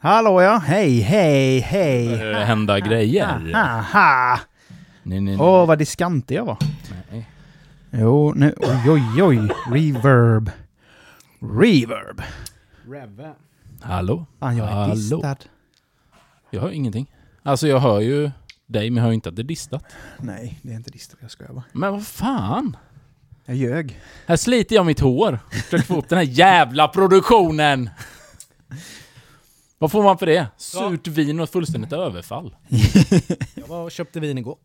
Hallå 0.00 0.42
ja, 0.42 0.58
hej, 0.58 1.00
hej, 1.00 1.60
hej. 1.60 2.30
Eh, 2.32 2.38
hända 2.38 2.80
grejer. 2.80 3.52
Aha! 3.54 4.40
Nej, 5.02 5.20
nej, 5.20 5.36
Åh, 5.36 5.58
nej. 5.58 5.66
vad 5.66 5.78
diskantig 5.78 6.36
jag 6.36 6.44
var. 6.44 6.56
nej. 7.10 7.28
Jo, 7.90 8.32
nu, 8.36 8.54
oj, 8.56 8.90
oj, 8.90 9.22
oj. 9.22 9.48
Reverb. 9.72 10.50
Reverb. 11.40 12.22
Reve. 12.90 13.32
Hallå? 13.80 14.26
Fan, 14.40 14.56
jag 14.56 14.68
är 14.68 14.72
Hallå? 14.72 14.94
distad. 14.94 15.36
Jag 16.50 16.60
hör 16.60 16.70
ingenting. 16.70 17.06
Alltså 17.42 17.68
jag 17.68 17.80
hör 17.80 18.00
ju 18.00 18.30
dig, 18.66 18.90
men 18.90 18.96
jag 18.96 19.04
hör 19.04 19.12
inte 19.12 19.28
att 19.28 19.36
det 19.36 19.42
är 19.42 19.44
distat. 19.44 19.84
Nej, 20.18 20.58
det 20.62 20.72
är 20.72 20.76
inte 20.76 20.90
distad. 20.90 21.16
Jag 21.20 21.30
skojar 21.30 21.52
bara. 21.52 21.64
Men 21.72 21.92
vad 21.92 22.06
fan? 22.06 22.76
Jag 23.44 23.56
ljög. 23.56 24.00
Här 24.26 24.36
sliter 24.36 24.76
jag 24.76 24.86
mitt 24.86 25.00
hår. 25.00 25.38
Försöker 25.50 25.84
få 25.84 25.96
upp 25.98 26.08
den 26.08 26.18
här 26.18 26.24
jävla 26.26 26.88
produktionen! 26.88 27.90
Vad 29.80 29.92
får 29.92 30.02
man 30.02 30.18
för 30.18 30.26
det? 30.26 30.46
Surt 30.56 31.06
vin 31.06 31.40
och 31.40 31.44
ett 31.44 31.52
fullständigt 31.52 31.92
överfall. 31.92 32.54
Jag 33.54 33.66
var 33.66 33.82
och 33.82 33.90
köpte 33.90 34.20
vin 34.20 34.38
igår. 34.38 34.56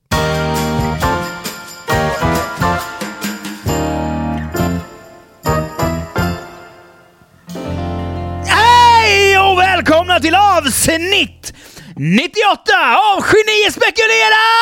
Hej 8.45 9.39
och 9.39 9.59
välkomna 9.59 10.19
till 10.19 10.35
avsnitt 10.35 11.53
98 11.95 12.73
av 13.15 13.23
Geni 13.23 13.71
spekulerar! 13.71 14.53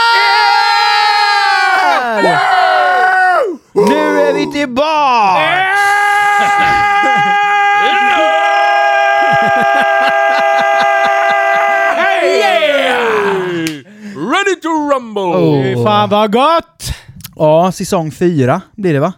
Nu 3.73 4.21
är 4.21 4.33
vi 4.33 4.51
tillbaka! 4.51 6.00
Ready 14.45 14.61
to 14.61 14.67
rumble! 14.95 15.21
Oh. 15.21 15.83
Fan 15.85 16.09
vad 16.09 16.31
gott! 16.33 16.83
Ja, 17.35 17.71
säsong 17.71 18.11
4 18.11 18.61
blir 18.75 18.93
det 18.93 18.99
va? 18.99 19.13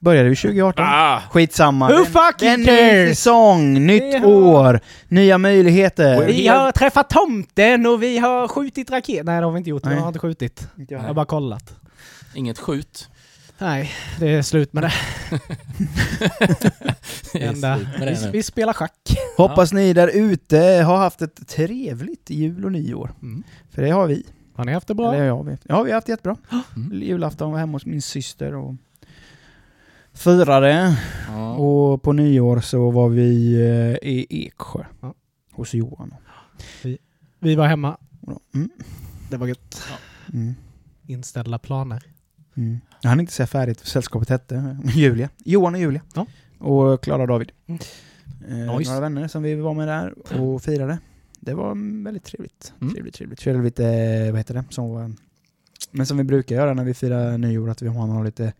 Började 0.00 0.28
vi 0.28 0.36
2018? 0.36 0.84
Ah, 0.88 1.20
Skitsamma. 1.30 1.88
Who 1.88 2.04
fucking 2.04 2.38
det 2.38 2.46
är 2.48 2.54
en 2.54 2.60
ny 2.60 2.66
cares? 2.66 3.18
säsong, 3.18 3.86
nytt 3.86 4.14
har- 4.18 4.26
år, 4.26 4.80
nya 5.08 5.38
möjligheter. 5.38 6.26
Vi 6.26 6.46
har 6.48 6.72
träffat 6.72 7.10
tomten 7.10 7.86
och 7.86 8.02
vi 8.02 8.18
har 8.18 8.48
skjutit 8.48 8.90
raket. 8.90 9.24
Nej 9.26 9.40
det 9.40 9.44
har 9.46 9.52
vi 9.52 9.58
inte 9.58 9.70
gjort. 9.70 9.84
Nej. 9.84 9.94
Jag 9.94 10.00
har 10.00 10.08
inte 10.08 10.18
skjutit. 10.18 10.68
Inte 10.78 10.94
jag 10.94 11.02
Jag 11.02 11.06
har 11.06 11.14
bara 11.14 11.26
kollat. 11.26 11.74
inget 12.34 12.58
skjut. 12.58 13.08
Nej, 13.58 13.92
det 14.20 14.28
är 14.34 14.42
slut 14.42 14.72
med 14.72 14.82
det. 14.82 14.92
Det 17.32 17.42
Enda. 17.42 17.76
med 17.98 18.08
det 18.08 18.18
Vi, 18.24 18.30
vi 18.32 18.42
spelar 18.42 18.72
schack. 18.72 18.92
Hoppas 19.36 19.72
ni 19.72 19.92
där 19.92 20.08
ute 20.08 20.58
har 20.86 20.96
haft 20.96 21.22
ett 21.22 21.48
trevligt 21.48 22.30
jul 22.30 22.64
och 22.64 22.72
nyår. 22.72 23.10
Mm. 23.22 23.42
För 23.78 23.82
det 23.82 23.90
har 23.90 24.06
vi. 24.06 24.26
Har 24.54 24.64
ni 24.64 24.72
haft 24.72 24.88
det 24.88 24.94
bra? 24.94 25.14
Eller 25.14 25.24
ja, 25.24 25.42
vi. 25.42 25.56
Ja, 25.62 25.82
vi 25.82 25.90
har 25.90 25.94
haft 25.94 26.08
jättebra. 26.08 26.36
Mm. 26.76 27.02
Julafton 27.02 27.52
var 27.52 27.58
hemma 27.58 27.72
hos 27.72 27.86
min 27.86 28.02
syster 28.02 28.54
och 28.54 28.74
firade. 30.12 30.98
Ja. 31.28 31.54
Och 31.54 32.02
på 32.02 32.12
nyår 32.12 32.60
så 32.60 32.90
var 32.90 33.08
vi 33.08 33.54
eh, 33.54 34.08
i 34.08 34.26
Eksjö. 34.30 34.84
Ja. 35.00 35.14
Hos 35.52 35.74
Johan. 35.74 36.14
Vi 37.38 37.54
var 37.54 37.66
hemma. 37.66 37.96
Mm. 38.54 38.70
Det 39.30 39.36
var 39.36 39.46
gött. 39.46 39.82
Mm. 40.32 40.54
Inställda 41.06 41.58
planer. 41.58 42.02
Mm. 42.56 42.80
Jag 43.00 43.10
hann 43.10 43.20
inte 43.20 43.32
säga 43.32 43.46
färdigt 43.46 43.80
vad 43.80 43.86
sällskapet 43.86 44.28
hette. 44.28 44.78
Julia. 44.84 45.28
Johan 45.44 45.74
och 45.74 45.80
Julia. 45.80 46.02
Ja. 46.14 46.26
Och 46.58 47.02
Klara 47.02 47.22
och 47.22 47.28
David. 47.28 47.52
Mm. 47.66 47.80
Eh, 48.48 48.76
Nice. 48.76 48.90
Några 48.90 49.00
vänner 49.00 49.28
som 49.28 49.42
vi 49.42 49.54
var 49.54 49.74
med 49.74 49.88
där 49.88 50.14
och 50.40 50.62
firade. 50.62 50.98
Det 51.48 51.54
var 51.54 52.02
väldigt 52.04 52.24
trevligt. 52.24 52.72
Mm. 52.80 52.94
Trevligt, 52.94 53.14
trevligt. 53.14 53.40
Körde 53.40 53.62
lite, 53.62 53.86
eh, 53.86 54.30
vad 54.30 54.38
heter 54.38 54.54
det, 54.54 54.64
som, 54.70 55.16
men 55.90 56.06
som 56.06 56.16
vi 56.16 56.24
brukar 56.24 56.56
göra 56.56 56.74
när 56.74 56.84
vi 56.84 56.94
firar 56.94 57.38
nyår, 57.38 57.70
att 57.70 57.82
vi 57.82 57.88
har 57.88 58.24
lite 58.24 58.52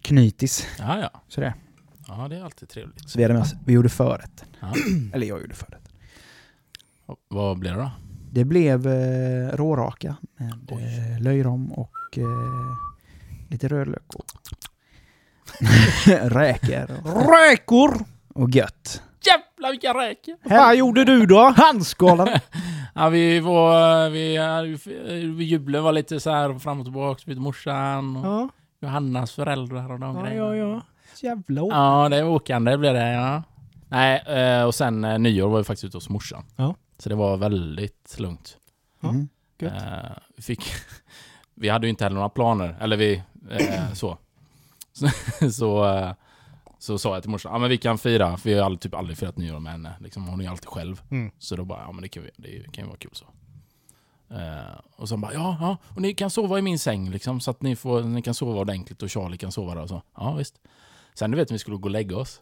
knytis. 0.00 0.66
ja, 0.78 1.00
ja. 1.00 1.22
Så 1.28 1.40
det. 1.40 1.54
Ja, 2.08 2.28
det 2.28 2.36
är 2.36 2.44
alltid 2.44 2.68
trevligt. 2.68 3.10
Så 3.10 3.18
vi 3.18 3.24
hade 3.24 3.34
med 3.34 3.42
oss, 3.42 3.54
vi 3.66 3.72
gjorde 3.72 3.88
förrätten. 3.88 4.48
Ja. 4.60 4.74
Eller 5.12 5.26
jag 5.26 5.40
gjorde 5.40 5.54
förrätten. 5.54 5.92
Och 7.06 7.18
Vad 7.28 7.58
blir 7.58 7.70
det 7.70 7.76
då? 7.76 7.90
Det 8.30 8.44
blev 8.44 8.86
eh, 8.86 9.48
råraka 9.56 10.16
med 10.36 10.72
eh, 10.72 11.22
löjrom 11.22 11.72
och 11.72 12.18
eh, 12.18 12.26
lite 13.50 13.68
rödlök 13.68 14.14
och 14.14 14.24
räkor 16.06 16.86
Räkor! 17.50 18.04
och 18.28 18.50
gött. 18.50 19.02
Jävlar 19.66 19.72
vilka 19.72 19.94
räkor! 19.94 20.36
Vad 20.42 20.58
fan 20.58 20.78
gjorde 20.78 21.04
du 21.04 21.26
då? 21.26 21.52
Handskålar! 21.56 22.40
Ja, 22.98 23.08
vi 23.08 23.40
var... 23.40 24.10
Vi, 24.10 24.38
vi, 25.36 25.44
julen 25.44 25.84
var 25.84 25.92
lite 25.92 26.20
så 26.20 26.30
här 26.30 26.58
fram 26.58 26.78
och 26.80 26.86
tillbaka 26.86 27.22
med 27.26 27.38
morsan 27.38 28.16
och 28.16 28.26
Ja, 28.26 28.48
Johannas 28.80 29.32
föräldrar 29.32 29.92
och 29.92 30.00
de 30.00 30.16
ja, 30.16 30.22
grejerna. 30.22 30.56
ja. 30.56 30.74
ja. 30.74 30.82
Jävla 31.28 31.62
år. 31.62 31.72
Ja, 31.72 32.08
det 32.08 32.16
är 32.16 32.28
åkande 32.28 32.76
blev 32.76 32.94
det, 32.94 33.12
ja. 33.12 33.42
Nej, 33.88 34.22
eh, 34.26 34.64
och 34.64 34.74
sen 34.74 35.04
eh, 35.04 35.18
nyår 35.18 35.48
var 35.48 35.58
vi 35.58 35.64
faktiskt 35.64 35.84
ute 35.84 35.96
hos 35.96 36.08
morsan. 36.08 36.44
Ja. 36.56 36.74
Så 36.98 37.08
det 37.08 37.14
var 37.14 37.36
väldigt 37.36 38.16
lugnt. 38.18 38.56
Ja. 39.00 39.08
Mm. 39.08 39.28
Gött. 39.58 39.72
Eh, 39.72 40.10
vi 40.36 40.42
fick... 40.42 40.64
vi 41.54 41.68
hade 41.68 41.86
ju 41.86 41.90
inte 41.90 42.04
heller 42.04 42.14
några 42.14 42.28
planer, 42.28 42.76
eller 42.80 42.96
vi... 42.96 43.22
Så. 43.94 44.18
Så, 44.92 45.08
så, 45.50 45.84
så 46.86 46.98
sa 46.98 47.14
jag 47.14 47.22
till 47.22 47.30
morsan, 47.30 47.52
ja 47.52 47.58
men 47.58 47.70
vi 47.70 47.78
kan 47.78 47.98
fira, 47.98 48.36
för 48.36 48.50
vi 48.50 48.56
har 48.56 48.64
aldrig, 48.64 48.80
typ 48.80 48.94
aldrig 48.94 49.18
firat 49.18 49.36
nyår 49.36 49.60
med 49.60 49.72
henne. 49.72 49.96
Liksom, 50.00 50.28
hon 50.28 50.40
är 50.40 50.44
ju 50.44 50.50
alltid 50.50 50.68
själv. 50.68 51.02
Mm. 51.10 51.30
Så 51.38 51.56
då 51.56 51.64
bara, 51.64 51.80
ja 51.80 51.92
men 51.92 52.02
det 52.02 52.08
kan, 52.08 52.22
vi, 52.22 52.58
det 52.58 52.72
kan 52.72 52.84
ju 52.84 52.88
vara 52.88 52.98
kul 52.98 53.10
så. 53.12 53.26
Eh, 54.34 54.80
och 54.96 55.08
så 55.08 55.16
bara, 55.16 55.34
ja, 55.34 55.56
ja, 55.60 55.76
och 55.94 56.02
ni 56.02 56.14
kan 56.14 56.30
sova 56.30 56.58
i 56.58 56.62
min 56.62 56.78
säng 56.78 57.10
liksom, 57.10 57.40
så 57.40 57.50
att 57.50 57.62
ni, 57.62 57.76
får, 57.76 58.02
ni 58.02 58.22
kan 58.22 58.34
sova 58.34 58.60
ordentligt 58.60 59.02
och 59.02 59.10
Charlie 59.10 59.36
kan 59.36 59.52
sova 59.52 59.74
där 59.74 59.82
och 59.82 59.88
så. 59.88 60.02
Ja, 60.16 60.34
visst. 60.34 60.54
Sen 61.14 61.30
du 61.30 61.36
vet, 61.36 61.50
vi 61.50 61.58
skulle 61.58 61.76
gå 61.76 61.84
och 61.84 61.90
lägga 61.90 62.16
oss. 62.16 62.40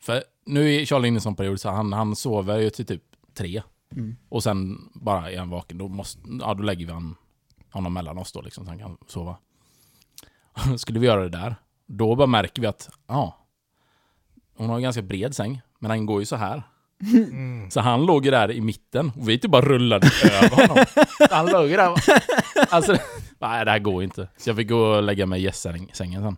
För 0.00 0.22
nu 0.46 0.74
är 0.74 0.84
Charlie 0.84 1.08
inne 1.08 1.14
i 1.14 1.18
en 1.18 1.22
sån 1.22 1.36
period, 1.36 1.60
så 1.60 1.70
han, 1.70 1.92
han 1.92 2.16
sover 2.16 2.58
ju 2.58 2.70
till 2.70 2.86
typ 2.86 3.02
tre. 3.34 3.62
Mm. 3.92 4.16
Och 4.28 4.42
sen 4.42 4.90
bara 4.94 5.30
är 5.30 5.38
han 5.38 5.50
vaken, 5.50 5.78
då, 5.78 5.88
måste, 5.88 6.20
ja, 6.40 6.54
då 6.54 6.62
lägger 6.62 6.86
vi 6.86 6.92
han, 6.92 7.16
honom 7.70 7.92
mellan 7.92 8.18
oss 8.18 8.32
då 8.32 8.40
liksom, 8.40 8.64
så 8.64 8.70
han 8.70 8.78
kan 8.78 8.96
sova. 9.06 9.36
Skulle 10.76 11.00
vi 11.00 11.06
göra 11.06 11.22
det 11.22 11.38
där. 11.38 11.56
Då 11.92 12.16
bara 12.16 12.26
märker 12.26 12.62
vi 12.62 12.68
att, 12.68 12.90
ja, 13.08 13.36
hon 14.56 14.68
har 14.68 14.76
en 14.76 14.82
ganska 14.82 15.02
bred 15.02 15.34
säng, 15.36 15.60
men 15.78 15.88
den 15.90 16.06
går 16.06 16.20
ju 16.20 16.26
så 16.26 16.36
här. 16.36 16.62
Mm. 17.12 17.70
Så 17.70 17.80
han 17.80 18.06
låg 18.06 18.24
ju 18.24 18.30
där 18.30 18.50
i 18.52 18.60
mitten 18.60 19.12
och 19.16 19.28
vi 19.28 19.38
typ 19.38 19.50
bara 19.50 19.62
rullade 19.62 20.06
över 20.24 20.56
honom. 20.66 20.84
Han 21.30 21.46
låg 21.46 21.68
ju 21.70 21.76
där. 21.76 21.94
Alltså, 22.70 22.92
nej 23.38 23.64
det 23.64 23.70
här 23.70 23.78
går 23.78 24.02
inte. 24.02 24.28
Så 24.36 24.50
jag 24.50 24.56
fick 24.56 24.68
gå 24.68 24.78
och 24.78 25.02
lägga 25.02 25.26
mig 25.26 25.40
i 25.40 25.44
gästsängen 25.44 25.88
sen. 25.94 26.36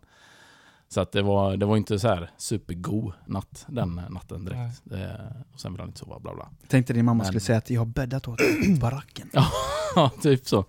Så 0.89 1.01
att 1.01 1.13
det 1.13 1.23
var, 1.23 1.57
det 1.57 1.67
var 1.67 1.77
inte 1.77 1.99
så 1.99 2.09
här 2.09 2.31
supergod 2.37 3.13
natt 3.27 3.65
den 3.69 4.01
natten 4.11 4.45
direkt. 4.45 4.81
Det, 4.85 5.33
och 5.55 5.61
sen 5.61 5.73
ville 5.73 5.83
han 5.83 5.89
inte 5.89 5.99
sova, 5.99 6.19
bla 6.19 6.35
bla. 6.35 6.49
Tänkte 6.69 6.93
din 6.93 7.05
mamma 7.05 7.19
Men- 7.19 7.27
skulle 7.27 7.41
säga 7.41 7.59
att 7.59 7.71
jag 7.71 7.81
har 7.81 7.87
bäddat 7.87 8.29
åt 8.29 8.41
baracken. 8.81 9.31
Ja, 9.95 10.11
typ 10.23 10.47
så. 10.47 10.57
Ja, 10.57 10.65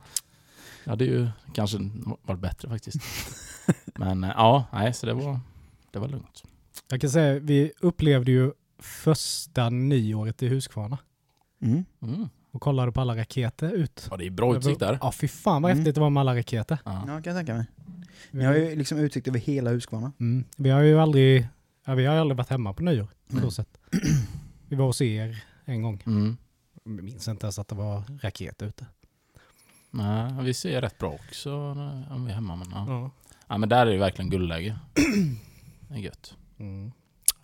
det 0.83 0.89
hade 0.89 1.05
ju 1.05 1.27
kanske 1.53 1.77
varit 2.23 2.39
bättre 2.41 2.69
faktiskt. 2.69 2.97
Men 3.95 4.23
eh, 4.23 4.29
ja, 4.35 4.65
nej, 4.73 4.93
så 4.93 5.05
det 5.05 5.13
var, 5.13 5.39
det 5.91 5.99
var 5.99 6.07
lugnt. 6.07 6.43
Jag 6.89 7.01
kan 7.01 7.09
säga, 7.09 7.39
vi 7.39 7.71
upplevde 7.79 8.31
ju 8.31 8.51
första 8.79 9.69
nyåret 9.69 10.43
i 10.43 10.47
Huskvarna. 10.49 10.97
Mm. 11.61 11.85
Mm. 12.01 12.29
Och 12.51 12.61
kollade 12.61 12.91
på 12.91 13.01
alla 13.01 13.15
raketer 13.17 13.71
ut. 13.71 14.07
Ja, 14.11 14.17
det 14.17 14.25
är 14.25 14.29
bra 14.31 14.57
utsikt 14.57 14.79
där. 14.79 14.97
Ja, 15.01 15.11
fy 15.11 15.27
fan 15.27 15.61
vad 15.61 15.71
Mm. 15.71 15.79
häftigt 15.79 15.95
det 15.95 16.01
var 16.01 16.09
med 16.09 16.21
alla 16.21 16.35
raketer. 16.35 16.77
Ja. 16.85 16.91
Ja, 17.07 17.21
kan 17.21 17.35
jag 17.35 17.35
tänka 17.35 17.53
mig. 17.53 17.65
Ni 18.31 18.43
har 18.43 18.53
ju 18.55 18.75
liksom 18.75 18.97
utsikt 18.97 19.27
över 19.27 19.39
hela 19.39 19.69
Huskvarna. 19.71 20.11
Mm. 20.19 20.43
Vi 20.57 20.69
har 20.69 20.81
ju 20.81 20.99
aldrig, 20.99 21.47
ja, 21.85 21.93
vi 21.93 22.05
har 22.05 22.15
aldrig 22.15 22.37
varit 22.37 22.49
hemma 22.49 22.73
på 22.73 22.83
nyår. 22.83 23.07
På 23.27 23.31
Mm. 23.37 23.43
så 23.43 23.51
sätt. 23.51 23.77
Vi 24.67 24.75
var 24.75 24.85
hos 24.85 25.01
er 25.01 25.43
en 25.65 25.81
gång. 25.81 26.03
Mm. 26.05 26.37
Jag 26.83 26.91
minns 27.03 27.27
inte 27.27 27.45
ens 27.45 27.59
att 27.59 27.67
det 27.67 27.75
var 27.75 28.03
raket 28.21 28.61
ute. 28.61 28.85
Nej, 29.91 30.33
vi 30.43 30.53
ser 30.53 30.81
rätt 30.81 30.97
bra 30.99 31.09
också 31.09 31.73
när- 31.73 32.11
om 32.13 32.25
vi 32.25 32.31
är 32.31 32.35
hemma. 32.35 32.55
Men, 32.55 32.67
ja. 32.71 32.85
Ja. 32.87 33.11
Ja 33.53 33.57
men 33.57 33.69
där 33.69 33.87
är 33.87 33.91
det 33.91 33.97
verkligen 33.97 34.29
guldläge. 34.29 34.79
Det 35.87 35.95
är 35.95 35.99
gött. 35.99 36.37
Mm. 36.59 36.91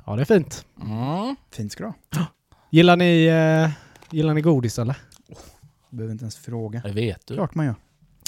ja, 0.06 0.16
det 0.16 0.22
är 0.22 0.26
fint. 0.26 0.66
Mm. 0.82 1.36
Fint 1.52 1.72
ska 1.72 1.84
du 1.84 2.18
ha. 2.20 2.26
Gillar 2.70 2.98
ni, 2.98 3.26
eh, 3.26 3.72
gillar 4.12 4.34
ni 4.34 4.42
godis 4.42 4.80
eller? 4.80 4.98
Behöver 5.90 6.12
inte 6.12 6.24
ens 6.24 6.38
fråga. 6.38 6.82
Det 6.86 6.92
vet 6.92 7.28
du. 7.28 7.34
Klart 7.34 7.56
man 7.56 7.66
gör. 7.66 7.76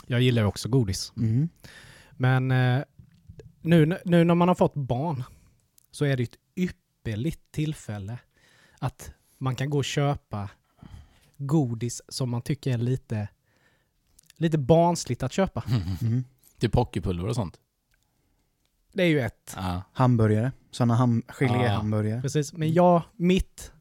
Jag 0.07 0.21
gillar 0.21 0.41
ju 0.41 0.47
också 0.47 0.69
godis. 0.69 1.13
Mm. 1.17 1.49
Men 2.11 2.51
eh, 2.51 2.83
nu, 3.61 3.97
nu 4.05 4.23
när 4.23 4.35
man 4.35 4.47
har 4.47 4.55
fått 4.55 4.73
barn 4.73 5.23
så 5.91 6.05
är 6.05 6.17
det 6.17 6.23
ett 6.23 6.37
ypperligt 6.55 7.51
tillfälle 7.51 8.17
att 8.79 9.11
man 9.37 9.55
kan 9.55 9.69
gå 9.69 9.77
och 9.77 9.85
köpa 9.85 10.49
godis 11.37 12.01
som 12.07 12.29
man 12.29 12.41
tycker 12.41 12.73
är 12.73 12.77
lite, 12.77 13.27
lite 14.35 14.57
barnsligt 14.57 15.23
att 15.23 15.33
köpa. 15.33 15.63
Mm. 16.01 16.23
Typ 16.59 16.75
hockeypulver 16.75 17.27
och 17.27 17.35
sånt. 17.35 17.59
Det 18.93 19.03
är 19.03 19.07
ju 19.07 19.21
ett. 19.21 19.53
Ja. 19.55 19.81
Hamburgare. 19.93 20.51
Sådana 20.71 20.95
ham- 20.95 21.21
geléhamburgare. 21.27 22.21
Precis. 22.21 22.53
Men 22.53 22.73
jag, 22.73 23.01
mitt 23.15 23.71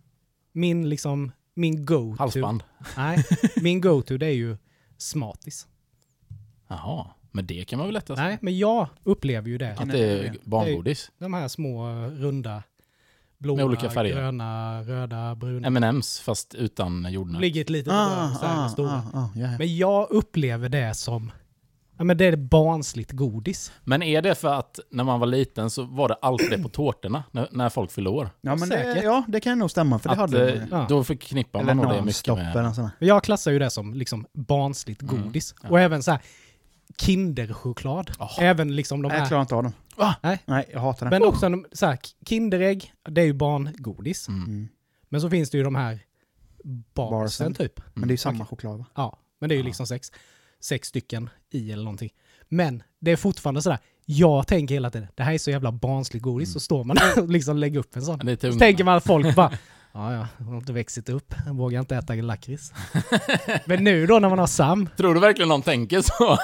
min 0.52 0.88
liksom, 0.88 1.32
min 1.54 1.84
go-to. 1.86 2.18
Halsband. 2.22 2.62
Nej, 2.96 3.24
min 3.62 3.80
go-to 3.80 4.16
det 4.16 4.26
är 4.26 4.30
ju 4.34 4.56
smartis. 4.98 5.66
Jaha, 6.68 7.06
men 7.30 7.46
det 7.46 7.64
kan 7.64 7.78
man 7.78 7.88
väl 7.88 7.94
lättast 7.94 8.18
Nej, 8.22 8.38
men 8.42 8.58
jag 8.58 8.88
upplever 9.04 9.48
ju 9.48 9.58
det. 9.58 9.72
Att 9.78 9.90
det 9.90 9.98
är 9.98 10.36
barngodis? 10.44 11.10
De 11.18 11.34
här 11.34 11.48
små 11.48 11.88
eh, 11.88 12.08
runda, 12.10 12.62
blåa, 13.38 13.56
Med 13.56 13.64
olika 13.64 13.90
färger. 13.90 14.14
gröna, 14.14 14.82
röda, 14.82 15.34
bruna. 15.34 15.66
M&M's 15.66 16.22
fast 16.22 16.54
utan 16.54 17.12
jordnöt. 17.12 17.40
Ligger 17.40 17.60
ett 17.60 17.70
litet 17.70 17.92
Ah, 17.92 18.26
här 18.42 18.64
ah, 18.64 18.68
stora. 18.68 18.90
ah, 18.90 19.02
ah, 19.18 19.28
ja, 19.34 19.40
ja. 19.52 19.58
Men 19.58 19.76
jag 19.76 20.10
upplever 20.10 20.68
det 20.68 20.94
som, 20.94 21.32
ja 22.00 22.04
men 22.04 22.16
det 22.16 22.24
är 22.24 22.36
barnsligt 22.36 23.12
godis. 23.12 23.72
Men 23.84 24.02
är 24.02 24.22
det 24.22 24.34
för 24.34 24.54
att 24.54 24.80
när 24.90 25.04
man 25.04 25.20
var 25.20 25.26
liten 25.26 25.70
så 25.70 25.82
var 25.84 26.08
det 26.08 26.14
alltid 26.14 26.50
det 26.50 26.58
på 26.62 26.68
tårtorna 26.72 27.24
när, 27.30 27.48
när 27.52 27.68
folk 27.68 27.90
fyllde 27.90 28.10
år? 28.10 28.30
Ja, 28.40 28.56
men 28.56 28.68
det, 28.68 28.76
Säkert. 28.76 29.04
ja, 29.04 29.24
det 29.28 29.40
kan 29.40 29.58
nog 29.58 29.70
stämma, 29.70 29.98
för 29.98 30.08
det 30.08 30.12
Att, 30.12 30.18
hade 30.18 30.52
eh. 30.54 30.88
Då 30.88 31.04
förknippar 31.04 31.60
Eller 31.60 31.74
man 31.74 31.84
nog 31.84 31.94
det 31.94 32.02
mycket 32.02 32.26
nonstop 32.26 32.38
med... 32.38 32.56
eller. 32.56 32.90
Jag 32.98 33.24
klassar 33.24 33.50
ju 33.50 33.58
det 33.58 33.70
som 33.70 33.94
liksom 33.94 34.26
barnsligt 34.32 35.02
Mm, 35.02 35.22
godis. 35.22 35.54
ja. 35.62 35.68
Och 35.68 35.80
även 35.80 36.02
så 36.02 36.10
här 36.10 36.20
Kinderchoklad. 36.98 38.10
Oh. 38.18 38.36
Även 38.42 38.76
liksom 38.76 39.02
de 39.02 39.08
Nej, 39.08 39.16
jag 39.16 39.20
här. 39.20 39.28
klarar 39.28 39.42
inte 39.42 39.54
av 39.54 39.62
dem. 39.62 39.72
Va? 39.96 40.14
Nej. 40.22 40.42
Nej, 40.44 40.68
jag 40.72 40.80
hatar 40.80 41.06
det. 41.06 41.10
Men 41.18 41.28
också 41.28 41.48
de- 41.48 41.66
så 41.72 41.86
här, 41.86 41.98
Kinderägg, 42.28 42.92
det 43.08 43.20
är 43.20 43.24
ju 43.24 43.32
barngodis. 43.32 44.28
Mm. 44.28 44.44
Mm. 44.44 44.68
Men 45.08 45.20
så 45.20 45.30
finns 45.30 45.50
det 45.50 45.58
ju 45.58 45.64
de 45.64 45.74
här 45.74 45.98
barsen 46.94 47.10
Barsen. 47.10 47.54
typ. 47.54 47.80
Men 47.94 48.08
det 48.08 48.10
är 48.10 48.14
ju 48.14 48.16
samma 48.18 48.46
choklad 48.46 48.78
va? 48.78 48.84
Ja, 48.94 49.18
men 49.38 49.48
det 49.48 49.54
är 49.54 49.56
ju 49.56 49.62
liksom 49.62 49.86
sex, 49.86 50.12
sex 50.60 50.88
stycken 50.88 51.30
i 51.52 51.72
eller 51.72 51.84
någonting. 51.84 52.10
Men 52.48 52.82
det 53.00 53.10
är 53.10 53.16
fortfarande 53.16 53.62
sådär, 53.62 53.78
jag 54.04 54.46
tänker 54.46 54.74
hela 54.74 54.90
tiden, 54.90 55.08
det 55.14 55.22
här 55.22 55.32
är 55.34 55.38
så 55.38 55.50
jävla 55.50 55.72
barnsligt 55.72 56.22
godis, 56.24 56.48
Mm. 56.48 56.52
så 56.52 56.60
står 56.60 56.84
man 56.84 56.96
och 57.16 57.28
liksom 57.28 57.56
lägger 57.56 57.78
upp 57.78 57.96
en 57.96 58.02
sån. 58.02 58.36
Så 58.40 58.58
tänker 58.58 58.84
man 58.84 58.96
att 58.96 59.04
folk 59.06 59.34
bara, 59.36 59.52
ja 59.92 60.12
ja, 60.14 60.26
jag 60.38 60.44
har 60.46 60.56
inte 60.56 60.72
växt 60.72 61.08
upp, 61.08 61.34
jag 61.46 61.54
vågar 61.56 61.80
inte 61.80 61.96
äta 61.96 62.14
lakrits. 62.14 62.72
men 63.64 63.84
nu 63.84 64.06
då 64.06 64.18
när 64.18 64.28
man 64.28 64.38
har 64.38 64.46
Sam, 64.46 64.88
Tror 64.96 65.14
du 65.14 65.20
verkligen 65.20 65.48
någon 65.48 65.62
tänker 65.62 66.00
så? 66.00 66.38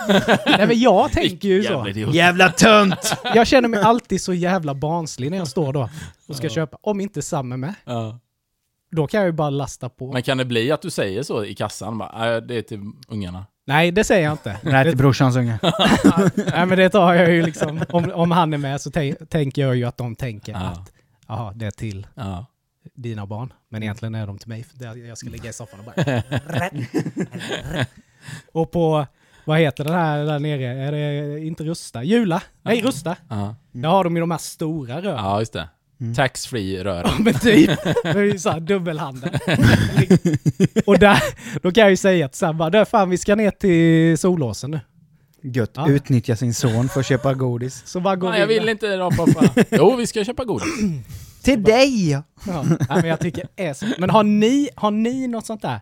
nej 0.58 0.66
men 0.66 0.80
jag 0.80 1.12
tänker 1.12 1.48
ju 1.48 1.62
så. 1.64 1.72
Jävla 1.72 1.90
idiot. 1.90 2.14
Jävla 2.14 2.48
tönt! 2.52 3.16
Jag 3.34 3.46
känner 3.46 3.68
mig 3.68 3.80
alltid 3.80 4.20
så 4.22 4.34
jävla 4.34 4.74
barnslig 4.74 5.30
när 5.30 5.38
jag 5.38 5.48
står 5.48 5.72
då 5.72 5.88
och 6.28 6.36
ska 6.36 6.46
Ja. 6.46 6.50
köpa, 6.50 6.78
om 6.80 7.00
inte 7.00 7.22
Sam 7.22 7.52
är 7.52 7.56
med, 7.56 7.74
Ja. 7.84 8.18
då 8.90 9.06
kan 9.06 9.20
jag 9.20 9.26
ju 9.26 9.32
bara 9.32 9.50
lasta 9.50 9.88
på. 9.88 10.12
Men 10.12 10.22
kan 10.22 10.38
det 10.38 10.44
bli 10.44 10.72
att 10.72 10.82
du 10.82 10.90
säger 10.90 11.22
så 11.22 11.44
i 11.44 11.54
kassan? 11.54 11.98
Bara, 11.98 12.18
"Nej, 12.18 12.42
det 12.42 12.54
är 12.54 12.62
till 12.62 12.80
ungarna. 13.08 13.46
Nej, 13.68 13.90
det 13.90 14.04
säger 14.04 14.24
jag 14.24 14.32
inte. 14.34 14.56
Nej, 14.62 14.84
till 14.84 14.96
brorsans 14.96 15.36
unge. 15.36 15.58
Nej 16.34 16.66
men 16.66 16.78
det 16.78 16.88
tar 16.90 17.14
jag 17.14 17.30
ju 17.32 17.42
liksom, 17.42 17.84
om, 17.88 18.12
om 18.14 18.30
han 18.30 18.54
är 18.54 18.58
med 18.58 18.80
så 18.80 18.90
tän- 18.90 19.26
tänker 19.26 19.62
jag 19.62 19.76
ju 19.76 19.84
att 19.84 19.96
de 19.96 20.16
tänker 20.16 20.52
Ja. 20.52 20.58
att 20.58 20.92
jaha, 21.28 21.52
det 21.54 21.66
är 21.66 21.70
till 21.70 22.06
Ja. 22.14 22.46
dina 22.94 23.26
barn. 23.26 23.52
Men 23.68 23.82
egentligen 23.82 24.14
är 24.14 24.26
de 24.26 24.38
till 24.38 24.48
mig, 24.48 24.64
jag 25.08 25.18
ska 25.18 25.28
ligga 25.30 25.50
i 25.50 25.52
soffan 25.52 25.80
och 25.80 25.86
bara... 25.86 26.22
och 28.52 28.70
på, 28.70 29.06
vad 29.44 29.58
heter 29.58 29.84
den 29.84 29.94
här 29.94 30.24
där 30.24 30.38
nere? 30.38 30.64
Är 30.66 30.92
det 30.92 31.40
inte 31.44 31.64
Rusta? 31.64 32.02
Jula? 32.02 32.42
Nej, 32.62 32.82
Rusta. 32.82 33.16
Ja. 33.28 33.54
Där 33.72 33.88
har 33.88 34.04
de 34.04 34.16
ju 34.16 34.20
de 34.20 34.30
här 34.30 34.38
stora 34.38 35.02
rören. 35.02 35.24
ja, 35.24 35.38
just 35.40 35.52
det. 35.52 35.68
Mm. 36.00 36.14
Tax-free 36.14 36.84
rör. 36.84 37.02
Ja 37.04 37.14
men 37.18 37.34
typ, 37.34 37.70
det 38.02 38.08
är 38.08 38.22
ju 38.22 38.38
såhär 38.38 38.60
dubbelhandel. 38.60 39.30
och 40.86 40.98
där, 40.98 41.22
då 41.62 41.72
kan 41.72 41.82
jag 41.82 41.90
ju 41.90 41.96
säga 41.96 42.28
till 42.28 42.38
Sam 42.38 42.58
bara, 42.58 42.70
"Du, 42.70 42.84
fan 42.84 43.10
vi 43.10 43.18
ska 43.18 43.34
ner 43.34 43.50
till 43.50 44.18
Solåsen 44.18 44.70
nu. 44.70 44.80
Gött. 45.42 45.70
Ja. 45.74 45.88
Utnyttja 45.90 46.36
sin 46.36 46.54
son 46.54 46.88
för 46.88 47.00
att 47.00 47.06
köpa 47.06 47.34
godis. 47.34 47.82
Så 47.86 48.00
bara 48.00 48.16
går 48.16 48.30
Nej, 48.30 48.40
jag 48.40 48.46
vill 48.46 48.68
inte 48.68 48.96
då 48.96 49.10
pappa. 49.10 49.44
Jo, 49.70 49.96
vi 49.96 50.06
ska 50.06 50.24
köpa 50.24 50.44
godis. 50.44 50.68
Till 51.42 51.62
dig! 51.62 52.10
Ja, 52.10 52.22
Nej, 52.68 52.78
men 52.88 53.04
jag 53.08 53.20
tycker 53.20 53.48
det 53.54 53.66
är 53.66 53.74
så. 53.74 53.86
Men 53.98 54.10
har 54.10 54.22
ni, 54.24 54.68
har 54.74 54.90
ni 54.90 55.26
något 55.28 55.46
sånt 55.46 55.62
där 55.62 55.80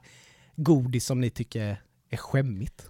godis 0.57 1.07
som 1.07 1.21
ni 1.21 1.31
tycker 1.31 1.81
är 2.11 2.17
skämmigt? 2.17 2.83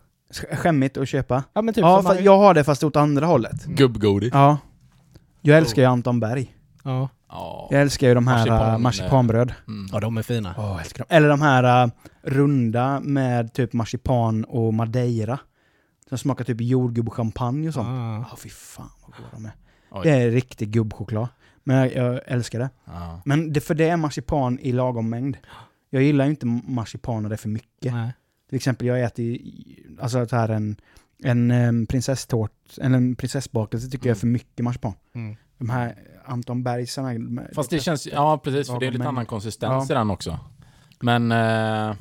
Skämmigt 0.53 0.97
att 0.97 1.09
köpa. 1.09 1.44
Ja 1.53 1.62
men 1.62 1.75
typ 1.75 1.82
Ja, 1.82 1.97
som 1.97 2.05
fast 2.05 2.17
man- 2.17 2.25
jag 2.25 2.38
har 2.38 2.55
det 2.55 2.65
fast 2.65 2.85
åt 2.85 2.97
andra 2.97 3.26
hållet. 3.26 3.65
Gubbgodis. 3.65 4.31
Ja. 4.32 4.59
Jag 5.43 5.59
älskar 5.59 5.82
ju 5.82 5.88
Anton 5.88 6.21
Berg. 6.21 6.55
Ja. 6.85 7.09
Ja. 7.29 7.69
Jag 7.71 7.81
älskar 7.83 8.09
ju 8.09 8.15
de 8.15 8.27
här 8.27 8.37
Marsipan, 8.37 8.59
marsipan, 8.59 8.83
marsipanbröd. 8.83 9.55
Mm. 9.69 9.89
ja, 9.93 10.01
de 10.01 10.17
är 10.17 10.23
fina. 10.23 10.55
Jag 10.57 10.81
älskar 10.81 10.99
dem. 10.99 11.17
Eller 11.17 11.29
de 11.29 11.43
här 11.43 11.85
uh, 11.85 11.93
runda 12.23 13.01
med 13.01 13.53
typ 13.53 13.73
marsipan 13.73 14.45
och 14.45 14.75
madeira. 14.75 15.39
Som 16.09 16.19
smakar 16.19 16.45
typ 16.45 16.61
jordgubb 16.61 17.09
och 17.09 17.15
champagne 17.15 17.69
och 17.69 17.75
sånt. 17.75 17.89
Ah. 17.89 18.19
Åh 18.19 18.37
fy 18.37 18.49
fan 18.49 18.91
vad 19.03 19.17
goda 19.17 19.29
de 19.33 19.45
är. 19.45 19.53
Oj. 19.91 20.01
Det 20.03 20.11
är 20.11 20.31
riktig 20.31 20.71
gubbchoklad. 20.71 21.29
Men 21.65 21.77
jag, 21.77 21.95
jag 21.95 22.21
älskar 22.27 22.59
det. 22.59 22.71
Ja. 22.85 23.21
Men 23.25 23.53
det, 23.53 23.61
för 23.61 23.75
det 23.75 23.89
är 23.89 23.97
marsipan 23.97 24.59
i 24.59 24.73
lagom 24.73 25.11
mängd. 25.11 25.37
Jag 25.91 26.03
gillar 26.03 26.25
ju 26.25 26.31
inte 26.31 26.47
marsipan 26.47 27.23
när 27.23 27.29
det 27.29 27.35
är 27.35 27.37
för 27.37 27.49
mycket. 27.49 27.93
Nej. 27.93 28.13
Till 28.49 28.57
exempel 28.57 28.87
jag 28.87 29.03
äter 29.03 29.39
alltså 30.01 30.27
så 30.27 30.37
här 30.37 30.49
en, 30.49 30.77
en 31.23 31.51
um, 31.51 31.87
prinsesstårt, 31.87 32.79
eller 32.81 32.97
en 32.97 33.17
prinsessbakelse 33.17 33.91
tycker 33.91 34.09
jag 34.09 34.17
är 34.17 34.21
för 34.21 34.27
mycket 34.27 34.65
marsipan. 34.65 34.93
Mm. 35.15 35.37
De 35.59 35.71
här 35.71 35.95
Anton 36.26 36.62
Bergsarna. 36.62 37.12
de- 37.12 37.41
Fast 37.55 37.71
det 37.71 37.81
känns 37.81 38.06
Ja, 38.06 38.38
precis. 38.44 38.67
För 38.67 38.81
det 38.81 38.87
är 38.87 38.91
lite 38.91 39.09
annan 39.09 39.26
konsistens 39.26 39.88
Ja. 39.88 39.94
i 39.94 39.99
den 39.99 40.11
också. 40.11 40.38
Men... 41.00 41.32
Eh, 41.32 41.94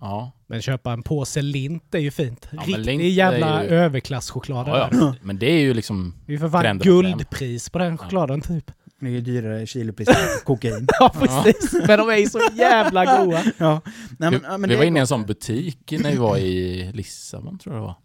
ja. 0.00 0.32
Men 0.46 0.62
köpa 0.62 0.92
en 0.92 1.02
påse 1.02 1.42
lint 1.42 1.94
är 1.94 1.98
ju 1.98 2.10
fint. 2.10 2.48
men 2.52 2.64
Riktig 2.64 3.10
jävla 3.10 3.64
ju- 3.64 3.70
överklasschoklad. 3.70 4.68
ja, 4.68 4.88
ja. 4.92 5.14
Men 5.22 5.38
det 5.38 5.46
är 5.46 5.60
ju 5.60 5.74
liksom... 5.74 6.14
Det 6.26 6.32
är 6.32 6.34
ju 6.34 6.38
för 6.38 6.48
fan 6.48 6.78
guldpris 6.78 7.70
på 7.70 7.78
den 7.78 7.98
chokladen 7.98 8.40
typ. 8.40 8.70
Det 9.00 9.06
är 9.06 9.10
ju 9.10 9.20
dyrare 9.20 9.66
kilopris 9.66 10.08
än 10.08 10.14
kokain. 10.44 10.86
Ja 11.00 11.12
precis, 11.18 11.72
men 11.86 11.98
de 11.98 12.08
är 12.10 12.16
ju 12.16 12.26
så 12.26 12.40
jävla 12.54 13.24
goda. 13.24 13.42
ja. 13.58 13.80
Nej, 14.18 14.30
men, 14.30 14.30
vi 14.30 14.38
ja, 14.42 14.50
men 14.58 14.62
vi 14.62 14.68
det 14.68 14.76
var 14.76 14.84
inne 14.84 14.98
i 14.98 15.00
en 15.00 15.06
sån 15.06 15.26
butik 15.26 15.92
när 16.02 16.10
vi 16.10 16.16
var 16.16 16.36
i 16.38 16.90
Lissabon, 16.92 17.58
tror 17.58 17.74
jag 17.76 17.82
det 17.82 17.86
var. 17.86 17.96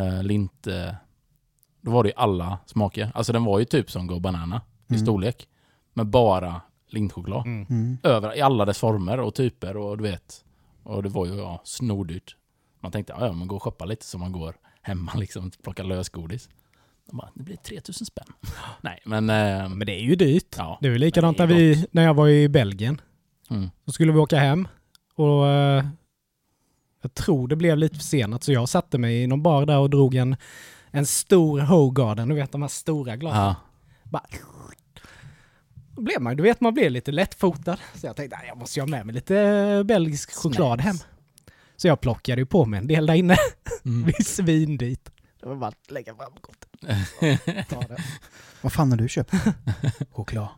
Mm. 0.00 0.16
Uh, 0.16 0.22
lint... 0.22 0.66
eh, 0.66 0.94
då 1.82 1.90
var 1.90 2.02
det 2.02 2.08
ju 2.08 2.14
alla 2.16 2.58
smaker. 2.66 3.10
Alltså 3.14 3.32
den 3.32 3.44
var 3.44 3.58
ju 3.58 3.64
typ 3.64 3.90
som 3.90 4.06
Go 4.06 4.18
Banana 4.20 4.60
i 4.88 4.92
Mm. 4.94 5.04
storlek. 5.06 5.48
Men 5.94 6.10
bara 6.10 6.60
lintchoklad. 6.88 7.46
Mm. 7.46 7.66
Mm. 7.70 7.98
Över, 8.02 8.36
I 8.36 8.40
alla 8.40 8.64
dess 8.64 8.78
former 8.78 9.20
och 9.20 9.34
typer 9.34 9.76
och 9.76 9.96
du 9.98 10.02
vet. 10.02 10.44
Och 10.82 11.02
det 11.02 11.08
var 11.08 11.26
ju 11.26 11.34
ja, 11.34 11.60
snordyrt. 11.64 12.36
Man 12.80 12.92
tänkte, 12.92 13.14
ja 13.20 13.32
men 13.32 13.48
gå 13.48 13.56
och 13.56 13.62
shoppa 13.62 13.84
lite 13.84 14.04
så 14.04 14.18
man 14.18 14.32
går 14.32 14.54
hemma 14.82 15.12
liksom 15.16 15.46
och 15.46 15.62
plockar 15.62 15.84
lösgodis. 15.84 16.48
De 17.10 17.16
bara, 17.16 17.28
det 17.34 17.42
blir 17.42 17.56
3000 17.56 18.06
spänn. 18.06 18.26
Nej 18.80 19.00
men... 19.04 19.30
eh, 19.30 19.68
Men 19.68 19.86
det 19.86 19.92
är 20.00 20.02
ju 20.04 20.16
dyrt. 20.16 20.54
ja. 20.58 20.78
Det 20.80 20.88
är 20.88 20.92
ju 20.92 20.98
likadant 20.98 21.38
Men 21.38 21.48
när, 21.48 21.54
är 21.54 21.58
vi, 21.58 21.86
när 21.90 22.02
jag 22.02 22.14
var 22.14 22.28
i 22.28 22.48
Belgien. 22.48 23.00
Mm. 23.50 23.70
Så 23.86 23.92
skulle 23.92 24.12
vi 24.12 24.18
åka 24.18 24.38
hem 24.38 24.68
och 25.14 25.46
eh, 25.48 25.84
jag 27.02 27.14
tror 27.14 27.48
det 27.48 27.56
blev 27.56 27.78
lite 27.78 27.96
försenat 27.96 28.42
så 28.42 28.52
jag 28.52 28.68
satte 28.68 28.98
mig 28.98 29.22
i 29.22 29.26
någon 29.26 29.42
bar 29.42 29.66
där 29.66 29.78
och 29.78 29.90
drog 29.90 30.14
en, 30.14 30.36
en 30.92 31.06
stor 31.06 31.60
Hogarden, 31.60 32.28
du 32.28 32.34
vet 32.34 32.52
de 32.52 32.62
här 32.62 32.68
stora 32.68 33.16
glasen. 33.16 33.40
Ja. 33.42 33.54
Bara, 34.04 34.26
då 35.94 36.02
blev 36.02 36.20
man, 36.20 36.36
du 36.36 36.42
vet 36.42 36.60
man 36.60 36.74
blir 36.74 36.90
lite 36.90 37.12
lättfotad. 37.12 37.76
Så 37.94 38.06
jag 38.06 38.16
tänkte, 38.16 38.36
"Nej, 38.36 38.48
jag 38.48 38.56
måste 38.58 38.78
ju 38.78 38.82
ha 38.82 38.88
med 38.88 39.06
mig 39.06 39.14
lite 39.14 39.38
eh, 39.38 39.82
belgisk 39.82 40.34
choklad 40.34 40.80
hem. 40.80 40.96
Så 41.76 41.88
jag 41.88 42.00
plockade 42.00 42.40
ju 42.42 42.46
på 42.46 42.64
mig 42.64 42.78
en 42.78 42.86
del 42.86 43.06
där 43.06 43.14
inne. 43.14 43.36
Mm. 43.84 44.04
Vi 44.18 44.24
svindyrt. 44.24 45.08
Det 45.40 45.46
var 45.48 45.56
bara 45.56 45.68
att 45.68 45.90
lägga 45.90 46.14
fram 46.14 46.32
det. 46.80 47.96
Vad 48.60 48.72
fan 48.72 48.90
har 48.90 48.98
du 48.98 49.08
köpt? 49.08 49.32
Choklad. 50.12 50.48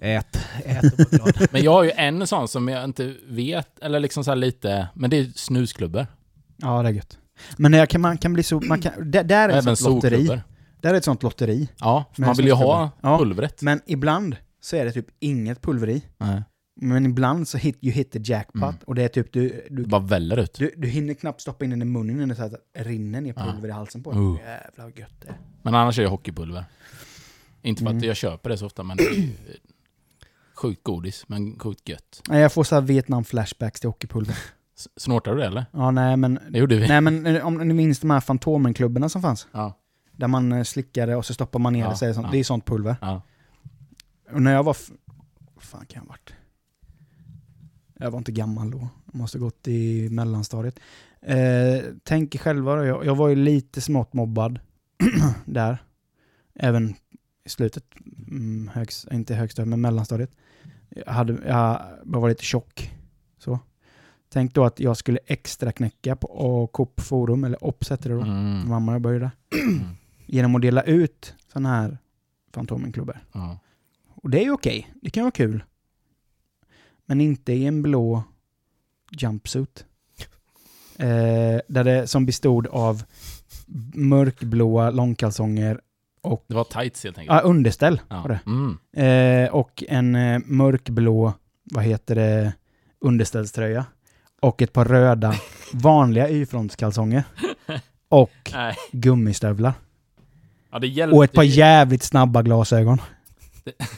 Ät, 0.00 0.38
ät 0.64 0.84
och 0.92 0.98
var 0.98 1.10
glad. 1.32 1.48
Men 1.52 1.62
jag 1.62 1.72
har 1.72 1.82
ju 1.84 1.90
en 1.90 2.26
sån 2.26 2.48
som 2.48 2.68
jag 2.68 2.84
inte 2.84 3.14
vet, 3.28 3.78
eller 3.78 4.00
liksom 4.00 4.24
så 4.24 4.34
lite, 4.34 4.88
men 4.94 5.10
det 5.10 5.18
är 5.18 5.24
snusklubbor. 5.36 6.06
Ja, 6.56 6.82
det 6.82 6.88
är 6.88 6.92
gött. 6.92 7.18
Men 7.56 7.72
det 7.72 7.86
kan, 7.86 8.00
man 8.00 8.18
kan 8.18 8.32
bli 8.32 8.42
så... 8.42 8.60
Man 8.60 8.80
kan, 8.80 9.10
där, 9.10 9.24
där 9.24 9.48
är 9.48 9.52
ett 9.58 9.62
Även 9.64 9.76
sånt 9.76 9.94
lotteri. 9.94 10.40
Där 10.80 10.94
är 10.94 10.98
ett 10.98 11.04
sånt 11.04 11.22
lotteri. 11.22 11.68
Ja, 11.80 12.04
för 12.12 12.22
man 12.22 12.34
vill 12.34 12.46
ju 12.46 12.52
ha 12.52 12.88
snusklubbor. 12.88 13.10
Ja. 13.12 13.18
pulvret. 13.18 13.62
Men 13.62 13.80
ibland 13.86 14.36
så 14.60 14.76
är 14.76 14.84
det 14.84 14.92
typ 14.92 15.06
inget 15.18 15.62
pulver 15.62 15.88
i. 15.88 16.02
Nej. 16.18 16.42
Men 16.80 17.06
ibland 17.06 17.48
så 17.48 17.58
hit 17.58 17.78
you 17.80 17.92
hit 17.94 18.10
the 18.12 18.18
jackpot. 18.22 18.62
Mm. 18.62 18.74
Och 18.86 18.94
det 18.94 19.02
är 19.02 19.08
typ 19.08 19.32
du, 19.32 19.66
du, 19.70 19.82
Det 19.82 19.88
bara 19.88 20.00
väller 20.00 20.36
ut. 20.36 20.54
du, 20.58 20.72
du 20.76 20.88
hinner 20.88 21.14
knappt 21.14 21.40
stoppa 21.40 21.64
in 21.64 21.70
den 21.70 21.82
i 21.82 21.84
munnen 21.84 22.16
innan 22.16 22.28
det 22.28 22.34
så 22.34 22.42
att 22.42 22.52
det 22.52 22.82
rinner 22.82 23.20
ner 23.20 23.32
pulver 23.32 23.68
i 23.68 23.72
halsen 23.72 24.02
på 24.02 24.12
dig. 24.12 24.20
Uh. 24.20 24.36
Jävlar 24.38 24.84
vad 24.84 24.98
gött 24.98 25.20
det 25.22 25.28
är. 25.28 25.36
Men 25.62 25.74
annars 25.74 25.98
är 25.98 26.02
det 26.02 26.08
hockeypulver. 26.08 26.64
Inte 27.62 27.80
för 27.82 27.86
Mm. 27.90 27.98
att 27.98 28.04
jag 28.04 28.16
köper 28.16 28.50
det 28.50 28.58
så 28.58 28.66
ofta, 28.66 28.82
men 28.82 28.96
det 28.96 29.02
är 29.06 29.14
ju 29.14 29.28
sjukt 30.54 30.82
godis, 30.84 31.24
men 31.28 31.58
sjukt 31.58 31.88
gött. 31.88 32.22
Nej, 32.28 32.40
jag 32.40 32.52
får 32.52 32.64
så 32.64 32.74
här 32.74 32.82
Vietnam-flashbacks 32.82 33.80
till 33.80 33.88
hockeypulver. 33.88 34.36
S- 34.78 34.88
Snortar 34.96 35.34
du 35.34 35.40
det 35.40 35.46
eller? 35.46 35.66
Ja, 35.72 35.90
nej 35.90 36.16
men... 36.16 36.38
Det 36.50 36.58
gjorde 36.58 36.76
vi. 36.76 36.88
Nej 36.88 37.00
men 37.00 37.26
eh, 37.26 37.46
om 37.46 37.54
ni 37.68 37.74
minns 37.74 38.00
de 38.00 38.10
här 38.10 38.20
Fantomen-klubborna 38.20 39.08
som 39.08 39.22
fanns? 39.22 39.48
Ja. 39.52 39.78
Där 40.12 40.28
man 40.28 40.52
eh, 40.52 40.62
slickade 40.62 41.16
och 41.16 41.24
så 41.26 41.34
stoppar 41.34 41.58
man 41.58 41.72
ner 41.72 41.80
Ja, 41.80 41.90
det. 41.90 42.14
Sånt. 42.14 42.26
ja. 42.26 42.28
det 42.32 42.38
är 42.38 42.44
sånt 42.44 42.64
pulver. 42.66 42.96
ja. 43.00 43.22
Och 44.32 44.42
när 44.42 44.52
jag 44.52 44.62
var... 44.62 44.76
Vad 45.54 45.62
fan 45.64 45.86
kan 45.86 46.00
jag 46.00 46.00
ha 46.00 46.08
varit? 46.08 46.32
Jag 48.00 48.10
var 48.10 48.18
inte 48.18 48.32
gammal 48.32 48.70
då. 48.70 48.88
Jag 49.06 49.14
måste 49.14 49.38
ha 49.38 49.44
gått 49.44 49.68
i 49.68 50.08
mellanstadiet. 50.10 50.80
Eh, 51.22 51.82
tänk 52.04 52.40
själva 52.40 52.76
då. 52.76 52.84
Jag, 52.84 53.06
jag 53.06 53.14
var 53.14 53.28
ju 53.28 53.34
lite 53.34 53.80
smått 53.80 54.12
mobbad 54.12 54.58
där. 55.44 55.78
Även 56.54 56.94
i 57.44 57.48
slutet. 57.48 57.84
Mm, 58.28 58.70
högst, 58.74 59.06
inte 59.12 59.34
högstadiet, 59.34 59.68
men 59.68 59.80
mellanstadiet. 59.80 60.30
jag, 60.88 61.12
hade, 61.12 61.32
jag 61.48 61.80
var 62.04 62.28
lite 62.28 62.44
tjock. 62.44 62.90
Så. 63.38 63.58
Tänk 64.28 64.54
då 64.54 64.64
att 64.64 64.80
jag 64.80 64.96
skulle 64.96 65.18
extra 65.26 65.72
knäcka 65.72 66.16
på 66.16 66.66
Coop 66.66 67.00
Forum, 67.00 67.44
eller 67.44 67.64
Ops 67.64 67.90
hette 67.90 68.08
det 68.08 68.14
då. 68.14 68.20
Mm. 68.20 68.68
Mamma 68.68 68.92
jag 68.92 69.00
började. 69.02 69.30
Mm. 69.62 69.84
Genom 70.30 70.54
att 70.54 70.62
dela 70.62 70.82
ut 70.82 71.34
sådana 71.52 71.68
här 71.68 71.98
Fantomenklubbor. 72.54 73.18
Ja. 73.32 73.58
Och 74.14 74.30
det 74.30 74.40
är 74.40 74.44
ju 74.44 74.52
okej. 74.52 74.90
Det 75.02 75.10
kan 75.10 75.22
vara 75.22 75.30
kul. 75.30 75.64
Men 77.06 77.20
inte 77.20 77.52
i 77.52 77.66
en 77.66 77.82
blå 77.82 78.22
jumpsuit. 79.10 79.84
Eh, 81.00 81.60
där 81.68 81.84
det 81.84 82.06
som 82.06 82.26
bestod 82.26 82.66
av 82.66 83.02
mörkblåa 83.94 84.90
långkalsonger 84.90 85.80
och 86.22 86.44
Det 86.48 86.54
var 86.54 86.64
tights 86.64 87.04
helt 87.04 87.18
enkelt. 87.18 87.36
ah, 87.38 87.40
underställ. 87.40 88.00
Ja. 88.08 88.22
Var 88.22 88.28
det. 88.28 88.40
Mm. 88.46 88.78
Eh, 89.46 89.54
och 89.54 89.84
en 89.88 90.14
eh, 90.14 90.40
mörkblå, 90.46 91.32
vad 91.64 91.84
heter 91.84 92.14
det, 92.14 92.52
underställströja. 93.00 93.86
Och 94.40 94.62
ett 94.62 94.72
par 94.72 94.84
röda 94.84 95.34
vanliga 95.72 96.28
Y-frontskalsonger. 96.28 97.22
Och 98.08 98.30
Nej. 98.52 98.74
gummistövlar. 98.92 99.72
Ja, 100.72 100.78
det 100.78 100.86
hjälpte 100.86 101.16
Och 101.16 101.24
ett 101.24 101.32
par 101.32 101.42
ju. 101.42 101.50
jävligt 101.50 102.02
snabba 102.02 102.42
glasögon. 102.42 103.00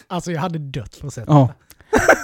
Alltså 0.06 0.32
jag 0.32 0.40
hade 0.40 0.58
dött 0.58 0.94
för 0.94 1.06
att 1.06 1.14
se 1.14 1.22
Ja. 1.26 1.48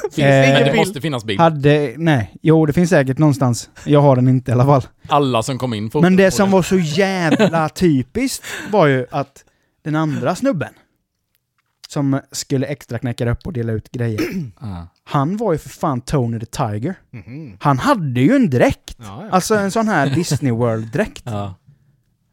Finns, 0.03 0.19
Eh, 0.19 0.25
men 0.53 0.55
det 0.59 0.65
bild? 0.65 0.77
måste 0.77 1.01
finnas 1.01 1.25
bild. 1.25 1.41
Hade, 1.41 1.95
nej, 1.97 2.35
jo 2.43 2.67
det 2.67 2.73
finns 2.73 2.91
säkert 2.91 3.19
någonstans. 3.19 3.71
Jag 3.85 4.01
har 4.01 4.17
den 4.17 4.29
inte 4.29 4.51
i 4.51 4.55
alla 4.55 4.65
fall. 4.65 4.83
Alla 5.09 5.43
som 5.43 5.59
kom 5.59 5.75
in 5.75 5.91
får 5.91 6.01
Men 6.03 6.17
det 6.17 6.31
som 6.31 6.51
var 6.51 6.63
så 6.63 6.79
jävla 6.79 7.69
typiskt 7.69 8.45
var 8.71 8.87
ju 8.87 9.07
att 9.11 9.45
den 9.85 9.95
andra 9.97 10.37
snubben 10.37 10.73
som 11.89 12.21
skulle 12.33 12.67
extra 12.67 12.99
knäcka 12.99 13.31
upp 13.31 13.47
och 13.47 13.53
dela 13.53 13.73
ut 13.73 13.93
grejer. 13.93 14.21
Han 15.05 15.37
var 15.37 15.53
ju 15.53 15.59
för 15.59 15.69
fan 15.69 16.01
Tony 16.01 16.41
the 16.41 16.47
Tiger. 16.47 16.95
Mhm. 17.11 17.57
Han 17.61 17.79
hade 17.79 18.21
ju 18.21 18.37
en 18.37 18.51
dräkt. 18.51 18.97
Ja, 18.99 19.05
ja. 19.25 19.29
Alltså 19.31 19.55
en 19.55 19.71
sån 19.71 19.89
här 19.89 20.11
Disney 20.15 20.53
World-dräkt. 20.53 21.23
Ja. 21.25 21.55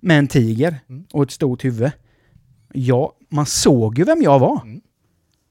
Med 0.01 0.19
en 0.19 0.27
tiger 0.27 0.79
Mm. 0.89 1.03
och 1.13 1.23
ett 1.23 1.31
stort 1.31 1.65
huvud. 1.65 1.91
Ja, 2.73 3.13
man 3.29 3.45
såg 3.45 3.97
ju 3.97 4.03
vem 4.03 4.21
jag 4.21 4.39
var. 4.39 4.61
Mm. 4.63 4.81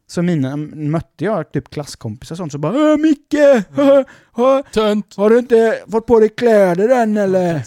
Så 0.07 0.23
mina, 0.23 0.57
mötte 0.57 1.25
jag 1.25 1.53
typ 1.53 1.71
klasskompisar 1.71 2.35
och 2.35 2.39
sånt 2.39 2.53
så 2.53 2.59
bara 2.59 2.93
äh, 2.93 2.97
Micke! 2.99 3.35
äh, 3.35 4.73
Tönt! 4.75 5.15
Har 5.17 5.31
du 5.31 5.39
inte 5.39 5.79
fått 5.91 6.07
på 6.07 6.21
dig 6.21 6.29
kläder 6.29 7.03
än 7.03 7.17
eller? 7.17 7.63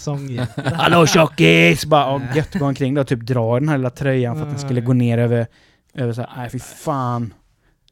Hallå 0.75 1.05
tjockis! 1.05 1.85
Bara 1.85 2.15
åh, 2.15 2.21
gött 2.35 2.53
gå 2.59 2.65
omkring 2.65 2.93
då 2.93 3.01
och 3.01 3.07
typ 3.07 3.21
dra 3.21 3.59
den 3.59 3.69
här 3.69 3.77
lilla 3.77 3.89
tröjan 3.89 4.35
för 4.35 4.43
att 4.43 4.49
den 4.49 4.59
skulle 4.59 4.81
gå 4.81 4.93
ner 4.93 5.17
över, 5.17 5.47
över 5.95 6.13
så 6.13 6.21
här, 6.21 6.37
nej 6.37 6.49
fy 6.49 6.59
fan. 6.59 7.33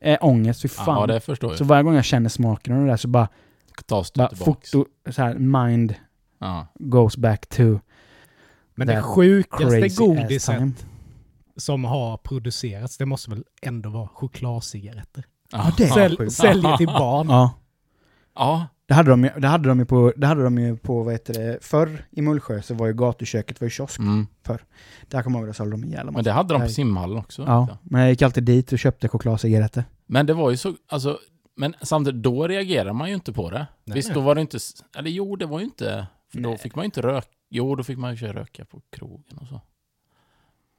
Äh, 0.02 0.18
ångest, 0.22 0.62
fy 0.62 0.68
fan. 0.68 1.00
Ja, 1.00 1.08
det 1.08 1.20
förstår 1.20 1.52
jag. 1.52 1.58
Så 1.58 1.64
varje 1.64 1.84
gång 1.84 1.96
jag 1.96 2.06
känner 2.06 2.30
smaken 2.30 2.76
av 2.76 2.82
det 2.82 2.88
där 2.88 2.98
så 2.98 3.08
bara, 3.08 3.28
Tas 3.86 4.12
du 4.12 4.18
bara 4.18 4.28
tillbaks. 4.30 4.72
foto, 4.72 4.86
så 5.12 5.22
här, 5.22 5.34
mind 5.36 5.96
Ja. 6.40 6.68
goes 6.80 7.18
back 7.18 7.48
to 7.50 7.64
Men 8.76 8.88
det 8.88 9.02
sjukaste 9.02 9.88
godiset 9.90 10.86
som 11.58 11.84
har 11.86 12.18
producerats, 12.18 12.98
det 12.98 13.06
måste 13.06 13.30
väl 13.30 13.44
ändå 13.62 13.90
vara 13.90 14.08
chokladcigaretter? 14.08 15.24
Ja, 15.52 15.72
det 15.78 15.84
är 15.84 15.88
Sälj, 15.88 16.30
säljer 16.32 16.78
till 16.78 16.88
barn. 16.88 17.28
Ja. 17.30 17.52
Ja. 18.36 18.68
Det 18.86 18.94
hade, 18.94 19.10
de, 19.10 19.24
ju- 19.24 19.40
det 19.40 19.48
hade 19.48 19.70
de 19.70 19.80
ju 19.80 19.86
på, 19.86 20.14
det 20.16 20.28
hade 20.28 20.44
de 20.44 20.58
ju 20.58 20.78
på, 20.78 21.04
vad 21.04 21.14
heter 21.14 21.34
det, 21.34 21.58
förr 21.62 22.06
i 22.12 22.22
Mullsjö 22.22 22.62
så 22.62 22.74
var 22.74 22.88
ju 22.88 22.94
gatuköket 22.94 23.62
var 23.62 23.66
ju 23.66 23.70
kiosk. 23.70 24.00
Mm. 24.00 24.28
Där 25.08 25.24
kommer 25.24 25.40
jag 25.40 25.48
ihåg 25.48 25.56
sålde 25.56 25.72
de 25.72 25.84
ihjäl 25.84 26.12
Men 26.12 26.24
det 26.24 26.32
hade 26.32 26.54
de 26.54 26.62
på 26.62 26.70
simhallen 26.70 27.18
också. 27.18 27.44
Ja, 27.48 27.78
men 27.84 28.02
jag 28.02 28.10
gick 28.10 28.22
alltid 28.22 28.44
dit 28.44 28.72
och 28.72 28.80
köpte 28.80 29.08
chokladcigaretter. 29.08 29.84
Men 30.06 30.26
det 30.26 30.34
var 30.34 30.52
ju 30.52 30.58
så, 30.58 30.74
alltså, 30.88 31.20
men 31.56 31.76
samtidigt 31.82 32.24
då 32.24 32.48
reagerar 32.48 32.94
man 32.94 33.08
ju 33.10 33.16
inte 33.16 33.34
på 33.34 33.50
det. 33.50 33.68
Nej, 33.84 33.96
Visst, 33.96 34.14
då 34.14 34.22
var 34.22 34.36
det 34.36 34.42
inte, 34.42 34.58
eller 34.98 35.10
jo, 35.10 35.36
det 35.36 35.46
var 35.46 35.60
ju 35.60 35.66
inte, 35.66 36.08
för 36.32 36.40
då 36.40 36.50
Nej. 36.50 36.58
fick 36.58 36.76
man 36.76 36.84
ju 36.84 36.86
inte 36.86 37.02
röka, 37.02 37.28
jo, 37.50 37.76
då 37.76 37.84
fick 37.84 37.98
man 37.98 38.12
ju 38.12 38.18
köra 38.18 38.34
röka 38.34 38.66
på 38.66 38.82
krogen 38.90 39.38
och 39.42 39.48
så. 39.48 39.62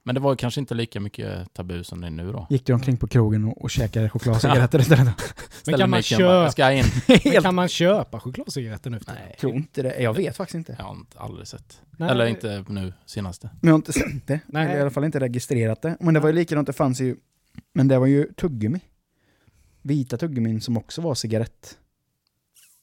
Men 0.06 0.14
det 0.14 0.20
var 0.20 0.36
kanske 0.36 0.60
inte 0.60 0.74
lika 0.74 1.00
mycket 1.00 1.54
tabu 1.54 1.84
som 1.84 2.00
det 2.00 2.06
är 2.06 2.10
nu 2.10 2.32
då. 2.32 2.46
Gick 2.50 2.66
du 2.66 2.72
omkring 2.72 2.96
på 2.96 3.08
krogen 3.08 3.44
och, 3.44 3.62
och 3.62 3.70
käkade 3.70 4.08
chokladcigaretter 4.10 4.78
istället? 4.80 5.34
Ställde 5.50 5.78
kan 5.78 5.90
man 5.90 6.02
köpa-? 6.02 6.52
Men 7.24 7.42
kan 7.42 7.54
man 7.54 7.68
köpa 7.68 8.20
chokladcigaretter 8.20 8.90
nu? 8.90 9.00
Nej, 9.06 9.36
tror 9.40 9.54
inte 9.54 9.82
det. 9.82 10.02
Jag 10.02 10.14
vet 10.14 10.36
faktiskt 10.36 10.54
inte. 10.54 10.76
jag 10.78 10.84
har 10.84 10.94
inte, 10.94 11.18
aldrig 11.18 11.48
sett. 11.48 11.80
Nej. 11.90 12.10
Eller 12.10 12.26
inte 12.26 12.64
nu, 12.68 12.92
senaste. 13.06 13.50
Men 13.60 13.68
jag 13.68 13.72
har 13.72 13.78
inte 13.78 13.92
sett 13.92 14.26
det. 14.26 14.40
Nej. 14.46 14.64
Eller 14.66 14.78
i 14.78 14.80
alla 14.80 14.90
fall 14.90 15.04
inte 15.04 15.20
registrerat 15.20 15.82
det. 15.82 15.96
Men 16.00 16.14
det 16.14 16.20
var 16.20 16.28
ju 16.28 16.34
likadant, 16.34 16.66
det 16.66 16.72
fanns 16.72 17.00
ju... 17.00 17.16
Men 17.72 17.88
det 17.88 17.98
var 17.98 18.06
ju 18.06 18.32
tuggummi. 18.32 18.80
Vita 19.82 20.16
tuggummin 20.16 20.60
som 20.60 20.76
också 20.76 21.02
var 21.02 21.14
cigarett. 21.14 21.78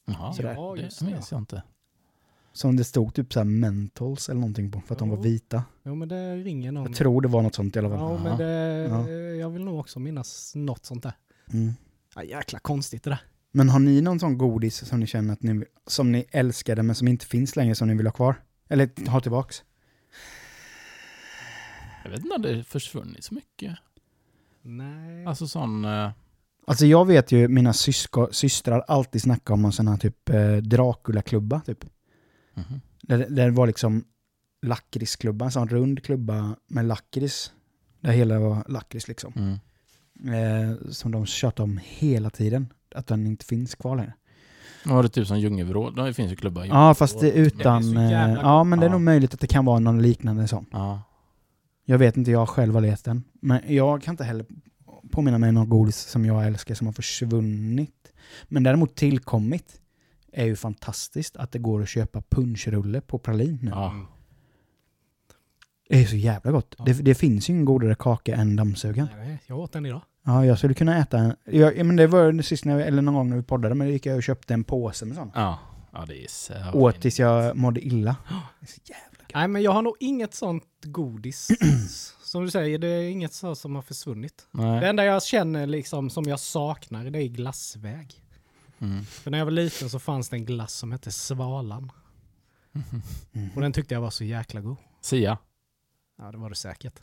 Jaha, 0.05 0.33
Sådär. 0.33 0.53
Ja, 0.53 0.73
det 0.75 0.81
just 0.81 0.99
det. 0.99 1.05
minns 1.05 1.31
jag 1.31 1.41
inte. 1.41 1.63
Som 2.53 2.75
det 2.75 2.83
stod 2.83 3.13
typ 3.13 3.33
såhär 3.33 3.45
mentols 3.45 4.29
eller 4.29 4.39
någonting 4.39 4.71
på, 4.71 4.81
för 4.81 4.95
att 4.95 4.99
de 4.99 5.09
var 5.09 5.17
vita. 5.17 5.63
Jo 5.83 5.95
men 5.95 6.07
det 6.07 6.35
ringer 6.35 6.71
någon. 6.71 6.83
Jag 6.85 6.95
tror 6.95 7.21
det 7.21 7.27
var 7.27 7.41
något 7.41 7.55
sånt 7.55 7.75
i 7.75 7.79
alla 7.79 7.89
fall. 7.89 7.99
Ja 7.99 8.17
men 8.23 8.31
Ja. 8.31 8.37
det, 8.37 8.87
Ja. 8.89 9.09
jag 9.39 9.49
vill 9.49 9.63
nog 9.63 9.79
också 9.79 9.99
minnas 9.99 10.51
något 10.55 10.85
sånt 10.85 11.03
där. 11.03 11.13
Mm. 11.53 11.73
Ja, 12.15 12.23
jäkla 12.23 12.59
konstigt 12.59 13.03
det 13.03 13.09
där. 13.09 13.21
Men 13.51 13.69
har 13.69 13.79
ni 13.79 14.01
någon 14.01 14.19
sån 14.19 14.37
godis 14.37 14.85
som 14.85 14.99
ni 14.99 15.07
känner 15.07 15.33
att 15.33 15.43
ni, 15.43 15.63
som 15.87 16.11
ni 16.11 16.25
älskade 16.31 16.83
men 16.83 16.95
som 16.95 17.07
inte 17.07 17.25
finns 17.25 17.55
längre 17.55 17.75
som 17.75 17.87
ni 17.87 17.95
vill 17.95 18.07
ha 18.07 18.13
kvar? 18.13 18.35
Eller 18.69 19.09
ha 19.09 19.19
tillbaks? 19.21 19.63
Jag 22.03 22.11
vet 22.11 22.19
inte 22.19 22.35
om 22.35 22.41
det 22.41 22.63
försvunnit 22.63 23.23
så 23.23 23.33
mycket. 23.33 23.77
Nej. 24.61 25.25
Alltså 25.25 25.47
sån... 25.47 25.85
eh, 25.85 26.09
Alltså 26.67 26.85
jag 26.85 27.07
vet 27.07 27.31
ju 27.31 27.47
mina 27.47 27.73
sysko, 27.73 28.27
systrar 28.31 28.79
alltid 28.87 29.21
snackar 29.21 29.53
om 29.53 29.65
en 29.65 29.71
sån 29.71 29.87
här 29.87 29.97
typ 29.97 30.29
eh, 30.29 30.55
Dracula-klubba 30.55 31.61
typ. 31.65 31.85
Mhm. 32.53 32.81
Där, 33.01 33.17
där 33.17 33.45
det 33.45 33.51
var 33.51 33.67
liksom 33.67 34.03
lakritsklubba, 34.61 35.45
en 35.45 35.51
sån 35.51 35.69
rund 35.69 36.03
klubba 36.03 36.55
med 36.67 36.85
lakrits. 36.85 37.53
Där 38.01 38.11
hela 38.11 38.39
var 38.39 38.63
lakrits 38.67 39.07
liksom. 39.07 39.33
Mm. 39.35 39.59
Eh, 40.71 40.77
som 40.89 41.11
de 41.11 41.25
tjatar 41.25 41.63
om 41.63 41.79
hela 41.83 42.29
tiden. 42.29 42.73
Att 42.95 43.07
den 43.07 43.27
inte 43.27 43.45
finns 43.45 43.75
kvar 43.75 43.95
längre. 43.95 44.13
Var 44.85 45.03
det 45.03 45.09
typ 45.09 45.27
som 45.27 45.39
Ljungbyvrå, 45.39 45.89
det 45.89 46.13
finns 46.13 46.31
ju 46.31 46.35
klubbar 46.35 46.65
i 46.65 46.67
Ja, 46.67 46.93
fast 46.93 47.19
det 47.19 47.27
är 47.27 47.33
Det 47.33 47.39
är 47.39 47.45
utan... 47.45 47.83
så 47.83 47.99
eh, 47.99 48.11
jävla 48.11 48.41
ja, 48.41 48.63
men 48.63 48.79
det 48.79 48.85
är 48.85 48.89
Ja. 48.89 48.91
nog 48.91 49.01
möjligt 49.01 49.33
att 49.33 49.39
det 49.39 49.47
kan 49.47 49.65
vara 49.65 49.79
någon 49.79 50.01
liknande 50.01 50.47
sån. 50.47 50.65
Ja. 50.71 51.01
Jag 51.85 51.97
vet 51.97 52.17
inte, 52.17 52.31
jag 52.31 52.49
själv 52.49 52.73
har 52.73 52.81
läst 52.81 53.05
den. 53.05 53.23
Men 53.41 53.61
jag 53.67 54.01
kan 54.01 54.13
inte 54.13 54.23
heller 54.23 54.45
påminna 55.11 55.37
mig 55.37 55.51
någon 55.51 55.69
godis 55.69 55.97
som 55.97 56.25
jag 56.25 56.47
älskar 56.47 56.75
som 56.75 56.87
har 56.87 56.93
försvunnit. 56.93 58.13
Men 58.47 58.63
däremot 58.63 58.95
tillkommit 58.95 59.80
är 60.31 60.45
ju 60.45 60.55
fantastiskt 60.55 61.37
att 61.37 61.51
det 61.51 61.59
går 61.59 61.81
att 61.81 61.89
köpa 61.89 62.21
punschrulle 62.29 63.01
på 63.01 63.19
pralin 63.19 63.59
nu. 63.61 63.71
Ja. 63.71 63.91
Mm. 63.91 64.05
Det 65.89 66.01
är 66.01 66.05
så 66.05 66.15
jävla 66.15 66.51
gott. 66.51 66.75
Ja. 66.77 66.83
Det, 66.83 66.93
det 66.93 67.15
finns 67.15 67.49
ju 67.49 67.53
ingen 67.53 67.65
godare 67.65 67.95
kaka 67.95 68.35
än 68.35 68.55
dammsugaren. 68.55 69.09
Jag 69.47 69.59
åt 69.59 69.71
den 69.71 69.85
idag. 69.85 70.01
Ja, 70.25 70.45
jag 70.45 70.57
skulle 70.57 70.73
kunna 70.73 70.97
äta 70.97 71.17
en. 71.17 71.35
Jag, 71.45 71.77
ja, 71.77 71.83
men 71.83 71.95
det 71.95 72.07
var 72.07 72.41
sist 72.41 72.65
när 72.65 72.77
vi, 72.77 72.83
eller 72.83 73.01
någon 73.01 73.13
gång 73.13 73.29
när 73.29 73.37
vi 73.37 73.43
poddade, 73.43 73.75
men 73.75 73.87
då 73.87 73.93
gick 73.93 74.05
jag 74.05 74.15
och 74.15 74.23
köpte 74.23 74.53
en 74.53 74.63
påse 74.63 75.05
med 75.05 75.15
sån. 75.15 75.31
Ja. 75.35 75.59
Ja, 75.93 76.05
det 76.07 76.23
är 76.23 76.27
så 76.27 76.53
Åt 76.73 77.01
tills 77.01 77.19
jag 77.19 77.57
mådde 77.57 77.85
illa. 77.85 78.15
Det 78.59 78.65
är 78.65 78.71
så 78.71 78.81
jävla 78.83 79.19
gött. 79.19 79.31
Nej 79.33 79.47
men 79.47 79.61
jag 79.61 79.71
har 79.71 79.81
nog 79.81 79.95
inget 79.99 80.33
sånt 80.33 80.63
godis. 80.83 81.47
som 82.23 82.43
du 82.45 82.51
säger, 82.51 82.77
det 82.79 82.87
är 82.87 83.09
inget 83.09 83.33
så 83.33 83.55
som 83.55 83.75
har 83.75 83.81
försvunnit. 83.81 84.47
Det 84.51 84.61
Nej. 84.61 84.89
enda 84.89 85.05
jag 85.05 85.23
känner 85.23 85.67
liksom 85.67 86.09
som 86.09 86.23
jag 86.23 86.39
saknar 86.39 87.05
det 87.05 87.23
är 87.23 87.27
glassväg. 87.27 88.20
Mm. 88.81 89.05
För 89.05 89.31
när 89.31 89.37
jag 89.37 89.45
var 89.45 89.51
liten 89.51 89.89
så 89.89 89.99
fanns 89.99 90.29
det 90.29 90.35
en 90.35 90.45
glass 90.45 90.73
som 90.73 90.91
hette 90.91 91.11
Svalan. 91.11 91.91
Mm. 93.33 93.49
Och 93.55 93.61
den 93.61 93.73
tyckte 93.73 93.93
jag 93.93 94.01
var 94.01 94.09
så 94.09 94.23
jäkla 94.23 94.61
god. 94.61 94.77
Sia. 95.01 95.37
Ja 96.17 96.31
det 96.31 96.37
var 96.37 96.49
det 96.49 96.55
säkert. 96.55 96.99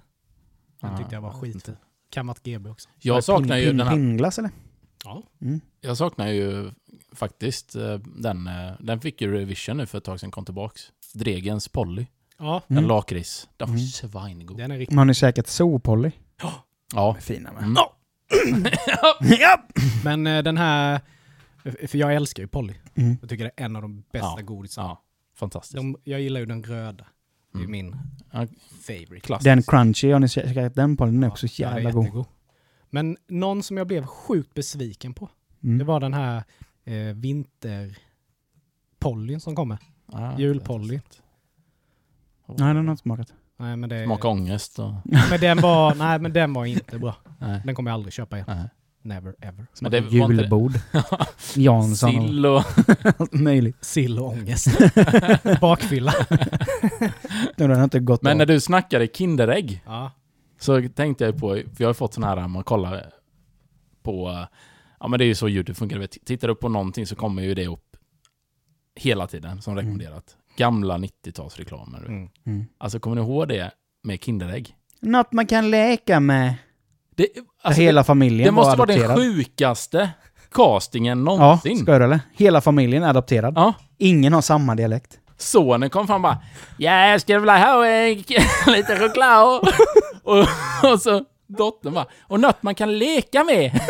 Den 0.80 0.90
Ja, 0.92 0.98
tyckte 0.98 1.14
jag 1.14 1.20
var 1.22 1.32
skit. 1.32 1.68
Kammat 2.10 2.42
GB 2.42 2.70
också. 2.70 2.88
Var 2.88 2.94
det 3.02 3.08
Jag 3.08 3.24
saknar 3.24 3.56
pin- 3.56 3.60
ju 3.62 3.66
pin- 3.70 3.76
den 3.78 3.86
här, 3.86 3.94
Pinnglass 3.94 4.38
eller? 4.38 4.50
Ja. 5.04 5.22
Mm. 5.40 5.60
jag 5.80 5.96
saknar 5.96 6.26
ju 6.28 6.70
faktiskt 7.12 7.74
eh, 7.76 7.94
den, 7.98 8.46
eh, 8.46 8.72
den 8.80 9.00
fick 9.00 9.20
ju 9.20 9.32
revision 9.32 9.76
nu 9.76 9.86
för 9.86 9.98
ett 9.98 10.04
tag 10.04 10.20
sedan 10.20 10.30
kom 10.30 10.44
tillbaks. 10.44 10.82
Dregens 11.14 11.68
Polly. 11.68 12.06
Ja, 12.38 12.62
Den 12.68 12.78
Mm. 12.78 12.88
lakrits. 12.88 13.48
Den 13.56 13.68
var 13.68 13.74
Mm. 13.74 13.86
svingod. 13.86 14.56
den 14.56 14.70
är 14.70 14.78
riktigt... 14.78 14.96
Man 14.96 15.08
har 15.08 15.14
säkert 15.14 15.46
Zoopolly. 15.46 16.10
Ja. 16.42 16.52
De 16.94 17.16
är 17.16 17.20
fina 17.20 17.52
med. 17.52 17.62
Mm. 17.62 17.76
ja. 19.40 19.62
Men 20.04 20.26
eh, 20.26 20.42
den 20.42 20.56
här... 20.58 21.00
För 21.88 21.98
jag 21.98 22.14
älskar 22.14 22.42
ju 22.42 22.46
Polly. 22.48 22.74
Mm. 22.94 23.16
Jag 23.20 23.30
tycker 23.30 23.44
det 23.44 23.50
är 23.56 23.64
en 23.64 23.76
av 23.76 23.82
de 23.82 24.00
bästa 24.12 24.34
Ja. 24.36 24.42
godisarna. 24.42 24.88
ja. 24.88 25.02
Fantastiskt. 25.36 25.74
De, 25.76 25.96
jag 26.04 26.20
gillar 26.20 26.40
ju 26.40 26.46
den 26.46 26.62
röda. 26.62 27.06
Det 27.52 27.58
är 27.58 27.64
Mm. 27.64 27.70
min 27.70 27.96
Ja, 28.32 28.46
favorite. 28.86 29.20
klassiskt. 29.20 29.44
Den 29.44 29.62
crunchy, 29.62 30.10
har 30.12 30.20
ni 30.20 30.28
käkat 30.28 30.74
den 30.74 30.96
på? 30.96 31.04
Den 31.04 31.22
är 31.22 31.26
Ja, 31.26 31.32
också 31.32 31.46
jävla 31.50 31.90
god. 31.90 32.04
jättegod. 32.04 32.26
Men 32.90 33.16
någon 33.28 33.62
som 33.62 33.76
jag 33.76 33.86
blev 33.86 34.06
sjukt 34.06 34.54
besviken 34.54 35.14
på, 35.14 35.28
Mm. 35.62 35.78
det 35.78 35.84
var 35.84 36.00
den 36.00 36.14
här 36.14 36.42
eh, 36.84 37.14
vinterpollyn 37.14 39.40
som 39.40 39.56
kommer. 39.56 39.78
Ja, 40.12 40.38
julpolly. 40.38 40.88
det 40.88 40.94
är 40.94 41.00
sant. 42.46 42.58
Nej, 42.58 42.74
den 42.74 42.84
har 42.86 42.90
inte 42.92 43.02
smakat. 43.02 43.32
Nej 43.56 43.76
men, 43.76 43.88
det, 43.88 44.04
Smaka 44.04 44.28
ångest 44.28 44.78
och... 44.78 44.92
men 45.30 45.40
den 45.40 45.60
var, 45.60 45.94
nej 45.94 46.18
men 46.18 46.32
den 46.32 46.52
var 46.52 46.64
inte 46.64 46.98
bra. 46.98 47.16
Nej. 47.40 47.62
Den 47.64 47.74
kommer 47.74 47.90
jag 47.90 47.94
aldrig 47.94 48.12
köpa 48.12 48.36
igen. 48.36 48.46
Nej. 48.48 48.68
Never 49.02 49.34
ever. 49.40 49.66
Men 49.80 49.90
det 49.90 50.00
var 50.00 50.08
inte. 50.30 50.34
Julbord. 50.34 50.72
Jansson 51.54 52.12
Sill 52.12 52.46
och... 52.46 52.62
allt 53.18 53.32
möjligt. 53.32 53.84
Sill 53.84 54.18
och 54.18 54.26
ångest. 54.26 54.66
Bakfylla. 55.60 56.12
Har 57.58 57.84
inte 57.84 58.00
gått 58.00 58.22
Men 58.22 58.32
av. 58.32 58.38
när 58.38 58.46
du 58.46 58.60
snackade 58.60 59.06
Kinderägg 59.06 59.82
Ja. 59.86 60.12
så 60.58 60.88
tänkte 60.88 61.24
jag 61.24 61.38
på, 61.38 61.48
för 61.54 61.64
jag 61.78 61.88
har 61.88 61.94
fått 61.94 62.14
sån 62.14 62.22
här, 62.24 62.48
man 62.48 62.64
kollar 62.64 63.10
på, 64.02 64.46
ja 65.00 65.08
men 65.08 65.18
det 65.18 65.24
är 65.24 65.26
ju 65.26 65.34
så 65.34 65.48
YouTube 65.48 65.74
funkar, 65.74 66.06
tittar 66.06 66.48
du 66.48 66.54
på 66.54 66.68
någonting 66.68 67.06
så 67.06 67.16
kommer 67.16 67.42
ju 67.42 67.54
det 67.54 67.66
upp 67.66 67.96
hela 68.94 69.26
tiden 69.26 69.62
som 69.62 69.76
rekommenderat. 69.76 70.36
Gamla 70.56 70.98
90-talsreklamer. 70.98 72.06
Mm. 72.06 72.28
Mm. 72.46 72.66
Alltså 72.78 73.00
kommer 73.00 73.16
ni 73.16 73.22
ihåg 73.22 73.48
det 73.48 73.70
med 74.02 74.22
Kinderägg? 74.24 74.74
Något 75.00 75.32
man 75.32 75.46
kan 75.46 75.70
leka 75.70 76.20
med. 76.20 76.54
Det, 77.18 77.26
alltså, 77.62 77.80
Hela 77.82 78.04
familjen 78.04 78.44
det 78.46 78.50
måste 78.52 78.68
var 78.70 78.76
vara 78.76 78.86
den 78.86 79.10
adopterad. 79.10 79.18
sjukaste 79.34 80.10
castingen 80.54 81.18
Ja, 81.18 81.24
någonsin. 81.24 81.78
ska 81.78 81.98
du 81.98 82.04
eller? 82.04 82.20
Hela 82.36 82.60
familjen 82.60 83.02
är 83.02 83.08
adopterad. 83.08 83.52
Ja. 83.56 83.72
Ingen 83.98 84.32
har 84.32 84.40
samma 84.42 84.74
dialekt. 84.74 85.10
Sonen 85.38 85.90
kom 85.90 86.06
fram 86.06 86.22
bara 86.22 86.38
Ja, 86.76 87.06
jag 87.06 87.20
skulle 87.20 87.38
vilja 87.38 87.58
ha 87.58 87.84
lite 88.72 88.96
choklad. 88.98 89.68
och, 90.22 90.38
och 90.92 91.00
så 91.02 91.24
dottern 91.46 91.94
bara 91.94 92.06
Och 92.22 92.40
något 92.40 92.62
man 92.62 92.74
kan 92.74 92.98
leka 92.98 93.44
med. 93.44 93.80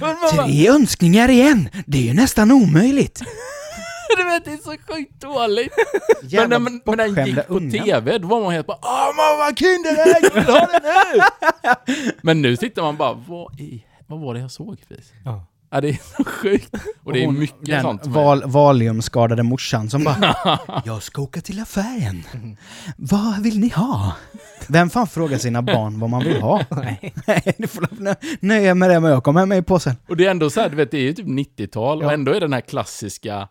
Man 0.00 0.16
bara, 0.36 0.44
Tre 0.46 0.68
önskningar 0.68 1.28
igen! 1.30 1.68
Det 1.86 1.98
är 1.98 2.02
ju 2.02 2.14
nästan 2.14 2.50
omöjligt. 2.50 3.20
du 4.16 4.24
vet, 4.24 4.44
det 4.44 4.52
är 4.52 4.56
så 4.56 4.76
sjukt 4.94 5.20
dåligt. 5.20 5.72
Men 6.32 6.50
när, 6.50 6.58
men, 6.58 6.80
när 6.86 6.96
den 6.96 7.26
gick 7.26 7.46
på. 7.46 7.58
TV, 7.60 8.18
då 8.18 8.28
var 8.28 8.40
man 8.42 8.52
helt 8.52 8.66
bara 8.66 8.78
Åh 8.82 9.06
mamma, 9.16 9.56
Kinderägg! 9.56 10.24
Jag 10.24 10.34
vill 10.34 10.44
ha 10.54 10.66
det 10.66 10.80
nu! 11.94 12.12
Men 12.22 12.42
nu 12.42 12.56
sitter 12.56 12.82
man 12.82 12.96
bara, 12.96 13.12
vad, 13.12 13.60
i, 13.60 13.84
vad 14.06 14.20
var 14.20 14.34
det 14.34 14.40
jag 14.40 14.50
såg 14.50 14.78
Fis? 14.88 15.12
Ja. 15.24 15.46
Ja, 15.72 15.80
det 15.80 15.88
är 15.88 15.98
så 16.16 16.24
sjukt. 16.24 16.74
Och 17.04 17.12
det 17.12 17.22
är 17.22 17.26
Hon- 17.26 17.38
mycket 17.38 17.66
den 17.66 17.82
sånt. 17.82 18.06
Val, 18.06 18.42
valiumskadade 18.46 19.42
morsan 19.42 19.90
som 19.90 20.04
bara 20.04 20.58
Jag 20.84 21.02
ska 21.02 21.22
åka 21.22 21.40
till 21.40 21.60
affären. 21.62 22.22
Vad 22.96 23.42
vill 23.42 23.60
ni 23.60 23.68
ha? 23.68 24.12
Vem 24.68 24.90
fan 24.90 25.06
frågar 25.06 25.38
sina 25.38 25.62
barn 25.62 26.00
vad 26.00 26.10
man 26.10 26.24
vill 26.24 26.40
ha? 26.40 26.64
Nej, 26.70 27.54
du 27.58 27.66
får 27.66 27.82
nö- 28.02 28.14
nöja 28.40 28.74
med 28.74 28.90
det 28.90 29.00
men 29.00 29.10
jag 29.10 29.24
kommer 29.24 29.46
med 29.46 29.58
i 29.58 29.62
påsen. 29.62 29.94
Och 30.08 30.16
det 30.16 30.26
är 30.26 30.30
ändå 30.30 30.50
så 30.50 30.60
här, 30.60 30.68
du 30.68 30.76
vet, 30.76 30.90
det 30.90 30.98
är 30.98 31.02
ju 31.02 31.12
typ 31.12 31.26
90-tal 31.26 31.98
och 31.98 32.04
Ja. 32.04 32.12
ändå 32.12 32.32
är 32.32 32.40
den 32.40 32.52
här 32.52 32.60
klassiska, 32.60 33.48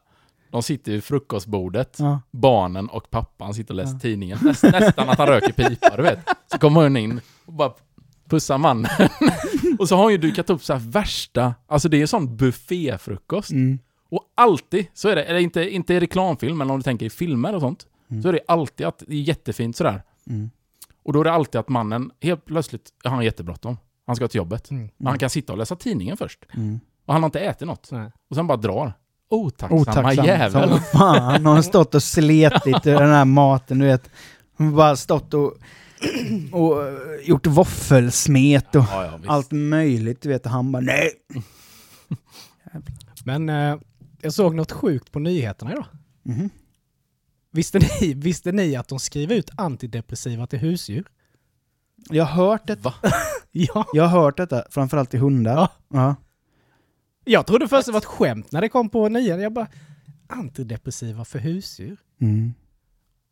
de 0.52 0.64
sitter 0.64 0.92
vid 0.92 1.04
frukostbordet, 1.04 1.96
Ja. 2.00 2.22
barnen 2.32 2.90
och 2.90 3.10
pappan 3.10 3.54
sitter 3.54 3.72
och 3.74 3.76
läser 3.76 3.94
Ja. 3.94 4.00
tidningen. 4.00 4.38
Näst, 4.42 4.64
nästan 4.64 5.10
att 5.10 5.18
han 5.18 5.28
röker 5.28 5.54
pipa, 5.54 5.96
du 5.98 6.04
vet. 6.04 6.20
Så 6.52 6.58
kommer 6.58 6.82
hon 6.84 6.98
in 6.98 7.22
och 7.46 7.54
bara 7.54 7.72
pussar 8.30 8.58
mannen. 8.58 8.92
och 9.80 9.90
så 9.90 9.96
har 9.96 10.04
hon 10.04 10.12
ju 10.12 10.18
dukat 10.18 10.50
upp 10.50 10.64
så 10.64 10.74
här 10.74 10.80
värsta, 10.80 11.54
alltså 11.68 11.90
det 11.90 12.02
är 12.02 12.06
sån 12.06 12.38
bufféfrukost. 12.38 13.52
Mm. 13.52 13.80
Och 14.10 14.24
alltid 14.36 14.86
så 14.94 15.10
är 15.10 15.16
det, 15.16 15.24
eller 15.24 15.40
inte, 15.40 15.70
inte 15.70 15.94
i 15.94 16.00
reklamfilm, 16.00 16.58
men 16.58 16.70
om 16.72 16.78
du 16.80 16.84
tänker 16.84 17.06
i 17.06 17.10
filmer 17.10 17.56
och 17.56 17.62
sånt, 17.62 17.86
Mm. 18.12 18.22
så 18.24 18.30
är 18.30 18.34
det 18.34 18.40
alltid 18.48 18.88
att 18.88 19.04
det 19.08 19.16
är 19.16 19.22
jättefint 19.22 19.76
sådär. 19.76 20.04
Mm. 20.30 20.50
Och 21.04 21.14
då 21.14 21.20
är 21.20 21.24
det 21.24 21.32
alltid 21.32 21.60
att 21.60 21.70
mannen, 21.70 22.12
helt 22.22 22.46
plötsligt, 22.46 22.90
han 23.04 23.14
har 23.14 23.22
jättebråttom. 23.24 23.78
Han 24.08 24.16
ska 24.16 24.28
till 24.28 24.38
jobbet. 24.38 24.72
Mm. 24.72 24.90
Och 25.00 25.06
han 25.10 25.20
kan 25.20 25.30
sitta 25.30 25.54
och 25.54 25.60
läsa 25.60 25.76
tidningen 25.76 26.18
först. 26.18 26.46
Mm. 26.54 26.80
Och 27.06 27.14
han 27.14 27.24
har 27.24 27.28
inte 27.28 27.40
ätit 27.40 27.68
något. 27.68 27.92
Nej. 27.92 28.12
Och 28.30 28.36
sen 28.36 28.48
bara 28.48 28.58
drar. 28.58 28.94
Otacksamma 29.30 29.82
Otacksam 29.82 30.26
jävel. 30.26 30.70
som 30.70 30.80
fan. 30.80 31.46
Har 31.46 31.54
hon 31.54 31.64
stått 31.64 31.96
och 31.96 32.04
sletit 32.04 32.86
i 32.86 32.90
den 32.90 33.10
här 33.10 33.26
maten, 33.26 33.80
du 33.80 33.86
vet. 33.86 34.10
Hon 34.58 34.68
har 34.68 34.74
bara 34.76 34.96
stått 34.96 35.34
och, 35.34 35.54
och 36.52 36.78
gjort 37.24 37.48
våffelsmet 37.48 38.76
och 38.76 38.84
Ja, 38.92 39.06
ja, 39.06 39.20
allt 39.28 39.52
möjligt, 39.52 40.22
du 40.22 40.30
vet. 40.30 40.46
Och 40.46 40.52
han 40.52 40.72
bara 40.72 40.82
nej. 40.82 41.12
Men 43.26 43.50
eh, 43.50 43.78
jag 44.22 44.34
såg 44.34 44.56
något 44.56 44.72
sjukt 44.72 45.12
på 45.12 45.20
nyheterna 45.20 45.72
idag. 45.72 45.86
Mhm. 46.24 46.50
Visste 47.52 47.80
ni, 47.80 48.14
visste 48.18 48.52
ni 48.52 48.76
att 48.76 48.88
de 48.88 49.00
skriver 49.00 49.36
ut 49.36 49.50
antidepressiva 49.58 50.48
till 50.48 50.60
husdjur? 50.60 51.08
Jag 52.10 52.24
har 52.26 52.46
hört 52.46 52.68
det. 52.68 52.78
Ja. 53.52 53.86
Jag 53.94 54.04
har 54.04 54.22
hört 54.22 54.38
detta, 54.38 54.64
framförallt 54.70 55.10
till 55.10 55.20
hundar. 55.20 55.56
Ja. 55.56 55.70
Ja. 55.94 56.16
Jag 57.32 57.48
trodde 57.48 57.68
först 57.68 57.86
det 57.86 57.92
var 57.92 58.00
ett 58.00 58.06
skämt 58.06 58.52
när 58.52 58.62
det 58.62 58.70
kom 58.70 58.90
på 58.90 59.10
nyheterna. 59.10 59.44
Jag 59.44 59.54
bara, 59.54 59.68
antidepressiva 60.28 61.26
för 61.26 61.40
husdjur? 61.40 61.98
Mm. 62.22 62.54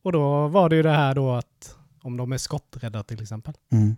Och 0.04 0.12
då 0.12 0.48
var 0.48 0.70
det 0.70 0.76
ju 0.76 0.84
det 0.84 0.92
här 0.92 1.16
då 1.16 1.32
att 1.32 1.76
om 2.02 2.18
de 2.18 2.32
är 2.32 2.38
skotträdda 2.38 3.04
till 3.04 3.22
exempel. 3.22 3.54
Mm. 3.72 3.96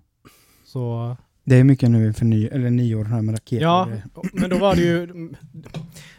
Så, 0.65 1.15
Det 1.43 1.55
är 1.55 1.63
mycket 1.63 1.91
nu 1.91 2.13
för 2.13 2.25
ny, 2.25 2.47
eller 2.47 2.69
nyår 2.69 3.05
här 3.05 3.21
med 3.21 3.33
raketer. 3.35 3.63
ja, 3.63 3.87
men 4.33 4.49
då 4.49 4.57
var 4.57 4.75
det 4.75 4.81
ju, 4.81 5.29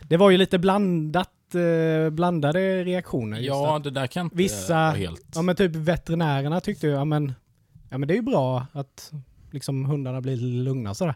det 0.09 0.17
var 0.17 0.31
ju 0.31 0.37
lite 0.39 0.59
blandat, 0.59 1.55
eh, 1.55 2.11
blandade 2.11 2.85
reaktioner. 2.85 3.39
Ja, 3.41 3.79
det 3.79 3.91
där 3.91 4.07
kan 4.07 4.27
inte 4.27 4.37
Vissa- 4.37 4.75
vara 4.75 4.91
helt... 4.91 5.27
Ja 5.35 5.43
men 5.43 5.57
typ 5.57 5.77
veterinärerna 5.77 6.61
tyckte 6.61 6.87
ju, 6.87 6.93
ja 6.93 7.05
men, 7.05 7.33
ja 7.91 7.99
men 7.99 8.09
det 8.09 8.15
är 8.15 8.17
ju 8.17 8.23
bra 8.23 8.67
att 8.73 9.13
liksom 9.51 9.85
hundarna 9.85 10.21
blir 10.21 10.37
lugna 10.37 10.95
sådär. 10.95 11.15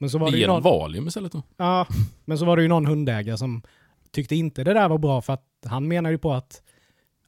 Men 0.00 0.10
så 0.10 0.18
var 0.18 0.30
det 0.30 0.36
ger 0.36 0.46
ju 0.46 0.52
någon, 0.52 0.62
Valium 0.62 1.08
istället 1.08 1.32
då. 1.32 1.42
ja, 1.56 1.86
men 2.24 2.38
så 2.38 2.44
var 2.44 2.56
det 2.56 2.62
ju 2.62 2.68
någon 2.68 2.86
hundägare 2.86 3.36
som 3.36 3.62
tyckte 4.10 4.36
inte 4.36 4.64
det 4.64 4.74
där 4.74 4.88
var 4.88 4.98
bra 4.98 5.20
för 5.20 5.32
att 5.32 5.44
han 5.66 5.88
menar 5.88 6.10
ju 6.10 6.18
på 6.18 6.32
att 6.32 6.62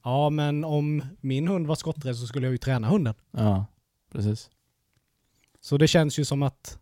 ja 0.04 0.30
men 0.30 0.64
om 0.64 1.02
min 1.20 1.48
hund 1.48 1.66
var 1.66 1.74
skotträdd 1.74 2.16
så 2.16 2.26
skulle 2.26 2.46
jag 2.46 2.52
ju 2.52 2.58
träna 2.58 2.88
hunden. 2.88 3.14
Ja, 3.30 3.66
precis. 4.12 4.50
Så 5.60 5.76
det 5.78 5.88
känns 5.88 6.18
ju 6.18 6.24
som 6.24 6.42
att 6.42 6.78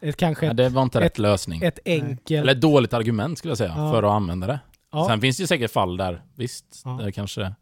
ett, 0.00 0.16
kanske 0.16 0.46
Ja, 0.46 0.50
ett, 0.50 0.56
det 0.56 0.68
var 0.68 0.82
inte 0.82 0.98
ett- 0.98 1.04
rätt 1.04 1.18
lösning. 1.18 1.62
ett 1.62 1.78
enkelt... 1.84 2.30
Eller 2.42 2.52
ett 2.52 2.60
dåligt 2.60 2.92
argument 2.92 3.38
skulle 3.38 3.50
jag 3.50 3.58
säga, 3.58 3.74
Ja. 3.76 3.92
för 3.92 4.02
att 4.02 4.10
använda 4.12 4.46
det. 4.46 4.60
ja, 4.92 5.06
Sen 5.08 5.20
finns 5.20 5.36
det 5.36 5.40
ju 5.40 5.46
säkert 5.46 5.70
fall 5.70 5.96
där, 5.96 6.22
visst, 6.34 6.82
Ja. 6.84 6.90
där 6.90 7.10
kanske... 7.10 7.54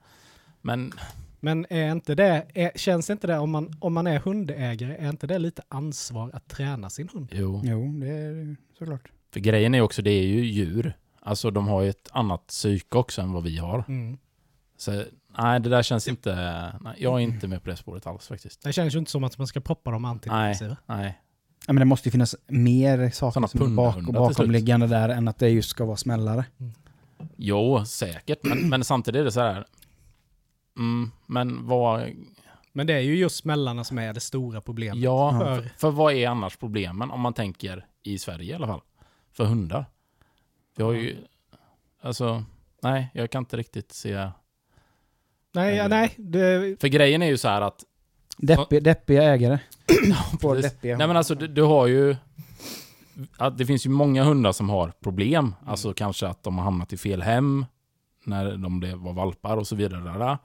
Men 0.61 0.93
men 1.45 1.67
är 1.71 1.93
inte 1.93 2.15
det, 2.15 2.47
är, 2.55 2.73
känns 2.77 3.11
inte 3.11 3.27
det 3.27 3.39
om 3.39 3.51
man, 3.51 3.75
om 3.81 3.95
man 3.95 4.07
är 4.07 4.19
hundägare, 4.19 4.97
är 4.97 5.09
inte 5.09 5.27
det 5.27 5.39
lite 5.39 5.63
ansvar 5.69 6.31
att 6.33 6.49
träna 6.49 6.91
sin 6.91 7.09
hund? 7.09 7.29
jo, 7.33 7.61
Jo, 7.65 7.93
det 8.01 8.09
är 8.09 8.57
såklart. 8.79 9.11
för 9.33 9.41
grejen 9.41 9.75
är 9.75 9.81
också, 9.81 10.03
det 10.03 10.11
är 10.11 10.23
ju 10.23 10.45
djur. 10.45 10.97
Alltså 11.21 11.51
de 11.51 11.69
har 11.69 11.83
ju 11.83 11.91
ett 11.91 12.09
annat 12.13 12.47
psyke 12.47 12.99
också 12.99 13.23
än 13.23 13.33
vad 13.33 13.43
vi 13.43 13.59
har. 13.59 13.85
Mm. 13.89 14.19
Så 14.77 15.05
nej, 15.39 15.61
det 15.61 15.69
där 15.69 15.83
känns 15.83 16.09
inte... 16.09 16.35
Nej, 16.81 16.95
jag 16.99 17.15
är 17.15 17.19
inte 17.19 17.49
med 17.49 17.63
på 17.63 17.71
det 17.71 17.77
spåret 17.77 18.07
alls 18.07 18.29
faktiskt. 18.29 18.63
Det 18.63 18.73
känns 18.73 18.95
ju 18.95 18.99
inte 18.99 19.11
som 19.11 19.25
att 19.25 19.39
man 19.39 19.47
ska 19.47 19.61
proppa 19.61 19.91
dem 19.91 20.05
antidepressiva. 20.05 20.77
Nej. 20.87 21.19
Ja, 21.67 21.73
men 21.73 21.81
det 21.81 21.85
måste 21.85 22.09
ju 22.09 22.11
finnas 22.11 22.37
mer 22.47 23.11
saker 23.11 23.33
Såna 23.33 23.49
som 23.49 23.63
är 23.63 23.77
bak, 23.77 24.03
bakomliggande 24.03 24.87
där 24.87 25.09
än 25.09 25.29
att 25.29 25.39
det 25.39 25.49
just 25.49 25.69
ska 25.71 25.85
vara 25.85 25.97
smällare. 25.97 26.45
Jo, 27.37 27.85
säkert. 27.85 28.39
Men, 28.43 28.69
men 28.69 28.85
samtidigt 28.85 29.21
är 29.21 29.25
det 29.25 29.33
så 29.33 29.41
här... 29.41 29.67
Mm, 30.79 31.11
men 31.27 31.67
vad... 31.67 32.11
Men 32.73 32.87
det 32.87 32.95
är 32.95 33.01
ju 33.01 33.17
just 33.17 33.37
smällarna 33.37 33.85
som 33.85 33.99
är 33.99 34.13
det 34.13 34.21
stora 34.21 34.61
problemet. 34.61 35.03
Ja, 35.03 35.39
För- 35.39 35.69
för, 35.79 35.91
vad 35.91 36.13
är 36.15 36.29
annars 36.29 36.57
problemen 36.57 37.11
om 37.11 37.21
man 37.21 37.35
tänker 37.35 37.87
i 38.03 38.19
Sverige 38.19 38.53
i 38.53 38.55
alla 38.55 38.67
fall? 38.67 38.81
För 39.33 39.45
hundar. 39.45 39.85
Vi 40.77 40.83
har 40.83 40.93
ju... 40.93 41.17
Alltså, 42.03 42.45
nej, 42.83 43.11
jag 43.15 43.31
kan 43.31 43.41
inte 43.43 43.57
riktigt 43.57 43.93
se... 43.93 44.29
Nej, 45.53 45.77
ja, 45.77 45.89
nej. 45.89 46.15
Det, 46.17 46.81
För 46.81 46.89
grejen 46.89 47.23
är 47.23 47.27
ju 47.27 47.37
så 47.39 47.49
här 47.49 47.61
att... 47.61 47.85
Deppiga, 48.37 48.81
deppiga 48.81 49.23
ägare. 49.23 49.59
Precis. 50.41 50.73
deppiga 50.73 50.97
Nej 50.99 51.07
men 51.07 51.17
alltså 51.17 51.35
du, 51.35 51.49
du 51.49 51.63
har 51.63 51.87
ju... 51.87 52.17
Att 53.37 53.59
det 53.59 53.67
finns 53.67 53.87
ju 53.87 53.91
många 53.91 54.25
hundar 54.25 54.53
som 54.53 54.71
har 54.71 54.93
problem. 55.01 55.45
Mm. 55.45 55.71
Alltså 55.71 55.95
kanske 55.95 56.27
att 56.27 56.43
de 56.43 56.59
har 56.59 56.65
hamnat 56.65 56.93
i 56.93 56.97
fel 56.97 57.23
hem 57.23 57.67
när 58.25 58.57
de 58.57 58.81
blev, 58.81 58.97
var 58.97 59.13
valpar 59.13 59.57
och 59.57 59.67
så 59.67 59.77
vidare. 59.77 60.39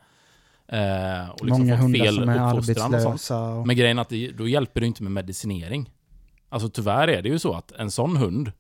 Eh, 0.68 1.30
och 1.30 1.46
liksom 1.46 1.62
Många 1.62 1.78
fått 1.78 1.84
hundar 1.84 2.06
fel 2.06 2.16
som 2.16 2.30
är 2.30 2.58
uppfostran 2.58 2.94
och 2.94 3.02
sånt. 3.02 3.06
arbetslösa. 3.06 3.50
Och... 3.50 3.68
Men 3.68 3.76
grejen 3.76 3.98
är 3.98 4.02
att 4.02 4.10
det, 4.10 4.32
då 4.32 4.48
hjälper 4.48 4.82
det 4.82 4.88
inte 4.88 5.04
med 5.04 5.12
medicinering. 5.12 5.92
Alltså 6.50 6.70
tyvärr 6.70 7.08
är 7.08 7.22
det 7.22 7.30
ju 7.30 7.40
så 7.40 7.54
att 7.54 7.72
en 7.72 7.92
sån 7.92 8.18
hund, 8.18 8.52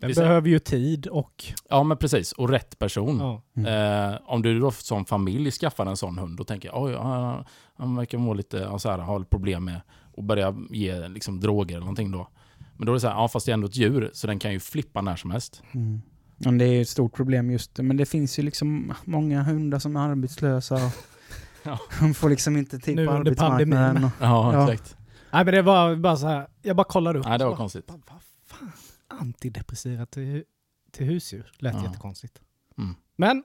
den 0.00 0.12
behöver 0.12 0.48
ju 0.48 0.58
tid 0.58 1.06
och... 1.06 1.44
ja 1.68 1.82
men 1.82 1.96
precis, 1.96 2.32
och 2.32 2.48
rätt 2.48 2.78
person. 2.78 3.42
Ja. 3.54 3.70
Eh, 3.70 4.18
om 4.24 4.42
du 4.42 4.60
då 4.60 4.70
som 4.70 5.04
familj 5.04 5.50
skaffar 5.50 5.86
en 5.86 5.96
sån 5.96 6.18
hund, 6.18 6.36
då 6.36 6.44
tänker 6.44 6.68
jag 6.68 6.82
oj, 6.82 6.94
han, 6.96 7.44
han 7.74 7.96
verkar 7.96 8.18
må 8.18 8.34
lite, 8.34 8.78
så 8.78 8.90
här, 8.90 8.98
ha 8.98 9.24
problem 9.24 9.64
med 9.64 9.80
att 10.16 10.24
börja 10.24 10.56
ge 10.70 11.08
liksom, 11.08 11.40
droger 11.40 11.74
eller 11.74 11.80
någonting 11.80 12.10
då. 12.10 12.28
Men 12.76 12.86
då 12.86 12.92
är 12.92 12.94
det 12.94 13.00
så 13.00 13.08
här, 13.08 13.14
ja 13.14 13.28
fast 13.28 13.46
det 13.46 13.52
är 13.52 13.54
ändå 13.54 13.66
ett 13.66 13.76
djur, 13.76 14.10
så 14.12 14.26
den 14.26 14.38
kan 14.38 14.52
ju 14.52 14.60
flippa 14.60 15.00
när 15.00 15.16
som 15.16 15.30
helst. 15.30 15.62
Mm. 15.72 16.02
Ja, 16.42 16.50
det 16.50 16.64
är 16.64 16.82
ett 16.82 16.88
stort 16.88 17.14
problem 17.14 17.50
just 17.50 17.74
det. 17.74 17.82
Men 17.82 17.96
det 17.96 18.06
finns 18.06 18.38
ju 18.38 18.42
liksom 18.42 18.94
många 19.04 19.42
hundar 19.42 19.78
som 19.78 19.96
är 19.96 20.00
arbetslösa. 20.00 20.74
Och 20.74 20.92
Ja. 21.62 21.78
De 22.00 22.14
får 22.14 22.30
liksom 22.30 22.56
inte 22.56 22.78
tid 22.78 22.96
Nu 22.96 23.06
på 23.06 23.12
arbetsmarknaden. 23.12 24.04
Och, 24.04 24.10
Ja, 24.20 24.52
Ja. 24.54 24.72
exakt. 24.72 24.96
Nej 25.32 25.44
men 25.44 25.54
det 25.54 25.62
var 25.62 25.96
bara 25.96 26.16
så 26.16 26.26
här, 26.26 26.46
jag 26.62 26.76
bara 26.76 26.84
kollade 26.84 27.18
upp. 27.18 27.24
Nej, 27.26 27.38
det 27.38 27.44
var 27.44 27.50
bara, 27.52 27.56
konstigt. 27.56 27.84
Vad, 27.88 28.00
vad 28.10 28.20
fan? 28.46 28.72
Antidepressiva 29.08 30.06
till, 30.06 30.44
till 30.92 31.06
husdjur? 31.06 31.52
Lät 31.58 31.74
Ja. 31.74 31.82
jättekonstigt. 31.84 32.40
Mm. 32.78 32.94
Men 33.16 33.42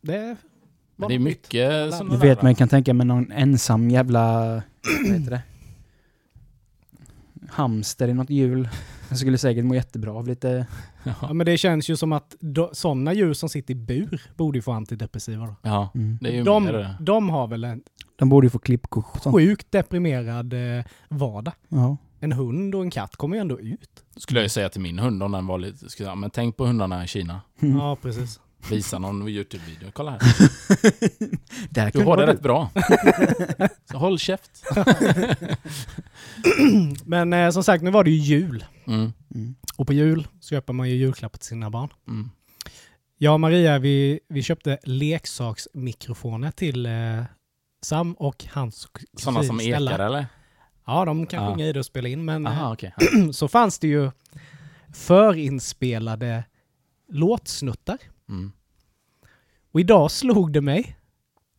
det 0.00 0.36
Men 0.96 1.08
det 1.08 1.14
är 1.14 1.18
mycket 1.18 1.94
sådana 1.94 2.10
du 2.10 2.16
vet 2.28 2.42
man 2.42 2.54
kan 2.54 2.68
tänka 2.68 2.94
mig 2.94 3.06
någon 3.06 3.32
ensam 3.32 3.90
jävla... 3.90 4.44
vad 5.04 5.12
heter 5.18 5.30
det? 5.30 5.42
hamster 7.50 8.08
i 8.08 8.14
något 8.14 8.30
hjul. 8.30 8.68
Den 9.08 9.18
skulle 9.18 9.38
säkert 9.38 9.64
må 9.64 9.74
jättebra 9.74 10.12
av 10.12 10.26
lite... 10.28 10.66
Ja, 11.22 11.32
men 11.32 11.46
det 11.46 11.58
känns 11.58 11.90
ju 11.90 11.96
som 11.96 12.12
att 12.12 12.36
sådana 12.72 13.12
djur 13.12 13.34
som 13.34 13.48
sitter 13.48 13.72
i 13.72 13.74
bur 13.74 14.22
borde 14.36 14.58
ju 14.58 14.62
få 14.62 14.72
antidepressiva 14.72 15.46
då. 15.46 15.54
Ja, 15.62 15.90
Mm. 15.94 16.18
det 16.20 16.28
är 16.28 16.32
ju 16.32 16.42
De, 16.42 16.64
mer... 16.64 16.96
de 17.00 17.28
har 17.28 17.46
väl 17.48 17.64
en 17.64 17.82
De 18.16 18.28
borde 18.28 18.46
ju 18.46 18.50
få 18.50 18.58
klippkort 18.58 19.24
sjukt 19.24 19.72
deprimerad 19.72 20.52
eh, 20.78 20.84
vardag. 21.08 21.54
Ja. 21.68 21.96
En 22.20 22.32
hund 22.32 22.74
och 22.74 22.82
en 22.82 22.90
katt 22.90 23.16
kommer 23.16 23.36
ju 23.36 23.40
ändå 23.40 23.60
ut. 23.60 23.90
Skulle 24.16 24.40
jag 24.40 24.44
ju 24.44 24.48
säga 24.48 24.68
till 24.68 24.80
min 24.80 24.98
hund 24.98 25.22
om 25.22 25.32
den 25.32 25.46
var 25.46 25.58
lite... 25.58 25.76
Skulle 25.78 25.88
jag, 25.88 25.92
säga, 25.96 26.14
men 26.14 26.30
tänk 26.30 26.56
på 26.56 26.66
hundarna 26.66 27.04
i 27.04 27.06
Kina. 27.06 27.40
Mm. 27.62 27.78
Ja, 27.78 27.96
precis. 28.02 28.40
Visa 28.70 28.98
någon 28.98 29.28
YouTube-video. 29.28 29.88
Kolla 29.92 30.10
här. 30.10 30.20
Där 31.70 31.90
Du 31.92 31.98
har 31.98 32.04
det 32.04 32.04
vara 32.04 32.26
rätt 32.26 32.42
bra. 32.42 32.70
Så 33.90 33.98
håll 33.98 34.18
käft. 34.18 34.50
Men 37.04 37.32
eh, 37.32 37.50
som 37.50 37.64
sagt, 37.64 37.84
nu 37.84 37.90
var 37.90 38.04
det 38.04 38.10
ju 38.10 38.16
jul. 38.36 38.64
Mm. 38.86 39.12
Mm. 39.34 39.54
Och 39.76 39.86
på 39.86 39.92
jul 39.92 40.28
så 40.40 40.48
köper 40.48 40.72
man 40.72 40.88
ju 40.90 40.94
julklappar 40.96 41.38
till 41.38 41.46
sina 41.48 41.70
barn. 41.70 41.88
Mm. 42.08 42.30
Jag 43.18 43.32
och 43.34 43.40
Maria, 43.40 43.78
vi, 43.78 44.20
vi 44.28 44.42
köpte 44.42 44.78
leksaksmikrofoner 44.84 46.50
till 46.50 46.86
eh, 46.86 47.22
Sam 47.82 48.12
och 48.12 48.44
hans 48.52 48.88
Sådana 49.16 49.42
som 49.42 49.58
Stella. 49.58 49.90
ekar 49.90 50.06
eller? 50.06 50.26
Ja, 50.86 51.04
de 51.04 51.26
kan 51.26 51.42
Ja. 51.44 51.50
sjunga 51.52 51.66
i 51.66 51.72
det 51.72 51.78
och 51.78 51.86
spela 51.86 52.08
in, 52.08 52.24
men 52.24 52.46
eh, 52.46 52.52
Aha, 52.52 52.72
okej. 52.72 52.94
så 53.32 53.48
fanns 53.48 53.78
det 53.78 53.88
ju 53.88 54.10
förinspelade 54.94 56.44
låtsnuttar. 57.08 57.98
Mm. 58.28 58.52
Och 59.72 59.80
idag 59.80 60.10
slog 60.10 60.52
det 60.52 60.60
mig, 60.60 60.96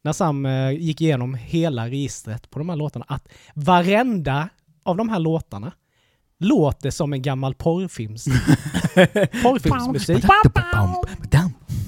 när 0.01 0.13
Sam 0.13 0.45
eh, 0.45 0.71
gick 0.71 1.01
igenom 1.01 1.33
hela 1.33 1.89
registret 1.89 2.49
på 2.49 2.59
de 2.59 2.69
här 2.69 2.75
låtarna, 2.75 3.05
att 3.07 3.27
varenda 3.53 4.49
av 4.83 4.97
de 4.97 5.09
här 5.09 5.19
låtarna 5.19 5.71
låter 6.39 6.89
som 6.91 7.13
en 7.13 7.21
gammal 7.21 7.53
porrfilms, 7.55 8.25
porrfilmsmusik. 9.43 10.25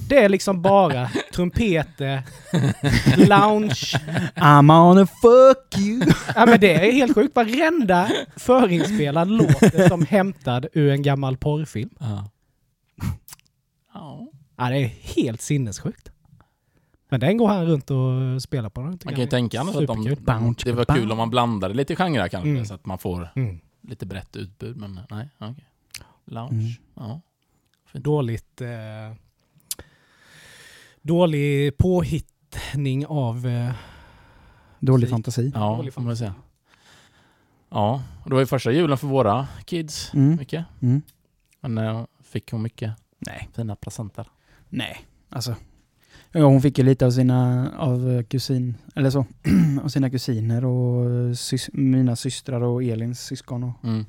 Det 0.08 0.18
är 0.24 0.28
liksom 0.28 0.62
bara 0.62 1.10
trumpeter, 1.34 2.22
lounge. 3.16 3.94
I'm 4.36 4.90
on 4.90 4.98
a 4.98 5.06
fuck 5.06 5.78
you. 5.78 6.02
Ja 6.34 6.46
men 6.46 6.60
det 6.60 6.74
är 6.88 6.92
helt 6.92 7.14
sjukt. 7.14 7.36
Varenda 7.36 8.10
förinspelad 8.36 9.28
låt 9.28 9.62
är 9.62 9.88
som 9.88 10.06
hämtad 10.06 10.66
ur 10.72 10.90
en 10.92 11.02
gammal 11.02 11.36
porrfilm. 11.36 11.90
Ja. 11.98 12.30
Ja. 13.94 14.26
Ja, 14.56 14.68
det 14.70 14.76
är 14.78 14.86
helt 15.02 15.40
sinnessjukt. 15.40 16.10
Men 17.10 17.20
den 17.20 17.36
går 17.36 17.48
han 17.48 17.66
runt 17.66 17.90
och 17.90 18.42
spelar 18.42 18.70
på. 18.70 18.80
Den, 18.80 18.98
Man 19.04 19.14
kan 19.14 19.20
ju 19.24 19.30
tänka 19.30 19.60
annars 19.60 19.76
att 19.76 19.86
de, 19.86 20.56
det 20.64 20.72
var 20.72 20.84
kul 20.96 21.12
om 21.12 21.18
man 21.18 21.30
blandade 21.30 21.74
lite 21.74 21.96
genrer 21.96 22.28
kanske, 22.28 22.48
Mm. 22.50 22.64
så 22.64 22.74
att 22.74 22.86
man 22.86 22.98
får 22.98 23.28
Mm. 23.36 23.58
Lite 23.80 24.06
brett 24.06 24.36
utbud. 24.36 24.76
Men 24.76 25.00
nej, 25.10 25.28
okej. 25.38 25.68
Lounge. 26.24 26.52
Mm. 26.52 26.72
Ja. 26.94 27.20
Dåligt... 27.92 28.60
Eh, 28.60 29.14
dålig 31.02 31.76
påhittning 31.76 33.06
av... 33.06 33.46
Eh, 33.46 33.72
Dålig 34.78 35.00
Musik. 35.02 35.10
fantasi. 35.10 35.52
Ja, 35.54 35.76
Dålig 35.76 35.94
får 35.94 36.02
man 36.02 36.16
säga. 36.16 36.34
Ja, 37.68 38.02
och 38.24 38.30
det 38.30 38.34
var 38.34 38.40
ju 38.40 38.46
första 38.46 38.72
julen 38.72 38.98
för 38.98 39.06
våra 39.06 39.48
kids. 39.64 40.14
Mm. 40.14 40.36
Mycket. 40.36 40.64
Mm. 40.82 41.02
Men 41.60 41.78
eh, 41.78 42.04
fick 42.22 42.52
hon 42.52 42.62
mycket 42.62 42.92
Nej. 43.18 43.48
fina 43.52 43.76
presenter. 43.76 44.26
Nej, 44.68 45.06
alltså. 45.28 45.54
Ja, 46.32 46.44
hon 46.44 46.62
fick 46.62 46.78
ju 46.78 46.84
lite 46.84 47.06
av 47.06 47.10
sina 47.10 47.70
av 47.78 48.10
eh, 48.10 48.22
kusin, 48.22 48.76
eller 48.94 49.10
så, 49.10 49.26
av 49.84 49.88
sina 49.88 50.10
kusiner 50.10 50.64
och 50.64 51.10
eh, 51.10 51.32
sys, 51.34 51.70
mina 51.72 52.16
systrar 52.16 52.60
och 52.60 52.82
Elins 52.84 53.20
syskon 53.20 53.64
och 53.64 53.84
Mm. 53.84 54.04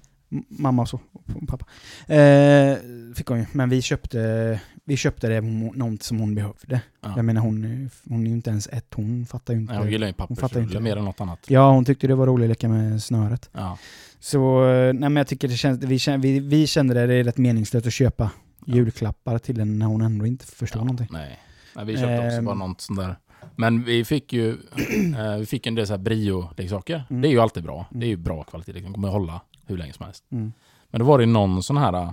mamma 0.49 0.81
och 0.81 0.89
så, 0.89 0.99
och 1.13 1.47
pappa. 1.47 1.65
Eh, 2.13 2.77
fick 3.15 3.27
hon 3.27 3.39
ju, 3.39 3.45
men 3.51 3.69
vi 3.69 3.81
köpte, 3.81 4.59
vi 4.85 4.97
köpte 4.97 5.27
det 5.27 5.41
något 5.41 6.03
som 6.03 6.19
hon 6.19 6.35
behövde. 6.35 6.81
Ja. 7.01 7.13
Jag 7.15 7.25
menar 7.25 7.41
hon, 7.41 7.89
hon 8.09 8.23
är 8.23 8.27
ju 8.27 8.33
inte 8.35 8.49
ens 8.49 8.67
ett, 8.67 8.93
hon 8.95 9.25
fattar 9.25 9.53
ju 9.53 9.59
inte. 9.59 9.73
Nej, 9.73 9.81
hon 9.83 9.91
gillar 9.91 10.07
ju 10.07 10.13
fattar 10.13 10.31
inte 10.33 10.41
pappersrulle 10.41 10.73
det. 10.73 10.79
mer 10.79 10.97
än 10.97 11.05
något 11.05 11.21
annat. 11.21 11.39
Ja, 11.47 11.71
hon 11.71 11.85
tyckte 11.85 12.07
det 12.07 12.15
var 12.15 12.27
roligt 12.27 12.45
att 12.45 12.49
leka 12.49 12.69
med 12.69 13.03
snöret. 13.03 13.49
Ja. 13.53 13.77
Så, 14.19 14.69
eh, 14.69 14.93
nej 14.93 15.09
men 15.09 15.15
jag 15.15 15.27
tycker 15.27 15.47
det 15.47 15.55
känns, 15.57 15.83
vi, 15.83 15.99
känner, 15.99 16.17
vi, 16.17 16.39
vi 16.39 16.67
kände 16.67 16.93
det, 16.93 17.07
det 17.07 17.13
är 17.13 17.23
rätt 17.23 17.37
meningslöst 17.37 17.87
att 17.87 17.93
köpa 17.93 18.31
Ja. 18.65 18.75
julklappar 18.75 19.37
till 19.39 19.59
henne 19.59 19.71
när 19.77 19.85
hon 19.85 20.01
ändå 20.01 20.25
inte 20.25 20.45
förstår 20.45 20.79
ja, 20.79 20.83
någonting. 20.83 21.07
Nej. 21.11 21.39
Nej, 21.75 21.85
vi 21.85 21.97
köpte 21.97 22.17
också 22.25 22.37
Ehm. 22.37 22.45
bara 22.45 22.55
något 22.55 22.81
sånt 22.81 22.99
där. 22.99 23.15
Men 23.55 23.83
vi 23.83 24.05
fick 24.05 24.33
ju 24.33 24.49
eh, 25.17 25.35
vi 25.39 25.45
fick 25.45 25.67
en 25.67 25.75
del 25.75 25.87
så 25.87 25.93
här 25.93 25.97
Brio-leksaker. 25.99 27.03
Mm. 27.09 27.21
Det 27.21 27.27
är 27.27 27.29
ju 27.31 27.39
alltid 27.39 27.63
bra. 27.63 27.85
Mm. 27.91 27.99
Det 27.99 28.05
är 28.05 28.09
ju 28.09 28.17
bra 28.17 28.43
kvalitet. 28.43 28.71
De 28.71 28.93
kommer 28.93 29.09
hålla 29.09 29.41
hur 29.65 29.77
länge 29.77 29.93
som 29.93 30.05
helst. 30.05 30.23
Mm. 30.31 30.53
Men 30.89 30.99
då 30.99 31.05
var 31.05 31.19
det 31.19 31.25
någon 31.25 31.63
sån 31.63 31.77
här... 31.77 31.93
eh, 31.93 31.99
Jag 31.99 32.11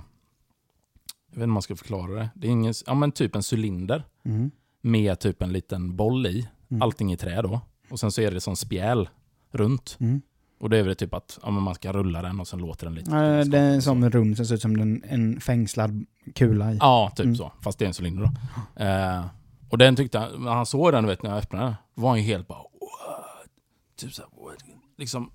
vet 1.29 1.35
inte 1.35 1.43
om 1.43 1.51
man 1.51 1.61
ska 1.61 1.75
förklara 1.75 2.11
det. 2.11 2.29
Det 2.35 2.47
är 2.47 2.51
ingen, 2.51 2.73
ja 2.85 2.93
men 2.93 3.11
typ 3.11 3.35
en 3.35 3.41
cylinder 3.53 4.03
Mm. 4.25 4.51
med 4.81 5.19
typ 5.19 5.41
en 5.41 5.53
liten 5.53 5.95
boll 5.95 6.25
i. 6.27 6.47
Mm. 6.71 6.81
Allting 6.81 7.13
i 7.13 7.17
trä 7.17 7.41
då. 7.41 7.61
Och 7.89 7.99
sen 7.99 8.11
så 8.11 8.21
är 8.21 8.31
det 8.31 8.41
som 8.41 8.55
spjäl 8.55 9.09
runt. 9.51 9.97
Mm. 9.99 10.21
Och 10.59 10.69
det 10.69 10.77
är 10.77 10.83
väl 10.83 10.95
typ 10.95 11.13
att 11.13 11.39
ja, 11.43 11.49
man 11.51 11.75
ska 11.75 11.91
rulla 11.93 12.21
den 12.21 12.39
och 12.39 12.47
sen 12.47 12.59
låter 12.59 12.85
den 12.85 12.95
lite. 12.95 13.11
Ja, 13.11 13.43
det 13.45 13.57
är 13.59 13.73
en 13.73 13.81
sån 13.81 14.09
rund 14.11 14.35
som 14.37 14.45
ser 14.45 14.55
ut 14.55 14.61
som 14.61 14.75
en, 14.79 15.03
en 15.07 15.39
fängslad 15.41 16.05
kula 16.35 16.73
i. 16.73 16.77
Ja, 16.79 17.11
typ 17.15 17.23
Mm. 17.23 17.35
så. 17.35 17.51
Fast 17.61 17.79
det 17.79 17.85
är 17.85 17.87
en 17.87 17.93
cylinder 17.99 18.23
då. 18.23 18.83
Eh, 18.83 19.25
och 19.69 19.77
den 19.77 19.95
tyckte 19.95 20.19
han, 20.19 20.43
när 20.43 20.51
han 20.51 20.65
såg 20.65 20.91
den 20.91 21.07
vet, 21.07 21.23
när 21.23 21.29
jag 21.29 21.39
öppnade 21.39 21.65
den, 21.65 21.75
var 21.93 22.09
han 22.09 22.17
ju 22.17 22.23
helt 22.23 22.47
bara 22.47 22.59
what? 22.59 23.49
Typ 23.97 24.13
så 24.13 24.21
här, 24.21 24.43
what? 24.43 24.63
Liksom, 24.97 25.31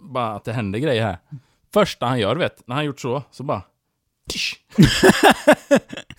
bara 0.00 0.34
att 0.34 0.44
det 0.44 0.52
händer 0.52 0.78
grejer 0.78 1.02
här. 1.02 1.18
Första 1.72 2.06
han 2.06 2.20
gör, 2.20 2.36
vet, 2.36 2.66
när 2.66 2.74
han 2.74 2.84
gjort 2.84 3.00
så, 3.00 3.22
så 3.30 3.42
bara 3.42 3.62
Tisch. 4.28 4.60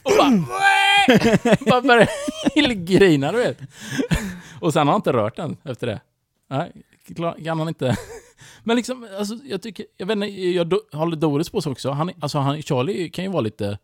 och 0.04 0.12
bara 0.18 0.46
Bara 1.66 1.82
börjar 1.82 2.74
grina, 2.74 3.32
du 3.32 3.38
vet. 3.38 3.60
Och 4.62 4.74
sen 4.74 4.88
har 4.88 4.94
han 4.94 5.00
inte 5.00 5.14
rört 5.14 5.36
den 5.36 5.58
efter 5.64 5.88
det. 5.88 6.02
Nej, 6.50 6.72
kan 7.44 7.60
han 7.60 7.68
inte. 7.68 7.98
Men 8.64 8.76
liksom, 8.76 9.08
alltså, 9.20 9.36
jag 9.44 9.62
tycker, 9.62 9.86
jag 9.98 10.06
vet 10.06 10.16
inte, 10.16 10.28
jag 10.28 10.74
håller 10.92 11.16
Doris 11.16 11.50
på 11.50 11.62
så 11.62 11.72
också. 11.72 11.92
Han, 11.92 12.12
alltså, 12.20 12.38
han, 12.38 12.62
Charlie 12.62 13.10
kan 13.10 13.26
ju 13.26 13.32
vara 13.32 13.42
lite 13.42 13.78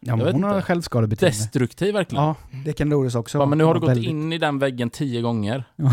Ja, 0.00 0.16
men 0.16 0.32
hon 0.34 0.42
har 0.42 0.60
självskadebeteende. 0.60 1.36
destruktiv 1.38 1.94
verkligen. 1.94 2.24
Ja, 2.24 2.34
det 2.64 2.72
kan 2.72 2.90
Doris 2.90 3.14
också 3.14 3.38
Bara, 3.38 3.46
men 3.48 3.58
nu 3.58 3.64
har 3.64 3.74
du 3.74 3.80
gått 3.80 3.90
väldigt- 3.90 4.10
in 4.10 4.32
i 4.32 4.38
den 4.38 4.58
väggen 4.58 4.90
tio 4.90 5.20
gånger. 5.20 5.64
Ja. 5.76 5.92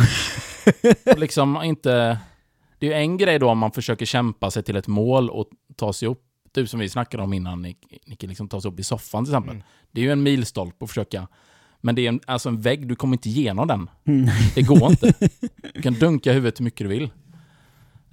och 1.13 1.19
liksom 1.19 1.63
inte... 1.63 2.17
Det 2.79 2.85
är 2.85 2.89
ju 2.89 2.95
en 2.97 3.17
grej 3.17 3.39
då 3.39 3.49
om 3.49 3.57
man 3.57 3.71
försöker 3.71 4.05
kämpa 4.05 4.51
sig 4.51 4.63
till 4.63 4.75
ett 4.75 4.87
mål 4.87 5.29
och 5.29 5.47
ta 5.75 5.93
sig 5.93 6.07
upp. 6.07 6.21
Typ 6.53 6.69
som 6.69 6.79
vi 6.79 6.89
snackade 6.89 7.23
om 7.23 7.33
innan, 7.33 7.61
Nick, 7.61 7.77
Nicke 8.05 8.27
liksom 8.27 8.47
ta 8.47 8.61
sig 8.61 8.71
upp 8.71 8.79
i 8.79 8.83
soffan 8.83 9.25
till 9.25 9.33
exempel. 9.33 9.53
Mm. 9.55 9.63
Det 9.91 10.01
är 10.01 10.05
ju 10.05 10.11
en 10.11 10.23
milstolpe 10.23 10.83
att 10.83 10.89
försöka. 10.89 11.27
Men 11.81 11.95
det 11.95 12.01
är 12.05 12.09
en, 12.09 12.19
alltså 12.25 12.49
en 12.49 12.61
vägg, 12.61 12.87
du 12.87 12.95
kommer 12.95 13.13
inte 13.15 13.29
igenom 13.29 13.67
den. 13.67 13.89
Mm. 14.07 14.29
Det 14.55 14.61
går 14.61 14.89
inte. 14.89 15.13
Du 15.73 15.81
kan 15.81 15.93
dunka 15.93 16.33
huvudet 16.33 16.59
hur 16.59 16.63
mycket 16.63 16.85
du 16.85 16.87
vill. 16.87 17.09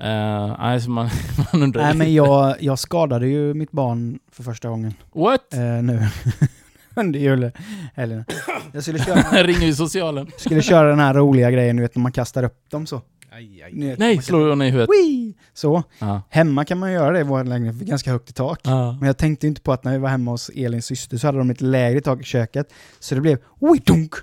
Uh, 0.01 0.57
nej, 0.59 0.81
så 0.81 0.91
man, 0.91 1.11
man 1.53 1.63
undrar 1.63 1.83
Nej, 1.83 1.95
men 1.95 2.15
jag, 2.15 2.57
jag 2.63 2.79
skadade 2.79 3.27
ju 3.29 3.55
mitt 3.55 3.71
barn 3.73 4.19
för 4.33 4.43
första 4.43 4.69
gången 4.69 4.95
What? 5.15 5.55
eh, 5.55 5.61
nu. 5.61 6.09
Under 6.97 7.21
julhelgen. 7.21 8.25
Jag 8.73 8.83
skulle 8.83 8.99
köra, 8.99 9.17
Ringer 9.43 9.67
ju 9.67 9.75
socialen. 9.75 10.31
skulle 10.37 10.63
köra 10.63 10.89
den 10.89 10.99
här 10.99 11.15
roliga 11.15 11.51
grejen, 11.51 11.77
du 11.77 11.83
vet 11.83 11.95
när 11.97 12.03
man 12.03 12.13
kastar 12.13 12.43
upp 12.43 12.71
dem 12.71 12.87
så. 12.87 13.03
Aj, 13.33 13.63
aj. 13.63 13.81
Vet, 13.89 13.99
Nej, 13.99 14.23
slår 14.23 14.49
hon 14.49 14.63
i 14.63 14.71
huvudet? 14.71 14.91
Wii! 14.91 15.35
Så. 15.55 15.83
Ja. 15.99 16.23
Hemma 16.31 16.65
kan 16.65 16.79
man 16.79 16.93
göra 16.93 17.13
det 17.13 17.21
i 17.21 17.23
vår 17.23 17.45
lägenhet, 17.45 17.79
för 17.79 17.85
ganska 17.85 18.11
högt 18.13 18.31
i 18.31 18.33
tak. 18.33 18.61
Ja. 18.63 18.93
Men 18.93 19.07
jag 19.07 19.17
tänkte 19.19 19.47
inte 19.47 19.61
på 19.61 19.73
att 19.73 19.85
när 19.85 19.93
vi 19.93 19.99
var 19.99 20.09
hemma 20.09 20.31
hos 20.31 20.49
Elins 20.55 20.87
syster 20.87 21.17
så 21.17 21.27
hade 21.27 21.39
de 21.39 21.51
ett 21.51 21.61
lägre 21.61 22.01
tak 22.01 22.21
i 22.21 22.25
köket. 22.25 22.73
Så 23.01 23.15
det 23.15 23.21
blev 23.21 23.39
dunk 23.87 24.15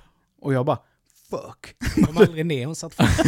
Och 0.41 0.53
jag 0.53 0.65
bara 0.65 0.79
fuck. 1.29 1.75
Kom 2.05 2.17
aldrig 2.17 2.45
ner, 2.45 2.65
hon 2.65 2.75
satt 2.75 2.93
fast. 2.93 3.23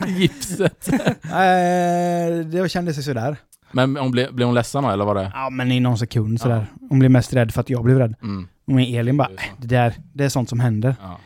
Gipset. 0.06 0.88
Eh, 0.92 2.46
det 2.46 2.70
kändes 2.70 2.98
ju 2.98 3.02
sådär. 3.02 3.36
Men 3.72 3.96
hon 3.96 4.10
blev, 4.10 4.34
blev 4.34 4.46
hon 4.48 4.54
ledsen 4.54 4.82
då, 4.84 4.90
eller 4.90 5.04
var 5.04 5.14
det? 5.14 5.30
Ja 5.34 5.50
men 5.50 5.72
i 5.72 5.80
någon 5.80 5.98
sekund 5.98 6.40
sådär. 6.40 6.66
Hon 6.88 6.98
blev 6.98 7.10
mest 7.10 7.32
rädd 7.34 7.54
för 7.54 7.60
att 7.60 7.70
jag 7.70 7.84
blev 7.84 7.98
rädd. 7.98 8.14
Mm. 8.22 8.48
Och 8.66 8.72
med 8.72 9.00
Elin 9.00 9.16
bara, 9.16 9.28
Det 9.28 9.34
är 9.34 9.38
så. 9.38 9.52
"Äh, 9.52 9.60
det 9.60 9.66
där, 9.66 9.94
det 10.12 10.24
är 10.24 10.28
sånt 10.28 10.48
som 10.48 10.60
händer. 10.60 10.96
Ja. 11.02 11.18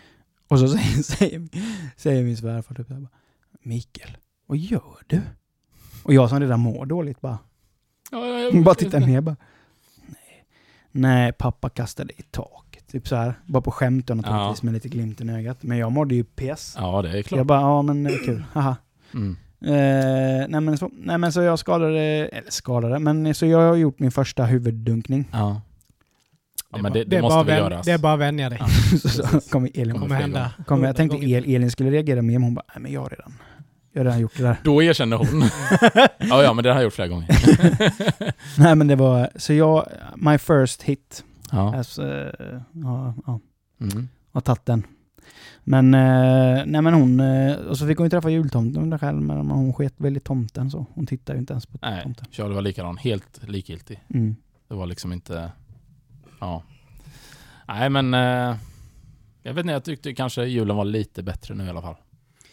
Och 0.48 0.58
så 0.58 0.68
säger, 0.68 1.02
säger, 1.02 1.48
säger 1.96 2.24
min 2.24 2.36
svärfar 2.36 2.74
typ 2.74 2.88
bara, 2.88 3.08
Mikael, 3.62 4.16
vad 4.46 4.58
gör 4.58 4.96
du? 5.06 5.20
Och 6.02 6.14
jag 6.14 6.28
som 6.28 6.40
redan 6.40 6.60
mår 6.60 6.86
dåligt 6.86 7.20
bara, 7.20 7.38
Ja, 8.10 8.26
ja, 8.26 8.60
bara 8.62 8.74
tittar 8.74 9.00
ner 9.00 9.20
bara, 9.20 9.36
nej, 10.06 10.44
nej 10.90 11.32
pappa 11.32 11.68
kastade 11.70 12.12
i 12.12 12.22
taket. 12.22 12.69
Typ 12.92 13.08
så 13.08 13.16
här, 13.16 13.34
bara 13.46 13.60
på 13.62 13.70
skämt 13.70 14.06
då 14.06 14.14
naturligtvis 14.14 14.62
med 14.62 14.74
lite 14.74 14.88
glimten 14.88 15.30
i 15.30 15.32
ögat. 15.32 15.62
Men 15.62 15.78
jag 15.78 15.92
mådde 15.92 16.14
ju 16.14 16.24
piss. 16.24 16.74
Ja, 16.78 17.02
det 17.02 17.18
är 17.18 17.22
klart. 17.22 17.38
Jag 17.38 17.46
bara, 17.46 17.60
ja 17.60 17.82
men 17.82 18.06
eh, 18.06 18.12
kul, 18.24 18.44
haha. 18.52 18.76
Mm. 19.14 19.36
Eh, 19.64 20.48
nej, 20.48 20.60
men 20.60 20.78
så, 20.78 20.90
nej 20.92 21.18
men 21.18 21.32
så 21.32 21.42
jag 21.42 21.58
skadade, 21.58 22.00
eller 22.00 22.50
skadade, 22.50 22.98
men 22.98 23.34
så 23.34 23.46
jag 23.46 23.58
har 23.58 23.76
gjort 23.76 23.98
min 23.98 24.10
första 24.10 24.44
huvuddunkning. 24.44 25.28
Ja. 25.32 25.60
Ja, 26.72 26.78
är 26.78 26.82
men 26.82 26.92
det, 26.92 27.04
det, 27.04 27.16
är 27.16 27.22
måste 27.22 27.34
bara 27.34 27.42
väl 27.44 27.54
vän- 27.54 27.70
göras. 27.70 27.86
Det 27.86 27.92
är 27.92 27.98
bara 27.98 28.12
att 28.12 28.20
vänja 28.20 28.48
dig. 28.50 28.58
Ja. 28.60 28.98
så, 29.08 29.40
kommer 29.50 29.70
Elin 29.74 29.92
Kommer 29.92 30.06
kommer 30.06 30.20
hända. 30.20 30.50
Kom, 30.66 30.84
jag 30.84 30.96
tänkte. 30.96 31.16
El, 31.16 31.44
Elin 31.54 31.70
skulle 31.70 31.90
reagera 31.90 32.22
mer, 32.22 32.38
men 32.38 32.42
hon 32.42 32.54
bara, 32.54 32.64
nej 32.74 32.82
men 32.82 32.92
jag 32.92 33.00
har 33.00 33.08
redan. 33.08 33.32
Jag 33.92 34.00
har 34.00 34.04
redan 34.04 34.20
gjort 34.20 34.36
det 34.36 34.42
där. 34.42 34.56
Då 34.64 34.82
erkänner 34.82 35.16
hon. 35.16 35.26
ja, 36.30 36.42
ja, 36.42 36.52
men 36.52 36.64
det 36.64 36.70
har 36.70 36.76
jag 36.76 36.84
gjort 36.84 36.92
flera 36.92 37.08
gånger. 37.08 37.28
Nej 38.58 38.74
men 38.74 38.86
det 38.86 38.96
var, 38.96 39.30
så 39.36 39.52
jag, 39.52 39.88
my 40.16 40.38
first 40.38 40.82
hit. 40.82 41.24
Ja. 41.52 41.76
Alltså, 41.76 42.02
ja, 42.72 43.14
ja, 43.26 43.40
Mm. 43.80 44.08
har 44.32 44.40
tagit 44.40 44.66
den. 44.66 44.86
Men, 45.64 45.94
eh, 45.94 46.62
nej 46.66 46.82
men 46.82 46.94
hon, 46.94 47.20
eh, 47.20 47.54
och 47.56 47.78
så 47.78 47.86
fick 47.86 47.98
hon 47.98 48.06
ju 48.06 48.10
träffa 48.10 48.30
jultomten 48.30 48.90
där 48.90 48.98
själv, 48.98 49.22
men 49.22 49.50
hon 49.50 49.72
sket 49.74 49.94
väldigt 49.96 50.24
tomten 50.24 50.70
så. 50.70 50.86
Hon 50.94 51.06
tittade 51.06 51.36
ju 51.36 51.40
inte 51.40 51.52
ens 51.52 51.66
på 51.66 51.78
Nej, 51.82 52.02
tomten. 52.02 52.26
Charlie 52.30 52.54
var 52.54 52.62
likadan. 52.62 52.96
Helt 52.96 53.48
likgiltig. 53.48 54.00
Mm. 54.14 54.36
Det 54.68 54.74
var 54.74 54.86
liksom 54.86 55.12
inte... 55.12 55.52
Ja. 56.40 56.62
Nej, 57.68 57.90
men... 57.90 58.14
Eh, 58.14 58.56
jag 59.42 59.54
vet 59.54 59.62
inte, 59.64 59.72
jag 59.72 59.84
tyckte 59.84 60.14
kanske 60.14 60.44
julen 60.44 60.76
var 60.76 60.84
lite 60.84 61.22
bättre 61.22 61.54
nu 61.54 61.64
i 61.64 61.68
alla 61.68 61.82
fall. 61.82 61.96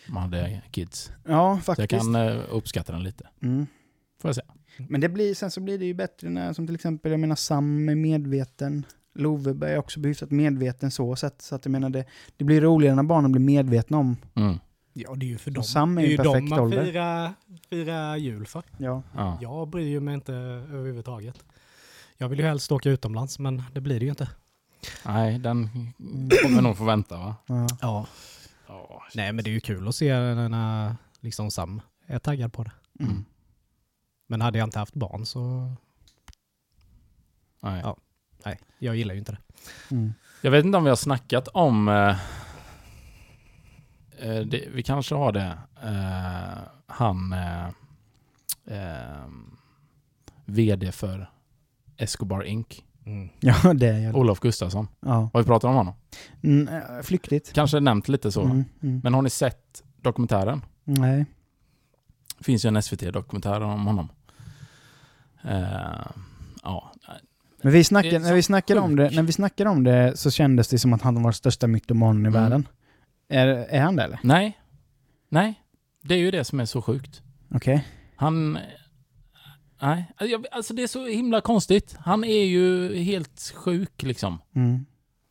Man 0.09 0.23
hade 0.23 0.61
kids. 0.71 1.11
Ja, 1.27 1.57
Så 1.57 1.63
faktiskt. 1.63 1.91
jag 1.91 2.01
kan 2.01 2.15
eh, 2.15 2.41
uppskatta 2.49 2.91
den 2.93 3.03
lite. 3.03 3.27
Mm. 3.41 3.67
Får 4.21 4.29
jag 4.29 4.35
säga. 4.35 4.45
Men 4.89 5.01
det 5.01 5.09
blir, 5.09 5.35
sen 5.35 5.51
så 5.51 5.61
blir 5.61 5.79
det 5.79 5.85
ju 5.85 5.93
bättre 5.93 6.29
när, 6.29 6.53
som 6.53 6.67
till 6.67 6.75
exempel, 6.75 7.11
jag 7.11 7.19
menar 7.19 7.35
Sam 7.35 7.89
är 7.89 7.95
medveten. 7.95 8.85
Love 9.15 9.67
är 9.67 9.77
också 9.77 9.99
hyfsat 9.99 10.31
medveten 10.31 10.91
så 10.91 11.15
sätt. 11.15 11.41
Så 11.41 11.55
att 11.55 11.65
jag 11.65 11.71
menar 11.71 11.89
det, 11.89 12.05
det 12.37 12.43
blir 12.43 12.61
roligare 12.61 12.95
när 12.95 13.03
barnen 13.03 13.31
blir 13.31 13.41
medvetna 13.41 13.97
om. 13.97 14.17
Mm. 14.35 14.59
Ja, 14.93 15.15
det 15.15 15.25
är 15.25 15.27
ju 15.27 15.37
för 15.37 15.51
dem. 15.51 15.63
Sam 15.63 15.97
är 15.97 16.01
det 16.01 16.07
är 16.07 16.09
ju 16.09 16.11
ju 16.11 16.17
perfekt 16.17 16.39
dem 16.39 16.49
man 16.49 16.59
ålder. 16.59 17.33
firar, 17.69 18.15
jul 18.15 18.45
för. 18.45 18.63
Ja. 18.77 19.03
Ja. 19.15 19.39
Jag 19.41 19.67
bryr 19.67 19.87
ju 19.87 19.99
mig 19.99 20.13
inte 20.13 20.33
överhuvudtaget. 20.33 21.43
Jag 22.17 22.29
vill 22.29 22.39
ju 22.39 22.45
helst 22.45 22.71
åka 22.71 22.89
utomlands, 22.89 23.39
men 23.39 23.63
det 23.73 23.81
blir 23.81 23.99
det 23.99 24.05
ju 24.05 24.09
inte. 24.09 24.29
Nej, 25.05 25.39
den 25.39 25.69
kommer 26.43 26.61
nog 26.61 26.77
få 26.77 26.83
vänta 26.83 27.17
va? 27.17 27.35
ja. 27.47 27.67
Ja. 27.81 28.07
Ja. 28.67 29.03
Nej, 29.15 29.33
men 29.33 29.43
det 29.43 29.49
är 29.49 29.53
ju 29.53 29.59
kul 29.59 29.87
att 29.87 29.95
se 29.95 30.13
när 30.19 30.95
liksom 31.19 31.51
Sam 31.51 31.81
är 32.05 32.19
taggad 32.19 32.53
på 32.53 32.63
det. 32.63 32.71
Mm. 32.99 33.25
Men 34.27 34.41
hade 34.41 34.57
jag 34.57 34.65
inte 34.65 34.79
haft 34.79 34.93
barn 34.93 35.25
så... 35.25 35.71
Nej. 37.59 37.81
Ja. 37.83 37.97
Nej, 38.45 38.59
jag 38.79 38.95
gillar 38.95 39.13
ju 39.13 39.19
inte 39.19 39.31
det. 39.31 39.39
Mm. 39.95 40.13
Jag 40.41 40.51
vet 40.51 40.65
inte 40.65 40.77
om 40.77 40.83
vi 40.83 40.89
har 40.89 40.95
snackat 40.95 41.47
om... 41.47 41.87
Eh, 41.87 42.17
eh, 44.17 44.41
det, 44.41 44.67
vi 44.73 44.83
kanske 44.83 45.15
har 45.15 45.31
det. 45.31 45.57
Eh, 45.83 46.59
han... 46.87 47.33
Eh, 47.33 47.67
eh, 48.65 49.27
VD 50.45 50.91
för 50.91 51.29
Escobar 51.97 52.43
Inc. 52.43 52.83
Mm. 53.05 53.29
Ja, 53.39 53.73
det 53.75 53.87
är 53.87 53.99
jag. 53.99 54.15
Olof 54.15 54.39
Gustafsson. 54.39 54.87
Ja. 54.99 55.29
Har 55.33 55.41
vi 55.41 55.45
pratat 55.45 55.69
om 55.69 55.75
honom? 55.75 55.93
Mm, 56.43 56.67
eh, 56.67 57.01
flyktigt. 57.03 57.53
Kanske 57.53 57.79
nämnt 57.79 58.07
lite 58.07 58.31
så. 58.31 58.41
Mm, 58.41 58.65
mm. 58.81 59.01
Men 59.03 59.13
har 59.13 59.21
ni 59.21 59.29
sett 59.29 59.83
dokumentären? 60.01 60.65
Nej. 60.83 61.25
Det 62.37 62.43
finns 62.43 62.65
ju 62.65 62.67
en 62.67 62.83
SVT-dokumentär 62.83 63.61
om 63.61 63.85
honom. 63.85 64.09
Eh, 65.47 66.07
ja. 66.63 66.91
Men 67.61 67.73
vi 67.73 67.83
snackade, 67.83 68.19
när, 68.19 68.33
vi 68.33 68.43
snackade 68.43 68.79
om 68.79 68.95
det, 68.95 69.09
när 69.15 69.23
vi 69.23 69.31
snackade 69.31 69.69
om 69.69 69.83
det 69.83 70.17
så 70.17 70.31
kändes 70.31 70.67
det 70.67 70.79
som 70.79 70.93
att 70.93 71.01
han 71.01 71.23
var 71.23 71.31
största 71.31 71.67
mytomanen 71.67 72.25
i 72.25 72.27
Mm. 72.27 72.33
världen. 72.43 72.67
Är, 73.29 73.47
är 73.47 73.81
han 73.81 73.95
det 73.95 74.03
eller? 74.03 74.19
Nej. 74.23 74.57
Nej. 75.29 75.61
Det 76.03 76.13
är 76.13 76.17
ju 76.19 76.31
det 76.31 76.43
som 76.43 76.59
är 76.59 76.65
så 76.65 76.81
sjukt. 76.81 77.21
Okej. 77.53 77.87
Han... 78.15 78.57
Nej, 79.81 80.05
jag- 80.19 80.45
alltså 80.51 80.73
det 80.73 80.83
är 80.83 80.87
så 80.87 81.07
himla 81.07 81.41
konstigt. 81.41 81.95
Han 81.99 82.23
är 82.23 82.43
ju 82.45 82.95
helt 82.97 83.53
sjuk 83.55 84.03
liksom. 84.03 84.39
Mm. 84.55 84.85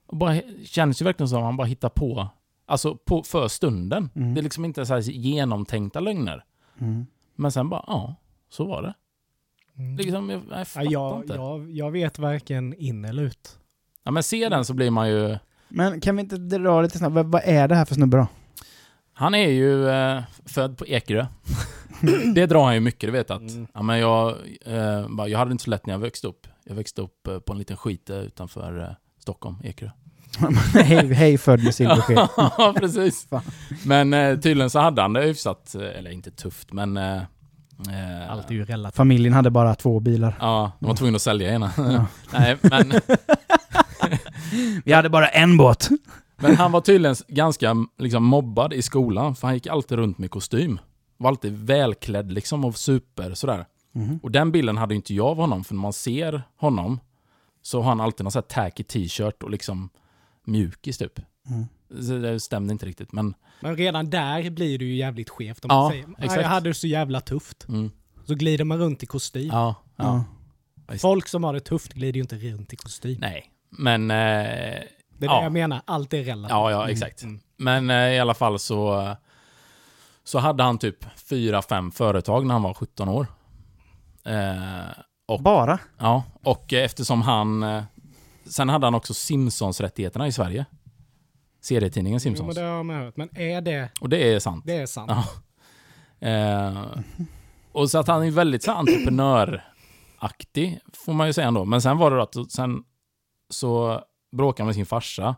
Och 0.07 0.17
bara, 0.17 0.41
känns 0.65 1.01
ju 1.01 1.05
verkligen 1.05 1.29
som 1.29 1.39
att 1.39 1.45
han 1.45 1.57
bara 1.57 1.67
hittar 1.67 1.89
på, 1.89 2.29
alltså 2.67 2.97
på, 2.97 3.23
för 3.23 3.49
stunden. 3.49 4.11
Mm. 4.15 4.35
Det 4.35 4.41
är 4.41 4.43
liksom 4.43 4.65
inte 4.65 4.87
så 4.87 4.99
genomtänkta 4.99 6.01
lögner. 6.01 6.45
Mm. 6.81 7.07
Men 7.35 7.53
sen 7.53 7.69
bara, 7.69 7.85
ja, 7.87 8.15
så 8.51 8.65
var 8.65 8.83
det. 8.83 8.95
Mm. 9.79 9.97
Liksom, 9.97 10.31
jag, 10.31 10.43
jag 10.51 10.59
Ja, 10.59 10.65
fattar 10.65 10.91
jag, 10.91 11.23
inte. 11.23 11.35
jag, 11.35 11.71
jag 11.71 11.91
vet 11.91 12.19
varken 12.19 12.75
in 12.75 13.05
eller 13.05 13.23
ut. 13.23 13.59
Ja, 14.05 14.11
men 14.11 14.23
se 14.23 14.49
den 14.49 14.65
så 14.65 14.75
blir 14.75 14.91
man 14.91 15.09
ju... 15.09 15.39
Men 15.69 16.01
kan 16.01 16.17
vi 16.17 16.23
inte 16.23 16.37
dra 16.37 16.83
lite 16.83 16.99
snabbt, 16.99 17.15
vad, 17.15 17.27
vad 17.27 17.43
är 17.45 17.69
det 17.69 17.75
här 17.75 17.85
för 17.85 17.95
snubbe 17.95 18.17
då? 18.17 18.27
Han 19.13 19.35
är 19.35 19.49
ju 19.49 19.89
eh, 19.89 20.23
född 20.45 20.79
på 20.79 20.87
Ekerö. 20.87 21.27
det 22.35 22.47
drar 22.47 22.65
han 22.65 22.75
ju 22.75 22.81
mycket, 22.81 23.09
du 23.09 23.11
vet 23.11 23.31
att. 23.31 23.41
Mm. 23.41 23.67
Ja, 23.75 23.83
men 23.83 23.99
jag, 23.99 24.35
eh, 24.65 25.09
bara, 25.09 25.29
jag 25.29 25.39
hade 25.39 25.53
inte 25.53 25.65
så 25.65 25.71
lätt 25.71 25.87
när 25.87 25.95
jag 25.95 25.99
växte 25.99 26.27
upp. 26.27 26.47
Jag 26.65 26.75
växte 26.75 27.03
upp 27.03 27.27
eh, 27.27 27.39
på 27.39 27.53
en 27.53 27.59
liten 27.59 27.77
skite 27.77 28.13
utanför 28.15 28.81
eh, 28.81 28.89
Stockholm, 29.19 29.57
Ekerö. 29.65 29.91
hej, 30.75 31.13
hej 31.15 31.39
född 31.39 31.65
med 31.65 31.75
silversked. 31.75 32.17
ja, 32.37 32.75
precis. 32.77 33.29
Men 33.85 34.15
eh, 34.15 34.39
tydligen 34.39 34.71
så 34.71 34.79
hade 34.79 35.03
han 35.03 35.13
det 35.13 35.23
hyfsat, 35.23 35.75
eh, 35.75 35.99
eller 35.99 36.11
inte 36.11 36.31
tufft, 36.31 36.73
men... 36.73 36.99
Eh, 37.79 38.33
Allt 38.33 38.51
är 38.51 38.55
ju 38.55 38.65
relativt. 38.65 38.97
Familjen 38.97 39.33
hade 39.33 39.51
bara 39.51 39.75
två 39.75 40.01
bilar. 40.01 40.37
Ja, 40.41 40.73
de 40.81 40.87
var 40.87 40.95
tvungna 40.95 41.17
att 41.17 41.23
sälja 41.23 41.53
ena. 41.53 41.71
Ja. 41.77 42.07
Nej, 42.33 42.57
men, 42.63 42.93
Vi 44.85 44.93
hade 44.93 45.09
bara 45.09 45.29
en 45.29 45.57
båt. 45.57 45.89
men 46.37 46.57
han 46.57 46.73
var 46.73 46.81
tydligen 46.81 47.17
ganska 47.29 47.77
liksom, 47.99 48.25
mobbad 48.25 48.73
i 48.73 48.83
skolan, 48.83 49.35
för 49.37 49.47
han 49.47 49.55
gick 49.55 49.67
alltid 49.67 49.99
runt 49.99 50.19
med 50.19 50.31
kostym. 50.31 50.79
Var 51.17 51.29
alltid 51.29 51.53
välklädd 51.67 52.33
liksom 52.33 52.65
och 52.65 52.77
super 52.77 53.35
sådär. 53.35 53.67
Mm. 53.95 54.19
Och 54.23 54.31
den 54.31 54.53
bilden 54.53 54.77
hade 54.77 54.95
inte 54.95 55.15
jag 55.15 55.27
av 55.27 55.37
honom, 55.37 55.65
för 55.65 55.75
när 55.75 55.83
man 55.83 55.93
ser 55.93 56.43
honom 56.57 57.01
så 57.63 57.83
har 57.83 57.89
han 57.89 58.01
alltid 58.01 58.25
någon 58.25 58.33
sån 58.33 58.43
här 58.49 58.65
tacky 58.65 58.83
t-shirt 58.83 59.43
och 59.43 59.51
liksom 59.51 59.89
mjukis 60.45 60.99
typ. 60.99 61.21
Mm. 61.51 61.67
Det 61.89 62.41
stämde 62.41 62.73
inte 62.73 62.87
riktigt, 62.87 63.13
men... 63.13 63.35
Men 63.61 63.77
redan 63.77 64.11
där 64.11 64.51
blir 64.51 64.79
det 64.79 64.85
ju 64.85 64.97
jävligt 64.97 65.31
skevt. 65.31 65.65
Om 65.65 65.69
Ja, 65.71 65.83
man 65.83 65.91
säger, 65.91 66.05
"Ah, 66.07 66.15
exakt. 66.19 66.43
jag 66.43 66.49
hade 66.49 66.71
det 66.71 66.75
så 66.75 66.87
jävla 66.87 67.21
tufft. 67.21 67.69
Mm, 67.69 67.91
Så 68.27 68.35
glider 68.35 68.65
man 68.65 68.79
runt 68.79 69.03
i 69.03 69.07
kostym. 69.07 69.49
ja, 69.53 69.75
ja, 69.97 70.25
Ja. 70.89 70.99
Folk 70.99 71.29
som 71.29 71.45
har 71.45 71.53
det 71.55 71.61
tufft 71.61 71.93
glider 71.93 72.17
ju 72.17 72.21
inte 72.23 72.37
runt 72.37 72.73
i 72.73 72.77
kostym. 72.77 73.17
Nej, 73.21 73.51
men... 73.71 74.11
Eh, 74.11 74.17
Det 75.19 75.27
är 75.27 75.31
Ja. 75.31 75.37
det 75.39 75.43
jag 75.43 75.53
menar, 75.53 75.81
allt 75.85 76.15
är 76.15 76.25
relativt. 76.25 76.51
ja, 76.51 76.71
ja, 76.71 76.89
exakt. 76.91 77.23
Mm. 77.23 77.41
Men 77.57 77.91
eh, 77.91 77.97
i 78.15 78.19
alla 78.19 78.35
fall 78.35 78.59
så, 78.59 79.11
så 80.25 80.39
hade 80.39 80.63
han 80.63 80.79
typ 80.79 81.05
fyra, 81.29 81.63
fem 81.63 81.91
företag 81.93 82.47
när 82.47 82.53
han 82.55 82.63
var 82.63 82.75
17 82.75 83.09
år. 83.09 83.27
Eh, 84.25 84.91
och, 85.29 85.43
Bara? 85.43 85.79
ja, 85.99 86.23
och 86.43 86.73
eftersom 86.73 87.23
han... 87.23 87.63
Eh, 87.63 87.83
sen 88.47 88.69
hade 88.69 88.87
han 88.87 88.95
också 88.95 89.15
Simpsons-rättigheterna 89.15 90.27
i 90.27 90.33
Sverige. 90.33 90.65
Serietidningen 91.67 92.21
Jo, 92.25 92.31
men 92.31 92.37
Simpsons. 92.37 92.55
det 92.55 92.61
har 92.63 92.83
man 92.83 92.97
hört. 92.97 93.17
Men 93.17 93.39
är 93.39 93.61
det, 93.61 93.91
Och 94.01 94.09
det 94.09 94.35
är 94.35 94.39
sant. 94.39 94.65
det 94.67 94.77
är 94.77 94.87
sant. 94.87 95.11
Ja. 95.11 95.25
Eh, 96.29 96.87
och 97.73 97.91
så 97.91 97.99
att 97.99 98.09
han 98.09 98.23
är 98.25 98.31
väldigt 98.31 98.63
så 98.63 98.73
entreprenöraktig, 98.73 100.81
får 100.93 101.13
man 101.13 101.27
ju 101.27 101.33
säga 101.33 101.49
ändå. 101.49 101.65
Men 101.65 101.83
sen 101.83 101.99
var 101.99 102.11
det 102.11 102.23
att 102.23 102.53
sen 102.53 102.85
så 103.51 104.01
bråkade 104.37 104.63
han 104.63 104.67
med 104.67 104.75
sin 104.75 104.87
farsa. 104.87 105.37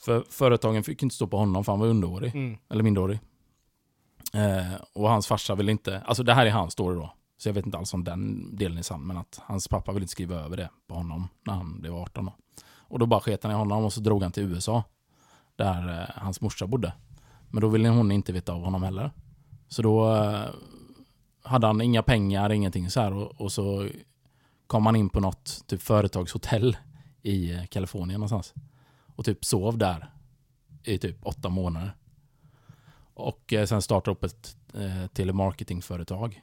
För 0.00 0.24
företagen 0.30 0.84
fick 0.84 1.02
inte 1.02 1.14
stå 1.14 1.26
på 1.26 1.36
honom 1.36 1.64
för 1.64 1.72
han 1.72 1.80
var 1.80 1.86
underårig, 1.86 2.34
Mm. 2.34 2.58
eller 2.70 2.82
minderårig. 2.82 3.18
Eh, 4.34 4.74
och 4.92 5.08
hans 5.08 5.26
farsa 5.26 5.54
ville 5.54 5.72
inte, 5.72 6.00
alltså 6.00 6.22
det 6.22 6.34
här 6.34 6.46
är 6.46 6.50
hans 6.50 6.72
story 6.72 6.96
då. 6.96 7.12
Så 7.38 7.48
jag 7.48 7.54
vet 7.54 7.66
inte 7.66 7.78
alls 7.78 7.94
om 7.94 8.04
den 8.04 8.56
delen 8.56 8.78
är 8.78 8.82
sann, 8.82 9.06
men 9.06 9.16
att 9.16 9.40
hans 9.44 9.68
pappa 9.68 9.92
ville 9.92 10.04
inte 10.04 10.12
skriva 10.12 10.34
över 10.36 10.56
det 10.56 10.70
på 10.88 10.94
honom 10.94 11.28
när 11.46 11.54
han 11.54 11.80
blev 11.80 11.94
18 11.94 12.24
då. 12.24 12.32
Och 12.90 12.98
då 12.98 13.06
bara 13.06 13.20
sket 13.20 13.42
han 13.42 13.52
i 13.52 13.54
honom 13.54 13.84
och 13.84 13.92
så 13.92 14.00
drog 14.00 14.22
han 14.22 14.32
till 14.32 14.42
USA. 14.42 14.84
Där 15.56 16.00
eh, 16.00 16.22
hans 16.22 16.40
morsa 16.40 16.66
bodde. 16.66 16.92
Men 17.48 17.60
då 17.60 17.68
ville 17.68 17.88
hon 17.88 18.12
inte 18.12 18.32
veta 18.32 18.52
av 18.52 18.64
honom 18.64 18.82
heller. 18.82 19.10
Så 19.68 19.82
då 19.82 20.14
eh, 20.14 20.44
hade 21.42 21.66
han 21.66 21.80
inga 21.80 22.02
pengar, 22.02 22.52
ingenting 22.52 22.90
så 22.90 23.00
här. 23.00 23.12
Och, 23.12 23.40
och 23.40 23.52
så 23.52 23.88
kom 24.66 24.86
han 24.86 24.96
in 24.96 25.08
på 25.10 25.20
något 25.20 25.64
typ 25.66 25.82
företagshotell 25.82 26.76
i 27.22 27.52
eh, 27.52 27.66
Kalifornien 27.66 28.20
någonstans. 28.20 28.54
Och 29.16 29.24
typ 29.24 29.44
sov 29.44 29.78
där 29.78 30.10
i 30.84 30.98
typ 30.98 31.26
åtta 31.26 31.48
månader. 31.48 31.96
Och 33.14 33.52
eh, 33.52 33.66
sen 33.66 33.82
startade 33.82 34.12
upp 34.12 34.24
ett 34.24 34.56
eh, 34.74 35.06
telemarketingföretag. 35.06 36.42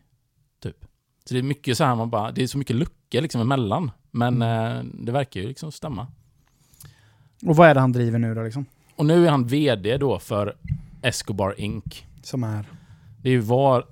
Typ. 0.62 0.86
Så 1.26 1.34
det 1.34 1.40
är 1.40 1.44
mycket 1.44 1.78
så 1.78 1.84
här, 1.84 1.96
man 1.96 2.10
bara, 2.10 2.32
det 2.32 2.44
är 2.44 2.48
så 2.48 2.58
mycket 2.58 2.76
luckor 2.76 3.22
liksom 3.22 3.42
emellan. 3.42 3.92
Men 4.12 4.42
eh, 4.42 4.84
det 4.84 5.12
verkar 5.12 5.42
ju 5.42 5.48
liksom 5.48 5.72
stämma. 5.72 6.08
Och 7.46 7.56
vad 7.56 7.70
är 7.70 7.74
det 7.74 7.80
han 7.80 7.92
driver 7.92 8.20
nu 8.20 8.36
då 8.36 8.44
liksom? 8.44 8.66
Och 8.96 9.06
nu 9.06 9.26
är 9.26 9.32
han 9.32 9.48
VD 9.48 9.98
då 9.98 10.20
för 10.20 10.56
Escobar 11.02 11.60
Inc. 11.60 12.06
Som 12.22 12.44
är? 12.44 12.66
Det 13.22 13.30
är 13.30 13.34
ju 13.34 13.40
var, 13.40 13.86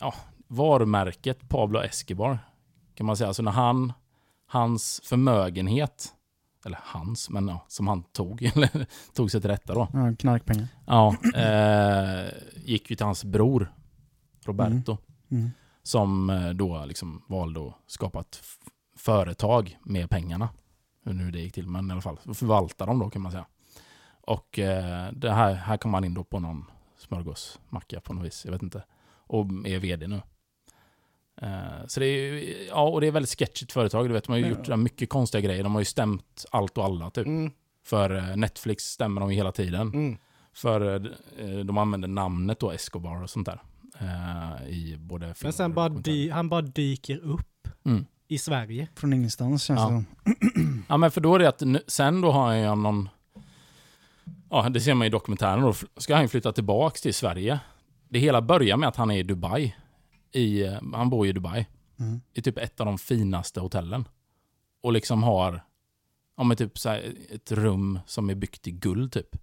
ja, 0.00 0.14
varumärket 0.48 1.48
Pablo 1.48 1.80
Escobar. 1.80 2.38
Kan 2.94 3.06
man 3.06 3.16
säga. 3.16 3.28
Alltså 3.28 3.42
när 3.42 3.50
han, 3.50 3.92
hans 4.46 5.00
förmögenhet, 5.04 6.12
eller 6.64 6.78
hans, 6.82 7.30
men 7.30 7.48
ja, 7.48 7.64
som 7.68 7.88
han 7.88 8.02
tog, 8.02 8.42
eller 8.54 8.86
tog 9.14 9.30
sig 9.30 9.40
till 9.40 9.50
rätta 9.50 9.74
då. 9.74 9.88
Ja, 9.92 10.16
knarkpengar. 10.18 10.68
Ja, 10.86 11.16
eh, 11.34 12.32
gick 12.64 12.90
ju 12.90 12.96
till 12.96 13.06
hans 13.06 13.24
bror, 13.24 13.72
Roberto. 14.44 14.96
Mm. 15.30 15.50
Som 15.82 16.30
eh, 16.30 16.50
då 16.50 16.84
liksom 16.84 17.22
valde 17.28 17.66
att 17.66 17.74
skapa 17.86 18.20
ett 18.20 18.42
företag 18.96 19.78
med 19.84 20.10
pengarna. 20.10 20.48
Hur 21.04 21.12
nu 21.12 21.30
det 21.30 21.38
gick 21.40 21.54
till, 21.54 21.66
men 21.68 21.88
i 21.88 21.92
alla 21.92 22.00
fall 22.00 22.16
förvalta 22.34 22.86
dem 22.86 22.98
då 22.98 23.10
kan 23.10 23.22
man 23.22 23.32
säga. 23.32 23.46
Och 24.20 24.58
eh, 24.58 25.12
det 25.12 25.30
här, 25.32 25.54
här 25.54 25.76
kom 25.76 25.90
man 25.90 26.04
in 26.04 26.14
då 26.14 26.24
på 26.24 26.40
någon 26.40 26.64
smörgåsmacka 26.98 28.00
på 28.00 28.14
något 28.14 28.24
vis. 28.26 28.44
Jag 28.44 28.52
vet 28.52 28.62
inte. 28.62 28.84
Och 29.26 29.46
är 29.66 29.78
vd 29.78 30.06
nu. 30.06 30.20
Eh, 31.42 31.86
så 31.86 32.00
det 32.00 32.06
är, 32.06 32.42
ja, 32.68 32.82
och 32.88 33.00
det 33.00 33.06
är 33.06 33.08
ett 33.08 33.14
väldigt 33.14 33.38
sketchigt 33.38 33.72
företag. 33.72 34.08
Du 34.08 34.12
vet, 34.12 34.24
de 34.24 34.32
har 34.32 34.38
ju 34.38 34.44
Ja. 34.44 34.50
gjort 34.50 34.78
mycket 34.78 35.08
konstiga 35.08 35.40
grejer. 35.40 35.62
De 35.62 35.72
har 35.74 35.80
ju 35.80 35.84
stämt 35.84 36.44
allt 36.50 36.78
och 36.78 36.84
alla 36.84 37.10
typ. 37.10 37.26
Mm, 37.26 37.50
För 37.84 38.16
eh, 38.16 38.36
Netflix 38.36 38.84
stämmer 38.84 39.20
de 39.20 39.30
ju 39.30 39.36
hela 39.36 39.52
tiden. 39.52 39.88
mm. 39.88 40.16
För 40.54 40.94
eh, 41.38 41.58
de 41.64 41.78
använder 41.78 42.08
namnet 42.08 42.60
då 42.60 42.70
Escobar 42.70 43.22
och 43.22 43.30
sånt 43.30 43.46
där. 43.46 43.60
eh, 44.00 44.68
I 44.68 44.96
både 44.98 45.34
Men 45.42 45.52
sen 45.52 45.72
bara 45.74 45.88
dy, 45.88 46.30
han 46.30 46.48
bara 46.48 46.62
dyker 46.62 47.18
upp 47.18 47.48
Mm. 47.84 48.06
I 48.32 48.38
Sverige. 48.38 48.88
Från 48.94 49.12
ingenstans 49.12 49.62
känns 49.62 49.80
Ja. 49.80 49.84
det 49.84 50.04
som. 50.34 50.84
Ja 50.88 50.96
men 50.96 51.10
för 51.10 51.20
då 51.20 51.34
är 51.34 51.38
det 51.38 51.48
att 51.48 51.60
nu, 51.60 51.80
sen 51.86 52.20
då 52.20 52.30
har 52.30 52.52
jag 52.52 52.78
någon... 52.78 53.08
Ja 54.50 54.68
det 54.68 54.80
ser 54.80 54.94
man 54.94 55.06
i 55.06 55.10
dokumentären 55.10 55.60
då. 55.60 55.74
Ska 55.96 56.16
han 56.16 56.28
flytta 56.28 56.52
tillbaks 56.52 57.02
till 57.02 57.14
Sverige. 57.14 57.60
Det 58.08 58.18
hela 58.18 58.42
börjar 58.42 58.76
med 58.76 58.88
att 58.88 58.96
han 58.96 59.10
är 59.10 59.18
i 59.18 59.22
Dubai. 59.22 59.74
I, 60.32 60.62
eh, 60.62 60.72
han 60.92 61.10
bor 61.10 61.26
i 61.26 61.32
Dubai. 61.32 61.66
Mm. 62.00 62.20
I 62.34 62.42
typ 62.42 62.58
ett 62.58 62.80
av 62.80 62.86
de 62.86 62.98
finaste 62.98 63.60
hotellen. 63.60 64.08
Och 64.82 64.92
liksom 64.92 65.22
har... 65.22 65.64
Ja 66.36 66.44
men 66.44 66.56
typ 66.56 66.78
så 66.78 66.88
här, 66.88 67.14
ett 67.30 67.52
rum 67.52 67.98
som 68.06 68.30
är 68.30 68.34
byggt 68.34 68.66
i 68.66 68.70
guld 68.70 69.12
typ. 69.12 69.36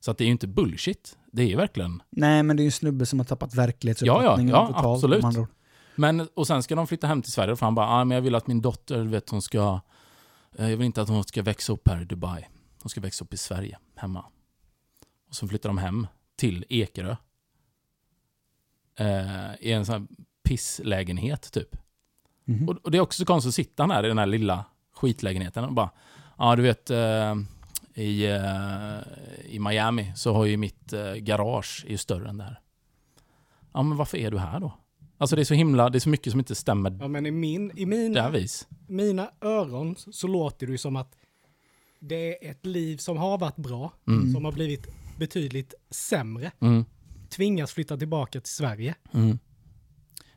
Så 0.00 0.10
att 0.10 0.18
det 0.18 0.24
är 0.24 0.26
ju 0.26 0.32
inte 0.32 0.46
bullshit. 0.46 1.16
Det 1.32 1.52
är 1.52 1.56
verkligen... 1.56 2.02
Nej, 2.10 2.42
men 2.42 2.56
det 2.56 2.60
är 2.60 2.64
ju 2.64 2.68
en 2.68 2.72
snubbe 2.72 3.06
som 3.06 3.18
har 3.18 3.26
tappat 3.26 3.54
verklighetsuppfattningen 3.54 4.54
Ja, 4.54 4.56
ja, 4.56 4.66
ja, 4.70 4.76
totalt. 4.76 4.96
absolut. 4.96 5.48
Men, 6.00 6.28
och 6.34 6.46
sen 6.46 6.62
ska 6.62 6.74
de 6.74 6.86
flytta 6.86 7.06
hem 7.06 7.22
till 7.22 7.32
Sverige 7.32 7.56
för 7.56 7.66
han 7.66 7.74
bara, 7.74 7.86
ah, 7.86 8.04
men 8.04 8.14
jag 8.14 8.22
vill 8.22 8.34
att 8.34 8.46
min 8.46 8.60
dotter, 8.62 9.02
vet 9.04 9.30
hon 9.30 9.42
ska... 9.42 9.80
eh, 10.58 10.70
Jag 10.70 10.76
vill 10.76 10.86
inte 10.86 11.02
att 11.02 11.08
hon 11.08 11.24
ska 11.24 11.42
växa 11.42 11.72
upp 11.72 11.88
här 11.88 12.02
i 12.02 12.04
Dubai. 12.04 12.48
Hon 12.82 12.90
ska 12.90 13.00
växa 13.00 13.24
upp 13.24 13.34
i 13.34 13.36
Sverige, 13.36 13.78
hemma. 13.96 14.24
Och 15.28 15.34
så 15.34 15.48
flyttar 15.48 15.68
de 15.68 15.78
hem 15.78 16.06
till 16.36 16.64
Ekerö. 16.68 17.16
Eh, 18.98 19.54
I 19.60 19.72
en 19.72 19.86
sån 19.86 19.92
här 19.92 20.06
pisslägenhet 20.42 21.52
typ. 21.52 21.76
Mhm. 22.44 22.68
Och, 22.68 22.76
och 22.82 22.90
det 22.90 22.98
är 22.98 23.02
också 23.02 23.18
så 23.18 23.26
konstigt 23.26 23.48
att 23.48 23.54
sitta 23.54 23.86
här 23.86 24.04
i 24.04 24.08
den 24.08 24.18
här 24.18 24.26
lilla 24.26 24.64
skitlägenheten 24.94 25.64
och 25.64 25.72
bara, 25.72 25.90
ja 26.38 26.56
du 26.56 26.62
vet, 26.62 26.90
eh, 26.90 27.34
i, 27.94 28.24
eh, 28.26 29.00
i 29.44 29.58
Miami 29.58 30.12
så 30.16 30.32
har 30.34 30.44
ju 30.44 30.56
mitt 30.56 30.92
eh, 30.92 31.12
garage 31.14 31.84
är 31.86 31.90
ju 31.90 31.98
större 31.98 32.28
än 32.28 32.38
det 32.38 32.44
här. 32.44 32.60
Ja 33.72 33.82
men 33.82 33.96
varför 33.96 34.18
är 34.18 34.30
du 34.30 34.38
här 34.38 34.60
då? 34.60 34.72
Alltså 35.20 35.36
det 35.36 35.42
är 35.42 35.44
så 35.44 35.54
himla, 35.54 35.90
det 35.90 35.98
är 35.98 36.00
så 36.00 36.08
mycket 36.08 36.30
som 36.30 36.40
inte 36.40 36.54
stämmer 36.54 36.96
Ja, 37.00 37.08
men 37.08 37.26
i, 37.26 37.30
min, 37.30 37.72
i 37.78 37.86
mina, 37.86 38.30
vis. 38.30 38.68
mina 38.86 39.30
öron 39.40 39.96
så 39.96 40.26
låter 40.26 40.66
det 40.66 40.72
ju 40.72 40.78
som 40.78 40.96
att 40.96 41.16
det 41.98 42.46
är 42.46 42.50
ett 42.50 42.66
liv 42.66 42.96
som 42.96 43.16
har 43.16 43.38
varit 43.38 43.56
bra, 43.56 43.92
Mm. 44.08 44.32
som 44.32 44.44
har 44.44 44.52
blivit 44.52 44.86
betydligt 45.18 45.74
sämre. 45.90 46.50
Mm. 46.60 46.84
Tvingas 47.30 47.72
flytta 47.72 47.96
tillbaka 47.96 48.40
till 48.40 48.52
Sverige. 48.52 48.94
Mm. 49.12 49.38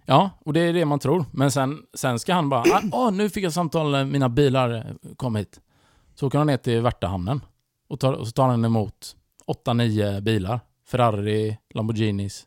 Ja, 0.06 0.30
och 0.46 0.54
det 0.54 0.60
är 0.60 0.74
det 0.74 0.86
man 0.86 1.00
tror. 1.00 1.26
Men 1.32 1.52
sen, 1.52 1.82
sen 1.94 2.20
ska 2.20 2.34
han 2.34 2.50
bara, 2.50 2.64
ah, 2.92 3.10
nu 3.14 3.30
fick 3.30 3.44
jag 3.44 3.54
samtal, 3.54 4.06
mina 4.06 4.30
bilar 4.30 4.98
kom 5.16 5.36
hit. 5.36 5.60
Så 6.16 6.28
åker 6.28 6.38
han 6.38 6.48
ner 6.48 6.58
till 6.58 6.82
Värtahamnen 6.82 7.42
och, 7.88 8.00
tar, 8.00 8.14
och 8.14 8.28
så 8.28 8.32
tar 8.32 8.48
han 8.48 8.66
emot 8.66 9.16
8-9 9.66 10.22
bilar. 10.22 10.60
Ferrari, 10.88 11.58
Lamborghinis. 11.74 12.46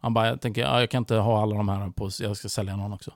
Han 0.00 0.14
bara, 0.14 0.26
jag 0.26 0.40
tänker, 0.40 0.62
ja, 0.62 0.80
jag 0.80 0.90
kan 0.90 0.98
inte 0.98 1.14
ha 1.14 1.42
alla 1.42 1.56
de 1.56 1.68
här 1.68 1.90
på, 1.90 2.10
jag 2.20 2.36
ska 2.36 2.48
sälja 2.48 2.76
någon 2.76 2.92
också. 2.92 3.12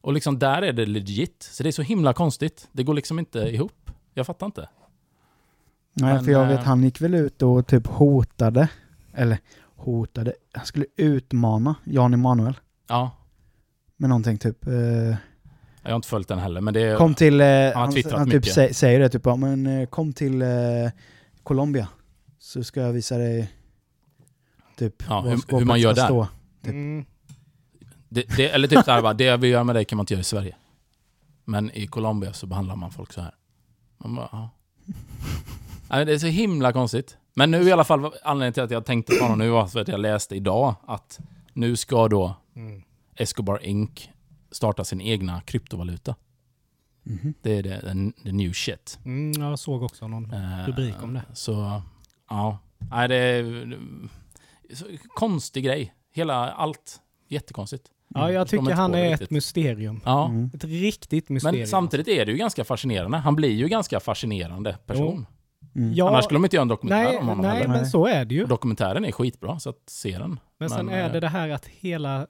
Och 0.00 0.12
liksom 0.12 0.38
där 0.38 0.62
är 0.62 0.72
det 0.72 0.86
legit. 0.86 1.42
Så 1.42 1.62
det 1.62 1.68
är 1.68 1.72
så 1.72 1.82
himla 1.82 2.12
konstigt. 2.12 2.68
Det 2.72 2.82
går 2.82 2.94
liksom 2.94 3.18
inte 3.18 3.38
ihop. 3.38 3.90
Jag 4.14 4.26
fattar 4.26 4.46
inte. 4.46 4.68
Nej, 5.94 6.14
Men, 6.14 6.24
för 6.24 6.32
jag 6.32 6.46
vet, 6.46 6.58
eh, 6.58 6.64
han 6.64 6.82
gick 6.82 7.00
väl 7.00 7.14
ut 7.14 7.42
och 7.42 7.66
typ 7.66 7.86
hotade, 7.86 8.68
eller 9.14 9.38
hotade, 9.76 10.32
han 10.52 10.66
skulle 10.66 10.86
utmana 10.96 11.74
Jan 11.84 12.14
Emanuel 12.14 12.54
Ja, 12.88 13.10
med 13.96 14.08
någonting 14.08 14.38
typ. 14.38 14.66
Eh, 14.66 14.74
jag 15.82 15.90
har 15.90 15.96
inte 15.96 16.08
följt 16.08 16.28
den 16.28 16.38
heller, 16.38 16.60
men 16.60 16.74
det 16.74 16.80
är... 16.80 16.96
kom 16.96 17.14
till, 17.14 17.40
eh, 17.40 17.46
har 17.46 17.72
han, 17.72 17.92
twittrat 17.92 18.18
han 18.18 18.26
typ 18.26 18.34
mycket. 18.34 18.54
sä, 18.54 18.74
säger 18.74 19.00
det 19.00 19.08
typ, 19.08 19.24
men 19.24 19.66
eh, 19.66 19.86
kom 19.86 20.12
till 20.12 20.42
eh, 20.42 20.48
Colombia 21.42 21.88
så 22.38 22.64
ska 22.64 22.80
jag 22.80 22.92
visa 22.92 23.18
dig 23.18 23.50
typ 24.76 25.02
Ja, 25.08 25.20
hur- 25.20 25.58
hur 25.58 25.64
man 25.64 25.80
gör 25.80 25.94
där. 25.94 26.04
stå. 26.04 26.26
Typ. 26.62 26.72
Mm. 26.72 27.04
Det, 28.08 28.22
det, 28.36 28.48
eller 28.50 28.68
typ 28.68 28.84
såhär 28.84 29.02
bara, 29.02 29.14
det 29.14 29.36
vi 29.36 29.48
gör 29.48 29.64
med 29.64 29.76
dig 29.76 29.84
kan 29.84 29.96
man 29.96 30.02
inte 30.02 30.14
göra 30.14 30.20
i 30.20 30.24
Sverige. 30.24 30.56
Men 31.44 31.70
i 31.70 31.86
Colombia 31.86 32.32
så 32.32 32.46
behandlar 32.46 32.76
man 32.76 32.90
folk 32.90 33.12
så 33.12 33.20
här. 33.20 33.34
Man 33.98 34.14
bara, 34.14 34.28
ja. 34.32 34.50
Nej, 35.90 36.04
det 36.06 36.12
är 36.14 36.18
så 36.18 36.26
himla 36.26 36.72
konstigt. 36.72 37.16
Men 37.34 37.50
nu 37.50 37.62
i 37.62 37.72
alla 37.72 37.84
fall, 37.84 38.12
anledningen 38.24 38.52
till 38.52 38.62
att 38.62 38.70
jag 38.70 38.84
tänkte 38.84 39.14
på 39.16 39.24
honom 39.24 39.38
nu 39.38 39.48
var 39.48 39.66
för 39.66 39.80
att 39.80 39.88
jag 39.88 40.00
läste 40.00 40.36
idag 40.36 40.74
att 40.86 41.20
nu 41.52 41.76
ska 41.76 42.08
då 42.08 42.36
Mm. 42.56 42.82
Escobar 43.16 43.66
Inc. 43.66 44.08
starta 44.50 44.84
sin 44.84 45.00
egna 45.00 45.40
kryptovaluta. 45.40 46.14
Mhm. 47.02 47.34
Det 47.42 47.50
är 47.58 47.62
det, 47.62 47.80
the, 47.80 48.22
the 48.22 48.32
new 48.32 48.52
shit. 48.52 48.98
Mm, 49.04 49.42
jag 49.42 49.58
såg 49.58 49.82
också 49.82 50.08
någon 50.08 50.32
Eh, 50.32 50.66
rubrik 50.66 50.94
om 51.02 51.14
det. 51.14 51.22
Så, 51.34 51.82
ja. 52.30 52.58
Nej, 52.90 53.08
det 53.08 53.14
är 53.16 53.42
konstig 55.08 55.64
grej. 55.64 55.94
Hela, 56.12 56.52
allt. 56.52 57.00
Jättekonstigt. 57.28 57.90
Ja, 58.14 58.32
jag 58.32 58.40
mig 58.40 58.48
tycker 58.48 58.74
han 58.74 58.94
är 58.94 59.10
riktigt. 59.10 59.26
ett 59.26 59.30
mysterium. 59.30 60.00
Ja. 60.04 60.28
Mm. 60.28 60.50
Ett 60.54 60.64
riktigt 60.64 61.28
mysterium. 61.28 61.58
Men 61.58 61.68
samtidigt 61.68 62.08
är 62.08 62.26
det 62.26 62.32
ju 62.32 62.38
ganska 62.38 62.64
fascinerande. 62.64 63.18
Han 63.18 63.36
blir 63.36 63.50
ju 63.50 63.68
ganska 63.68 64.00
fascinerande 64.00 64.78
person. 64.86 65.26
Mm. 65.74 65.94
Ja, 65.94 66.08
Annars 66.08 66.24
skulle 66.24 66.36
de 66.36 66.44
inte 66.44 66.56
göra 66.56 66.62
en 66.62 66.68
dokumentär 66.68 67.04
nej, 67.04 67.18
om 67.18 67.28
honom 67.28 67.44
nej 67.44 67.56
heller. 67.56 67.68
men 67.68 67.86
så 67.86 68.06
är 68.06 68.24
det 68.24 68.34
ju. 68.34 68.46
Dokumentären 68.46 69.04
är 69.04 69.12
skitbra, 69.12 69.58
så 69.58 69.70
att 69.70 69.82
se 69.86 70.18
den. 70.18 70.40
Men 70.58 70.70
sen 70.70 70.86
Men, 70.86 70.94
är 70.94 71.06
eh, 71.06 71.12
det 71.12 71.20
det 71.20 71.28
här 71.28 71.48
att 71.48 71.66
hela... 71.66 72.26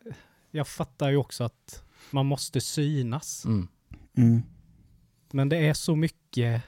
Jag 0.51 0.69
fattar 0.69 1.11
ju 1.11 1.17
också 1.17 1.45
att 1.45 1.85
man 2.11 2.27
måste 2.27 2.61
synas. 2.61 3.45
Mm. 3.45 3.69
Mm. 4.17 4.43
Men 5.31 5.49
det 5.49 5.57
är 5.57 5.75
så 5.75 5.97
mycket 5.97 6.63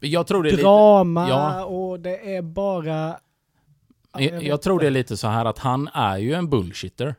Jag 0.00 0.26
tror 0.26 0.42
det 0.42 0.48
är 0.48 0.50
lite... 0.50 0.62
drama 0.62 1.28
ja. 1.28 1.64
och 1.64 2.00
det 2.00 2.36
är 2.36 2.42
bara... 2.42 3.18
Ja, 4.14 4.20
Jag, 4.20 4.42
jag 4.42 4.62
tror 4.62 4.80
det 4.80 4.86
är 4.86 4.90
lite 4.90 5.16
så 5.16 5.28
här 5.28 5.44
att 5.44 5.58
han 5.58 5.88
är 5.94 6.16
ju 6.18 6.34
en 6.34 6.50
bullshitter. 6.50 7.14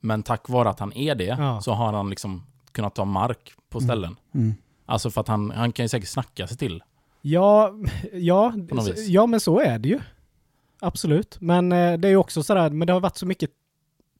Men 0.00 0.22
tack 0.22 0.48
vare 0.48 0.68
att 0.68 0.80
han 0.80 0.92
är 0.92 1.14
det 1.14 1.24
Ja. 1.38 1.60
så 1.60 1.72
har 1.72 1.92
han 1.92 2.10
liksom 2.10 2.42
kunnat 2.72 2.94
ta 2.94 3.04
mark 3.04 3.52
på 3.68 3.78
Mm. 3.78 3.88
ställen. 3.88 4.16
Mm. 4.34 4.54
Alltså 4.86 5.10
för 5.10 5.20
att 5.20 5.28
han, 5.28 5.50
han 5.50 5.72
kan 5.72 5.84
ju 5.84 5.88
säkert 5.88 6.08
snacka 6.08 6.46
sig 6.46 6.56
till. 6.56 6.82
Ja, 7.22 7.72
ja, 8.12 8.52
ja 9.08 9.26
men 9.26 9.40
så 9.40 9.60
är 9.60 9.78
det 9.78 9.88
ju. 9.88 10.00
Absolut. 10.80 11.36
Men 11.40 11.72
eh, 11.72 11.92
det 11.98 12.08
är 12.08 12.10
ju 12.10 12.16
också 12.16 12.42
sådär, 12.42 12.70
men 12.70 12.86
det 12.86 12.92
har 12.92 13.00
varit 13.00 13.16
så 13.16 13.26
mycket 13.26 13.50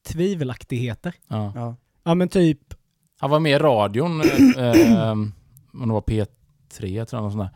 tvivelaktigheter. 0.08 1.14
Ja. 1.28 1.52
Ja. 1.54 1.76
Ja 2.04 2.14
men 2.14 2.28
typ, 2.28 2.74
Han 3.20 3.30
var 3.30 3.40
med 3.40 3.52
i 3.52 3.58
radion, 3.58 4.20
eh, 4.20 4.66
eh, 4.66 5.10
om 5.12 5.32
det 5.72 5.86
var 5.92 6.00
P3 6.00 6.26
tror 6.78 6.88
jag, 6.90 7.22
något 7.22 7.32
sånt 7.32 7.44
där. 7.44 7.50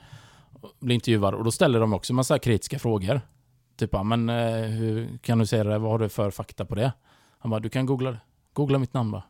Blev 0.81 0.95
intervjuad 0.95 1.35
och 1.35 1.45
då 1.45 1.51
ställde 1.51 1.79
de 1.79 1.93
också 1.93 2.13
en 2.13 2.17
massa 2.17 2.39
kritiska 2.39 2.79
frågor. 2.79 3.21
Typ, 3.79 3.93
men 4.05 4.29
eh, 4.29 4.55
hur 4.63 5.19
kan 5.23 5.39
du 5.39 5.47
säga 5.47 5.65
det? 5.65 5.79
Vad 5.79 5.91
har 5.91 5.99
du 5.99 6.09
för 6.09 6.31
fakta 6.31 6.65
på 6.65 6.75
det? 6.75 6.93
Han 7.39 7.51
bara, 7.51 7.61
du 7.61 7.69
kan 7.69 7.87
googla 7.87 8.11
det. 8.11 8.19
Googla 8.53 8.79
mitt 8.79 8.95
namn 8.95 9.11
bara. 9.11 9.23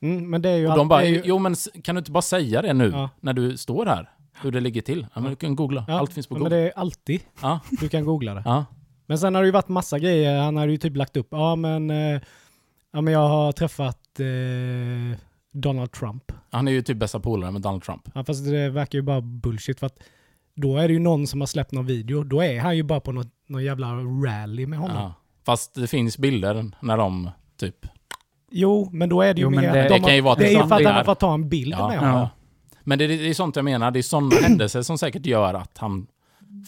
mm, 0.00 0.30
men 0.30 0.42
det 0.42 0.48
är 0.50 0.56
ju... 0.56 0.68
Och 0.70 0.76
de 0.76 0.88
bara, 0.88 1.04
ju, 1.04 1.22
jo 1.24 1.38
men 1.38 1.54
kan 1.82 1.94
du 1.94 1.98
inte 1.98 2.10
bara 2.10 2.22
säga 2.22 2.62
det 2.62 2.72
nu 2.72 2.90
Ja. 2.94 3.10
när 3.20 3.32
du 3.32 3.56
står 3.56 3.86
här? 3.86 4.10
Hur 4.42 4.52
det 4.52 4.60
ligger 4.60 4.82
till? 4.82 5.06
Ja, 5.14 5.20
men 5.20 5.30
du 5.30 5.36
kan 5.36 5.56
googla. 5.56 5.84
ja, 5.88 5.98
Allt 5.98 6.12
finns 6.12 6.26
på 6.26 6.34
ja, 6.34 6.38
Men 6.38 6.44
Google. 6.44 6.56
det 6.56 6.68
är 6.68 6.78
alltid. 6.78 7.20
Ja. 7.42 7.60
Du 7.70 7.88
kan 7.88 8.04
googla 8.04 8.34
det. 8.34 8.42
Ja. 8.44 8.64
Men 9.06 9.18
sen 9.18 9.34
har 9.34 9.42
det 9.42 9.46
ju 9.46 9.52
varit 9.52 9.68
massa 9.68 9.98
grejer. 9.98 10.40
Han 10.40 10.56
har 10.56 10.66
ju 10.66 10.76
typ 10.76 10.96
lagt 10.96 11.16
upp, 11.16 11.28
ja 11.30 11.56
men, 11.56 11.90
eh, 11.90 12.20
ja, 12.92 13.00
men 13.00 13.12
jag 13.12 13.28
har 13.28 13.52
träffat 13.52 14.20
eh, 14.20 15.18
Donald 15.52 15.92
Trump. 15.92 16.32
Han 16.50 16.68
är 16.68 16.72
ju 16.72 16.82
typ 16.82 16.96
bästa 16.96 17.20
polare 17.20 17.50
med 17.50 17.62
Donald 17.62 17.82
Trump. 17.82 18.08
Ja, 18.14 18.24
fast 18.24 18.44
det 18.44 18.70
verkar 18.70 18.98
ju 18.98 19.02
bara 19.02 19.20
bullshit 19.20 19.78
för 19.80 19.86
att 19.86 19.98
då 20.54 20.76
är 20.76 20.88
det 20.88 20.94
ju 20.94 21.00
någon 21.00 21.26
som 21.26 21.40
har 21.40 21.46
släppt 21.46 21.72
någon 21.72 21.86
video. 21.86 22.22
Då 22.24 22.42
är 22.42 22.60
han 22.60 22.76
ju 22.76 22.82
bara 22.82 23.00
på 23.00 23.12
något, 23.12 23.28
någon 23.48 23.64
jävla 23.64 23.94
rally 23.96 24.66
med 24.66 24.78
honom. 24.78 24.96
Ja. 24.96 25.14
Fast 25.46 25.74
det 25.74 25.86
finns 25.86 26.18
bilder 26.18 26.70
när 26.80 26.96
de 26.96 27.30
typ... 27.56 27.86
Jo, 28.50 28.88
men 28.92 29.08
då 29.08 29.22
är 29.22 29.34
det 29.34 29.38
ju 29.40 29.42
Jo, 29.44 29.50
mer 29.50 29.62
det- 29.62 29.68
att 29.68 29.74
det 29.88 29.88
de 29.88 30.00
kan 30.00 30.14
ju 30.14 30.20
vara 30.20 30.34
det 30.34 30.46
är 30.46 30.50
ju 30.62 30.68
för 30.68 30.76
att 30.76 30.84
han 30.84 30.94
har 30.94 31.04
fått 31.04 31.20
ta 31.20 31.34
en 31.34 31.48
bild 31.48 31.72
Ja, 31.72 31.88
med 31.88 31.98
honom. 31.98 32.14
Ja. 32.18 32.28
Men 32.84 32.98
det, 32.98 33.04
är- 33.04 33.08
det 33.08 33.28
är 33.30 33.34
sånt 33.34 33.56
jag 33.56 33.64
menar. 33.64 33.90
Det 33.90 33.98
är 33.98 34.02
sådana 34.02 34.36
händelser 34.42 34.82
som 34.82 34.98
säkert 34.98 35.26
gör 35.26 35.54
att 35.54 35.78
han 35.78 36.06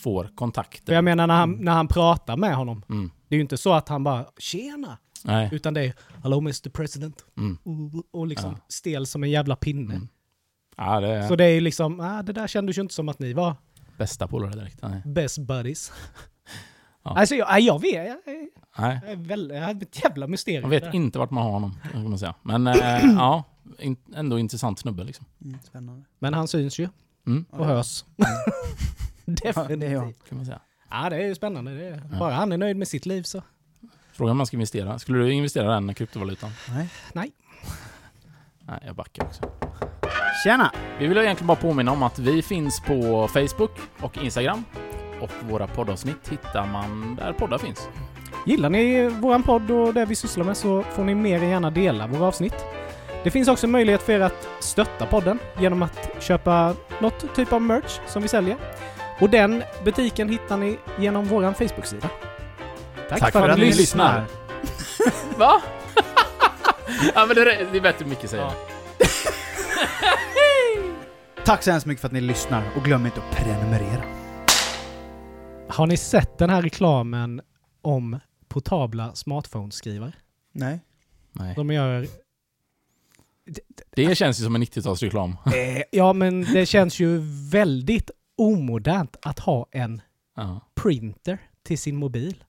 får 0.03 0.31
kontakter. 0.35 0.93
jag 0.95 1.05
menar 1.05 1.27
när 1.27 1.35
han, 1.35 1.53
när 1.53 1.73
han 1.73 1.89
pratar 1.89 2.37
med 2.37 2.55
honom. 2.57 2.83
Mm. 2.89 3.11
Det 3.29 3.35
är 3.35 3.37
ju 3.37 3.43
inte 3.43 3.57
så 3.57 3.73
att 3.73 3.89
han 3.89 4.05
bara 4.05 4.25
“tjena” 4.39 4.99
Nej. 5.25 5.49
utan 5.53 5.75
det 5.75 5.85
är 5.85 5.93
“Hello 6.23 6.39
Mr 6.39 6.69
President” 6.71 7.25
Mm. 7.37 7.59
och, 7.65 8.21
och 8.21 8.27
liksom 8.27 8.51
Ja. 8.51 8.59
stel 8.69 9.07
som 9.07 9.23
en 9.25 9.31
jävla 9.31 9.57
pinne. 9.57 9.95
Mm. 9.95 10.09
Ja, 10.77 11.01
det 11.01 11.09
är 11.09 11.29
Så 11.29 11.37
det 11.37 11.45
är 11.45 11.49
ju 11.55 11.61
liksom, 11.61 12.01
ah, 12.01 12.23
det 12.23 12.33
där 12.33 12.47
kändes 12.47 12.79
ju 12.79 12.83
inte 12.83 12.95
som 12.95 13.09
att 13.09 13.19
ni 13.19 13.33
var 13.33 13.55
bästa 13.99 14.27
polare 14.29 14.53
direkt. 14.55 14.83
Nej. 14.83 15.03
best 15.05 15.39
buddies. 15.39 15.93
Ja. 17.15 17.17
Alltså 17.21 17.35
jag, 17.35 17.61
jag 17.61 17.81
vet, 17.81 18.07
jag, 18.07 18.17
Nej. 18.79 19.01
jag 19.03 19.13
är 19.13 19.17
väl, 19.17 19.51
jag 19.55 19.63
är 19.71 19.83
ett 19.83 20.05
jävla 20.05 20.27
mysterium. 20.27 20.63
Man 20.63 20.71
det 20.71 20.77
vet 20.77 20.85
där. 20.85 20.95
inte 20.97 21.19
vart 21.19 21.31
man 21.31 21.45
har 21.45 21.51
honom, 21.51 21.77
kan 21.93 22.09
man 22.11 22.19
säga. 22.19 22.35
Men 22.43 22.67
äh, 22.67 22.77
ja, 23.17 23.45
in, 23.79 23.97
ändå 24.15 24.39
intressant 24.39 24.79
snubbe 24.79 25.05
liksom. 25.05 25.27
Mm, 25.45 25.59
spännande. 25.65 26.05
Men 26.19 26.35
han 26.35 26.49
syns 26.49 26.79
ju 26.79 26.89
Mm, 27.27 27.45
och 27.51 27.67
hörs. 27.67 28.05
Ja, 29.27 29.35
det 29.35 29.47
är 29.47 29.55
jag. 29.55 29.67
Definitivt. 29.67 30.29
kan 30.29 30.37
man 30.39 30.47
säga. 30.47 30.61
Ja, 30.91 31.11
det 31.11 31.17
är 31.17 31.27
ju 31.27 31.35
spännande. 31.35 31.75
Det 31.75 31.85
är, 31.85 32.03
Ja. 32.13 32.19
Bara 32.19 32.35
han 32.35 32.53
är 32.53 32.57
nöjd 32.59 32.77
med 32.77 32.89
sitt 32.89 33.07
liv 33.07 33.23
så. 33.23 33.43
Frågan 34.13 34.31
om 34.31 34.37
man 34.37 34.47
ska 34.47 34.57
investera. 34.57 34.99
Skulle 34.99 35.19
du 35.19 35.33
investera 35.33 35.75
den 35.75 35.95
kryptovalutan? 35.95 36.51
Nej. 36.69 36.89
Nej. 37.13 37.33
Nej, 38.61 38.83
jag 38.87 38.97
backar 38.97 39.25
också. 39.25 39.43
Tjena! 40.45 40.73
Vi 40.99 41.07
vill 41.07 41.19
egentligen 41.19 41.47
bara 41.47 41.57
påminna 41.57 41.93
om 41.93 42.03
att 42.03 42.19
vi 42.19 42.43
finns 42.43 42.81
på 42.81 43.29
Facebook 43.29 43.71
och 44.01 44.19
Instagram. 44.19 44.65
Och 45.21 45.31
våra 45.41 45.67
poddavsnitt 45.67 46.29
hittar 46.29 46.67
man 46.67 47.17
där 47.21 47.33
poddar 47.33 47.59
finns. 47.59 47.89
Gillar 48.47 48.71
ni 48.71 49.09
våran 49.09 49.43
podd 49.43 49.71
och 49.71 49.95
det 49.95 50.05
vi 50.05 50.15
sysslar 50.15 50.45
med 50.45 50.57
så 50.57 50.83
får 50.83 51.05
ni 51.05 51.15
mer 51.15 51.43
än 51.43 51.49
gärna 51.49 51.71
dela 51.71 52.07
våra 52.07 52.27
avsnitt. 52.27 52.65
Det 53.25 53.31
finns 53.31 53.49
också 53.49 53.67
möjlighet 53.67 54.03
för 54.03 54.13
er 54.13 54.21
att 54.21 54.49
stötta 54.61 55.07
podden 55.07 55.39
genom 55.59 55.83
att 55.83 56.11
köpa 56.19 56.75
något 56.99 57.35
typ 57.35 57.53
av 57.53 57.63
merch 57.63 58.01
som 58.07 58.23
vi 58.23 58.29
säljer. 58.29 58.57
Och 59.21 59.31
den 59.31 59.63
butiken 59.85 60.29
hittar 60.29 60.57
ni 60.57 60.79
genom 60.99 61.25
våran 61.25 61.55
Facebook-sida. 61.55 62.09
Tack 63.09 63.33
för 63.33 63.49
att 63.49 63.59
ni 63.59 63.65
lyssnar. 63.65 64.25
Va? 65.37 65.63
ja 67.15 67.27
men 67.27 67.37
det 67.37 67.43
är, 67.43 67.67
det 67.73 67.79
är 67.79 67.83
bättre 67.83 68.07
Micke 68.07 68.29
säger. 68.29 68.45
Ja. 68.45 68.53
Tack 71.45 71.63
så 71.63 71.71
hemskt 71.71 71.87
mycket 71.87 72.01
för 72.01 72.09
att 72.09 72.13
ni 72.13 72.21
lyssnar 72.21 72.63
och 72.77 72.85
glöm 72.85 73.07
inte 73.07 73.21
att 73.21 73.37
prenumerera. 73.37 74.20
Har 75.71 75.87
ni 75.87 75.97
sett 75.97 76.39
den 76.39 76.51
här 76.51 76.63
reklamen 76.63 77.41
om 77.83 78.19
portabla 78.49 79.15
smartphone-skrivare? 79.15 80.13
Nej. 80.53 80.81
Nej. 81.33 81.55
De 81.57 81.71
gör... 81.71 82.07
Det 83.91 84.15
känns 84.19 84.41
ju 84.41 84.45
som 84.45 84.55
en 84.55 84.63
90-talsreklam. 84.63 85.37
Eh, 85.47 85.83
ja, 85.93 86.13
men 86.13 86.41
det 86.43 86.67
känns 86.67 87.01
ju 87.01 87.19
väldigt 87.51 88.11
omodernt 88.37 89.17
att 89.23 89.39
ha 89.39 89.67
en 89.71 90.01
Ja. 90.37 90.61
printer 90.75 91.39
till 91.63 91.79
sin 91.79 91.97
mobil. 91.97 92.45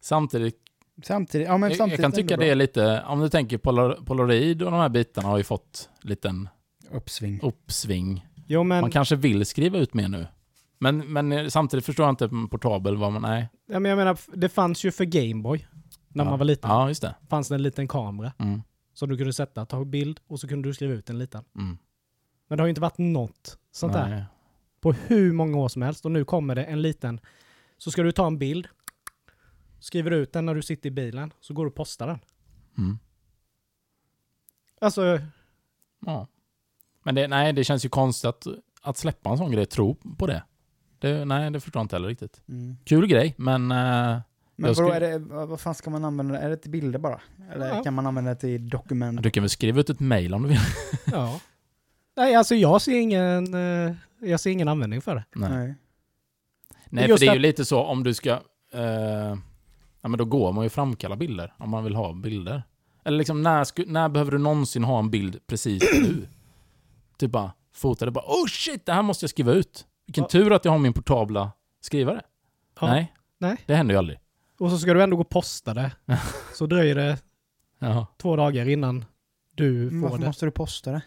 Samtidigt, 0.00 0.56
Samtidigt, 1.02 1.46
ja 1.48 1.58
men 1.58 1.70
samtidigt 1.74 1.98
jag 1.98 2.04
kan 2.04 2.12
tycka 2.22 2.36
det 2.36 2.48
är 2.50 2.54
lite, 2.54 3.02
om 3.06 3.20
du 3.20 3.28
tänker 3.28 3.58
Polar, 3.58 3.98
Polaroid 4.04 4.62
och 4.62 4.70
de 4.70 4.80
här 4.80 4.88
bitarna 4.88 5.28
har 5.28 5.38
ju 5.38 5.44
fått 5.44 5.88
liten 6.02 6.48
uppsving. 6.90 7.40
uppsving. 7.42 8.26
Jo, 8.46 8.62
men, 8.64 8.80
Man 8.80 8.90
kanske 8.90 9.16
vill 9.16 9.46
skriva 9.46 9.78
ut 9.78 9.94
mer 9.94 10.08
nu. 10.08 10.26
Men, 10.82 11.12
men 11.12 11.32
eh, 11.32 11.48
samtidigt 11.48 11.86
förstår 11.86 12.06
jag 12.06 12.12
inte 12.12 12.28
portabel 12.50 12.96
vad 12.96 13.12
man, 13.12 13.22
nej. 13.22 13.48
ja, 13.66 13.80
men 13.80 13.90
jag 13.90 13.96
menar, 13.96 14.18
det 14.36 14.48
fanns 14.48 14.84
ju 14.84 14.90
för 14.90 15.04
Gameboy 15.04 15.66
när 16.08 16.24
ja. 16.24 16.30
man 16.30 16.38
var 16.38 16.46
liten. 16.46 16.70
Ja, 16.70 16.88
just 16.88 17.02
det. 17.02 17.14
fanns 17.28 17.48
det 17.48 17.54
en 17.54 17.62
liten 17.62 17.88
kamera 17.88 18.32
Mm. 18.38 18.62
som 18.92 19.08
du 19.08 19.16
kunde 19.16 19.32
sätta, 19.32 19.66
ta 19.66 19.84
bild 19.84 20.20
och 20.26 20.40
så 20.40 20.48
kunde 20.48 20.68
du 20.68 20.74
skriva 20.74 20.92
ut 20.94 21.10
en 21.10 21.18
liten. 21.18 21.44
Mm. 21.56 21.78
Men 22.48 22.56
det 22.56 22.62
har 22.62 22.66
ju 22.66 22.70
inte 22.70 22.80
varit 22.80 22.98
något 22.98 23.58
sånt 23.72 23.92
där 23.92 24.08
Nej. 24.08 24.24
på 24.80 24.92
hur 24.92 25.32
många 25.32 25.58
år 25.58 25.68
som 25.68 25.82
helst 25.82 26.04
och 26.04 26.10
nu 26.10 26.24
kommer 26.24 26.54
det 26.54 26.64
en 26.64 26.82
liten, 26.82 27.20
så 27.78 27.90
ska 27.90 28.02
du 28.02 28.12
ta 28.12 28.26
en 28.26 28.38
bild, 28.38 28.68
skriver 29.80 30.10
ut 30.10 30.32
den 30.32 30.46
när 30.46 30.54
du 30.54 30.62
sitter 30.62 30.88
i 30.88 30.90
bilen, 30.92 31.32
så 31.40 31.54
går 31.54 31.64
du 31.64 31.68
och 31.68 31.74
postar 31.74 32.06
den. 32.06 32.18
Mm. 32.78 32.98
Alltså, 34.80 35.20
Ja. 36.06 36.26
Men 37.02 37.14
det, 37.14 37.28
nej, 37.28 37.52
det 37.52 37.64
känns 37.64 37.84
ju 37.84 37.88
konstigt 37.88 38.28
att, 38.28 38.46
att 38.82 38.96
släppa 38.96 39.30
en 39.30 39.38
sån 39.38 39.50
grej, 39.50 39.66
tro 39.66 39.94
på 40.18 40.26
det. 40.26 40.42
Det 41.00 41.24
nej, 41.24 41.50
det 41.50 41.60
förstår 41.60 41.80
jag 41.80 41.84
inte 41.84 41.96
heller 41.96 42.08
riktigt. 42.08 42.42
Mm. 42.48 42.76
Kul 42.84 43.06
grej, 43.06 43.34
men... 43.38 43.70
eh, 43.70 43.76
Men 43.76 44.22
vadå, 44.56 44.74
skulle- 44.74 44.94
är 44.96 45.00
det, 45.00 45.18
vad 45.18 45.60
fan 45.60 45.74
ska 45.74 45.90
man 45.90 46.04
använda 46.04 46.34
det? 46.34 46.40
Är 46.40 46.50
det 46.50 46.56
till 46.56 46.70
bilder 46.70 46.98
bara? 46.98 47.20
Eller 47.52 47.68
Ja. 47.68 47.82
kan 47.82 47.94
man 47.94 48.06
använda 48.06 48.30
det 48.34 48.40
till 48.40 48.68
dokument? 48.68 49.22
du 49.22 49.30
kan 49.30 49.42
väl 49.42 49.50
skriva 49.50 49.80
ut 49.80 49.90
ett 49.90 50.00
mail 50.00 50.34
om 50.34 50.42
du 50.42 50.48
vill? 50.48 50.58
ja. 51.12 51.40
Nej, 52.16 52.34
alltså 52.34 52.54
jag 52.54 52.82
ser 52.82 53.00
ingen, 53.00 53.54
eh, 53.54 53.94
jag 54.20 54.40
ser 54.40 54.50
ingen 54.50 54.68
användning 54.68 55.00
för 55.00 55.14
det. 55.14 55.24
Nej, 55.34 55.50
Nej. 55.50 55.74
nej 56.88 57.08
för 57.08 57.18
det 57.18 57.26
är 57.26 57.30
att- 57.30 57.36
ju 57.36 57.40
lite 57.40 57.64
så 57.64 57.82
om 57.82 58.04
du 58.04 58.14
ska... 58.14 58.30
eh, 58.74 59.36
ja, 60.02 60.08
men 60.08 60.18
då 60.18 60.24
går 60.24 60.52
man 60.52 60.64
ju 60.64 60.68
framkalla 60.70 61.16
bilder, 61.16 61.52
om 61.58 61.70
man 61.70 61.84
vill 61.84 61.94
ha 61.94 62.12
bilder. 62.12 62.62
Eller 63.04 63.18
liksom, 63.18 63.42
när, 63.42 63.64
sku, 63.64 63.84
när 63.86 64.08
behöver 64.08 64.30
du 64.32 64.38
någonsin 64.38 64.84
ha 64.84 64.98
en 64.98 65.10
bild 65.10 65.38
precis 65.46 65.82
nu? 66.02 66.28
typ 67.18 67.30
bara, 67.30 67.52
fota 67.74 68.04
det 68.04 68.10
bara, 68.10 68.24
oh 68.26 68.46
shit, 68.48 68.86
det 68.86 68.92
här 68.92 69.02
måste 69.02 69.24
jag 69.24 69.30
skriva 69.30 69.52
ut. 69.52 69.86
Vilken 70.10 70.24
Ja. 70.24 70.28
tur 70.28 70.52
att 70.52 70.64
jag 70.64 70.72
har 70.72 70.78
min 70.78 70.92
portabla 70.92 71.52
skrivare. 71.80 72.20
Ja. 72.80 72.86
Nej, 72.86 73.14
Nej. 73.38 73.56
det 73.66 73.74
händer 73.74 73.94
ju 73.94 73.98
aldrig. 73.98 74.18
Och 74.58 74.70
så 74.70 74.78
ska 74.78 74.94
du 74.94 75.02
ändå 75.02 75.16
gå 75.16 75.20
och 75.22 75.28
posta 75.28 75.74
det. 75.74 75.92
Så 76.54 76.66
dröjer 76.66 76.94
det 76.94 77.18
Ja. 77.78 78.06
två 78.22 78.36
dagar 78.36 78.68
innan 78.68 79.04
du 79.54 79.72
Men 79.90 80.00
får 80.00 80.08
Varför 80.08 80.18
det. 80.22 80.26
måste 80.26 80.46
du 80.46 80.50
posta 80.50 80.92
det? 80.92 81.02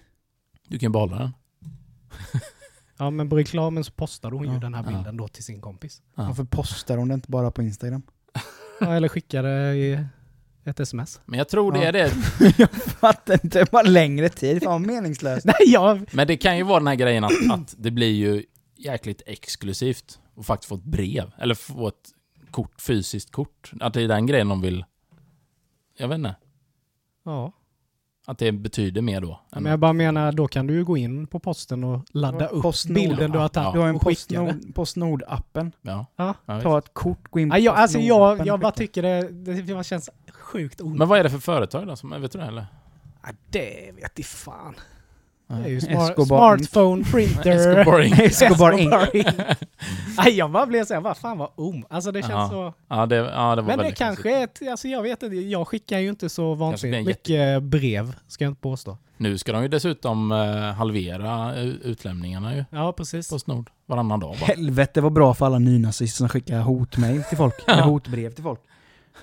Du 0.68 0.80
kan 0.80 0.88
ju 0.88 0.92
behålla 0.92 1.18
den. 1.18 1.32
Ja, 2.98 3.10
men 3.10 3.30
på 3.30 3.36
reklamen 3.38 3.84
så 3.84 3.92
postar 3.92 4.32
hon 4.32 4.48
ju 4.48 4.54
Ja. 4.54 4.60
den 4.60 4.74
här 4.74 4.84
Ja. 4.84 4.90
bilden 4.90 5.18
då 5.18 5.28
till 5.28 5.44
sin 5.44 5.62
kompis. 5.62 6.02
Ja. 6.16 6.24
Varför 6.24 6.44
postar 6.44 6.98
hon 6.98 7.08
det 7.08 7.14
inte 7.14 7.32
bara 7.32 7.52
på 7.52 7.62
Instagram? 7.62 8.02
Ja, 8.80 8.94
eller 8.96 9.08
skickar 9.08 9.44
det 9.44 9.76
i 9.76 10.06
ett 10.66 10.80
sms. 10.80 11.22
Men 11.26 11.38
jag 11.38 11.50
tror 11.50 11.72
det 11.72 11.80
Ja. 11.80 11.86
är 11.86 11.92
det. 11.92 12.14
jag 12.58 12.70
fattar 12.72 13.34
inte, 13.44 13.60
det 13.60 13.72
var 13.74 13.84
längre 13.84 14.30
tid. 14.30 14.64
Fan 14.64 14.72
vad 14.72 14.82
meningslöst. 14.94 15.46
Nej, 15.46 15.56
jag... 15.68 16.14
Men 16.14 16.28
det 16.28 16.38
kan 16.38 16.58
ju 16.58 16.64
vara 16.64 16.80
den 16.80 16.88
här 16.88 16.96
grejen 16.96 17.24
att, 17.24 17.32
att 17.52 17.76
det 17.78 17.92
blir 17.92 18.12
ju 18.12 18.44
jäkligt 18.76 19.22
exklusivt 19.26 20.20
att 20.38 20.46
faktiskt 20.46 20.70
få 20.70 20.76
ett 20.76 20.84
brev. 20.84 21.32
Eller 21.38 21.56
få 21.56 21.88
ett 21.88 22.10
kort, 22.52 22.82
fysiskt 22.82 23.32
kort. 23.32 23.72
Att 23.80 23.94
det 23.94 24.02
är 24.02 24.08
den 24.08 24.26
grejen 24.26 24.50
de 24.50 24.62
vill... 24.62 24.86
Jag 25.98 26.08
vet 26.08 26.16
inte. 26.16 26.36
Ja. 27.26 27.52
Att 28.26 28.38
det 28.38 28.52
betyder 28.52 29.02
mer 29.02 29.22
då. 29.22 29.40
Men 29.52 29.66
jag 29.66 29.80
bara 29.80 29.94
menar, 29.94 30.32
då 30.32 30.48
kan 30.48 30.68
du 30.68 30.74
ju 30.74 30.86
gå 30.86 30.98
in 30.98 31.28
på 31.28 31.40
posten 31.40 31.84
och 31.84 32.06
ladda 32.12 32.48
upp 32.48 32.62
Postnord. 32.62 32.96
bilden 32.96 33.32
du 33.32 33.38
har 33.40 33.50
tagit 33.50 33.74
Du 33.74 33.80
har 33.80 33.88
en 33.88 33.96
och. 33.96 34.02
Postnord- 34.02 34.74
Postnord-appen. 34.74 35.72
Ja. 35.82 36.06
Ja. 36.16 36.34
ja. 36.46 36.62
Ta 36.62 36.78
ett 36.78 36.94
kort, 36.94 37.28
gå 37.32 37.40
in 37.40 37.50
på 37.50 37.54
Nej, 37.54 37.64
jag, 37.64 37.76
alltså 37.76 38.00
jag, 38.00 38.48
jag 38.48 38.54
och 38.54 38.60
bara 38.60 38.72
tycker 38.72 39.02
det, 39.02 39.62
det 39.62 39.84
känns 39.86 40.10
sjukt 40.30 40.82
onödigt. 40.82 41.00
Men 41.00 41.08
vad 41.08 41.20
är 41.20 41.24
det 41.24 41.30
för 41.30 41.40
företag 41.40 41.88
då? 41.88 41.96
Som, 41.96 42.22
vet 42.22 42.32
du 42.32 42.40
det 42.40 42.46
eller? 42.46 42.66
Ja, 43.24 43.30
det 43.50 43.92
vet 43.96 44.12
jag 44.16 44.26
fan. 44.26 44.76
Det 45.58 45.64
är 45.64 45.64
Ja. 45.64 45.70
ju 45.70 45.82
smart, 45.82 46.10
Escobar 46.20 46.54
Inc. 46.58 46.70
smartphone 46.70 47.04
printer. 47.04 48.22
Escobar 48.26 48.72
Inc. 48.80 48.94
Nej, 50.18 50.34
jag 50.38 50.52
bara 50.52 50.66
blev 50.66 50.86
såhär, 50.86 51.02
vad 51.02 51.18
fan 51.18 51.38
vad 51.38 51.50
om. 51.56 51.86
Alltså 51.90 52.12
det 52.12 52.22
känns 52.22 52.32
Ja, 52.32 52.50
så... 52.50 52.74
Ja, 52.88 53.06
det, 53.06 53.16
ja, 53.16 53.56
det 53.56 53.62
var 53.62 53.68
Men 53.68 53.78
det 53.78 53.92
kanske 53.92 54.24
konstigt. 54.24 54.62
är 54.62 54.68
ett, 54.68 54.72
alltså 54.72 54.88
jag 54.88 55.02
vet 55.04 55.24
inte, 55.24 55.36
jag 55.36 55.68
skickar 55.68 56.00
ju 56.00 56.10
inte 56.10 56.30
så 56.30 56.54
vansinnigt 56.54 57.06
mycket 57.08 57.64
brev, 57.64 58.16
ska 58.28 58.44
jag 58.44 58.52
inte 58.52 58.62
påstå. 58.62 58.98
Nu 59.18 59.38
ska 59.38 59.52
de 59.52 59.62
ju 59.62 59.68
dessutom 59.68 60.32
eh, 60.32 60.38
halvera 60.74 61.56
eh, 61.56 61.64
utlämningarna 61.64 62.56
ju. 62.56 62.66
Ja, 62.70 62.94
precis. 62.94 63.30
Postnord. 63.30 63.70
Varannan 63.86 64.20
dag 64.20 64.36
bara. 64.40 64.46
Helvete 64.46 65.02
vad 65.02 65.14
bra 65.14 65.34
för 65.34 65.46
alla 65.46 65.60
nynazister 65.60 66.18
som 66.18 66.30
skickar 66.30 66.60
hotmail 66.62 67.24
till 67.24 67.38
folk. 67.38 67.54
Eller 67.68 67.82
hotbrev 67.82 68.32
till 68.32 68.44
folk. 68.44 68.60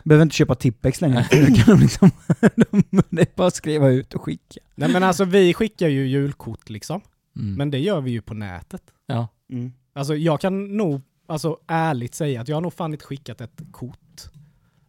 Behöver 0.05 0.23
inte 0.23 0.37
köpa 0.37 0.55
Tippex 0.55 1.01
längre. 1.01 1.27
Nu 1.33 1.47
kan 1.47 1.77
de 1.77 1.81
liksom, 1.83 2.11
de, 2.57 3.03
det 3.11 3.23
är 3.23 3.37
bara 3.37 3.47
att 3.49 3.55
skriva 3.55 3.89
ut 3.89 4.15
och 4.15 4.23
skicka. 4.23 4.61
Nej 4.75 4.89
men 4.93 5.03
alltså 5.03 5.25
vi 5.25 5.55
skickar 5.55 5.89
ju 5.89 6.07
julkort 6.09 6.71
liksom. 6.71 7.01
Mm. 7.37 7.55
Men 7.55 7.71
det 7.71 7.79
gör 7.79 8.01
vi 8.01 8.11
ju 8.11 8.23
på 8.23 8.35
nätet. 8.35 8.83
ja. 9.07 9.29
Mm. 9.53 9.73
Alltså 9.93 10.15
jag 10.17 10.41
kan 10.41 10.77
nog, 10.77 11.01
alltså 11.27 11.59
ärligt 11.67 12.15
säga 12.15 12.41
att 12.41 12.49
jag 12.49 12.57
har 12.57 12.61
nog 12.61 12.73
fan 12.73 12.93
inte 12.93 13.05
skickat 13.05 13.41
ett 13.41 13.61
kort. 13.73 13.99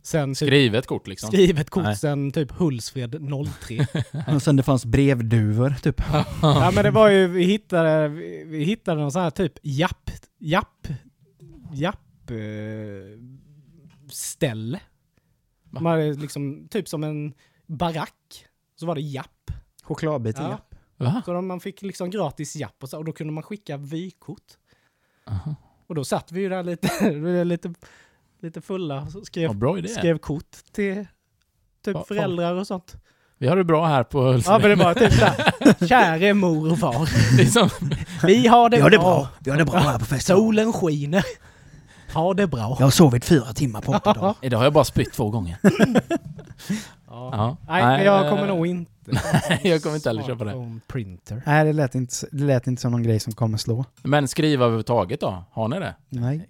Sen 0.04 0.30
typ, 0.30 0.48
Skrivet 0.48 0.88
kort 0.88 1.08
liksom. 1.08 1.28
skrivet 1.28 1.70
kort 1.70 1.84
Nej. 1.84 1.96
sen 1.96 2.32
typ 2.32 2.52
Hultsfred 2.52 3.16
03. 3.62 3.88
Och 4.36 4.42
sen 4.42 4.56
det 4.56 4.64
fanns 4.64 4.86
brevduvor, 4.86 5.76
typ. 5.84 6.02
ja 6.42 6.72
men 6.76 6.84
det 6.84 6.92
var 6.92 7.10
ju, 7.10 7.28
vi 7.28 7.44
hittade, 7.44 8.08
vi 8.46 8.64
hittade 8.64 9.02
någon 9.02 9.12
sån 9.12 9.22
här 9.22 9.30
typ 9.30 9.54
japp, 9.62 10.10
japp, 10.40 10.88
japp 11.74 12.30
eh, 12.30 12.38
ställe. 14.12 14.80
Man 15.72 15.86
hade 15.86 16.14
liksom, 16.14 16.68
typ 16.72 16.88
som 16.88 17.04
en 17.04 17.34
barack. 17.68 18.46
Så 18.80 18.86
var 18.86 18.96
det 18.96 19.02
japp. 19.02 19.52
Chokladbit 19.84 20.38
i 20.40 20.42
Ja. 20.42 20.50
japp. 20.50 20.76
Va? 20.98 21.22
Så 21.26 21.34
de, 21.34 21.48
man 21.48 21.60
fick 21.60 21.82
liksom 21.82 22.10
gratis 22.10 22.56
japp 22.56 22.76
och, 22.84 22.90
så, 22.90 22.98
och 22.98 23.06
då 23.06 23.12
kunde 23.12 23.34
man 23.34 23.44
skicka 23.44 23.78
vykort. 23.78 24.44
Aha. 25.28 25.56
Och 25.88 25.96
då 25.96 26.04
satt 26.04 26.32
vi 26.32 26.42
ju 26.42 26.50
där 26.50 26.64
lite, 26.64 27.10
lite, 27.44 27.74
lite 28.42 28.62
fulla 28.62 29.08
och 29.16 29.26
skrev, 29.28 29.78
idé. 29.78 29.88
skrev 29.88 30.18
kort 30.18 30.52
till 30.72 31.06
typ 31.86 31.94
Va- 31.96 32.04
föräldrar 32.08 32.56
och 32.56 32.68
sånt. 32.68 32.96
Vi 33.38 33.48
har 33.48 33.56
det 33.56 33.64
bra 33.64 33.86
här 33.86 34.04
på 34.04 34.20
Ja 34.20 34.32
Hultsfred. 34.32 34.62
men 34.62 34.70
det 34.70 34.84
var 34.86 34.94
typ 34.94 35.20
där. 35.20 35.88
Käre 35.88 36.34
mor 36.34 36.72
och 36.72 36.80
far. 36.80 37.10
Det 37.38 37.46
som, 37.46 37.70
Vi 38.24 38.48
har 38.48 38.70
det, 38.70 38.78
Vi 38.78 38.82
har 38.84 38.90
det 38.90 38.98
bra. 38.98 39.06
bra. 39.16 39.30
Vi 39.40 39.52
har 39.52 39.58
det 39.58 39.66
bra 39.66 39.80
här 39.80 40.00
på 40.00 40.06
festen. 40.06 40.36
Solen 40.36 40.74
skiner. 40.74 41.24
Ha 42.14 42.34
det 42.34 42.48
bra. 42.48 42.76
Jag 42.80 42.86
har 42.86 42.92
sovit 42.92 43.26
fyra 43.26 43.54
timmar 43.54 43.82
på 43.82 43.92
åtta 43.92 44.14
dagar. 44.14 44.36
idag 44.42 44.58
har 44.58 44.64
jag 44.66 44.74
bara 44.74 44.84
spytt 44.84 45.14
två 45.14 45.30
gånger. 45.30 45.58
Ja. 47.14 47.30
Ja. 47.34 47.58
Nej, 47.68 47.84
men 47.84 48.06
jag 48.06 48.26
eh, 48.26 48.30
kommer 48.32 48.48
nog 48.48 48.68
inte. 48.68 48.92
jag 49.64 49.84
kommer 49.84 49.96
inte 49.96 50.10
heller 50.10 50.24
köpa 50.24 50.44
det. 50.44 50.52
Smartphone 50.52 50.80
Printer. 50.88 51.42
Nej, 51.46 51.66
det 51.66 51.74
lät, 51.74 51.96
inte, 51.96 52.14
det 52.32 52.44
lät 52.44 52.68
inte 52.68 52.82
som 52.82 52.92
någon 52.92 53.04
grej 53.04 53.20
som 53.20 53.34
kommer 53.34 53.58
slå. 53.58 53.86
Men 54.04 54.28
skriva 54.28 54.64
överhuvudtaget 54.66 55.20
då? 55.22 55.44
Har 55.52 55.68
ni 55.68 55.80
det? 55.80 55.96
Nej. 56.10 56.50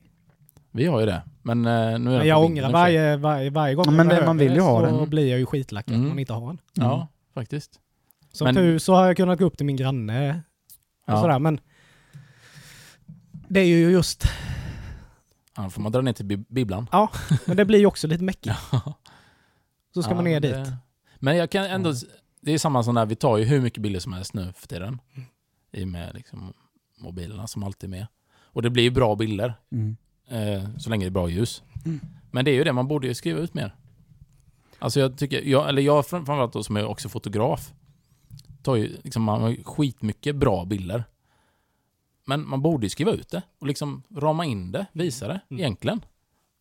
Vi 0.71 0.85
har 0.85 0.99
ju 0.99 1.05
det. 1.05 1.21
Men 1.41 1.65
eh, 1.65 1.71
nu 1.71 1.79
är 1.91 1.97
Men 1.99 2.05
den 2.19 2.27
jag 2.27 2.41
på 2.41 2.45
ångrar 2.45 2.71
varje, 2.71 3.17
varje, 3.17 3.49
varje 3.49 3.75
gång 3.75 3.85
Ja, 3.85 3.91
jag 3.91 3.97
men 3.97 4.05
det- 4.05 4.09
behöver 4.09 4.27
man 4.27 4.37
vill 4.37 4.49
ju 4.51 4.55
det, 4.57 4.61
ha 4.61 4.79
så 4.89 4.97
den. 4.99 5.09
blir 5.09 5.29
jag 5.29 5.39
ju 5.39 5.45
skitlackad 5.45 5.93
Mm. 5.95 6.03
om 6.05 6.09
man 6.09 6.19
inte 6.19 6.33
har 6.33 6.47
den. 6.47 6.57
Ja, 6.73 7.07
faktiskt. 7.33 7.71
Som 8.33 8.45
Men- 8.45 8.55
tur 8.55 8.79
så 8.79 8.93
har 8.95 9.05
jag 9.05 9.17
kunnat 9.17 9.39
gå 9.39 9.45
upp 9.45 9.57
till 9.57 9.65
min 9.65 9.75
granne 9.77 10.41
och 11.07 11.13
Ja. 11.13 11.21
sådär 11.21 11.39
men 11.39 11.59
det 13.47 13.59
är 13.59 13.65
ju 13.65 13.91
just 13.91 14.23
Annars 15.55 15.73
får 15.73 15.81
man 15.81 15.91
dra 15.91 16.01
ner 16.01 16.13
till 16.13 16.25
bi- 16.25 16.45
bibblan. 16.47 16.87
Ja, 16.91 17.09
men 17.45 17.57
det 17.57 17.65
blir 17.65 17.79
ju 17.79 17.85
också 17.85 18.07
lite 18.07 18.23
mäckigt. 18.23 18.55
Så 19.93 20.01
ska 20.03 20.11
Ja, 20.11 20.15
man 20.15 20.23
ner 20.23 20.31
men 20.31 20.41
dit. 20.41 20.51
det- 20.51 20.77
Men 21.19 21.37
jag 21.37 21.49
kan 21.49 21.65
ändå... 21.65 21.93
Det 22.41 22.51
är 22.51 22.57
samma 22.57 22.83
som 22.83 22.95
där, 22.95 23.05
vi 23.05 23.15
tar 23.15 23.37
ju 23.37 23.43
hur 23.45 23.61
mycket 23.61 23.81
bilder 23.83 23.99
som 23.99 24.13
helst 24.13 24.33
nu 24.33 24.53
för 24.55 24.67
tiden. 24.67 24.99
I 25.71 25.83
och 25.83 25.87
med 25.87 26.15
liksom 26.15 26.53
mobilerna 26.97 27.47
som 27.47 27.63
alltid 27.63 27.87
är 27.87 27.91
med. 27.91 28.07
Och 28.43 28.61
det 28.61 28.69
blir 28.69 28.83
ju 28.83 28.89
bra 28.89 29.15
bilder, 29.15 29.53
Mm. 29.71 29.97
eh, 30.27 30.77
så 30.77 30.89
länge 30.89 31.05
det 31.05 31.09
är 31.09 31.11
bra 31.11 31.29
ljus. 31.29 31.63
Mm. 31.85 31.99
Men 32.31 32.45
det 32.45 32.51
är 32.51 32.55
ju 32.55 32.63
det, 32.63 32.73
man 32.73 32.87
borde 32.87 33.07
ju 33.07 33.13
skriva 33.13 33.39
ut 33.39 33.53
mer. 33.53 33.75
Alltså 34.79 34.99
jag 34.99 35.17
tycker, 35.17 35.41
jag, 35.41 35.69
eller 35.69 35.81
jag 35.81 36.05
fram- 36.07 36.25
framförallt 36.25 36.53
då 36.53 36.63
som 36.63 36.77
är 36.77 36.85
också 36.85 37.09
fotograf, 37.09 37.73
tar 38.63 38.75
ju 38.75 38.97
liksom, 39.03 39.23
man 39.23 39.41
har 39.41 39.63
skitmycket 39.63 40.35
bra 40.35 40.65
bilder. 40.65 41.03
Men 42.25 42.47
man 42.49 42.61
borde 42.61 42.85
ju 42.85 42.89
skriva 42.89 43.11
ut 43.11 43.29
det 43.29 43.41
och 43.59 43.67
liksom 43.67 44.03
rama 44.15 44.45
in 44.45 44.71
det, 44.71 44.85
visa 44.93 45.27
det 45.27 45.39
Mm. 45.49 45.59
egentligen. 45.59 46.05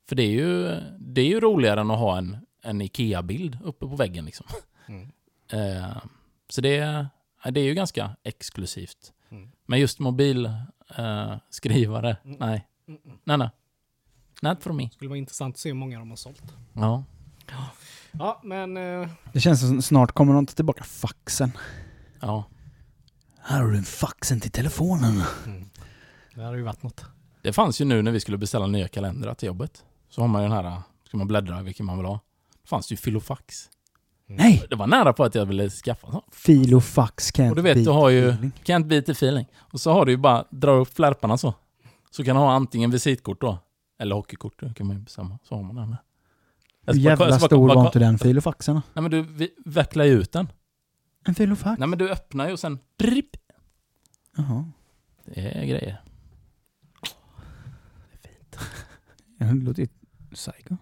För 0.09 0.17
det 0.17 0.23
är 0.23 0.31
ju, 0.31 0.81
det 0.99 1.21
är 1.21 1.27
ju 1.27 1.41
roligare 1.41 1.81
än 1.81 1.91
att 1.91 1.99
ha 1.99 2.19
en, 2.19 2.37
en 2.63 2.81
IKEA-bild 2.81 3.59
uppe 3.65 3.87
på 3.87 3.97
väggen 3.97 4.25
liksom. 4.25 4.47
Mm. 4.89 5.09
Eh, 5.53 5.97
så 6.49 6.61
det, 6.61 7.07
det 7.51 7.61
är 7.61 7.65
ju 7.65 7.75
ganska 7.75 8.17
exklusivt. 8.23 9.13
Mm. 9.31 9.51
Men 9.67 9.81
just 9.81 9.99
mobilskrivare, 9.99 11.33
eh, 11.33 11.39
skrivare, 11.51 12.17
Mm. 12.25 12.37
nej. 12.41 12.67
Mm, 12.89 13.01
mm. 13.05 13.19
Nej, 13.25 13.39
nej. 13.39 13.51
Not 14.43 14.63
for 14.63 14.73
me. 14.73 14.91
skulle 14.91 15.09
vara 15.09 15.19
intressant 15.19 15.55
att 15.55 15.59
se 15.59 15.69
hur 15.69 15.75
många 15.75 15.99
de 15.99 16.11
har 16.11 16.17
sålt. 16.17 16.43
Ja. 16.73 17.05
Ja, 18.13 18.41
men... 18.45 18.77
eh, 18.77 19.09
Det 19.33 19.41
känns 19.41 19.61
som 19.61 19.83
snart 19.83 20.13
kommer 20.13 20.35
de 20.35 20.47
ta 20.47 20.55
tillbaka 20.55 20.85
faxen. 20.85 21.53
ja. 22.21 22.45
Här 23.43 23.61
har 23.63 23.71
du 23.71 23.77
en 23.77 23.85
faxen 23.85 24.41
till 24.41 24.51
telefonen. 24.51 25.23
Det 26.35 26.43
hade 26.43 26.57
ju 26.57 26.63
varit 26.63 26.83
något. 26.83 27.05
Det 27.43 27.53
fanns 27.53 27.81
ju 27.81 27.85
nu 27.85 28.03
när 28.03 28.13
vi 28.13 28.21
skulle 28.21 28.39
beställa 28.39 28.67
nya 28.67 28.89
kalendrar 28.89 29.35
till 29.35 29.47
jobbet. 29.47 29.85
Så 30.11 30.21
har 30.21 30.29
man 30.29 30.43
ju 30.43 30.49
den 30.49 30.65
här, 30.65 30.83
ska 31.09 31.17
man 31.17 31.29
bläddra 31.29 31.63
vilken 31.63 31.87
man 31.87 31.97
vill 31.97 32.07
ha. 32.07 32.21
Det 32.63 32.69
fanns 32.69 32.89
det 32.89 32.93
ju 32.93 32.97
filofax. 32.97 33.71
Nej! 34.27 34.67
Det 34.71 34.77
var 34.77 34.87
nära 34.87 35.13
på 35.13 35.25
att 35.25 35.35
jag 35.35 35.47
ville 35.47 35.71
skaffa 35.71 36.11
sån. 36.11 36.21
Filofax 36.33 37.31
can't 37.33 37.51
Och 37.51 37.57
du 37.57 37.63
vet, 37.63 37.85
du 37.85 37.91
har 37.91 38.09
ju 38.11 38.29
feeling. 38.29 38.53
can't 38.65 38.85
beat 38.87 39.07
the 39.07 39.13
feeling. 39.13 39.47
Och 39.59 39.81
så 39.81 39.93
har 39.93 40.05
du 40.07 40.13
ju 40.13 40.17
bara, 40.19 40.45
dra 40.51 40.71
upp 40.71 40.95
flärparna 40.95 41.39
så. 41.39 41.55
Så 42.11 42.25
kan 42.25 42.37
du 42.37 42.43
ha 42.43 42.53
antingen 42.53 42.91
visitkort 42.91 43.41
då, 43.41 43.59
eller 44.01 44.15
hockeykort, 44.15 44.61
det 44.61 44.75
kan 44.75 44.87
man 44.87 44.97
ju 44.97 45.03
bestämma. 45.03 45.39
Så 45.49 45.55
har 45.55 45.63
man 45.63 45.75
den. 45.77 45.97
Hur 46.87 46.95
jävla 46.95 47.39
stor 47.39 47.69
bara- 47.69 47.75
var 47.79 47.87
inte 47.87 47.99
den 47.99 48.19
filofaxen 48.19 48.75
då? 48.75 48.83
Nej 48.95 49.03
men 49.03 49.11
du 49.11 49.23
vi- 49.23 49.55
vecklar 49.65 50.05
ju 50.05 50.13
ut 50.13 50.33
den. 50.33 50.49
En 51.27 51.35
filofax? 51.35 51.79
Nej 51.79 51.89
men 51.89 51.99
du 51.99 52.11
öppnar 52.11 52.47
ju 52.47 52.53
och 52.53 52.61
sen... 52.61 52.79
Dripp. 52.97 53.37
Jaha. 54.37 54.65
Det 55.25 55.41
är 55.41 55.65
grejer. 55.65 56.03
Ja, 59.39 59.47
Det 59.47 59.53
låter 59.65 59.83
ju 59.83 59.89
psycho. 60.35 60.77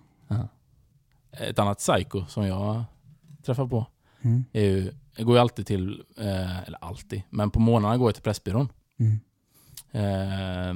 Ett 1.32 1.58
annat 1.58 1.78
psycho 1.78 2.24
som 2.28 2.46
jag 2.46 2.84
träffar 3.42 3.66
på 3.66 3.86
Mm. 4.22 4.44
är 4.52 4.62
ju... 4.62 4.92
Jag 5.16 5.26
går 5.26 5.36
ju 5.36 5.40
alltid 5.40 5.66
till... 5.66 6.02
Eh, 6.16 6.58
eller 6.62 6.84
alltid, 6.84 7.22
men 7.30 7.50
på 7.50 7.60
morgnarna 7.60 7.96
går 7.96 8.08
jag 8.08 8.14
till 8.14 8.22
Pressbyrån. 8.24 8.68
Mm. 8.98 9.20
Eh, 9.90 10.74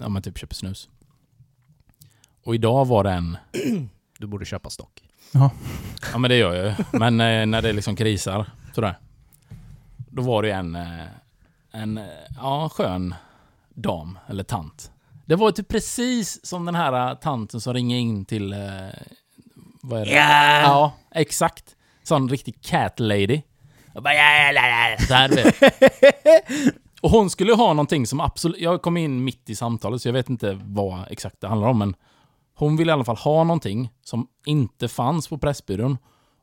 ja 0.00 0.08
men 0.08 0.22
typ 0.22 0.38
köper 0.38 0.54
snus. 0.54 0.88
Och 2.44 2.54
idag 2.54 2.84
var 2.84 3.04
det 3.04 3.10
en... 3.10 3.36
Du 4.18 4.26
borde 4.26 4.44
köpa 4.44 4.70
stock. 4.70 5.08
Ja 5.32 6.18
men 6.18 6.28
det 6.30 6.36
gör 6.36 6.54
jag 6.54 6.66
ju. 6.66 6.98
Men 6.98 7.20
eh, 7.20 7.46
när 7.46 7.62
det 7.62 7.72
liksom 7.72 7.96
krisar 7.96 8.50
sådär. 8.72 8.98
Då 10.10 10.22
var 10.22 10.42
det 10.42 10.50
en, 10.50 10.76
eh, 10.76 11.06
en 11.72 11.98
eh, 11.98 12.04
ja, 12.36 12.68
skön 12.68 13.14
dam, 13.74 14.18
eller 14.28 14.44
tant. 14.44 14.90
Det 15.24 15.36
var 15.36 15.50
typ 15.50 15.68
precis 15.68 16.46
som 16.46 16.64
den 16.64 16.74
här 16.74 17.10
eh, 17.10 17.14
tanten 17.14 17.60
som 17.60 17.74
ringer 17.74 17.98
in 17.98 18.24
till... 18.24 18.54
Vad 19.82 20.00
är 20.00 20.04
det? 20.04 20.10
Ja! 20.10 20.60
Ja, 20.60 20.92
exakt. 21.10 21.76
Sån 22.02 22.28
riktig 22.28 22.62
cat 22.62 23.00
lady. 23.00 23.42
Jag 23.94 24.02
bara, 24.02 24.14
ja, 24.14 24.52
ja, 24.52 24.52
ja, 24.52 24.90
ja. 24.90 25.06
Så 25.06 25.14
här, 25.14 25.28
du 25.28 25.34
vet. 25.34 26.74
Och 27.00 27.10
hon 27.10 27.30
skulle 27.30 27.54
ha 27.54 27.68
någonting 27.68 28.06
som 28.06 28.20
absolut... 28.20 28.60
Jag 28.60 28.82
kom 28.82 28.96
in 28.96 29.24
mitt 29.24 29.50
i 29.50 29.54
samtalet 29.56 30.02
så 30.02 30.08
jag 30.08 30.12
vet 30.12 30.30
inte 30.30 30.60
vad 30.62 31.04
exakt 31.10 31.40
det 31.40 31.48
handlar 31.48 31.68
om 31.68 31.78
men 31.78 31.94
hon 32.54 32.76
ville 32.76 32.92
i 32.92 32.94
alla 32.94 33.04
fall 33.04 33.16
ha 33.16 33.44
någonting 33.44 33.90
som 34.04 34.26
inte 34.46 34.88
fanns 34.88 35.28
på 35.28 35.38
Pressbyrån 35.38 35.98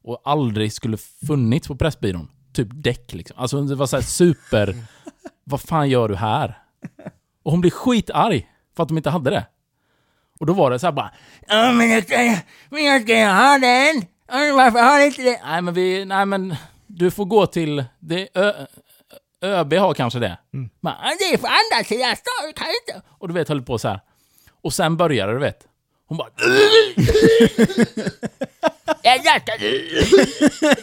och 0.08 0.22
aldrig 0.24 0.74
skulle 0.74 0.98
funnits 1.28 1.68
på 1.68 1.76
Pressbyrån. 1.76 2.30
Typ 2.54 2.68
däck 2.72 3.14
liksom. 3.14 3.40
Alltså 3.40 3.62
det 3.62 3.76
var 3.76 3.88
så 3.88 4.02
super... 4.02 4.76
Vad 5.44 5.62
fan 5.62 5.90
gör 5.90 6.10
du 6.10 6.16
här? 6.16 6.58
Och 7.44 7.52
hon 7.52 7.62
blev 7.62 7.72
skitarg 7.72 8.50
för 8.76 8.84
att 8.84 8.90
de 8.90 8.98
inte 8.98 9.10
hade 9.10 9.30
det. 9.30 9.46
Och 10.40 10.46
då 10.46 10.54
var 10.54 10.72
det 10.72 10.80
så 10.80 10.88
här 10.88 10.92
bara... 10.92 11.12
Ja, 11.48 11.72
men 11.72 11.90
jag 11.90 12.04
ska, 12.04 12.18
men 12.70 12.84
jag 12.84 13.02
ska 13.02 13.20
ju 13.20 13.26
ha 13.26 13.58
den! 13.58 14.06
Varför 14.56 14.80
har 14.80 15.06
inte 15.06 15.22
det? 15.22 15.42
Nej 15.46 15.62
men 15.62 15.74
vi... 15.74 16.06
Nej 16.06 16.26
men... 16.26 16.56
Du 16.88 17.12
får 17.12 17.26
gå 17.26 17.48
till... 17.48 17.86
Det, 18.00 18.28
Ö, 18.34 18.54
ÖB 19.42 19.74
har 19.74 19.94
kanske 19.94 20.20
det. 20.20 20.38
Men 20.52 20.70
det 21.20 21.34
är 21.34 21.38
för 21.38 21.48
andra 21.48 21.88
sidan 21.88 22.16
stan, 22.16 22.54
kan 22.56 22.68
inte... 22.68 23.02
Och 23.10 23.28
du 23.28 23.34
vet, 23.34 23.50
höll 23.50 23.62
på 23.62 23.78
så 23.78 23.88
här. 23.88 24.00
Och 24.62 24.74
sen 24.74 24.98
började 24.98 25.32
det, 25.32 25.38
du 25.38 25.46
vet. 25.46 25.68
Hon 26.08 26.18
bara... 26.18 26.30
Jag 29.04 29.26
hjärtat... 29.26 29.56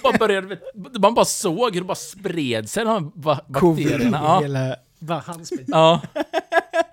bara 0.02 0.18
började, 0.18 0.58
man 0.98 1.14
bara 1.14 1.24
såg 1.24 1.74
hur 1.74 1.80
det 1.80 1.86
bara 1.86 1.94
spred 1.94 2.70
sig, 2.70 2.84
de 2.84 2.90
här 2.90 3.00
ba- 3.00 3.40
bakterierna. 3.48 4.20
Ja. 4.22 4.40
Hela 4.40 4.76
var 4.98 5.20
handsprit. 5.20 5.64
ja. 5.66 6.00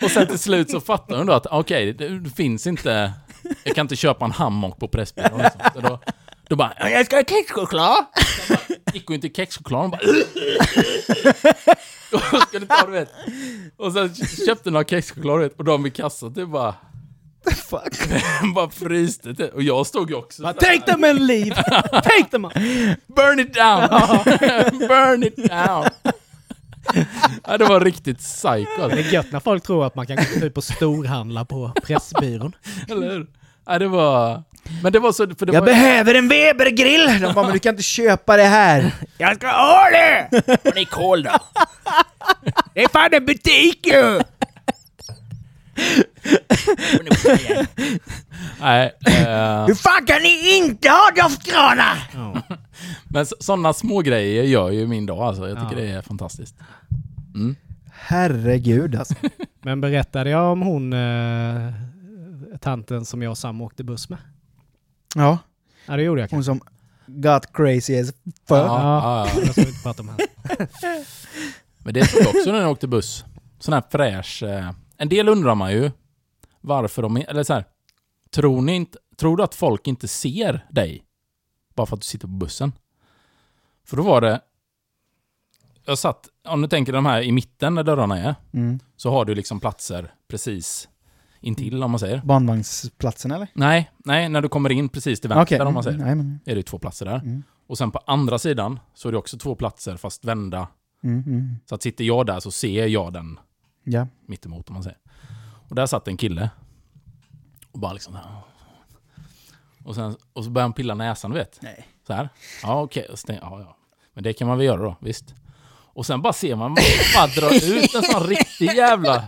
Och 0.03 0.11
sen 0.11 0.27
till 0.27 0.39
slut 0.39 0.71
så 0.71 0.81
fattar 0.81 1.17
hon 1.17 1.25
då 1.27 1.33
att 1.33 1.45
okej, 1.51 1.93
det, 1.93 2.19
det 2.19 2.29
finns 2.29 2.67
inte... 2.67 3.13
Jag 3.63 3.75
kan 3.75 3.85
inte 3.85 3.95
köpa 3.95 4.25
en 4.25 4.31
hammock 4.31 4.79
på 4.79 4.87
Pressbyrån. 4.87 5.37
Liksom. 5.41 5.61
Så 5.75 5.81
då, 5.81 5.99
då 6.47 6.55
bara... 6.55 6.73
Ja, 6.79 6.89
Jag 6.89 7.05
ska 7.05 7.15
ha 7.15 7.23
kexchoklad! 7.23 8.05
gick 8.93 9.07
hon 9.07 9.21
till 9.21 9.33
kexchoklad 9.33 9.83
och 9.83 9.89
bara... 9.89 10.01
och 12.11 12.41
skulle 12.47 12.65
ta, 12.65 12.85
du 12.85 12.91
vet. 12.91 13.09
Och 13.77 13.93
sen 13.93 14.15
köpte 14.45 14.71
några 14.71 14.85
kexchoklad. 14.85 15.51
Och 15.57 15.63
de 15.63 15.83
vid 15.83 15.95
kassan, 15.95 16.33
det 16.33 16.45
bara... 16.45 16.75
Fuck. 17.45 18.09
bara 18.55 18.69
fryste 18.69 19.35
till. 19.35 19.49
Och 19.49 19.63
jag 19.63 19.87
stod 19.87 20.09
ju 20.09 20.15
också 20.15 20.43
Bara, 20.43 20.53
så 20.53 20.65
här. 20.65 20.77
Take 20.77 20.91
them 20.91 21.03
and 21.03 21.27
leave! 21.27 21.55
Take 21.91 22.25
them! 22.31 22.45
out. 22.45 22.53
Burn 23.07 23.39
it 23.39 23.53
down! 23.53 23.89
Burn 24.87 25.23
it 25.23 25.35
down! 25.35 25.89
ja, 27.47 27.57
det 27.57 27.65
var 27.65 27.79
riktigt 27.79 28.17
psycho. 28.17 28.87
Det 28.87 28.99
är 28.99 29.13
gött 29.13 29.31
när 29.31 29.39
folk 29.39 29.63
tror 29.63 29.85
att 29.85 29.95
man 29.95 30.07
kan 30.07 30.15
gå 30.15 30.45
ut 30.45 30.53
på 30.53 30.61
storhandla 30.61 31.45
på 31.45 31.71
Pressbyrån. 31.83 32.55
Eller 32.89 33.09
hur? 33.09 33.27
Ja, 33.65 33.79
det 33.79 33.87
var... 33.87 34.43
Men 34.83 34.93
det 34.93 34.99
var 34.99 35.11
så... 35.11 35.27
För 35.39 35.45
det 35.45 35.53
Jag 35.53 35.61
var, 35.61 35.65
behöver 35.65 36.15
en 36.15 36.27
Webergrill! 36.27 37.21
De 37.21 37.33
bara, 37.33 37.43
men 37.45 37.53
du 37.53 37.59
kan 37.59 37.69
inte 37.69 37.83
köpa 37.83 38.37
det 38.37 38.43
här. 38.43 38.91
Jag 39.17 39.35
ska 39.35 39.47
ha 39.47 39.89
det! 39.89 40.27
Och 40.63 40.71
det 40.73 40.81
är 40.81 40.85
kol 40.85 41.23
då. 41.23 41.31
Det 42.73 42.83
är 42.83 42.87
fan 42.87 43.13
en 43.13 43.25
butik 43.25 43.87
ju! 43.87 44.21
Jag 46.23 47.67
nej, 48.61 48.93
eh, 49.07 49.65
Hur 49.65 49.75
fan 49.75 50.05
kan 50.07 50.21
ni 50.21 50.57
inte 50.57 50.89
ha 50.89 51.11
doftkranar? 51.23 51.97
men 53.09 53.25
sådana 53.25 53.73
små 53.73 53.99
grejer 54.01 54.43
gör 54.43 54.69
ju 54.69 54.87
min 54.87 55.05
dag 55.05 55.19
alltså. 55.19 55.49
Jag 55.49 55.57
tycker 55.69 55.83
Ja. 55.83 55.89
det 55.91 55.97
är 55.97 56.01
fantastiskt. 56.01 56.55
Mm. 57.35 57.55
Herregud 57.93 58.95
alltså. 58.95 59.13
Men 59.61 59.81
berättade 59.81 60.29
jag 60.29 60.51
om 60.51 60.61
hon, 60.61 60.93
eh, 60.93 61.73
tanten 62.61 63.05
som 63.05 63.21
jag 63.21 63.29
och 63.31 63.37
Sam 63.37 63.61
åkte 63.61 63.83
buss 63.83 64.09
med? 64.09 64.19
Ja, 65.15 65.37
Ja, 65.85 65.95
det 65.97 66.03
gjorde 66.03 66.21
jag 66.21 66.27
hon 66.31 66.43
kanske. 66.43 66.51
som 66.51 66.61
got 67.21 67.53
crazy 67.53 67.99
as 67.99 68.07
fuck. 68.07 68.15
Ja, 68.49 68.65
ja, 68.65 69.27
ja. 69.35 69.41
Det 69.41 69.51
ska 69.51 69.61
inte 69.61 69.83
prata 69.83 70.01
om 70.01 70.09
här. 70.09 70.17
Men 71.83 71.93
det 71.93 72.05
tror 72.05 72.23
jag 72.23 72.35
också 72.35 72.51
när 72.51 72.61
jag 72.61 72.71
åkte 72.71 72.87
buss. 72.87 73.25
Sån 73.59 73.73
här 73.73 73.83
fräsch... 73.91 74.43
Eh, 74.43 74.71
en 74.97 75.09
del 75.09 75.29
undrar 75.29 75.55
man 75.55 75.71
ju 75.71 75.91
varför 76.61 77.01
de... 77.01 77.17
Eller 77.17 77.43
så 77.43 77.53
här, 77.53 77.65
tror, 78.29 78.61
ni 78.61 78.75
inte, 78.75 78.97
tror 79.17 79.37
du 79.37 79.43
att 79.43 79.55
folk 79.55 79.87
inte 79.87 80.07
ser 80.07 80.65
dig? 80.69 81.03
Bara 81.75 81.87
för 81.87 81.95
att 81.95 82.01
du 82.01 82.05
sitter 82.05 82.27
på 82.27 82.33
bussen? 82.33 82.71
För 83.85 83.97
då 83.97 84.03
var 84.03 84.21
det... 84.21 84.41
Jag 85.85 85.97
satt... 85.97 86.27
Om 86.47 86.61
du 86.61 86.67
tänker 86.67 86.93
de 86.93 87.05
här 87.05 87.21
i 87.21 87.31
mitten 87.31 87.75
där 87.75 87.83
dörrarna 87.83 88.17
är, 88.19 88.35
Mm. 88.53 88.79
så 88.95 89.11
har 89.11 89.25
du 89.25 89.35
liksom 89.35 89.59
platser 89.59 90.13
precis 90.27 90.89
intill 91.39 91.83
om 91.83 91.91
man 91.91 91.99
säger. 91.99 92.21
Barnvagnsplatsen 92.25 93.31
eller? 93.31 93.47
Nej, 93.53 93.91
nej, 93.97 94.29
när 94.29 94.41
du 94.41 94.49
kommer 94.49 94.71
in 94.71 94.89
precis 94.89 95.19
till 95.21 95.29
vänster 95.29 95.55
Okej. 95.55 95.67
om 95.67 95.73
man 95.73 95.83
säger. 95.83 95.97
Nej, 95.97 96.15
men... 96.15 96.39
Är 96.45 96.55
det 96.55 96.63
två 96.63 96.79
platser 96.79 97.05
där. 97.05 97.15
Mm. 97.19 97.43
Och 97.67 97.77
sen 97.77 97.91
på 97.91 97.99
andra 98.07 98.39
sidan 98.39 98.79
så 98.93 99.07
är 99.07 99.11
det 99.11 99.17
också 99.17 99.37
två 99.37 99.55
platser 99.55 99.97
fast 99.97 100.25
vända. 100.25 100.67
Mm, 101.03 101.23
mm. 101.27 101.55
Så 101.65 101.75
att 101.75 101.81
sitter 101.83 102.03
jag 102.03 102.25
där 102.25 102.39
så 102.39 102.51
ser 102.51 102.87
jag 102.87 103.13
den 103.13 103.39
Ja. 103.83 104.07
mittemot 104.25 104.69
om 104.69 104.73
man 104.73 104.83
säger. 104.83 104.97
Och 105.71 105.75
där 105.75 105.85
satt 105.85 106.07
en 106.07 106.17
kille. 106.17 106.49
Och 107.71 107.79
bara 107.79 107.93
liksom. 107.93 108.17
Och, 109.85 109.95
sen, 109.95 110.17
och 110.33 110.43
så 110.43 110.49
började 110.49 110.65
han 110.65 110.73
pilla 110.73 110.93
näsan, 110.95 111.31
du 111.31 111.37
vet. 111.37 111.57
Nej. 111.61 111.87
Så 112.07 112.13
här. 112.13 112.29
Ja, 112.63 112.81
okej. 112.81 113.07
och 113.11 113.19
så 113.19 113.27
tänkte 113.27 113.45
jag, 113.45 113.59
Ja, 113.59 113.65
ja. 113.67 113.77
Men 114.13 114.23
det 114.23 114.33
kan 114.33 114.47
man 114.47 114.57
väl 114.57 114.67
göra 114.67 114.81
då, 114.81 114.95
visst. 114.99 115.25
Och 115.93 116.05
sen 116.05 116.21
bara 116.21 116.33
ser 116.33 116.55
man 116.55 116.75
bara 117.15 117.27
dra 117.27 117.55
ut 117.55 117.95
en 117.95 118.03
sån 118.03 118.23
riktig 118.23 118.73
jävla... 118.73 119.23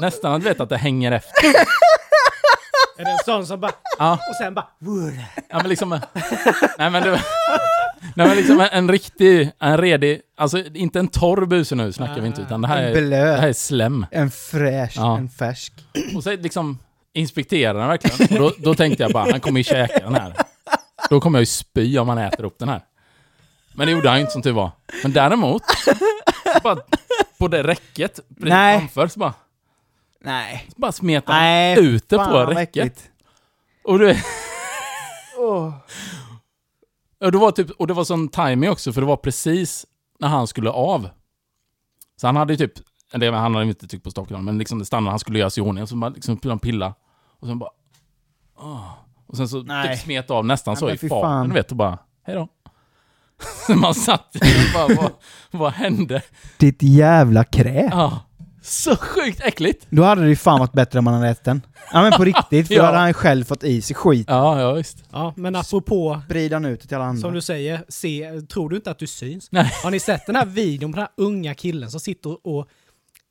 Nästan 0.00 0.32
att 0.34 0.40
du 0.40 0.48
vet 0.48 0.60
att 0.60 0.68
det 0.68 0.76
hänger 0.76 1.12
efter. 1.12 1.44
Är 2.98 3.04
det 3.04 3.10
en 3.10 3.18
sån 3.24 3.46
som 3.46 3.60
bara... 3.60 3.72
Ja. 3.98 4.12
Och 4.12 4.36
sen 4.36 4.54
bara... 4.54 4.68
Ja 5.48 5.56
men 5.58 5.68
liksom... 5.68 6.00
nej 6.78 6.90
men 6.90 7.02
det 7.02 7.10
var... 7.10 7.20
Nej 8.16 8.26
men 8.28 8.36
liksom 8.36 8.60
en, 8.60 8.68
en 8.72 8.90
riktig, 8.90 9.50
en 9.58 9.76
redig, 9.78 10.20
alltså 10.36 10.58
inte 10.74 10.98
en 10.98 11.08
torr 11.08 11.46
buse 11.46 11.74
nu 11.74 11.92
snackar 11.92 12.20
vi 12.20 12.26
inte 12.26 12.42
utan 12.42 12.60
det 12.62 12.68
här 12.68 12.82
är, 12.82 12.94
det 12.94 13.00
blöt, 13.02 13.40
här 13.40 13.48
är 13.48 13.52
slem. 13.52 14.06
en 14.10 14.30
fräsch, 14.30 14.92
Ja. 14.96 15.18
en 15.18 15.28
färsk. 15.28 15.72
Och 16.16 16.22
så 16.22 16.30
liksom 16.36 16.78
inspekterar 17.12 17.78
den 17.78 17.88
verkligen. 17.88 18.42
Och 18.42 18.50
då, 18.50 18.52
då 18.58 18.74
tänkte 18.74 19.02
jag 19.02 19.12
bara, 19.12 19.30
han 19.30 19.40
kommer 19.40 19.60
ju 19.60 19.64
käka 19.64 19.98
den 20.04 20.14
här. 20.14 20.34
Då 21.10 21.20
kommer 21.20 21.38
jag 21.38 21.42
ju 21.42 21.46
spy 21.46 21.98
om 21.98 22.08
han 22.08 22.18
äter 22.18 22.44
upp 22.44 22.58
den 22.58 22.68
här. 22.68 22.80
Men 23.74 23.86
det 23.86 23.92
gjorde 23.92 24.08
han 24.08 24.18
ju 24.18 24.20
inte 24.20 24.32
som 24.32 24.42
tur 24.42 24.52
var. 24.52 24.70
Men 25.02 25.12
däremot, 25.12 25.62
bara 26.62 26.78
på 27.38 27.48
det 27.48 27.62
räcket, 27.62 28.20
precis 28.40 28.48
framför, 28.50 29.08
så 29.08 29.18
bara, 29.20 29.34
Nej. 30.24 30.66
så 30.74 30.80
bara 30.80 30.92
smetar 30.92 31.32
han 31.32 31.84
ut 31.84 32.08
det 32.08 32.16
på 32.16 32.44
räcket. 32.46 33.02
Och 33.84 33.98
du 33.98 34.16
Och 37.20 37.32
det 37.32 37.38
var 37.38 37.50
typ, 37.50 37.70
och 37.70 37.86
det 37.86 37.94
var 37.94 38.04
sån 38.04 38.28
timing 38.28 38.70
också, 38.70 38.92
för 38.92 39.00
det 39.00 39.06
var 39.06 39.16
precis 39.16 39.86
när 40.18 40.28
han 40.28 40.46
skulle 40.46 40.70
av. 40.70 41.08
Så 42.16 42.26
han 42.26 42.36
hade 42.36 42.52
ju 42.52 42.56
typ, 42.56 42.72
eller 43.12 43.32
han 43.32 43.54
hade 43.54 43.66
inte 43.66 43.86
tryckt 43.86 44.04
på 44.04 44.10
stocken, 44.10 44.44
men 44.44 44.58
liksom 44.58 44.78
det 44.78 44.84
stannade, 44.84 45.10
han 45.10 45.18
skulle 45.18 45.38
göra 45.38 45.50
sig 45.50 45.62
i 45.62 45.66
ordning, 45.66 45.82
och 45.82 45.88
så 45.88 45.96
bara 45.96 46.10
liksom 46.10 46.38
han 46.44 46.58
pilla. 46.58 46.94
Och 47.40 47.46
sen 47.46 47.58
bara... 47.58 47.70
åh. 48.58 48.92
Och 49.26 49.36
sen 49.36 49.48
så 49.48 49.62
Nej. 49.62 49.88
typ 49.96 50.04
smet 50.04 50.30
av 50.30 50.46
nästan 50.46 50.76
Nej, 50.80 50.98
så 50.98 51.06
i 51.06 51.08
farten, 51.08 51.48
du 51.48 51.54
vet, 51.54 51.70
och 51.70 51.76
bara, 51.76 51.98
hejdå. 52.26 52.48
Så 53.66 53.74
man 53.76 53.94
satt 53.94 54.36
i 54.36 54.38
och 54.38 54.72
bara, 54.74 55.02
vad, 55.02 55.12
vad 55.50 55.72
hände? 55.72 56.22
Ditt 56.58 56.82
jävla 56.82 57.44
krä. 57.44 57.88
Ja, 57.92 58.20
så 58.68 58.96
sjukt 58.96 59.40
äckligt! 59.44 59.86
Då 59.90 60.02
hade 60.02 60.22
det 60.22 60.28
ju 60.28 60.36
fan 60.36 60.58
varit 60.60 60.72
bättre 60.72 60.98
om 60.98 61.04
man 61.04 61.14
hade 61.14 61.28
ätit 61.28 61.44
den. 61.44 61.62
Ja 61.92 62.02
men 62.02 62.12
på 62.12 62.24
riktigt, 62.24 62.66
för 62.66 62.74
Ja. 62.74 62.80
då 62.80 62.86
hade 62.86 62.98
han 62.98 63.14
själv 63.14 63.44
fått 63.44 63.64
i 63.64 63.82
sig 63.82 63.96
skit. 63.96 64.26
Ja, 64.30 64.60
ja 64.60 64.72
visst. 64.72 65.04
Ja, 65.12 65.32
men 65.36 65.56
apropå, 65.56 66.22
Sprid 66.26 66.52
han 66.52 66.64
ut 66.64 66.80
det 66.80 66.86
till 66.88 66.96
alla 66.96 67.04
andra. 67.06 67.20
som 67.20 67.32
du 67.34 67.40
säger, 67.40 67.84
se, 67.88 68.40
tror 68.48 68.70
du 68.70 68.76
inte 68.76 68.90
att 68.90 68.98
du 68.98 69.06
syns? 69.06 69.48
Nej. 69.52 69.72
Har 69.82 69.90
ni 69.90 70.00
sett 70.00 70.26
den 70.26 70.36
här 70.36 70.46
videon 70.46 70.92
på 70.92 70.96
den 70.96 71.06
här 71.06 71.24
unga 71.26 71.54
killen 71.54 71.90
som 71.90 72.00
sitter 72.00 72.46
och 72.46 72.68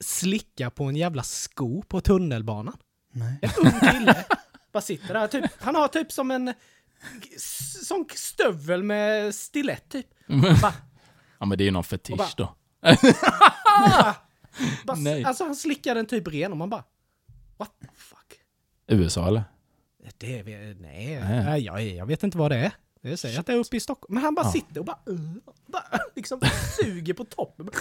slickar 0.03 0.69
på 0.69 0.83
en 0.83 0.95
jävla 0.95 1.23
sko 1.23 1.81
på 1.87 2.01
tunnelbanan? 2.01 2.77
Nej. 3.13 3.39
En 3.41 3.49
ung 3.57 3.91
kille. 3.91 4.15
Bara 4.73 4.81
sitter 4.81 5.13
där, 5.13 5.27
typ, 5.27 5.45
han 5.59 5.75
har 5.75 5.87
typ 5.87 6.11
som 6.11 6.31
en 6.31 6.53
sån 7.83 8.05
stövel 8.15 8.83
med 8.83 9.35
stilett 9.35 9.89
typ. 9.89 10.05
Bara, 10.61 10.73
Ja 11.39 11.45
men 11.45 11.57
det 11.57 11.63
är 11.63 11.65
ju 11.65 11.71
någon 11.71 11.83
fetisch 11.83 12.17
bara- 12.17 12.27
då. 12.37 12.55
bara, 13.79 14.15
bara, 14.85 14.97
Nej. 14.97 15.23
alltså 15.23 15.43
han 15.43 15.55
slickar 15.55 15.95
den 15.95 16.05
typ 16.05 16.27
ren 16.27 16.51
och 16.51 16.57
man 16.57 16.69
bara... 16.69 16.83
What 17.57 17.71
the 17.81 17.87
fuck? 17.97 18.39
USA 18.87 19.27
eller? 19.27 19.43
Det 20.17 20.39
är, 20.39 20.43
nej, 20.43 20.75
Nej. 21.19 21.43
nej. 21.45 21.61
Jag, 21.61 21.85
jag 21.87 22.05
vet 22.05 22.23
inte 22.23 22.37
vad 22.37 22.51
det 22.51 22.57
är. 22.57 22.71
Det 23.01 23.17
säger 23.17 23.39
att 23.39 23.45
det 23.45 23.53
är 23.53 23.57
uppe 23.57 23.77
i 23.77 23.79
Stockholm. 23.79 24.13
Men 24.13 24.23
han 24.23 24.35
bara 24.35 24.45
Ja. 24.45 24.51
sitter 24.51 24.79
och 24.79 24.85
bara, 24.85 24.99
uh, 25.09 25.19
bara 25.67 25.83
liksom 26.15 26.39
suger 26.83 27.13
på 27.13 27.23
toppen. 27.25 27.69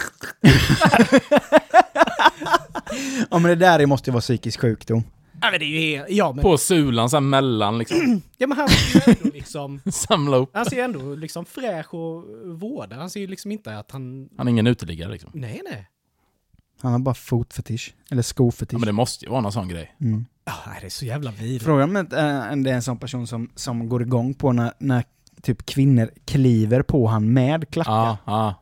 Ja 3.31 3.39
men 3.39 3.43
det 3.43 3.55
där 3.55 3.85
måste 3.85 4.09
ju 4.09 4.11
vara 4.13 4.21
psykisk 4.21 4.59
sjukdom. 4.61 5.03
Ja 5.41 5.51
men 5.51 5.59
det 5.59 5.65
är 5.65 5.67
ju 5.67 5.97
helt, 5.97 6.09
ja 6.09 6.33
men, 6.33 6.43
På 6.43 6.57
sulan 6.57 7.09
sen 7.09 7.29
mellan 7.29 7.77
liksom. 7.77 8.21
ja, 8.37 8.47
men 8.47 8.57
han 8.57 8.69
ser 8.69 8.99
ju 9.09 9.15
ändå 9.19 9.29
liksom, 9.33 9.81
Samla 9.91 10.37
upp. 10.37 10.49
han 10.53 10.65
ser 10.65 10.83
ändå 10.83 11.15
liksom 11.15 11.45
fräsch 11.45 11.93
och 11.93 12.23
vårdad. 12.59 12.99
Han 12.99 13.09
ser 13.09 13.19
ju 13.19 13.27
liksom 13.27 13.51
inte 13.51 13.77
att 13.77 13.91
han, 13.91 14.29
Han 14.37 14.47
är 14.47 14.51
ingen 14.51 14.67
uteliggare 14.67 15.11
liksom. 15.11 15.31
nej 15.33 15.61
nej. 15.69 15.87
Han 16.81 16.91
har 16.91 16.99
bara 16.99 17.15
fotfetisch. 17.15 17.93
Eller 18.11 18.19
Ja, 18.19 18.23
skofetisch. 18.23 18.79
men 18.79 18.87
det 18.87 18.91
måste 18.93 19.25
ju 19.25 19.31
vara 19.31 19.41
någon 19.41 19.51
sån 19.51 19.67
grej. 19.67 19.95
mm. 20.01 20.25
Ja, 20.45 20.53
det 20.81 20.85
är 20.85 20.89
så 20.89 21.05
jävla 21.05 21.31
vidrigt. 21.31 21.63
Frågan 21.65 21.89
om 21.89 21.97
inte, 21.97 22.19
äh, 22.21 22.55
det 22.57 22.71
är 22.71 22.75
en 22.75 22.81
sån 22.81 22.97
person 22.97 23.27
som, 23.27 23.49
som 23.55 23.89
går 23.89 24.01
igång 24.01 24.33
på 24.33 24.51
när, 24.51 24.73
när 24.79 25.03
typ 25.41 25.65
kvinnor 25.65 26.09
kliver 26.25 26.81
på 26.81 27.07
han 27.07 27.33
med 27.33 27.69
klackar. 27.69 27.91
Ja, 27.93 28.17
ja. 28.25 28.55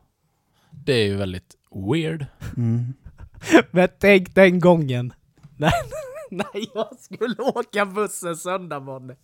Det 0.70 0.92
är 0.92 1.04
ju 1.06 1.16
väldigt 1.16 1.54
weird. 1.92 2.26
Mm. 2.56 2.94
Men 3.70 3.88
tänk 4.00 4.34
den 4.34 4.60
gången 4.60 5.12
när, 5.56 5.72
när 6.30 6.46
jag 6.74 6.88
skulle 7.00 7.36
åka 7.42 7.86
bussen 7.86 8.36
söndag 8.36 8.80
morgon. 8.80 9.16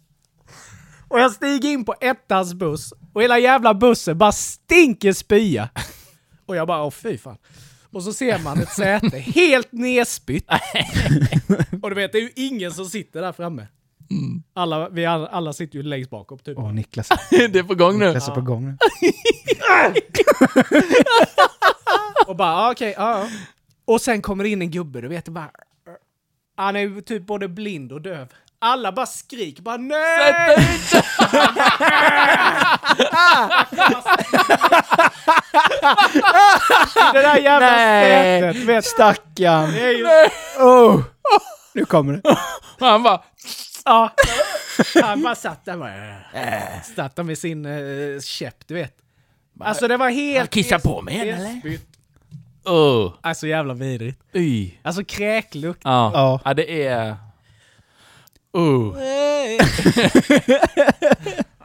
Och 1.08 1.20
jag 1.20 1.32
stiger 1.32 1.68
in 1.70 1.84
på 1.84 1.94
ettans 2.00 2.54
buss 2.54 2.92
och 3.12 3.22
hela 3.22 3.38
jävla 3.38 3.74
bussen 3.74 4.18
bara 4.18 4.32
stinker 4.32 5.12
spya. 5.12 5.68
Och 6.46 6.56
jag 6.56 6.66
bara, 6.68 6.82
åh 6.84 6.90
fy 6.90 7.18
fan. 7.18 7.36
Och 7.92 8.02
så 8.02 8.12
ser 8.12 8.38
man 8.38 8.60
ett 8.60 8.72
säte 8.72 9.18
helt 9.18 9.72
nedspytt. 9.72 10.46
och 11.82 11.90
du 11.90 11.96
vet, 11.96 12.12
det 12.12 12.18
är 12.18 12.22
ju 12.22 12.32
ingen 12.36 12.72
som 12.72 12.86
sitter 12.86 13.22
där 13.22 13.32
framme. 13.32 13.66
Alla, 14.54 14.88
vi 14.88 15.06
alla, 15.06 15.26
alla 15.26 15.52
sitter 15.52 15.76
ju 15.76 15.82
längst 15.82 16.10
bakom 16.10 16.38
typ. 16.38 16.58
Åh, 16.58 16.72
Niklas, 16.72 17.08
det 17.30 17.56
är 17.56 17.62
på 17.62 17.74
gång 17.74 17.98
nu. 17.98 18.06
Niklas 18.06 18.28
är 18.28 18.32
på 18.34 18.40
gång 18.40 18.64
nu. 18.64 18.76
Och 22.26 22.36
bara, 22.36 22.52
ah, 22.52 22.70
okej, 22.72 22.94
ja. 22.96 23.18
ja. 23.20 23.28
Och 23.84 24.00
sen 24.00 24.22
kommer 24.22 24.44
det 24.44 24.50
in 24.50 24.62
en 24.62 24.70
gubbe, 24.70 25.00
du 25.00 25.08
vet, 25.08 25.28
bara... 25.28 25.50
Han 26.56 26.76
är 26.76 27.00
typ 27.00 27.26
både 27.26 27.48
blind 27.48 27.92
och 27.92 28.00
döv. 28.00 28.28
Alla 28.58 28.92
bara 28.92 29.06
skriker, 29.06 29.62
bara 29.62 29.76
nej! 29.76 30.56
Det 37.12 37.22
där 37.22 37.36
jävla 37.36 37.68
sätet, 37.68 38.54
du 38.60 38.64
vet. 38.66 38.84
Stackarn! 38.84 39.72
Det 39.72 39.80
är 39.80 39.92
ju, 39.92 40.06
Oh. 40.64 41.02
Nu 41.74 41.84
kommer 41.84 42.12
det. 42.12 42.36
Han 42.80 43.02
bara... 43.02 43.22
ja, 43.84 44.10
han 45.02 45.22
bara 45.22 45.34
satt 45.34 45.64
där 45.64 45.76
bara... 45.76 46.82
Satt 46.96 47.16
där 47.16 47.22
med 47.22 47.38
sin 47.38 47.66
uh, 47.66 48.20
käpp, 48.20 48.66
du 48.66 48.74
vet. 48.74 48.96
Alltså 49.60 49.88
det 49.88 49.96
var 49.96 50.10
helt... 50.10 50.50
kissar 50.50 50.78
på 50.78 51.02
mig, 51.02 51.30
eller? 51.30 51.78
Oh. 52.64 53.12
Alltså 53.20 53.46
jävla 53.46 53.74
vidrigt. 53.74 54.20
Uy. 54.32 54.78
Alltså 54.82 55.04
kräklukt. 55.04 55.80
Ja. 55.84 56.10
Ja. 56.14 56.40
ja, 56.44 56.54
det 56.54 56.86
är... 56.86 57.16
Oh. 58.52 58.96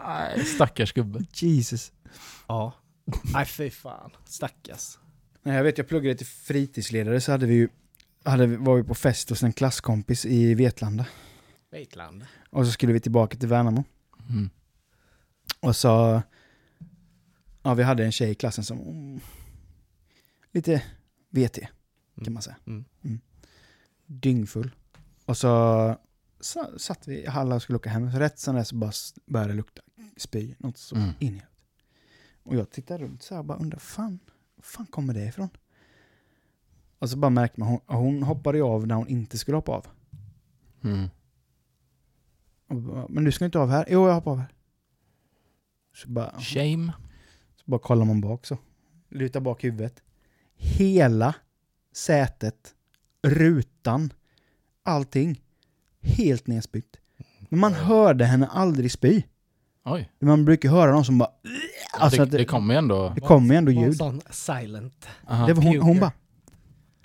Nej, 0.05 0.45
stackars 0.45 0.93
gubbe. 0.93 1.20
Jesus. 1.34 1.91
Ja. 2.47 2.74
Nej 3.34 3.45
fy 3.45 3.70
fan. 3.70 4.12
Stackars. 4.26 4.97
Nej, 5.43 5.55
jag 5.55 5.64
vet, 5.64 5.78
jag 5.78 5.88
pluggade 5.88 6.16
till 6.16 6.26
fritidsledare 6.28 7.22
så 7.22 7.32
hade 7.32 7.45
vi 7.45 7.53
ju, 7.53 7.70
hade, 8.24 8.47
var 8.47 8.76
vi 8.78 8.84
på 8.84 8.95
fest 8.95 9.30
hos 9.30 9.43
en 9.43 9.53
klasskompis 9.53 10.26
i 10.26 10.53
Vetlanda. 10.53 11.05
Veitland. 11.72 12.26
Och 12.49 12.66
så 12.66 12.72
skulle 12.72 12.93
vi 12.93 12.99
tillbaka 12.99 13.38
till 13.38 13.47
Värnamo. 13.49 13.84
Mm. 14.30 14.49
Och 15.60 15.76
så, 15.76 16.22
ja 17.64 17.74
vi 17.74 17.84
hade 17.84 18.05
en 18.05 18.12
tjej 18.12 18.30
i 18.32 18.36
klassen 18.36 18.64
som, 18.64 18.80
mm, 18.80 19.20
lite 20.51 20.84
VT 21.30 21.60
kan 22.24 22.34
man 22.34 22.43
säga. 22.43 22.55
Mm. 22.68 22.86
Dyngfull. 24.05 24.72
Och 25.26 25.38
så, 25.38 25.95
så 26.39 26.80
satt 26.80 27.08
vi 27.08 27.24
i 27.24 27.28
hallen 27.28 27.53
och 27.55 27.62
skulle 27.62 27.76
åka 27.78 27.89
hem. 27.89 28.12
Så 28.12 28.20
rätt 28.20 28.39
som 28.39 28.55
det 28.55 28.66
så 28.66 28.76
bara 28.76 28.89
s- 28.89 29.14
började 29.26 29.53
det 29.53 29.58
lukta 29.58 29.82
spy. 30.18 30.55
Något 30.58 30.78
så 30.78 30.95
Mm. 30.95 31.10
in 31.20 31.36
i. 31.36 31.41
Och 32.48 32.56
jag 32.56 32.70
tittar 32.70 32.98
runt 32.98 33.24
så 33.24 33.34
här 33.34 33.39
och 33.39 33.45
bara 33.45 33.58
undrar, 33.58 33.80
fan, 33.80 34.20
fan 34.58 34.86
kommer 34.86 35.14
det 35.14 35.26
ifrån? 35.26 35.50
Och 37.00 37.10
så 37.10 37.18
bara 37.18 37.30
märkte 37.30 37.60
man, 37.60 37.70
hon, 37.70 37.80
hon 37.86 38.24
hoppade 38.24 38.58
ju 38.58 38.64
av 38.64 38.88
när 38.88 38.95
hon 38.95 39.08
inte 39.08 39.38
skulle 39.38 39.58
hoppa 39.58 39.72
av. 39.72 39.88
Mm. 40.84 41.08
Bara, 42.68 43.06
Men 43.10 43.24
du 43.24 43.32
ska 43.32 43.45
inte 43.45 43.60
av 43.60 43.70
här? 43.70 43.86
Jo, 43.89 44.08
jag 44.08 44.14
hoppar 44.14 44.32
av 44.32 44.38
här. 44.38 44.54
Så 45.95 46.10
bara, 46.10 46.39
Shame. 46.39 46.93
så 47.56 47.64
bara 47.66 47.80
kollar 47.80 48.06
man 48.06 48.22
bak 48.22 48.45
så. 48.45 48.58
Lutar 49.10 49.39
bak 49.39 49.64
huvudet. 49.64 50.04
Hela 50.56 51.36
sätet, 51.91 52.76
rutan, 53.22 54.14
allting. 54.84 55.41
Helt 56.02 56.48
nedspytt. 56.48 57.00
Men 57.50 57.60
man 57.60 57.74
hörde 57.74 58.26
henne 58.26 58.48
aldrig 58.48 58.91
spy. 58.91 59.24
Oj. 59.90 60.10
Man 60.20 60.46
brukar 60.46 60.70
höra 60.70 60.92
någon 60.92 61.06
som 61.06 61.18
bara... 61.18 61.30
Alltså 61.94 62.18
det, 62.18 62.24
att 62.24 62.32
det, 62.32 62.38
det 62.38 62.46
kommer 62.46 62.74
ju 62.74 62.78
ändå... 62.78 63.12
det 63.16 63.22
kommer 63.22 63.54
ju 63.54 63.58
ändå 63.58 63.72
en 63.72 63.82
ljud. 63.82 63.98
sån 63.98 64.22
silent. 64.30 65.08
Aha. 65.28 65.48
Det 65.48 65.54
var 65.54 65.64
hon, 65.64 65.82
hon 65.82 66.00
bara... 66.00 66.12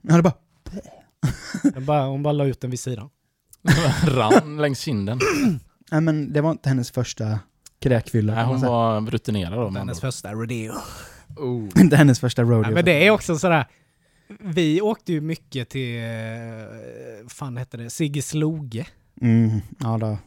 Ja, 0.03 0.17
det 0.17 0.23
bara... 0.23 0.35
Hon 1.75 1.85
bara, 1.85 2.07
hon 2.07 2.23
bara 2.23 2.33
la 2.33 2.45
ut 2.45 2.61
den 2.61 2.71
vid 2.71 2.81
sidan. 2.81 3.11
rann 4.05 4.57
längs 4.57 4.81
kinden. 4.81 5.19
Nej 5.91 6.01
men 6.01 6.33
det 6.33 6.41
var 6.41 6.51
inte 6.51 6.69
hennes 6.69 6.91
första 6.91 7.39
kräkfylla. 7.81 8.35
Nej, 8.35 8.45
hon 8.45 8.61
var 8.61 9.01
rutinerad 9.01 9.59
då. 9.59 9.71
med 9.71 9.81
Hennes 9.81 10.01
första 10.01 10.33
rodeo. 10.33 10.73
oh. 11.37 11.69
Inte 11.77 11.97
hennes 11.97 12.21
första 12.21 12.43
rodeo. 12.43 12.63
Ja, 12.63 12.71
men 12.71 12.85
det 12.85 13.07
är 13.07 13.11
också 13.11 13.39
sådär. 13.39 13.67
Vi 14.41 14.81
åkte 14.81 15.13
ju 15.13 15.21
mycket 15.21 15.69
till, 15.69 15.99
eh, 15.99 17.29
fan 17.29 17.57
hette 17.57 17.77
det, 17.77 17.91
Sigge 17.91 18.23
Sloge. 18.23 18.87
Mm, 19.21 19.61
ja, 19.79 19.99
då. 19.99 20.19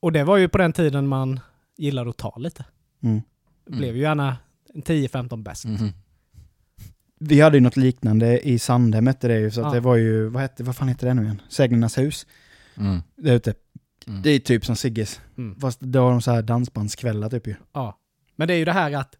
Och 0.00 0.12
det 0.12 0.24
var 0.24 0.36
ju 0.36 0.48
på 0.48 0.58
den 0.58 0.72
tiden 0.72 1.06
man 1.06 1.40
gillade 1.78 2.10
att 2.10 2.16
ta 2.16 2.36
lite. 2.38 2.64
Mm. 3.02 3.22
Det 3.66 3.76
blev 3.76 3.96
ju 3.96 4.02
gärna 4.02 4.36
en 4.74 4.82
10-15 4.82 5.42
bäst. 5.42 5.64
Mhm. 5.64 5.88
Vi 7.20 7.40
hade 7.40 7.56
ju 7.56 7.60
något 7.60 7.76
liknande 7.76 8.48
i 8.48 8.58
Sandhem 8.58 9.06
hette 9.06 9.28
det 9.28 9.38
ju, 9.40 9.50
så 9.50 9.60
att 9.60 9.66
Ja. 9.66 9.72
det 9.72 9.80
var 9.80 9.96
ju, 9.96 10.28
vad, 10.28 10.42
hette, 10.42 10.62
vad 10.64 10.76
fan 10.76 10.88
heter 10.88 11.06
det 11.06 11.14
nu 11.14 11.22
igen? 11.22 11.42
Sägnernas 11.48 11.98
hus. 11.98 12.26
Mm. 12.76 13.00
Där 13.16 13.32
ute. 13.34 13.54
Mm. 14.06 14.22
Det 14.22 14.30
är 14.30 14.38
typ 14.38 14.64
som 14.66 14.76
Sigges. 14.76 15.20
Mm. 15.38 15.60
Fast 15.60 15.80
då 15.80 16.02
har 16.02 16.10
de 16.10 16.22
så 16.22 16.30
här 16.30 16.42
dansbandskvällar 16.42 17.30
typ 17.30 17.46
ju. 17.46 17.54
Ja. 17.72 17.98
Men 18.36 18.48
det 18.48 18.54
är 18.54 18.58
ju 18.58 18.64
det 18.64 18.72
här 18.72 18.92
att 18.92 19.14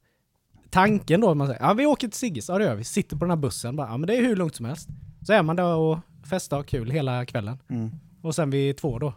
tanken 0.71 1.21
då, 1.21 1.35
man 1.35 1.47
säger 1.47 1.61
ja 1.61 1.75
vi 1.75 1.87
åker 1.87 2.09
till 2.09 2.19
Sigges, 2.19 2.49
ja 2.49 2.59
det 2.59 2.65
gör 2.65 2.75
vi. 2.75 2.85
Sitter 2.85 3.17
på 3.17 3.25
den 3.25 3.31
här 3.31 3.37
bussen, 3.37 3.77
bara, 3.77 3.89
ja 3.89 3.97
men 3.97 4.07
det 4.07 4.17
är 4.17 4.23
hur 4.23 4.37
lugnt 4.37 4.57
som 4.57 4.67
helst. 4.67 4.89
Så 5.27 5.33
är 5.33 5.43
man 5.43 5.57
där 5.57 5.75
och 5.75 5.99
festar 6.25 6.59
och 6.59 6.67
kul 6.67 6.91
hela 6.91 7.27
kvällen. 7.27 7.59
Mm. 7.69 7.91
Och 8.23 8.35
sen 8.35 8.51
vid 8.51 8.77
två 8.77 8.99
då, 8.99 9.15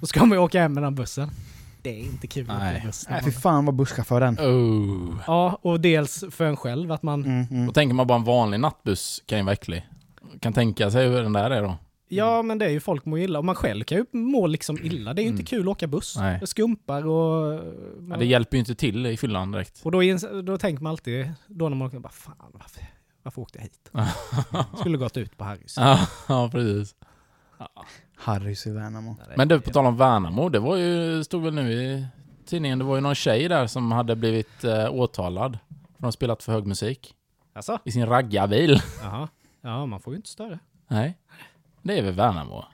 då 0.00 0.06
ska 0.06 0.20
man 0.24 0.38
ju 0.38 0.42
åka 0.42 0.60
hem 0.60 0.72
med 0.72 0.82
den 0.82 0.94
bussen. 0.94 1.30
Det 1.82 1.90
är 2.00 2.04
inte 2.04 2.26
kul 2.26 2.50
att 2.50 2.58
Nej. 2.58 2.76
åka 2.76 2.86
buss. 2.86 3.06
Nej 3.10 3.20
fy 3.24 3.30
fan 3.30 3.64
vad 3.64 3.74
busschaufför 3.74 4.20
den. 4.20 4.34
Oh. 4.34 5.14
Ja, 5.26 5.58
och 5.62 5.80
dels 5.80 6.24
för 6.30 6.44
en 6.44 6.56
själv 6.56 6.92
att 6.92 7.02
man, 7.02 7.24
Mm, 7.24 7.46
mm. 7.50 7.66
Då 7.66 7.72
tänker 7.72 7.94
man 7.94 8.06
bara 8.06 8.18
en 8.18 8.24
vanlig 8.24 8.60
nattbuss 8.60 9.22
kan 9.26 9.38
ju 9.38 9.44
vara 9.44 9.52
äcklig. 9.52 9.86
Kan 10.40 10.52
tänka 10.52 10.90
sig 10.90 11.08
hur 11.08 11.22
den 11.22 11.32
där 11.32 11.50
är 11.50 11.62
då. 11.62 11.76
ja 12.08 12.42
men 12.42 12.58
det 12.58 12.64
är 12.64 12.70
ju 12.70 12.80
folk 12.80 13.04
mår 13.04 13.18
illa 13.18 13.38
och 13.38 13.44
man 13.44 13.54
själv 13.54 13.84
kan 13.84 13.98
ju 13.98 14.04
må 14.12 14.46
liksom 14.46 14.78
illa. 14.82 15.14
Det 15.14 15.22
är 15.22 15.24
ju 15.24 15.28
inte 15.30 15.42
kul 15.44 15.60
att 15.60 15.66
åka 15.68 15.86
buss. 15.86 16.16
Nej. 16.16 16.38
Det 16.40 16.46
skumpar 16.46 17.06
och... 17.06 17.54
Ja, 18.10 18.16
det 18.16 18.24
hjälper 18.26 18.56
ju 18.56 18.58
inte 18.58 18.74
till 18.74 19.06
i 19.06 19.16
fyllan 19.16 19.52
direkt. 19.52 19.80
Och 19.82 19.92
då, 19.92 20.00
då 20.42 20.58
tänker 20.58 20.82
man 20.82 20.90
alltid, 20.90 21.32
då 21.46 21.68
när 21.68 21.76
man 21.76 21.88
åker, 21.88 21.98
bara 21.98 22.12
fan 22.12 22.36
varför, 22.52 22.82
varför 23.22 23.42
åkte 23.42 23.58
jag 23.58 23.62
hit? 23.62 23.90
Skulle 24.80 24.98
gått 24.98 25.16
ut 25.16 25.36
på 25.38 25.44
Harrys. 25.44 25.74
ja, 25.76 26.06
ja, 26.28 26.48
precis. 26.52 26.94
Harrys 28.18 28.66
i 28.66 28.70
Värnamo. 28.70 29.16
Men 29.36 29.48
du, 29.48 29.60
på 29.60 29.70
tal 29.70 29.86
om 29.86 29.96
Värnamo, 29.96 30.48
det 30.48 30.58
var 30.58 30.76
ju, 30.76 31.24
stod 31.24 31.42
väl 31.42 31.54
nu 31.54 31.72
i 31.72 32.06
tidningen, 32.46 32.78
det 32.78 32.84
var 32.84 32.94
ju 32.94 33.00
någon 33.00 33.14
tjej 33.14 33.48
där 33.48 33.66
som 33.66 33.92
hade 33.92 34.16
blivit 34.16 34.64
eh, 34.64 34.90
åtalad. 34.94 35.58
För 35.68 35.96
att 35.96 36.02
ha 36.04 36.12
spelat 36.12 36.42
för 36.42 36.52
hög 36.52 36.66
musik. 36.66 37.14
Alltså? 37.54 37.78
I 37.84 37.92
sin 37.92 38.06
raggarbil. 38.06 38.82
Jaha. 39.02 39.28
Ja, 39.60 39.86
man 39.86 40.00
får 40.00 40.12
ju 40.12 40.16
inte 40.16 40.28
störa. 40.28 40.58
Nej. 40.88 41.18
Det 41.82 41.98
är 41.98 42.02
väl 42.02 42.14
Värnamo? 42.14 42.64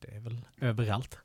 Det 0.00 0.16
är 0.16 0.20
väl 0.20 0.40
överallt. 0.60 1.18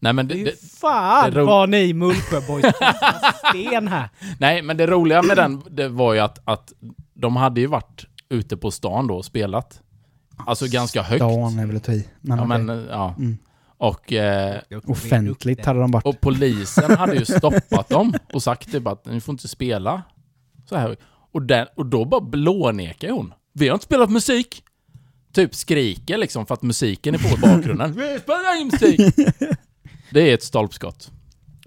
Nej 0.00 0.12
men 0.12 0.28
det, 0.28 0.34
Fy 0.34 0.44
det, 0.44 0.60
fan 0.80 1.30
det 1.30 1.40
ro- 1.40 1.46
vad 1.46 1.68
ni 1.68 1.92
Mullsjöboys 1.94 2.64
sten 3.48 3.88
här. 3.88 4.08
nej, 4.40 4.62
men 4.62 4.76
det 4.76 4.86
roliga 4.86 5.22
med 5.22 5.36
den, 5.36 5.62
det 5.70 5.88
var 5.88 6.14
ju 6.14 6.20
att, 6.20 6.38
att 6.44 6.72
de 7.14 7.36
hade 7.36 7.60
ju 7.60 7.66
varit 7.66 8.04
ute 8.28 8.56
på 8.56 8.70
stan 8.70 9.06
då 9.06 9.14
och 9.16 9.24
spelat. 9.24 9.82
Alltså 10.46 10.66
ganska 10.68 11.02
högt. 11.02 11.20
Dan 11.20 11.58
är 11.58 11.66
väl 11.66 11.76
att 11.76 11.84
ta 11.84 11.92
i. 11.92 12.08
Men, 12.20 12.38
Ja, 12.38 12.44
okej. 12.44 12.58
men, 12.64 12.86
ja. 12.90 13.14
Mm. 13.18 13.38
Och, 13.80 14.12
eh, 14.12 14.60
Offentligt 14.86 15.64
hade 15.66 15.80
de 15.80 15.90
varit. 15.90 16.06
och 16.06 16.20
polisen 16.20 16.96
hade 16.96 17.14
ju 17.14 17.24
stoppat 17.24 17.88
dem 17.88 18.14
och 18.32 18.42
sagt 18.42 18.72
typ 18.72 18.86
att 18.86 19.06
ni 19.06 19.20
får 19.20 19.32
inte 19.32 19.48
spela 19.48 20.02
så 20.68 20.76
här. 20.76 20.96
Och, 21.32 21.42
den, 21.42 21.66
och 21.76 21.86
då 21.86 22.04
bara 22.04 22.20
blånekar 22.20 23.10
hon. 23.10 23.34
Vi 23.52 23.68
har 23.68 23.74
inte 23.74 23.84
spelat 23.86 24.10
musik. 24.10 24.62
Typ 25.32 25.54
skriker 25.54 26.18
liksom 26.18 26.46
för 26.46 26.54
att 26.54 26.62
musiken 26.62 27.14
är 27.14 27.18
på 27.18 27.28
i 27.28 27.40
bakgrunden. 27.40 27.92
Vi 27.92 28.18
spelar 28.18 28.56
ingen 28.56 28.68
musik! 28.72 29.00
Det 30.12 30.30
är 30.30 30.34
ett 30.34 30.42
stolpskott. 30.42 31.10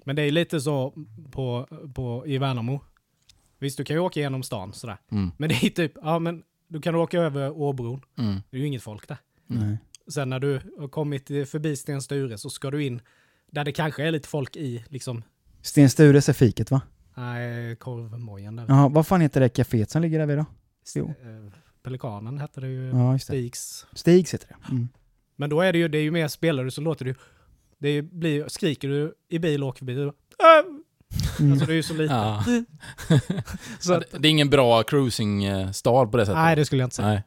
Men 0.04 0.16
det 0.16 0.22
är 0.22 0.30
lite 0.30 0.60
så 0.60 0.94
på, 1.30 1.66
på, 1.94 2.24
i 2.26 2.38
Värnamo. 2.38 2.80
Visst, 3.60 3.76
du 3.76 3.84
kan 3.84 3.96
ju 3.96 4.00
åka 4.00 4.20
genom 4.20 4.42
stan 4.42 4.72
sådär. 4.72 4.96
Mm. 5.12 5.30
Men 5.36 5.48
det 5.48 5.54
är 5.64 5.70
typ, 5.70 5.92
ja 6.02 6.18
men 6.18 6.42
du 6.72 6.80
kan 6.80 6.94
åka 6.94 7.18
över 7.18 7.50
Åbron. 7.50 8.00
Mm. 8.18 8.42
Det 8.50 8.56
är 8.56 8.60
ju 8.60 8.66
inget 8.66 8.82
folk 8.82 9.08
där. 9.08 9.16
Nej. 9.46 9.78
Sen 10.08 10.30
när 10.30 10.40
du 10.40 10.60
har 10.78 10.88
kommit 10.88 11.28
förbi 11.28 11.76
Sten 11.76 12.02
Sture 12.02 12.38
så 12.38 12.50
ska 12.50 12.70
du 12.70 12.84
in 12.84 13.00
där 13.50 13.64
det 13.64 13.72
kanske 13.72 14.06
är 14.06 14.10
lite 14.10 14.28
folk 14.28 14.56
i, 14.56 14.84
liksom, 14.88 15.22
Sten 15.62 15.90
Stures 15.90 16.28
är 16.28 16.32
fiket 16.32 16.70
va? 16.70 16.80
nej, 17.14 17.76
korvmojen 17.76 18.56
där. 18.56 18.64
Jaha, 18.68 18.88
vad 18.88 19.06
fan 19.06 19.20
heter 19.20 19.40
det 19.40 19.48
kaféet 19.48 19.90
som 19.90 20.02
ligger 20.02 20.18
där 20.18 20.26
vid 20.26 20.38
då? 20.38 20.46
Jo. 20.94 21.08
Eh, 21.08 21.52
Pelikanen 21.82 22.38
hette 22.38 22.60
det 22.60 22.68
ju. 22.68 22.88
Ja, 22.88 23.12
det. 23.12 23.18
Stigs. 23.18 23.86
Stigs 23.92 24.34
heter 24.34 24.48
det. 24.48 24.70
Mm. 24.70 24.88
Men 25.36 25.50
då 25.50 25.60
är 25.60 25.72
det 25.72 25.78
ju, 25.78 25.88
det 25.88 25.98
är 25.98 26.02
ju 26.02 26.10
mer 26.10 26.28
spelar 26.28 26.64
du 26.64 26.70
så 26.70 26.80
låter 26.80 27.04
ju, 27.04 27.14
det 27.78 28.02
blir, 28.02 28.48
skriker 28.48 28.88
du 28.88 29.14
i 29.28 29.38
bil 29.38 29.62
och 29.62 29.68
åker 29.68 29.78
förbi, 29.78 30.02
äh! 30.02 30.10
Mm. 31.38 31.52
alltså 31.52 31.66
det 31.66 31.72
är 31.72 31.76
ju 31.76 31.82
så 31.82 31.94
lite. 31.94 32.14
Ja. 32.14 32.44
Så 33.78 33.94
att, 33.94 34.10
det, 34.10 34.18
det 34.18 34.28
är 34.28 34.30
ingen 34.30 34.50
bra 34.50 34.82
cruising-stad 34.82 36.10
på 36.10 36.16
det 36.16 36.26
sättet. 36.26 36.38
nej, 36.38 36.56
det 36.56 36.64
skulle 36.64 36.82
jag 36.82 36.86
inte 36.86 36.96
säga. 36.96 37.08
Nej. 37.08 37.22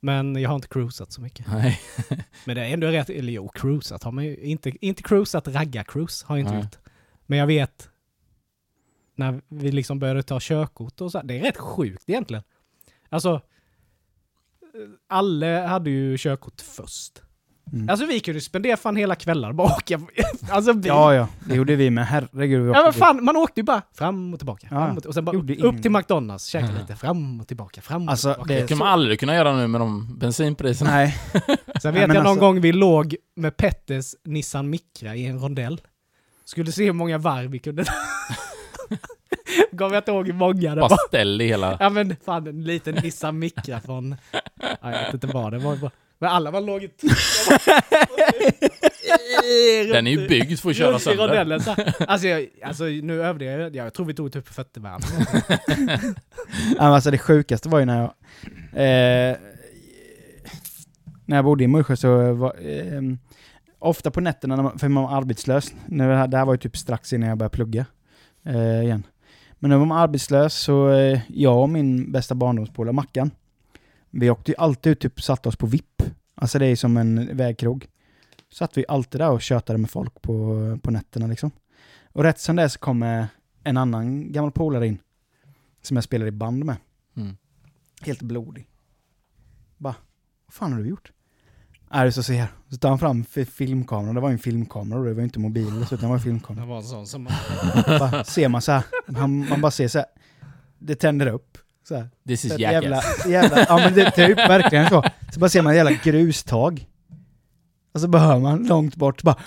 Men 0.00 0.36
jag 0.36 0.48
har 0.50 0.56
inte 0.56 0.68
cruisat 0.68 1.12
så 1.12 1.20
mycket. 1.20 1.46
Nej. 1.46 1.80
Men 2.44 2.56
det 2.56 2.64
är 2.64 2.72
ändå 2.72 2.86
rätt, 2.86 3.10
eller 3.10 3.32
jo, 3.32 3.48
cruisat 3.48 4.02
har 4.02 4.12
man 4.12 4.24
ju 4.24 4.36
inte, 4.36 4.86
inte 4.86 5.02
cruisat, 5.02 5.48
ragga-cruise 5.48 6.26
har 6.26 6.36
jag 6.36 6.42
inte 6.42 6.52
Nej. 6.52 6.62
gjort. 6.62 6.76
Men 7.26 7.38
jag 7.38 7.46
vet, 7.46 7.90
när 9.16 9.40
vi 9.48 9.72
liksom 9.72 9.98
började 9.98 10.22
ta 10.22 10.38
körkort 10.40 11.00
och 11.00 11.12
så, 11.12 11.22
det 11.22 11.38
är 11.38 11.42
rätt 11.42 11.56
sjukt 11.56 12.08
egentligen. 12.08 12.42
Alltså, 13.08 13.40
alla 15.08 15.66
hade 15.66 15.90
ju 15.90 16.16
körkort 16.18 16.60
först. 16.60 17.22
Mm. 17.72 17.88
Alltså 17.88 18.06
vi 18.06 18.20
kunde 18.20 18.40
spendera 18.40 18.76
fan 18.76 18.96
hela 18.96 19.14
kvällar 19.14 19.52
bara 19.52 19.68
åka. 19.76 20.00
Alltså 20.50 20.72
vi, 20.72 20.88
Ja, 20.88 21.14
ja, 21.14 21.28
det 21.46 21.54
gjorde 21.54 21.76
vi 21.76 21.90
med. 21.90 22.06
Herregud. 22.06 22.62
vi 22.62 22.68
Ja 22.72 22.82
men 22.84 22.92
fan, 22.92 23.24
man 23.24 23.36
åkte 23.36 23.60
ju 23.60 23.64
bara 23.64 23.82
fram 23.94 24.32
och 24.34 24.38
tillbaka. 24.40 24.66
Ja, 24.70 24.76
Fram 24.86 24.96
och, 24.96 25.06
och 25.06 25.14
sen 25.14 25.24
bara 25.24 25.34
gjorde 25.36 25.52
upp 25.54 25.60
ingen- 25.60 25.82
till 25.82 25.90
McDonalds, 25.90 26.44
käka 26.46 26.68
lite, 26.80 26.96
fram 26.96 27.40
och 27.40 27.46
tillbaka, 27.48 27.80
fram 27.80 28.02
och 28.04 28.10
Alltså, 28.10 28.32
tillbaka. 28.34 28.54
det- 28.54 28.66
kan 28.68 28.78
man 28.78 28.88
aldrig 28.88 29.20
kunna 29.20 29.34
göra 29.34 29.56
nu 29.56 29.66
med 29.66 29.80
de 29.80 30.18
bensinpriserna. 30.18 30.90
Nej, 30.90 31.16
Sen 31.82 31.94
vet 31.94 32.00
jag 32.00 32.08
någon 32.08 32.16
alltså- 32.26 32.40
gång 32.40 32.60
vi 32.60 32.72
låg 32.72 33.16
med 33.36 33.56
Petters 33.56 34.14
Nissan 34.24 34.70
Micra 34.70 35.14
i 35.16 35.26
en 35.26 35.38
rondell. 35.38 35.80
Skulle 36.44 36.72
se 36.72 36.84
hur 36.84 36.92
många 36.92 37.18
varv 37.18 37.50
vi 37.50 37.58
kunde 37.58 37.84
Gav 39.72 39.92
jag 39.92 40.00
inte 40.00 40.10
ihåg 40.10 40.26
hur 40.26 40.34
många 40.34 40.74
det 40.74 40.80
Bara 40.80 40.88
var. 40.88 41.08
ställ 41.08 41.40
i 41.40 41.46
hela... 41.46 41.76
Ja 41.80 41.90
men 41.90 42.16
fan 42.24 42.46
en 42.46 42.64
liten 42.64 42.94
Nissan 42.94 43.38
Micra 43.38 43.80
från... 43.80 44.16
Ja, 44.60 44.76
jag 44.92 45.04
vet 45.04 45.14
inte 45.14 45.26
vad 45.26 45.52
det 45.52 45.58
var. 45.58 45.76
bara- 45.76 45.90
Men 46.18 46.30
alla 46.30 46.50
var 46.50 46.60
låg... 46.60 46.80
Den 49.92 50.06
är 50.06 50.10
ju 50.10 50.28
byggd 50.28 50.58
för 50.58 50.70
att 50.70 50.76
köra 50.76 50.98
sönder. 50.98 52.04
Alltså, 52.08 52.28
jag, 52.28 52.46
alltså 52.62 52.84
nu 52.84 53.22
övde 53.22 53.44
jag, 53.44 53.76
jag 53.76 53.94
tror 53.94 54.06
vi 54.06 54.14
tog 54.14 54.32
typ 54.32 54.48
40 54.48 54.80
varv. 54.80 55.00
Alltså 56.78 57.10
det 57.10 57.18
sjukaste 57.18 57.68
var 57.68 57.78
ju 57.78 57.84
när 57.84 58.00
jag... 58.00 58.10
Eh, 58.72 59.36
när 61.26 61.36
jag 61.36 61.44
bodde 61.44 61.64
i 61.64 61.66
Mullsjö 61.66 61.96
så 61.96 62.32
var... 62.32 62.54
Eh, 62.60 63.02
ofta 63.78 64.10
på 64.10 64.20
nätterna, 64.20 64.56
när 64.56 64.62
man, 64.62 64.78
för 64.78 64.88
man 64.88 65.02
var 65.02 65.16
arbetslös. 65.16 65.74
När 65.86 66.08
det, 66.08 66.16
här, 66.16 66.28
det 66.28 66.36
här 66.36 66.44
var 66.44 66.54
ju 66.54 66.58
typ 66.58 66.76
strax 66.76 67.12
innan 67.12 67.28
jag 67.28 67.38
började 67.38 67.56
plugga. 67.56 67.86
Eh, 68.44 68.82
igen. 68.82 69.02
Men 69.58 69.70
när 69.70 69.78
man 69.78 69.88
var 69.88 69.98
arbetslös 69.98 70.54
så, 70.54 70.90
eh, 70.90 71.20
jag 71.28 71.62
och 71.62 71.68
min 71.68 72.12
bästa 72.12 72.34
barndomspolare 72.34 72.92
Mackan, 72.92 73.30
vi 74.20 74.30
åkte 74.30 74.50
ju 74.50 74.56
alltid 74.58 74.92
ut, 74.92 75.00
typ 75.00 75.22
satte 75.22 75.48
oss 75.48 75.56
på 75.56 75.66
VIP. 75.66 76.02
Alltså 76.34 76.58
det 76.58 76.66
är 76.66 76.76
som 76.76 76.96
en 76.96 77.36
vägkrog. 77.36 77.86
Satt 78.52 78.76
vi 78.78 78.84
alltid 78.88 79.20
där 79.20 79.30
och 79.30 79.42
tjötade 79.42 79.78
med 79.78 79.90
folk 79.90 80.22
på, 80.22 80.78
på 80.82 80.90
nätterna 80.90 81.26
liksom. 81.26 81.50
Och 82.12 82.22
rätt 82.22 82.40
som 82.40 82.56
det 82.56 82.62
är 82.62 82.68
så 82.68 82.78
kommer 82.78 83.28
en 83.64 83.76
annan 83.76 84.32
gammal 84.32 84.50
polare 84.52 84.86
in. 84.86 84.98
Som 85.82 85.96
jag 85.96 86.04
spelade 86.04 86.28
i 86.28 86.32
band 86.32 86.64
med. 86.64 86.76
Mm. 87.16 87.36
Helt 88.00 88.22
blodig. 88.22 88.66
Bara, 89.76 89.94
vad 90.46 90.54
fan 90.54 90.72
har 90.72 90.80
du 90.80 90.88
gjort? 90.88 91.12
Är 91.90 92.04
det 92.04 92.12
så 92.12 92.22
ser 92.22 92.34
jag. 92.34 92.48
Så 92.70 92.76
tar 92.76 92.88
han 92.88 92.98
fram 92.98 93.24
fi- 93.24 93.44
filmkameran, 93.44 94.14
det 94.14 94.20
var 94.20 94.28
ju 94.28 94.32
en 94.32 94.38
filmkamera 94.38 94.98
och 94.98 95.04
det 95.04 95.12
var 95.14 95.20
ju 95.20 95.24
inte 95.24 95.38
mobil 95.38 95.82
utan 95.82 95.98
det 95.98 96.06
var 96.06 96.14
en 96.14 96.20
filmkamera. 96.20 96.64
Det 96.64 96.70
var 96.70 96.76
en 96.76 96.82
sån 96.84 97.06
som 97.06 97.22
man... 97.22 97.32
Bara, 97.98 98.24
ser 98.24 98.48
man 98.48 98.62
så 98.62 98.72
här, 98.72 98.82
man, 99.06 99.48
man 99.48 99.60
bara 99.60 99.70
ser 99.70 99.88
så 99.88 99.98
här. 99.98 100.06
det 100.78 100.94
tänder 100.94 101.26
upp. 101.26 101.58
Så 101.88 101.96
här. 101.96 102.08
This 102.26 102.44
is 102.44 102.58
jackass. 102.58 102.72
jävla, 102.72 103.02
jävla, 103.28 103.66
ja 103.68 103.76
men 103.76 103.94
det 103.94 104.02
är 104.02 104.10
typ 104.10 104.38
verkligen 104.38 104.88
så. 104.88 105.04
Så 105.34 105.40
bara 105.40 105.50
ser 105.50 105.62
man 105.62 105.72
ett 105.72 105.76
jävla 105.76 105.92
grustag. 106.02 106.86
Och 107.94 108.00
så 108.00 108.18
hör 108.18 108.38
man 108.38 108.66
långt 108.66 108.96
bort 108.96 109.22
bara... 109.22 109.34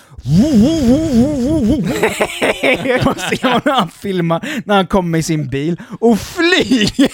Och 3.06 3.20
ser 3.20 3.50
man 3.50 3.60
när 3.64 3.72
han 3.72 3.90
filmar, 3.90 4.62
när 4.64 4.76
han 4.76 4.86
kommer 4.86 5.18
i 5.18 5.22
sin 5.22 5.48
bil 5.48 5.80
och 6.00 6.18
flyger! 6.20 7.12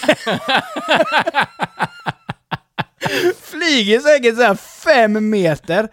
flyger 3.41 3.99
säkert 3.99 4.35
så 4.35 4.41
här 4.41 4.55
fem 4.55 5.29
meter. 5.29 5.87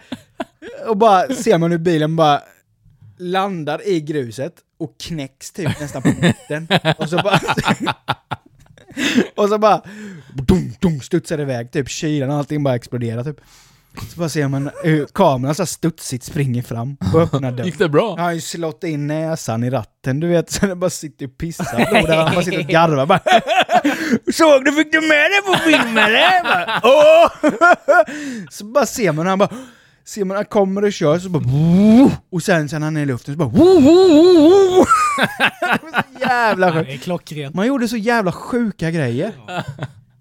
Och 0.87 0.97
bara 0.97 1.29
ser 1.29 1.59
man 1.59 1.71
hur 1.71 1.79
bilen 1.79 2.17
bara 2.17 2.41
landar 3.19 3.89
i 3.89 4.01
gruset 4.01 4.55
och 4.79 4.95
knäcks 5.01 5.53
typ 5.53 5.81
nästan 5.81 6.03
på 6.03 6.13
mitten. 6.21 6.69
Och 6.99 7.09
så 7.09 7.17
bara... 7.17 7.41
och 9.35 9.49
så 9.49 9.59
bara... 9.59 9.83
Dum, 10.35 10.73
dum, 10.81 11.01
studsar 11.01 11.41
iväg, 11.41 11.73
typ 11.73 11.89
kylan 11.89 12.31
och 12.31 12.37
allting 12.37 12.63
bara 12.63 12.75
exploderar 12.75 13.25
typ. 13.25 13.41
Så 14.01 14.19
bara 14.19 14.29
ser 14.29 14.49
man 14.49 14.71
hur 14.83 15.07
kameran 15.07 15.55
så 15.55 15.67
studsigt 15.67 16.25
springer 16.25 16.63
fram 16.63 16.97
och 17.15 17.21
öppnar 17.21 17.53
dörren. 17.53 17.67
Gick 17.67 17.79
det 17.79 17.89
bra? 17.89 18.17
Han 18.17 18.25
har 18.25 18.33
ju 18.33 18.41
slått 18.41 18.85
in 18.85 19.07
näsan 19.07 19.65
i 19.65 19.71
ratten, 19.71 20.21
du 20.21 20.29
vet, 20.29 20.51
så 20.51 20.67
det 20.67 20.77
bara 20.77 20.91
sitter 20.91 21.27
och 21.27 21.39
pissar 21.39 21.91
blod 21.91 22.07
där. 22.07 22.17
Han 22.17 22.35
bara 22.35 22.45
sitter 22.45 22.59
och 22.59 22.67
garvar 22.67 23.07
bara. 23.07 23.21
Såg 24.33 24.65
du, 24.65 24.73
fick 24.73 24.93
du 24.93 25.01
med 25.01 25.31
det 25.31 25.53
på 25.53 25.59
film 25.59 25.99
eller? 25.99 26.81
Åh! 26.83 27.31
Så 28.51 28.65
bara 28.65 28.87
ser 28.87 29.13
man 29.13 29.27
han 29.27 29.39
bara, 29.39 29.51
ser 30.07 30.25
man 30.25 30.37
han 30.37 30.45
kommer 30.45 30.85
och 30.85 30.93
kör 30.93 31.19
så 31.19 31.29
bara, 31.29 31.45
och 32.31 32.43
sen 32.43 32.69
sen 32.69 32.83
han 32.83 32.97
är 32.97 33.03
i 33.03 33.07
luften 33.07 33.35
så 33.35 33.39
bara, 33.39 33.49
det 33.51 33.59
var 35.83 36.03
så 36.03 36.21
jävla 36.21 36.73
sjukt. 36.73 36.87
det 36.87 36.95
är 36.95 36.99
klockrent. 36.99 37.55
Man 37.55 37.67
gjorde 37.67 37.89
så 37.89 37.97
jävla 37.97 38.33
sjuka 38.33 38.91
grejer. 38.91 39.33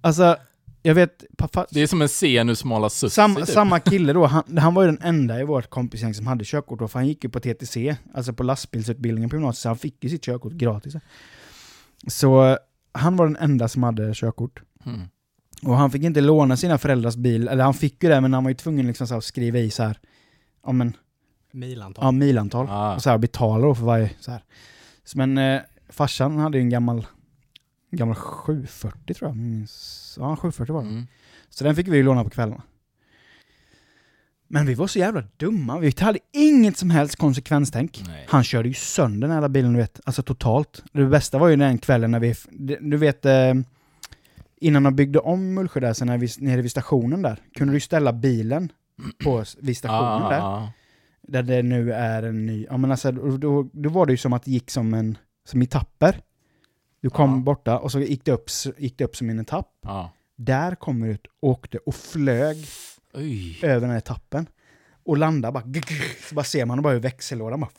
Alltså, 0.02 0.38
jag 0.82 0.96
vet, 0.96 1.26
pappa, 1.38 1.66
Det 1.70 1.82
är 1.82 1.88
som 1.88 2.02
en 2.02 2.08
scen 2.08 2.50
ur 2.50 2.54
Smala 2.54 2.90
Sussi 2.90 3.16
Sam, 3.16 3.36
typ. 3.36 3.48
Samma 3.48 3.80
kille 3.80 4.14
då, 4.14 4.26
han, 4.26 4.58
han 4.58 4.74
var 4.74 4.84
ju 4.84 4.88
den 4.92 5.02
enda 5.02 5.40
i 5.40 5.44
vårt 5.44 5.70
kompisgäng 5.70 6.14
som 6.14 6.28
hade 6.28 6.44
körkort 6.46 6.80
då, 6.80 6.88
för 6.88 7.00
han 7.00 7.08
gick 7.08 7.24
ju 7.24 7.30
på 7.30 7.40
TTC, 7.40 7.96
alltså 8.14 8.34
på 8.34 8.44
lastbilsutbildningen 8.44 9.30
på 9.30 9.36
gymnasiet, 9.36 9.62
så 9.62 9.70
han 9.70 9.78
fick 9.78 10.04
ju 10.04 10.10
sitt 10.10 10.24
körkort 10.24 10.54
gratis. 10.54 10.96
Så 12.08 12.58
han 12.92 13.16
var 13.16 13.26
den 13.26 13.38
enda 13.38 13.68
som 13.68 13.84
hade 13.84 14.14
körkort. 14.14 14.62
Mm. 14.86 15.02
Och 15.64 15.78
han 15.78 15.92
fick 15.92 16.04
inte 16.04 16.22
låna 16.22 16.58
sina 16.58 16.78
föräldrars 16.78 17.16
bil, 17.16 17.48
eller 17.48 17.64
han 17.64 17.74
fick 17.74 18.04
ju 18.04 18.10
det, 18.10 18.22
men 18.22 18.34
han 18.34 18.44
var 18.44 18.52
ju 18.52 18.56
tvungen 18.56 18.88
liksom 18.88 19.08
så 19.08 19.16
att 19.16 19.24
skriva 19.24 19.60
i 19.60 19.72
så 19.72 19.84
här, 19.84 20.00
ja 20.66 20.72
men, 20.72 20.94
Milantal. 21.52 22.06
ja 22.06 22.12
milantal. 22.12 22.68
Ah. 22.70 22.96
Och 22.96 23.02
så 23.02 23.10
här 23.10 23.18
betala 23.18 23.68
då 23.68 23.76
för 23.76 23.86
varje 23.86 24.12
så 24.20 24.32
här. 24.32 24.44
Så, 25.04 25.18
men 25.18 25.38
eh, 25.38 25.62
farsan 25.90 26.38
hade 26.38 26.58
ju 26.58 26.62
en 26.62 26.70
gammal, 26.70 27.08
gammal 27.92 28.16
740 28.16 29.14
tror 29.14 29.30
jag, 29.30 29.38
minns. 29.38 30.16
ja 30.20 30.36
740 30.36 30.74
var 30.74 30.82
det. 30.82 30.90
Mm. 30.90 31.08
Så 31.50 31.64
den 31.64 31.76
fick 31.76 31.88
vi 31.88 31.98
ju 31.98 32.04
låna 32.04 32.24
på 32.24 32.30
kvällarna. 32.30 32.62
Men 34.48 34.66
vi 34.66 34.74
var 34.74 34.88
så 34.88 35.00
jävla 35.00 35.24
dumma. 35.38 35.80
Vi 35.80 35.94
hade 36.00 36.20
inget 36.32 36.78
som 36.78 36.90
helst 36.90 37.16
konsekvenstänk. 37.16 38.04
Nej. 38.08 38.26
Han 38.30 38.44
körde 38.44 38.68
ju 38.68 38.74
sönder 38.74 39.28
den 39.28 39.42
här 39.42 39.48
bilen, 39.48 39.74
du 39.74 39.80
vet. 39.80 40.00
Alltså 40.06 40.24
totalt. 40.24 40.84
Det 40.92 41.06
bästa 41.06 41.38
var 41.38 41.48
ju 41.48 41.56
den 41.56 41.78
kvällen 41.78 42.12
när 42.12 42.20
vi... 42.20 42.36
Du 42.82 42.98
vet... 42.98 43.26
Innan 44.58 44.84
de 44.84 44.96
byggde 44.96 45.20
om 45.20 45.54
Mullsjö 45.54 45.80
där, 45.80 45.94
sen 45.94 46.08
nere 46.40 46.62
vid 46.62 46.72
stationen 46.72 47.22
där, 47.22 47.40
kunde 47.54 47.74
du 47.74 47.80
ställa 47.80 48.14
bilen 48.14 48.72
på, 49.24 49.44
vid 49.58 49.78
stationen 49.78 50.24
Ah, 50.24 50.30
där. 50.30 50.40
ah. 50.42 50.70
Där 51.28 51.44
det 51.44 51.62
nu 51.64 51.94
är 51.94 52.24
en 52.24 52.46
ny... 52.46 52.66
Ja 52.70 52.78
men 52.78 52.92
alltså, 52.92 53.12
då, 53.12 53.70
då, 53.74 53.90
var 53.90 54.06
det 54.06 54.14
ju 54.14 54.18
som 54.18 54.34
att 54.34 54.44
det 54.44 54.52
gick 54.52 54.72
som 54.72 54.94
en... 54.94 55.18
Som 55.48 55.62
i 55.62 55.66
tapper. 55.66 56.22
Du 57.02 57.10
kom 57.10 57.32
Ja. 57.32 57.38
borta 57.38 57.80
och 57.80 57.92
så 57.92 58.00
gick 58.00 58.26
det, 58.26 58.32
upp, 58.32 58.50
gick 58.78 58.98
det 58.98 59.04
upp 59.06 59.16
som 59.16 59.30
en 59.30 59.40
etapp. 59.40 59.72
ah. 59.86 60.10
Där 60.36 60.76
kom 60.76 61.02
vi 61.02 61.10
ut, 61.12 61.28
åkte 61.42 61.78
och 61.78 61.96
flög 61.96 62.58
Oj. 63.14 63.60
över 63.64 63.82
den 63.82 63.90
här 63.90 63.98
etappen. 63.98 64.46
Och 65.06 65.18
landar 65.18 65.52
bara... 65.52 65.64
Så 66.30 66.36
bara 66.36 66.46
ser 66.46 66.66
man 66.66 66.82
bara 66.82 66.94
hur 66.94 67.00
växellådan 67.00 67.60
bara... 67.60 67.70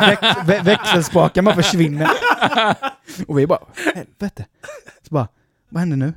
Väx, 0.00 0.22
vä, 0.44 0.62
växelspaken 0.62 1.44
bara 1.44 1.54
försvinner. 1.54 2.10
Och 3.26 3.38
vi 3.38 3.46
bara... 3.46 3.60
Helvete. 3.94 4.46
Så 5.08 5.14
bara... 5.14 5.28
Vad 5.68 5.80
händer 5.80 5.96
nu? 5.96 6.12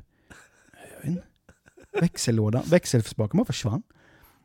Växellådan, 2.02 2.64
växelspaken 2.66 3.38
bara 3.38 3.46
försvann. 3.46 3.84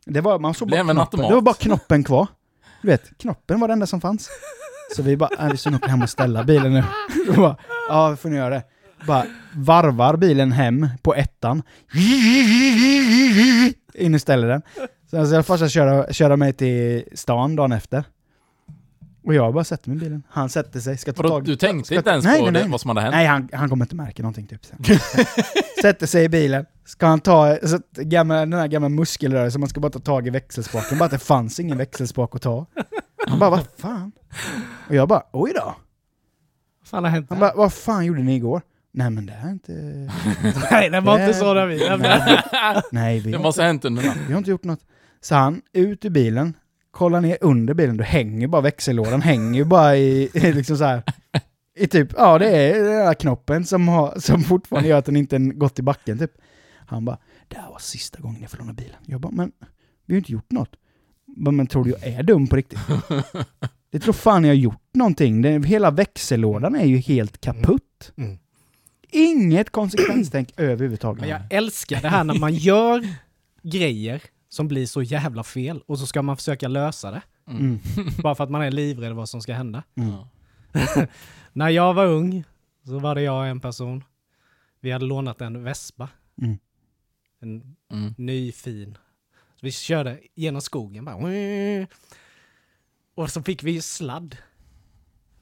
Det 0.06 0.20
var, 0.20 0.38
man 0.38 0.54
såg 0.54 0.70
bara 0.70 0.80
en 0.80 0.86
knoppen. 0.86 1.00
automat. 1.00 1.28
Det 1.28 1.34
var 1.34 1.42
bara 1.42 1.54
knoppen 1.54 2.04
kvar. 2.04 2.26
Du 2.82 2.88
vet, 2.88 3.18
knoppen 3.18 3.60
var 3.60 3.68
det 3.68 3.72
enda 3.72 3.86
som 3.86 4.00
fanns. 4.00 4.30
Så 4.96 5.02
vi 5.02 5.16
bara, 5.16 5.30
äh, 5.38 5.50
vi 5.50 5.56
ska 5.56 5.70
nog 5.70 5.86
hem 5.86 6.02
och 6.02 6.10
ställa 6.10 6.44
bilen 6.44 6.72
nu. 6.72 6.84
Och 7.28 7.34
bara, 7.34 7.56
ja, 7.88 8.10
vi 8.10 8.16
får 8.16 8.28
ni 8.28 8.36
göra 8.36 8.50
det. 8.50 8.62
Bara 9.06 9.26
varvar 9.54 10.16
bilen 10.16 10.52
hem 10.52 10.88
på 11.02 11.14
ettan. 11.14 11.62
In 13.94 14.14
och 14.14 14.20
ställer 14.20 14.48
den. 14.48 14.62
Sen 15.10 15.26
ska 15.28 15.42
farsan 15.42 15.68
köra, 15.68 16.12
köra 16.12 16.36
mig 16.36 16.52
till 16.52 17.04
stan 17.14 17.56
dagen 17.56 17.72
efter. 17.72 18.04
Och 19.24 19.34
jag 19.34 19.54
bara 19.54 19.64
sätter 19.64 19.88
mig 19.90 19.96
i 19.98 20.00
bilen. 20.00 20.22
Han 20.28 20.48
sätter 20.48 20.80
sig, 20.80 20.98
ska 20.98 21.12
ta 21.12 21.22
tag 21.22 21.44
du 21.44 21.56
tänkte 21.56 21.86
ska- 21.86 21.94
inte 21.96 22.10
ens 22.10 22.24
nej, 22.24 22.38
på 22.38 22.44
nej, 22.44 22.52
det, 22.52 22.60
nej. 22.60 22.70
vad 22.70 22.80
som 22.80 22.88
hade 22.88 23.00
hänt? 23.00 23.14
Nej, 23.14 23.26
han, 23.26 23.48
han 23.52 23.68
kommer 23.68 23.84
inte 23.84 23.94
märka 23.96 24.22
någonting 24.22 24.46
typ. 24.46 24.64
sen. 24.64 24.78
Sätter 25.82 26.06
sig 26.06 26.24
i 26.24 26.28
bilen, 26.28 26.66
ska 26.84 27.06
han 27.06 27.20
ta 27.20 27.56
så, 27.62 27.78
gamla, 27.96 28.34
den 28.34 28.52
här 28.52 28.66
gamla 28.66 28.88
muskelrörelsen, 28.88 29.60
man 29.60 29.68
ska 29.68 29.80
bara 29.80 29.92
ta 29.92 29.98
tag 29.98 30.26
i 30.26 30.30
växelspaken, 30.30 30.98
bara 30.98 31.04
att 31.04 31.10
det 31.10 31.18
fanns 31.18 31.60
ingen 31.60 31.78
växelspak 31.78 32.34
att 32.34 32.42
ta. 32.42 32.66
Han 33.26 33.38
bara, 33.38 33.50
vad 33.50 33.66
fan? 33.78 34.12
Och 34.88 34.94
jag 34.94 35.08
bara, 35.08 35.22
oj 35.32 35.52
då. 35.54 35.74
Vad 36.80 36.88
fan 36.88 37.04
har 37.04 37.10
hänt 37.10 37.26
Han 37.30 37.38
där? 37.38 37.46
bara, 37.46 37.56
vad 37.56 37.72
fan 37.72 38.06
gjorde 38.06 38.22
ni 38.22 38.36
igår? 38.36 38.62
Nej 38.92 39.10
men 39.10 39.26
det 39.26 39.32
är 39.32 39.50
inte... 39.50 39.72
Nej, 40.70 40.90
det 40.90 41.00
var 41.00 41.12
inte 41.12 41.24
Nej. 41.24 41.34
så 41.34 41.54
när 41.54 41.66
vi. 41.66 41.78
Nej, 42.92 43.20
vi 43.20 43.32
Det 43.32 43.38
måste 43.38 43.62
ha 43.62 43.66
hänt 43.66 43.84
under 43.84 44.02
natten. 44.02 44.22
vi 44.26 44.32
har 44.32 44.38
inte 44.38 44.50
gjort 44.50 44.64
något. 44.64 44.80
Så 45.20 45.34
han, 45.34 45.62
ut 45.72 46.04
ur 46.04 46.10
bilen, 46.10 46.56
kollar 46.90 47.20
ner 47.20 47.38
under 47.40 47.74
bilen, 47.74 47.96
då 47.96 48.04
hänger 48.04 48.48
bara 48.48 48.62
växellådan, 48.62 49.22
hänger 49.22 49.58
ju 49.58 49.64
bara 49.64 49.96
i, 49.96 50.30
i 50.34 50.52
liksom 50.52 50.76
så 50.76 50.84
här. 50.84 51.02
I 51.78 51.86
typ, 51.86 52.08
ja 52.16 52.38
det 52.38 52.50
är 52.50 52.82
den 52.82 53.06
här 53.06 53.14
knoppen 53.14 53.64
som, 53.64 53.88
har, 53.88 54.20
som 54.20 54.42
fortfarande 54.42 54.88
gör 54.88 54.98
att 54.98 55.04
den 55.04 55.16
inte 55.16 55.38
gått 55.38 55.78
i 55.78 55.82
backen 55.82 56.18
typ. 56.18 56.32
Han 56.86 57.04
bara, 57.04 57.18
det 57.48 57.56
här 57.56 57.70
var 57.70 57.78
sista 57.78 58.20
gången 58.20 58.40
jag 58.40 58.50
får 58.50 58.58
låna 58.58 58.72
bilen. 58.72 58.96
Jag 59.06 59.20
bara, 59.20 59.32
men 59.32 59.52
vi 60.06 60.12
har 60.12 60.16
ju 60.16 60.18
inte 60.18 60.32
gjort 60.32 60.50
något. 60.50 60.76
Bara, 61.26 61.50
Men 61.50 61.66
tror 61.66 61.84
du 61.84 61.90
jag 61.90 62.02
är 62.02 62.22
dum 62.22 62.46
på 62.46 62.56
riktigt? 62.56 62.78
Det 63.90 63.98
tror 63.98 64.12
fan 64.12 64.44
jag 64.44 64.50
har 64.50 64.54
gjort 64.54 64.94
någonting. 64.94 65.42
Den, 65.42 65.62
hela 65.62 65.90
växellådan 65.90 66.74
är 66.74 66.84
ju 66.84 66.96
helt 66.96 67.40
kaputt. 67.40 68.12
Mm. 68.16 68.38
Inget 69.10 69.70
konsekvenstänk 69.70 70.52
överhuvudtaget. 70.56 71.20
Men 71.20 71.28
jag 71.30 71.40
älskar 71.50 72.02
det 72.02 72.08
här 72.08 72.24
när 72.24 72.34
man 72.34 72.54
gör 72.54 73.08
grejer 73.62 74.22
som 74.52 74.68
blir 74.68 74.86
så 74.86 75.02
jävla 75.02 75.44
fel 75.44 75.82
och 75.86 75.98
så 75.98 76.06
ska 76.06 76.22
man 76.22 76.36
försöka 76.36 76.68
lösa 76.68 77.10
det. 77.10 77.22
Mm. 77.48 77.78
Bara 78.22 78.34
för 78.34 78.44
att 78.44 78.50
man 78.50 78.62
är 78.62 78.70
livrädd 78.70 79.12
vad 79.12 79.28
som 79.28 79.42
ska 79.42 79.54
hända. 79.54 79.82
Mm. 79.94 80.14
När 81.52 81.68
jag 81.68 81.94
var 81.94 82.06
ung 82.06 82.44
så 82.84 82.98
var 82.98 83.14
det 83.14 83.22
jag 83.22 83.38
och 83.38 83.46
en 83.46 83.60
person. 83.60 84.04
Vi 84.80 84.90
hade 84.90 85.04
lånat 85.04 85.40
en 85.40 85.64
Vespa. 85.64 86.08
Mm. 86.42 86.58
En 87.40 87.76
Mm. 87.92 88.14
ny 88.18 88.52
fin. 88.52 88.98
Så 89.54 89.66
vi 89.66 89.72
körde 89.72 90.20
genom 90.34 90.60
skogen 90.62 91.04
bara. 91.04 91.16
Och 93.14 93.30
så 93.30 93.42
fick 93.42 93.62
vi 93.62 93.70
ju 93.70 93.80
sladd. 93.80 94.36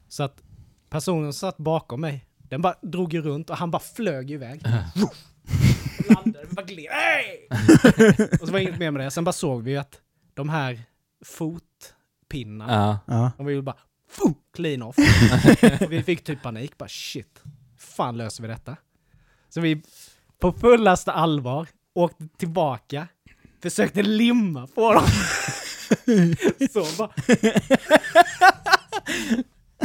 Så 0.07 0.23
att 0.23 0.43
personen 0.89 1.33
satt 1.33 1.57
bakom 1.57 2.01
mig, 2.01 2.25
den 2.37 2.61
bara 2.61 2.75
drog 2.81 3.13
ju 3.13 3.21
runt 3.21 3.49
och 3.49 3.57
han 3.57 3.71
bara 3.71 3.79
flög 3.79 4.31
iväg. 4.31 4.61
Bara 6.59 6.65
gled. 6.65 6.91
Hey! 6.91 7.47
och 8.41 8.47
så 8.47 8.51
var 8.53 8.59
det 8.59 8.61
inget 8.61 8.79
mer 8.79 8.91
med 8.91 9.05
det. 9.05 9.11
Sen 9.11 9.23
bara 9.23 9.33
såg 9.33 9.63
vi 9.63 9.71
ju 9.71 9.77
att 9.77 9.99
de 10.33 10.49
här 10.49 10.81
fotpinnarna, 11.25 12.99
Ja. 13.05 13.31
De 13.37 13.45
var 13.45 13.51
ju 13.51 13.61
bara 13.61 13.75
fu, 14.09 14.33
clean 14.53 14.81
off. 14.81 14.95
vi 15.89 16.03
fick 16.03 16.23
typ 16.23 16.41
panik, 16.41 16.77
bara 16.77 16.89
shit. 16.89 17.41
Fan 17.77 18.17
löser 18.17 18.43
vi 18.43 18.49
detta? 18.49 18.75
Så 19.49 19.61
vi 19.61 19.81
på 20.39 20.51
fullaste 20.51 21.11
allvar 21.11 21.67
åkte 21.93 22.27
tillbaka, 22.37 23.07
försökte 23.61 24.03
limma 24.03 24.67
på 24.67 24.93
dem. 24.93 25.03
Så 26.73 26.85
bara, 26.97 27.09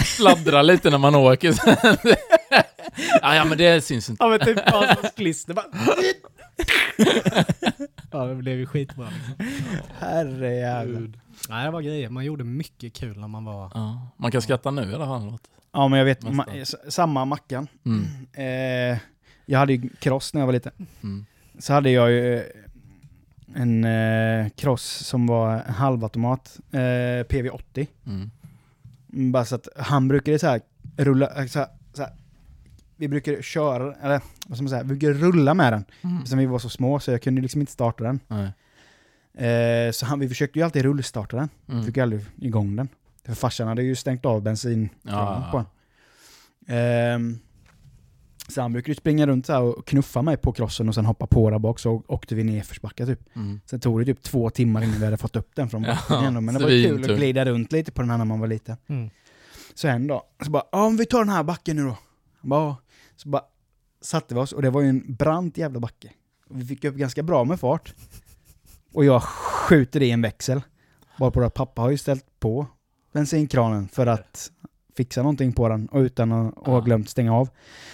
Sladdra 0.05 0.62
lite 0.62 0.91
när 0.91 0.99
man 0.99 1.14
åker. 1.14 1.55
Ja, 3.22 3.35
ja, 3.35 3.45
men 3.45 3.59
det 3.59 3.80
syns 3.85 4.11
inte. 4.11 4.24
ja 4.24 4.28
men 4.30 4.41
typ 4.41 4.59
klister 5.16 5.55
bara. 5.55 5.66
ja 8.11 8.24
det 8.26 8.35
blev 8.35 8.59
ju 8.59 8.66
skitbra. 8.66 9.09
Liksom. 9.11 9.47
Herre 9.99 10.55
jävlar. 10.55 11.12
Nej 11.49 11.64
det 11.64 11.70
var 11.70 11.80
grejer, 11.82 12.09
man 12.09 12.24
gjorde 12.24 12.45
mycket 12.45 12.93
kul 12.95 13.20
när 13.20 13.28
man 13.28 13.45
var... 13.45 13.70
Ja. 13.74 14.09
Man 14.16 14.30
kan 14.30 14.43
skratta 14.43 14.70
nu 14.70 14.91
i 14.91 14.95
alla 14.95 15.07
fall. 15.07 15.39
Ja 15.72 15.89
men 15.89 15.99
jag 15.99 16.05
vet, 16.07 16.20
ma- 16.24 16.64
samma 16.91 17.24
Mackan. 17.24 17.66
Mm. 17.85 18.05
Eh, 18.32 18.99
jag 19.47 19.59
hade 19.59 19.72
ju 19.72 19.89
cross 19.99 20.35
när 20.35 20.41
jag 20.41 20.47
var 20.47 20.53
liten. 20.53 20.72
Mm. 21.03 21.26
Så 21.59 21.72
hade 21.72 21.91
jag 21.91 22.11
ju 22.11 22.35
eh, 22.39 22.43
en 23.55 23.85
eh, 23.85 24.49
cross 24.49 24.82
som 24.85 25.26
var 25.26 25.53
en 25.55 25.74
halvautomat, 25.74 26.61
eh, 26.72 26.78
PV80. 27.28 27.87
Mm. 28.07 28.30
Mm, 29.12 29.32
Bara 29.32 29.45
så 29.45 29.55
att 29.55 29.68
han 29.76 30.09
brukade 30.09 30.39
så 30.39 30.47
här 30.47 30.61
rulla, 30.97 31.26
eh, 31.43 31.47
så 31.47 31.59
här, 31.59 31.68
så 31.93 32.03
här, 32.03 32.12
vi 32.97 33.09
brukade 33.09 33.43
köra, 33.43 33.95
eller 33.95 34.21
vad 34.47 34.57
ska 34.59 34.63
man 34.63 34.71
säga, 34.71 34.83
vi 34.83 34.89
brukade 34.89 35.13
rulla 35.15 35.55
med 35.55 35.73
den. 35.73 35.85
Mm. 36.03 36.27
Sen 36.27 36.39
vi 36.39 36.47
var 36.47 36.59
så 36.59 36.69
små 36.69 37.01
så 37.01 37.11
jag 37.11 37.23
kunde 37.23 37.43
liksom 37.43 37.61
inte 37.61 37.73
starta 37.73 38.05
den. 38.05 38.21
Eh, 39.39 39.93
så 39.93 40.07
han, 40.07 40.21
vi 40.21 40.29
försökte 40.29 40.59
ju 40.59 40.65
alltid 40.65 40.83
rullstarta 40.83 41.37
den. 41.37 41.49
Mm. 41.69 41.85
Fick 41.85 41.99
aldrig 41.99 42.21
igång 42.41 42.77
den. 42.77 42.89
För 43.27 43.35
farsan 43.35 43.69
hade 43.69 43.83
ju 43.83 43.95
stängt 43.95 44.25
av 44.25 44.43
bensin 44.43 44.89
Ja, 45.03 45.49
på 45.53 45.57
den. 45.57 45.67
Ehm, 46.77 47.39
så 48.49 48.61
han 48.63 48.73
brukade 48.73 48.95
springa 48.97 49.27
runt 49.27 49.47
så 49.47 49.53
här 49.53 49.63
och 49.63 49.87
knuffa 49.87 50.23
mig 50.23 50.37
på 50.37 50.53
crossen 50.53 50.89
och 50.89 50.95
sen 50.95 51.05
hoppa 51.07 51.27
på 51.27 51.51
där 51.51 51.59
bak 51.59 51.79
så 51.79 52.03
åkte 52.09 52.35
vi 52.35 52.45
nerförsbacka 52.45 53.07
typ. 53.07 53.21
Mm. 53.37 53.61
Sen 53.67 53.81
tog 53.81 54.01
det 54.01 54.05
typ 54.05 54.23
två 54.23 54.51
timmar 54.51 54.83
innan 54.83 54.99
vi 54.99 55.05
hade 55.05 55.17
fått 55.17 55.37
upp 55.37 55.51
den 55.55 55.69
från 55.69 55.83
Ja, 55.83 55.89
backen 56.09 56.21
igen. 56.21 56.45
Men 56.45 56.55
det 56.55 56.61
var 56.61 56.69
kul 56.69 56.85
att 56.85 56.95
svintung. 56.95 57.17
glida 57.17 57.45
runt 57.45 57.73
lite 57.73 57.93
på 57.93 58.03
den 58.03 58.11
här 58.11 58.19
när 58.19 58.25
man 58.25 58.41
var 58.41 58.47
liten. 58.47 58.77
Mm. 58.87 59.11
Så 59.75 59.89
en 59.89 60.07
dag, 60.07 60.23
så 60.45 60.51
bara, 60.51 60.63
ja 60.73 60.89
men 60.89 60.97
vi 60.97 61.07
tar 61.07 61.19
den 61.19 61.29
här 61.29 61.43
backen 61.43 61.77
nu 61.77 61.83
då. 61.83 61.97
Han 62.41 62.51
bara, 62.51 62.61
"Ja." 62.61 62.77
Så 63.17 63.29
bara 63.29 63.43
satte 64.01 64.35
vi 64.35 64.41
oss 64.41 64.53
och 64.53 64.62
det 64.62 64.71
var 64.71 64.81
ju 64.81 64.89
en 64.89 65.15
brant 65.15 65.59
jävla 65.59 65.81
backe. 65.81 66.12
Vi 66.51 66.65
fick 66.65 66.85
upp 66.85 66.95
ganska 66.95 67.23
bra 67.23 67.45
med 67.45 67.61
fart. 67.61 67.95
Och 68.93 69.05
jag 69.05 69.23
skjuter 69.23 70.03
i 70.03 70.11
en 70.11 70.23
växel. 70.23 70.62
Bara 71.19 71.31
på 71.31 71.43
att 71.43 71.55
pappa 71.55 71.83
har 71.83 71.91
ju 71.91 71.99
ställt 71.99 72.41
på 72.41 72.67
bensinkranen 73.12 73.89
för 73.89 74.07
att 74.07 74.51
fixa 74.97 75.23
någonting 75.23 75.53
på 75.53 75.69
den 75.69 75.87
och 75.87 76.01
utan 76.01 76.33
att 76.33 76.67
ha 76.67 76.81
glömt 76.81 77.09
stänga 77.09 77.35
av. 77.35 77.49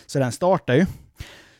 Så 0.06 0.18
den 0.18 0.32
startar 0.32 0.74
ju. 0.74 0.86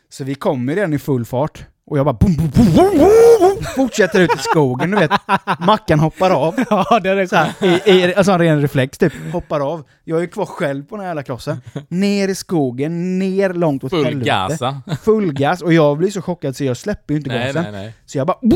Så 0.08 0.24
vi 0.24 0.34
kommer 0.34 0.74
redan 0.74 0.92
i 0.92 0.98
full 0.98 1.24
fart 1.24 1.66
Och 1.90 1.98
jag 1.98 2.04
bara 2.06 2.12
bum, 2.20 2.36
bum, 2.36 2.50
bum, 2.54 2.66
bum, 2.74 2.98
bum, 3.40 3.64
fortsätter 3.76 4.20
ut 4.20 4.34
i 4.34 4.38
skogen, 4.38 4.90
du 4.90 4.96
vet. 4.96 5.10
Mackan 5.58 5.98
hoppar 6.00 6.30
av. 6.30 6.54
Ja, 6.70 7.00
det 7.02 7.10
är 7.10 7.26
Så 7.26 7.36
här, 7.36 7.52
i, 7.64 7.90
i, 7.90 8.14
alltså 8.14 8.32
en 8.32 8.38
ren 8.38 8.60
reflex 8.62 8.98
typ. 8.98 9.12
Hoppar 9.32 9.60
av. 9.72 9.84
Jag 10.04 10.22
är 10.22 10.26
kvar 10.26 10.46
själv 10.46 10.84
på 10.84 10.96
den 10.96 11.00
här 11.00 11.08
jävla 11.10 11.22
krossen. 11.22 11.60
Ner 11.88 12.28
i 12.28 12.34
skogen, 12.34 13.18
ner 13.18 13.52
långt 13.52 13.84
åt 13.84 13.90
Full 13.90 14.04
helvete. 14.04 14.26
gasa. 14.30 14.82
Full 15.02 15.32
gas. 15.32 15.62
Och 15.62 15.72
jag 15.72 15.98
blir 15.98 16.10
så 16.10 16.22
chockad 16.22 16.56
så 16.56 16.64
jag 16.64 16.76
släpper 16.76 17.14
ju 17.14 17.18
inte 17.18 17.30
Nej, 17.30 17.46
gasen. 17.46 17.62
nej, 17.62 17.72
nej. 17.72 17.94
Så 18.06 18.18
jag 18.18 18.26
bara... 18.26 18.38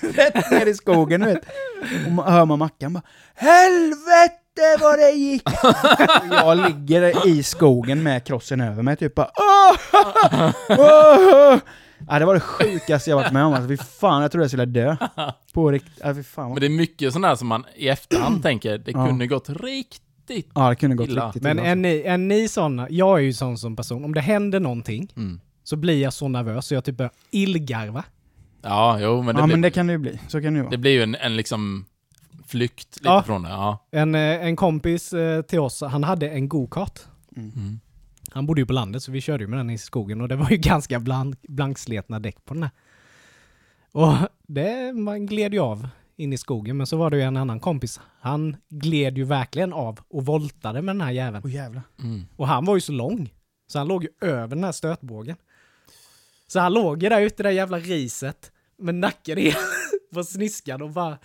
Rätt 0.00 0.50
ner 0.50 0.66
i 0.68 0.74
skogen, 0.74 1.20
du 1.20 1.26
vet. 1.26 1.42
Och 2.06 2.12
man 2.12 2.32
hör 2.32 2.44
man 2.44 2.58
Mackan 2.58 2.92
bara 2.92 3.02
Helvete 3.34 4.41
vad 4.80 4.98
det 4.98 5.10
gick! 5.10 5.42
Och 5.48 5.74
jag 6.30 6.56
ligger 6.68 7.28
i 7.28 7.42
skogen 7.42 8.02
med 8.02 8.24
krossen 8.26 8.60
över 8.60 8.82
mig, 8.82 8.96
typ 8.96 9.14
bara 9.14 9.30
"Åh! 9.36 9.76
Åh!" 10.68 11.58
Ja, 12.08 12.18
det 12.18 12.24
var 12.24 12.34
det 12.34 12.40
sjukaste 12.40 13.10
jag 13.10 13.16
varit 13.16 13.32
med 13.32 13.44
om. 13.44 13.54
Alltså, 13.54 13.68
fy 13.68 13.76
fan, 13.76 14.22
jag 14.22 14.30
trodde 14.32 14.44
jag 14.44 14.50
skulle 14.50 14.64
dö. 14.64 14.96
På 15.54 15.70
riktigt. 15.70 16.00
Ja, 16.04 16.14
fy 16.14 16.22
fan. 16.22 16.50
Men 16.50 16.60
det 16.60 16.66
är 16.66 16.70
mycket 16.70 17.12
sånt 17.12 17.22
där 17.22 17.34
som 17.34 17.48
man 17.48 17.64
i 17.76 17.88
efterhand 17.88 18.42
tänker, 18.42 18.78
det 18.78 18.90
Ja. 18.90 19.06
kunde 19.06 19.26
gått 19.26 19.48
riktigt. 19.48 20.50
Ja, 20.54 20.68
det 20.68 20.76
kunde 20.76 20.96
gått 20.96 21.08
Illa. 21.08 21.26
riktigt 21.26 21.42
Men 21.42 21.58
illa. 21.58 21.66
är 21.68 21.74
ni, 21.74 22.02
är 22.02 22.18
ni 22.18 22.48
såna, 22.48 22.86
jag 22.90 23.18
är 23.18 23.22
ju 23.22 23.32
sån 23.32 23.58
som 23.58 23.76
person, 23.76 24.04
om 24.04 24.14
det 24.14 24.20
händer 24.20 24.60
någonting 24.60 25.12
Mm. 25.16 25.40
så 25.64 25.76
blir 25.76 26.02
jag 26.02 26.12
så 26.12 26.28
nervös 26.28 26.66
så 26.66 26.74
jag 26.74 26.84
typ 26.84 26.96
börjar 26.96 27.12
illgarva. 27.30 28.04
Ja, 28.62 28.98
jo, 29.00 29.22
men 29.22 29.34
det, 29.34 29.40
Ja, 29.40 29.46
blir, 29.46 29.54
men 29.56 29.60
det 29.62 29.70
kan 29.70 29.86
det 29.86 29.92
ju 29.92 29.98
bli. 29.98 30.18
Så 30.28 30.42
kan 30.42 30.52
det 30.54 30.58
ju 30.58 30.62
det 30.64 30.68
vara. 30.68 30.76
blir 30.78 30.90
ju 30.92 31.02
en, 31.02 31.14
en 31.14 31.36
liksom 31.36 31.84
flykt 32.52 32.96
lite 32.96 33.08
Ja. 33.08 33.22
från 33.22 33.42
det. 33.42 33.48
Ja. 33.48 33.86
En, 33.90 34.14
eh, 34.14 34.20
en 34.46 34.56
kompis 34.56 35.12
eh, 35.12 35.42
till 35.42 35.58
oss, 35.58 35.80
han 35.82 36.04
hade 36.04 36.28
en 36.28 36.48
go-kart. 36.48 37.00
Mm. 37.36 37.80
Han 38.30 38.46
bodde 38.46 38.60
ju 38.60 38.66
på 38.66 38.72
landet 38.72 39.02
så 39.02 39.12
vi 39.12 39.20
körde 39.20 39.44
ju 39.44 39.48
med 39.48 39.58
den 39.58 39.70
i 39.70 39.78
skogen 39.78 40.20
och 40.20 40.28
det 40.28 40.36
var 40.36 40.50
ju 40.50 40.56
ganska 40.72 41.00
blank, 41.00 41.38
blanksletna 41.48 42.18
däck 42.20 42.44
på 42.44 42.54
den 42.54 42.62
här. 42.62 42.72
Och 43.92 44.12
det, 44.46 44.92
man 44.92 45.26
gled 45.26 45.54
ju 45.54 45.60
av 45.60 45.88
in 46.16 46.32
i 46.32 46.38
skogen 46.38 46.76
men 46.76 46.86
så 46.86 46.96
var 46.96 47.10
det 47.10 47.16
ju 47.16 47.22
en 47.22 47.36
annan 47.36 47.60
kompis. 47.60 48.00
Han 48.20 48.56
gled 48.68 49.18
ju 49.18 49.24
verkligen 49.24 49.72
av 49.72 50.00
och 50.08 50.26
voltade 50.26 50.82
med 50.82 50.94
den 50.94 51.00
här 51.00 51.10
jäveln. 51.12 51.50
Jävlar. 51.50 51.82
Mm. 52.02 52.22
Och 52.36 52.48
han 52.48 52.64
var 52.64 52.74
ju 52.74 52.80
så 52.80 52.92
lång. 52.92 53.32
Så 53.66 53.78
han 53.78 53.88
låg 53.88 54.02
ju 54.04 54.10
över 54.20 54.56
den 54.56 54.64
här 54.64 54.72
stötbågen. 54.72 55.36
Så 56.46 56.60
han 56.60 56.72
låg 56.72 57.02
ju 57.02 57.08
där 57.08 57.20
ute 57.20 57.34
i 57.34 57.36
det 57.36 57.42
där 57.42 57.50
jävla 57.50 57.78
riset 57.78 58.52
med 58.78 58.94
nacken 58.94 59.38
i 59.38 59.54
på 60.14 60.24
sniskan 60.24 60.82
och 60.82 60.90
bara 60.90 61.18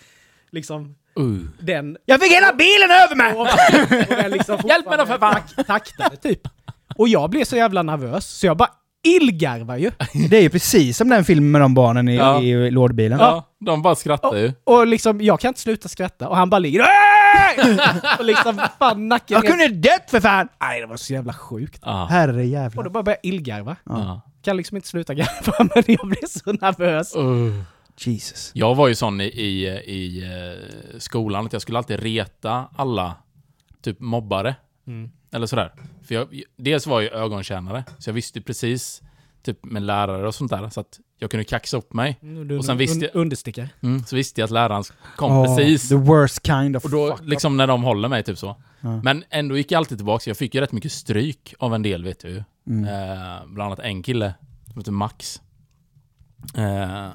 liksom 0.52 0.96
Uh. 1.20 1.40
den... 1.60 1.98
Jag 2.06 2.22
fick 2.22 2.32
hela 2.32 2.54
bilen 2.54 2.92
över 2.92 3.16
mig! 3.16 3.34
Och, 3.34 3.42
och 3.42 4.18
den 4.18 4.32
liksom 4.32 4.60
Hjälp 4.68 4.86
mig 4.86 4.98
då 4.98 5.06
för 5.06 5.18
fan! 5.18 5.34
tak- 5.34 5.66
taktade 5.68 6.16
typ. 6.16 6.42
Och 6.96 7.08
jag 7.08 7.30
blev 7.30 7.44
så 7.44 7.56
jävla 7.56 7.84
nervös 7.84 8.26
så 8.28 8.46
jag 8.46 8.58
bara 8.58 8.70
illgarvar 9.04 9.78
ju. 9.78 9.92
Det 10.30 10.38
är 10.38 10.42
ju 10.42 10.50
precis 10.50 10.98
som 10.98 11.10
den 11.10 11.26
filmen 11.26 11.52
med 11.52 11.62
de 11.62 11.74
barnen 11.74 12.10
i, 12.10 12.16
Ja. 12.16 12.42
i 12.42 12.72
lådbilen. 12.72 13.20
Ja, 13.20 13.48
de 13.60 13.82
bara 13.82 13.96
skrattar 13.96 14.36
ju. 14.36 14.54
Och 14.64 14.88
liksom, 14.88 15.22
jag 15.22 15.40
kan 15.40 15.48
inte 15.50 15.60
sluta 15.60 15.90
skratta 15.90 16.30
och 16.30 16.38
han 16.38 16.50
bara 16.50 16.60
ligger 16.60 16.86
och 18.20 18.26
liksom 18.26 18.62
fan 18.80 19.08
nacken 19.08 19.36
Jag 19.36 19.46
kunde 19.48 19.68
dött 19.68 20.12
för 20.12 20.20
fan! 20.20 20.48
Nej, 20.62 20.82
det 20.82 20.88
var 20.88 20.98
så 20.98 21.14
jävla 21.14 21.34
sjukt. 21.34 21.82
Ja. 21.86 22.08
Herre 22.10 22.72
Och 22.76 22.84
då 22.84 22.90
bara 22.90 23.04
började 23.04 23.20
jag 23.24 23.34
illgarva. 23.34 23.76
Ja. 23.86 24.22
Kan 24.44 24.58
liksom 24.58 24.78
inte 24.78 24.88
sluta 24.90 25.14
garva 25.14 25.70
men 25.76 25.84
jag 25.88 26.08
blev 26.08 26.28
så 26.28 26.52
nervös. 26.54 27.16
Uh. 27.16 27.62
Jesus. 28.00 28.52
Jag 28.54 28.76
var 28.76 28.88
ju 28.88 28.96
sån 28.96 29.22
i, 29.22 29.24
i, 29.24 29.68
i 29.68 30.24
eh, 30.24 31.00
skolan 31.00 31.46
att 31.46 31.54
jag 31.54 31.62
skulle 31.62 31.78
alltid 31.78 32.00
reta 32.00 32.70
alla 32.76 33.16
typ 33.82 34.00
mobbare. 34.00 34.56
Mm. 34.88 35.12
Eller 35.32 35.48
sådär. 35.48 35.74
För 36.04 36.16
jag, 36.16 36.42
dels 36.58 36.88
var 36.88 37.02
jag 37.02 37.14
ögontjänare, 37.14 37.84
så 38.00 38.10
jag 38.10 38.14
visste 38.14 38.40
ju 38.40 38.44
precis 38.44 39.02
typ 39.44 39.66
med 39.66 39.82
lärare 39.84 40.28
och 40.28 40.36
sånt 40.36 40.52
där, 40.52 40.70
så 40.70 40.80
att 40.80 41.00
jag 41.20 41.32
kunde 41.32 41.44
kaxa 41.44 41.78
upp 41.78 41.94
mig. 41.94 42.18
Du, 42.22 42.58
Och 42.58 42.66
sen 42.66 42.78
visste 42.78 43.06
jag- 43.06 43.16
Understickare. 43.16 43.70
Mm, 43.82 44.04
så 44.04 44.16
visste 44.16 44.42
jag 44.42 44.46
att 44.46 44.52
läraren 44.52 44.84
kom 45.16 45.32
Åh, 45.32 45.46
precis. 45.58 45.90
The 45.90 45.96
worst 45.96 46.46
kind 46.48 46.78
of 46.78 46.84
Och 46.86 46.92
då, 46.92 47.16
fuck. 47.18 47.28
liksom 47.28 47.58
när 47.58 47.68
de 47.68 47.84
håller 47.84 48.10
mig, 48.10 48.24
typ 48.24 48.38
så. 48.38 48.56
Ja. 48.82 49.02
Men 49.04 49.24
ändå 49.30 49.58
gick 49.58 49.72
jag 49.72 49.78
alltid 49.78 49.98
tillbaka, 49.98 50.20
så 50.24 50.30
jag 50.30 50.38
fick 50.38 50.56
ju 50.56 50.62
rätt 50.62 50.72
mycket 50.72 50.92
stryk 50.92 51.54
av 51.60 51.76
en 51.76 51.82
del, 51.82 52.04
vet 52.04 52.20
du. 52.20 52.44
Mm. 52.68 52.84
Eh, 52.86 53.46
bland 53.48 53.62
annat 53.68 53.80
en 53.80 54.04
kille 54.04 54.34
som 54.72 54.78
heter 54.82 54.92
Max. 54.92 55.42
Eh, 56.56 57.08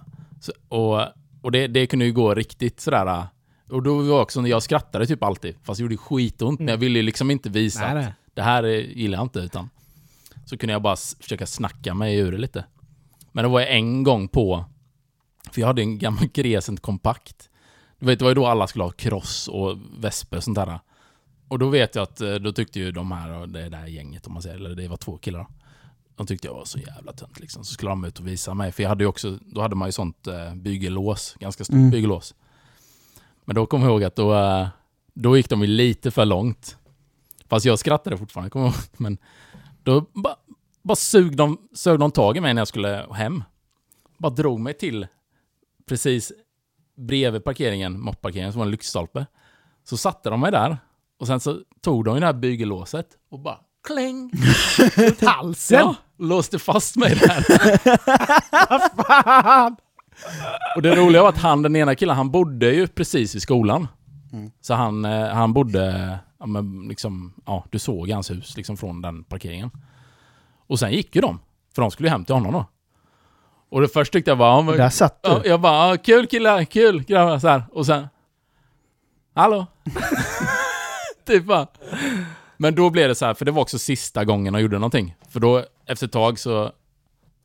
så, 0.42 0.52
och 0.68 1.00
och 1.42 1.52
det, 1.52 1.66
det 1.66 1.86
kunde 1.86 2.04
ju 2.04 2.12
gå 2.12 2.34
riktigt 2.34 2.80
sådär... 2.80 3.06
eh, 3.06 3.24
Och 3.70 3.82
då 3.82 4.02
var 4.02 4.20
också 4.22 4.40
när 4.40 4.50
jag 4.50 4.62
skrattade 4.62 5.06
typ 5.06 5.22
alltid, 5.22 5.54
fast 5.62 5.78
det 5.78 5.82
gjorde 5.82 5.96
skitont, 5.96 6.60
men 6.60 6.68
jag 6.68 6.76
ville 6.76 6.98
ju 6.98 7.02
liksom 7.02 7.30
inte 7.30 7.48
visa 7.50 7.80
Nej, 7.80 7.88
att 7.88 7.94
nej. 7.94 8.12
det 8.34 8.42
här 8.42 8.62
är- 8.62 8.80
gillar 8.80 9.18
jag 9.18 9.24
inte, 9.24 9.38
utan 9.38 9.70
så 10.44 10.56
kunde 10.58 10.72
jag 10.72 10.82
bara 10.82 10.96
försöka 10.96 11.46
snacka 11.46 11.94
mig 11.94 12.16
ur 12.18 12.32
det 12.32 12.38
lite. 12.38 12.64
Men 13.32 13.44
det 13.44 13.48
var 13.48 13.60
jag 13.60 13.70
en 13.76 14.02
gång 14.02 14.28
på, 14.28 14.64
för 15.52 15.60
jag 15.60 15.66
hade 15.68 15.82
en 15.82 15.98
gammal 15.98 16.28
Crescent 16.34 16.80
kompakt. 16.82 17.48
Du 17.98 18.06
vet, 18.06 18.18
det 18.18 18.24
var 18.24 18.30
ju 18.30 18.34
då 18.34 18.46
alla 18.46 18.66
skulle 18.66 18.84
ha 18.84 18.90
cross 18.90 19.48
och 19.48 19.78
vesper 19.98 20.36
och 20.36 20.44
sånt 20.44 20.54
där. 20.56 20.80
Och 21.48 21.58
då 21.58 21.68
vet 21.68 21.94
jag 21.94 22.02
att 22.02 22.20
eh, 22.20 22.34
då 22.34 22.52
tyckte 22.52 22.78
ju 22.80 22.92
de 22.92 23.12
här, 23.12 23.46
det 23.46 23.68
där 23.68 23.86
gänget 23.86 24.26
om 24.26 24.32
man 24.32 24.42
säger, 24.42 24.56
eller 24.56 24.74
det 24.74 24.88
var 24.88 24.96
två 24.96 25.18
killar. 25.18 25.46
De 26.16 26.26
tyckte 26.26 26.46
jag 26.46 26.54
var 26.54 26.64
så 26.64 26.78
jävla 26.78 27.12
tönt 27.12 27.40
liksom. 27.40 27.64
Så 27.64 27.72
skulle 27.74 27.90
de 27.90 28.04
ut 28.04 28.18
och 28.20 28.26
visa 28.26 28.54
mig, 28.54 28.72
för 28.72 28.82
jag 28.82 28.90
hade 28.90 29.06
också, 29.06 29.38
då 29.40 29.60
hade 29.60 29.74
man 29.76 29.88
ju 29.88 29.92
sånt 29.92 30.26
eh, 30.26 30.54
bygellås, 30.54 31.36
ganska 31.40 31.64
stort 31.64 31.74
Mm. 31.74 31.90
bygellås. 31.90 32.34
Men 33.44 33.56
då 33.56 33.66
kommer 33.66 33.84
jag 33.86 33.92
ihåg 33.92 34.04
att 34.04 34.16
då, 34.16 34.34
eh, 34.34 34.68
då 35.14 35.36
gick 35.36 35.48
de 35.48 35.60
ju 35.60 35.66
lite 35.66 36.10
för 36.10 36.24
långt. 36.24 36.76
Fast 37.48 37.66
jag 37.66 37.78
skrattade 37.78 38.18
fortfarande, 38.18 38.50
kommer 38.50 38.66
ihåg. 38.66 38.74
Men 38.96 39.18
då 39.82 40.00
bara, 40.12 40.36
bara 40.82 40.96
sög, 40.96 41.36
de, 41.36 41.68
sög 41.74 41.98
de 41.98 42.10
tag 42.10 42.36
i 42.36 42.40
mig 42.40 42.54
när 42.54 42.60
jag 42.60 42.68
skulle 42.68 43.06
hem. 43.12 43.44
Bara 44.18 44.32
drog 44.32 44.60
mig 44.60 44.74
till 44.74 45.06
precis 45.86 46.32
bredvid 46.96 47.44
parkeringen, 47.44 48.00
mopparkeringen, 48.00 48.52
som 48.52 48.58
var 48.58 48.66
en 48.66 48.70
lyktstolpe. 48.70 49.26
Så 49.84 49.96
satte 49.96 50.30
de 50.30 50.40
mig 50.40 50.52
där. 50.52 50.78
Och 51.18 51.26
sen 51.26 51.40
så 51.40 51.60
tog 51.80 52.04
de 52.04 52.14
ju 52.16 52.20
det 52.20 52.26
här 52.26 52.32
bygellåset 52.32 53.06
och 53.30 53.38
bara 53.40 53.58
kläng! 53.84 54.30
Runt 54.96 55.24
halsen! 55.24 55.78
Ja, 55.78 55.94
låste 56.18 56.58
fast 56.58 56.96
mig 56.96 57.14
där. 57.14 57.42
Fan! 59.04 59.76
Och 60.76 60.82
det 60.82 60.96
roliga 60.96 61.22
var 61.22 61.28
att 61.28 61.38
han, 61.38 61.62
den 61.62 61.76
ena 61.76 61.94
killen, 61.94 62.16
han 62.16 62.30
bodde 62.30 62.74
ju 62.74 62.86
precis 62.86 63.34
vid 63.34 63.42
skolan. 63.42 63.88
Mm. 64.32 64.50
Så 64.60 64.74
han, 64.74 65.04
eh, 65.04 65.28
han 65.28 65.52
bodde, 65.52 66.18
ja 66.38 66.46
men 66.46 66.88
liksom, 66.88 67.34
ja 67.46 67.64
du 67.70 67.78
såg 67.78 68.10
hans 68.10 68.30
hus 68.30 68.56
liksom 68.56 68.76
från 68.76 69.02
den 69.02 69.24
parkeringen. 69.24 69.70
Och 70.66 70.78
sen 70.78 70.92
gick 70.92 71.14
ju 71.14 71.20
de, 71.20 71.40
för 71.74 71.82
de 71.82 71.90
skulle 71.90 72.08
ju 72.08 72.12
hem 72.12 72.24
till 72.24 72.34
honom 72.34 72.52
då. 72.52 72.66
Och 73.70 73.80
det 73.80 73.88
först 73.88 74.12
tyckte 74.12 74.30
jag 74.30 74.38
bara, 74.38 74.62
Där 74.62 74.88
satt 74.88 75.20
ja, 75.22 75.40
du. 75.42 75.48
jag 75.48 75.60
bara, 75.60 75.96
kul 75.96 76.26
killar, 76.26 76.64
kul 76.64 77.04
grabbar, 77.04 77.38
så 77.38 77.48
här. 77.48 77.62
Och 77.72 77.86
sen, 77.86 78.08
hallå? 79.34 79.66
typ 81.26 81.44
bara. 81.44 81.66
Men 82.62 82.74
då 82.74 82.90
blev 82.90 83.08
det 83.08 83.14
så 83.14 83.26
här, 83.26 83.34
för 83.34 83.44
det 83.44 83.50
var 83.50 83.62
också 83.62 83.78
sista 83.78 84.24
gången 84.24 84.52
de 84.52 84.60
gjorde 84.60 84.78
någonting. 84.78 85.14
För 85.28 85.40
då, 85.40 85.64
efter 85.86 86.06
ett 86.06 86.12
tag 86.12 86.38
så, 86.38 86.72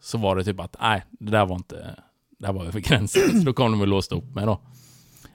så 0.01 0.18
var 0.18 0.36
det 0.36 0.43
typ 0.43 0.59
att, 0.59 0.76
nej, 0.82 1.03
det 1.09 1.32
där 1.32 1.45
var 1.45 1.55
inte, 1.55 1.95
det 2.39 2.45
här 2.45 2.53
var 2.53 2.65
över 2.65 2.80
gränsen. 2.80 3.39
Så 3.39 3.45
då 3.45 3.53
kom 3.53 3.72
de 3.72 3.82
och 3.82 3.88
låste 3.88 4.15
upp 4.15 4.36
mig 4.36 4.45
då. 4.45 4.61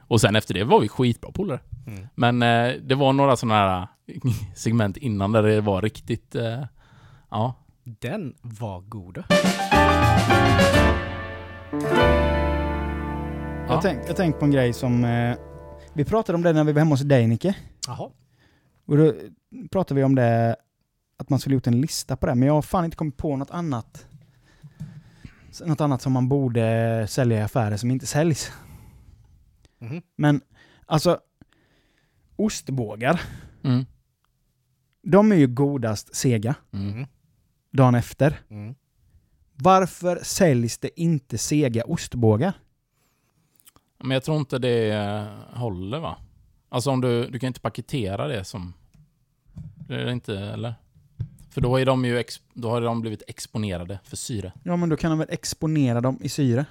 Och 0.01 0.21
sen 0.21 0.37
efter 0.37 0.55
det 0.55 0.65
var 0.65 0.81
vi 0.81 0.89
skitbra 0.89 1.33
polare. 1.33 1.61
Mm. 1.87 2.09
Men 2.15 2.43
eh, 2.43 2.81
det 2.83 2.95
var 2.95 3.13
några 3.13 3.37
sådana 3.37 3.55
här 3.55 3.89
segment 4.57 4.97
innan 4.97 5.33
där 5.33 5.43
det 5.43 5.61
var 5.61 5.83
riktigt, 5.83 6.35
eh, 6.35 6.65
ja. 7.31 7.55
Den 7.85 8.35
var 8.43 8.81
god. 8.81 9.25
Ja. 9.29 9.37
Jag 13.69 13.83
tänkte 13.83 14.09
jag 14.09 14.17
tänkt 14.17 14.39
på 14.39 14.45
en 14.45 14.51
grej 14.51 14.73
som... 14.73 15.05
Eh, 15.05 15.37
vi 15.93 16.05
pratade 16.05 16.37
om 16.37 16.43
det 16.43 16.53
när 16.53 16.65
vi 16.65 16.73
var 16.73 16.79
hemma 16.79 16.91
hos 16.91 17.01
dig, 17.01 17.27
Nicke. 17.27 17.55
Jaha. 17.87 18.11
Och 18.85 18.97
då 18.97 19.15
pratade 19.71 19.99
vi 20.01 20.05
om 20.05 20.15
det, 20.15 20.57
att 21.17 21.31
man 21.31 21.39
skulle 21.39 21.55
gjort 21.55 21.67
en 21.67 21.81
lista 21.81 22.17
på 22.17 22.27
det, 22.27 22.35
men 22.35 22.47
jag 22.47 22.55
har 22.55 22.63
fan 22.63 22.85
inte 22.85 22.97
kommit 22.97 23.17
på 23.17 23.37
något 23.37 23.51
annat. 23.51 24.07
Något 25.67 25.81
annat 25.81 26.03
som 26.03 26.13
man 26.13 26.29
borde 26.29 27.07
sälja 27.09 27.39
i 27.39 27.43
affärer 27.43 27.77
som 27.77 27.91
inte 27.91 28.07
säljs. 28.07 28.53
Mhm. 29.79 30.03
Men 30.17 30.41
alltså, 30.87 31.21
ostbågar, 32.37 33.21
Mm. 33.65 33.87
de 35.03 35.33
är 35.33 35.37
ju 35.37 35.47
godast 35.47 36.15
sega 36.17 36.55
Mm. 36.73 37.07
dagen 37.71 37.95
efter. 37.95 38.41
Mm. 38.51 38.75
Varför 39.55 40.21
säljs 40.23 40.79
det 40.79 41.01
inte 41.01 41.39
sega 41.39 41.85
ostbågar? 41.85 42.53
Men 43.99 44.11
jag 44.11 44.25
tror 44.25 44.37
inte 44.37 44.59
det 44.59 45.29
håller 45.53 45.99
va? 45.99 46.17
Alltså 46.73 46.91
om 46.91 47.01
du, 47.01 47.27
du 47.27 47.39
kan 47.39 47.47
inte 47.47 47.61
paketera 47.61 48.29
det 48.29 48.45
som... 48.45 48.75
Det 49.89 49.95
är 49.95 50.05
det 50.05 50.13
inte, 50.13 50.39
eller? 50.39 50.75
För 51.51 51.61
då 51.61 51.77
är 51.77 51.87
de 51.87 52.05
ju 52.05 52.19
ex, 52.19 52.41
då 52.55 52.71
har 52.71 52.81
de 52.81 53.01
blivit 53.01 53.23
exponerade 53.27 53.99
för 54.05 54.17
syre. 54.17 54.53
Ja, 54.63 54.77
men 54.77 54.89
då 54.89 54.97
kan 54.97 55.11
de 55.11 55.19
väl 55.19 55.29
exponera 55.31 56.01
dem 56.01 56.19
i 56.23 56.29
syre? 56.29 56.65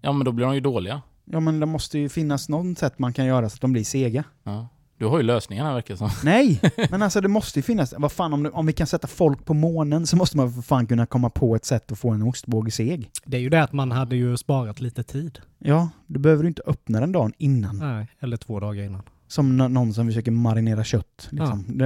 Ja 0.00 0.12
men 0.12 0.24
då 0.24 0.32
blir 0.32 0.46
de 0.46 0.54
ju 0.54 0.60
dåliga. 0.60 1.02
Ja, 1.24 1.40
men 1.40 1.60
det 1.60 1.66
måste 1.66 1.98
ju 1.98 2.08
finnas 2.08 2.48
något 2.48 2.78
sätt 2.78 2.98
man 2.98 3.12
kan 3.12 3.26
göra 3.26 3.48
så 3.48 3.54
att 3.54 3.60
de 3.60 3.72
blir 3.72 3.84
sega. 3.84 4.24
Ja. 4.42 4.68
Du 4.98 5.06
har 5.06 5.16
ju 5.16 5.22
lösningarna 5.22 5.74
verkar 5.74 5.94
det 5.94 5.98
som. 5.98 6.10
Nej, 6.24 6.60
men 6.90 7.02
alltså 7.02 7.20
det 7.20 7.28
måste 7.28 7.58
ju 7.58 7.62
finnas. 7.62 7.94
Vad 7.98 8.12
fan, 8.12 8.32
om, 8.32 8.50
om 8.52 8.66
vi 8.66 8.72
kan 8.72 8.86
sätta 8.86 9.06
folk 9.06 9.44
på 9.44 9.54
månen 9.54 10.06
så 10.06 10.16
måste 10.16 10.36
man 10.36 10.52
för 10.52 10.62
fan 10.62 10.86
kunna 10.86 11.06
komma 11.06 11.30
på 11.30 11.56
ett 11.56 11.64
sätt 11.64 11.92
att 11.92 11.98
få 11.98 12.10
en 12.10 12.22
ostbågeseg. 12.22 13.10
Det 13.24 13.36
är 13.36 13.40
ju 13.40 13.48
det 13.48 13.62
att 13.62 13.72
man 13.72 13.92
hade 13.92 14.16
ju 14.16 14.36
sparat 14.36 14.80
lite 14.80 15.02
tid. 15.02 15.38
Ja, 15.58 15.88
du 16.06 16.18
behöver 16.18 16.42
du 16.42 16.48
inte 16.48 16.62
öppna 16.66 17.00
den 17.00 17.12
dagen 17.12 17.32
innan. 17.38 17.78
Nej, 17.78 18.06
eller 18.20 18.36
två 18.36 18.60
dagar 18.60 18.84
innan. 18.84 19.02
Som 19.28 19.56
nå- 19.56 19.68
någon 19.68 19.94
som 19.94 20.06
försöker 20.06 20.30
marinera 20.30 20.84
kött. 20.84 21.28
Liksom. 21.30 21.64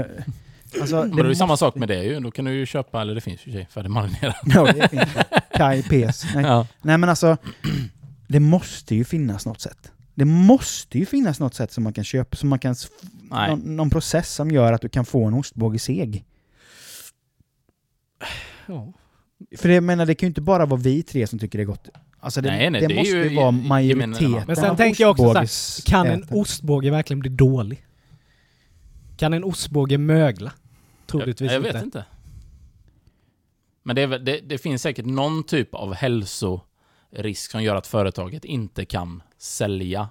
Det, 0.72 0.80
alltså, 0.80 0.96
Men 1.04 1.16
det 1.16 1.22
är 1.22 1.28
ju 1.28 1.34
samma 1.34 1.52
måste- 1.52 1.64
sak 1.66 1.74
med 1.74 1.88
det 1.88 2.02
ju. 2.04 2.20
Då 2.20 2.30
kan 2.30 2.44
du 2.44 2.52
ju 2.54 2.66
köpa, 2.66 3.00
eller 3.00 3.14
det 3.14 3.20
finns 3.20 3.46
ju 3.46 3.50
och 3.50 3.52
för 3.52 3.58
sig 3.60 3.66
färdigmarinerat. 3.70 4.36
Ja, 4.44 4.72
det 4.72 4.88
finns. 4.88 5.08
Kai 5.54 5.82
Pes. 5.82 6.24
Nej. 6.34 6.44
Ja. 6.46 6.66
Nej 6.82 6.98
men 6.98 7.08
alltså, 7.08 7.36
det 8.28 8.40
måste 8.40 8.94
ju 8.94 9.04
finnas 9.04 9.46
något 9.46 9.60
sätt. 9.60 9.92
Det 10.14 10.24
måste 10.24 10.98
ju 10.98 11.06
finnas 11.06 11.40
något 11.40 11.54
sätt 11.54 11.72
som 11.72 11.84
man 11.84 11.92
kan 11.92 12.04
köpa, 12.04 12.36
som 12.36 12.48
man 12.48 12.58
kan... 12.58 12.74
Någon, 13.30 13.76
någon 13.76 13.90
process 13.90 14.34
som 14.34 14.50
gör 14.50 14.72
att 14.72 14.80
du 14.80 14.88
kan 14.88 15.04
få 15.04 15.24
en 15.24 15.34
ostbågeseg. 15.34 16.24
Ja. 18.66 18.92
För 19.56 19.68
det, 19.68 19.74
jag 19.74 19.84
menar, 19.84 20.06
det 20.06 20.14
kan 20.14 20.26
ju 20.26 20.30
inte 20.30 20.40
bara 20.40 20.66
vara 20.66 20.80
vi 20.80 21.02
tre 21.02 21.26
som 21.26 21.38
tycker 21.38 21.58
det 21.58 21.62
är 21.62 21.66
gott. 21.66 21.88
Alltså 22.20 22.40
det, 22.40 22.50
Nej, 22.50 22.70
nej, 22.70 22.80
det, 22.80 22.86
det 22.86 22.94
är 22.94 22.98
måste 22.98 23.16
ju 23.16 23.36
vara 23.36 23.50
majoriteten. 23.50 24.42
Men 24.46 24.56
sen 24.56 24.76
tänker 24.76 25.04
jag 25.04 25.10
också 25.10 25.22
så 25.22 25.32
här, 25.34 25.42
ostbågesätare. 25.44 26.04
Kan 26.04 26.06
en 26.06 26.38
ostbåge 26.40 26.90
verkligen 26.90 27.20
bli 27.20 27.30
dålig? 27.30 27.86
Kan 29.16 29.32
en 29.32 29.44
ostbåge 29.44 29.98
mögla? 29.98 30.52
Troligtvis 31.06 31.52
jag, 31.52 31.62
jag 31.62 31.66
inte. 31.66 31.78
vet 31.78 31.84
inte. 31.84 32.04
Men 33.82 33.96
det, 33.96 34.02
är, 34.02 34.18
det, 34.18 34.40
det 34.40 34.58
finns 34.58 34.82
säkert 34.82 35.06
någon 35.06 35.44
typ 35.44 35.74
av 35.74 35.94
hälsorisk 35.94 37.50
som 37.50 37.62
gör 37.62 37.76
att 37.76 37.86
företaget 37.86 38.44
inte 38.44 38.84
kan 38.84 39.22
sälja 39.38 40.08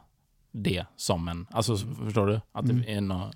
det 0.51 0.85
som 0.95 1.27
en... 1.27 1.47
Alltså, 1.51 1.77
förstår 1.77 2.27
du? 2.27 2.41
Att 2.51 2.65
Mm. 2.65 2.81
det 2.81 2.93
är 2.93 3.01
något... 3.01 3.35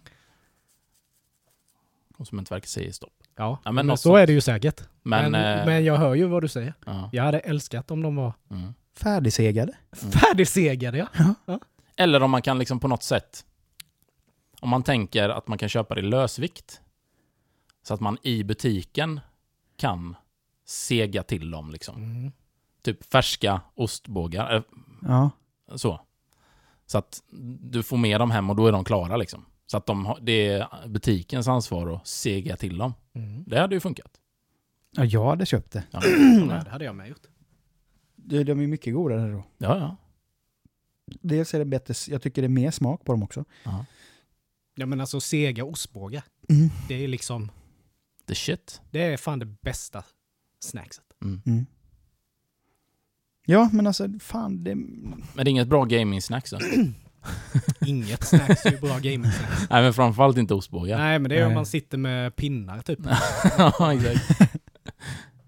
Konsumentverket 2.17 2.69
säger 2.69 2.91
stopp. 2.91 3.22
Ja, 3.36 3.59
Ja, 3.63 3.71
men 3.71 3.86
men, 3.86 3.97
så 3.97 4.01
sånt. 4.01 4.17
är 4.17 4.27
det 4.27 4.34
ju 4.34 4.41
säkert. 4.41 4.81
Men... 5.03 5.31
Men, 5.31 5.59
eh, 5.59 5.65
men 5.65 5.86
jag 5.86 5.97
hör 5.97 6.13
ju 6.15 6.25
vad 6.25 6.41
du 6.43 6.47
säger. 6.47 6.73
ja, 6.86 7.09
Jag 7.13 7.23
hade 7.23 7.39
älskat 7.39 7.91
om 7.91 8.01
de 8.01 8.15
var 8.15 8.34
mm. 8.51 8.73
Färdigsegade. 8.97 9.73
färdigsegade. 10.13 11.07
Ja. 11.45 11.59
Eller 11.95 12.23
om 12.23 12.31
man 12.31 12.41
kan 12.41 12.59
liksom 12.59 12.79
på 12.79 12.88
något 12.88 13.03
sätt... 13.03 13.45
Om 14.59 14.69
man 14.69 14.84
tänker 14.84 15.29
att 15.29 15.47
man 15.47 15.57
kan 15.57 15.69
köpa 15.69 15.95
det 15.95 16.01
i 16.01 16.03
lösvikt. 16.03 16.81
Så 17.84 17.93
att 17.93 17.99
man 17.99 18.17
i 18.23 18.43
butiken 18.43 19.19
kan 19.77 20.15
sega 20.65 21.23
till 21.23 21.51
dem 21.51 21.71
liksom. 21.71 21.95
Mm. 21.95 22.31
Typ 22.81 23.11
färska 23.11 23.61
ostbågar. 23.75 24.55
eh, 24.55 24.61
Ja. 25.01 25.29
Så. 25.75 26.01
Så 26.86 26.97
att 26.97 27.23
du 27.59 27.84
får 27.84 27.97
med 27.97 28.19
dem 28.21 28.31
hem 28.31 28.49
och 28.49 28.55
då 28.55 28.67
är 28.67 28.71
de 28.71 28.84
klara 28.84 29.17
liksom. 29.17 29.45
Så 29.66 29.78
att 29.78 29.86
de 29.86 30.05
har, 30.05 30.20
det 30.22 30.47
är 30.47 30.88
butikens 30.88 31.47
ansvar 31.47 31.95
att 31.95 32.07
sega 32.07 32.57
till 32.57 32.78
dem. 32.78 32.93
Mm. 33.14 33.43
Det 33.47 33.59
hade 33.59 33.76
ju 33.76 33.80
funkat. 33.80 34.11
ja, 34.91 35.05
jag 35.05 35.26
hade 35.26 35.45
köpt 35.45 35.72
det. 35.72 35.84
Ja, 35.91 35.99
Nej, 36.47 36.61
det 36.64 36.70
hade 36.70 36.86
jag 36.86 36.95
med 36.95 37.09
gjort. 37.09 37.28
De, 38.16 38.43
de 38.43 38.59
är 38.59 38.68
mycket 38.68 38.93
godare 38.93 39.32
då. 39.32 39.43
ja. 39.57 39.78
ja. 39.78 39.97
Dels 41.22 41.53
är 41.53 41.59
det 41.59 41.66
bättre, 41.66 41.93
jag 42.07 42.22
tycker 42.22 42.41
det 42.41 42.45
är 42.45 42.49
mer 42.49 42.72
smak 42.72 43.05
på 43.05 43.11
dem 43.14 43.24
också. 43.24 43.45
ja. 43.64 43.86
Ja 44.76 44.86
men 44.86 44.99
alltså 45.01 45.22
sega 45.22 45.64
ostbågar. 45.66 46.24
Mm. 46.49 46.70
Det 46.88 47.03
är 47.03 47.07
liksom, 47.07 47.51
The 48.28 48.36
shit. 48.36 48.82
det 48.91 49.01
är 49.03 49.18
fan 49.18 49.39
det 49.39 49.45
bästa 49.45 50.03
snackset. 50.59 51.05
Mm. 51.24 51.41
Mm. 51.45 51.66
Ja, 53.45 53.70
men 53.74 53.88
alltså 53.88 54.07
fan 54.20 54.64
det... 54.64 54.76
Men 54.76 55.24
det 55.36 55.41
är 55.41 55.47
inget 55.47 55.68
bra 55.68 55.84
gaming-snack 55.86 56.47
så. 56.47 56.59
Inget 57.86 58.24
snacks 58.28 58.65
är 58.65 58.71
ju 58.71 58.78
bra 58.78 58.97
gaming 58.97 59.32
snacks. 59.32 59.65
Nej 59.69 59.84
men 59.84 59.93
framförallt 59.93 60.38
inte 60.38 60.53
ostbågar. 60.53 60.97
Nej 60.97 61.19
men 61.19 61.30
det 61.30 61.39
är 61.39 61.47
om 61.47 61.53
man 61.53 61.65
sitter 61.65 61.97
med 61.97 62.36
pinnar 62.36 62.82
typ. 62.82 62.99
ja, 63.57 63.93
exakt. 63.93 64.41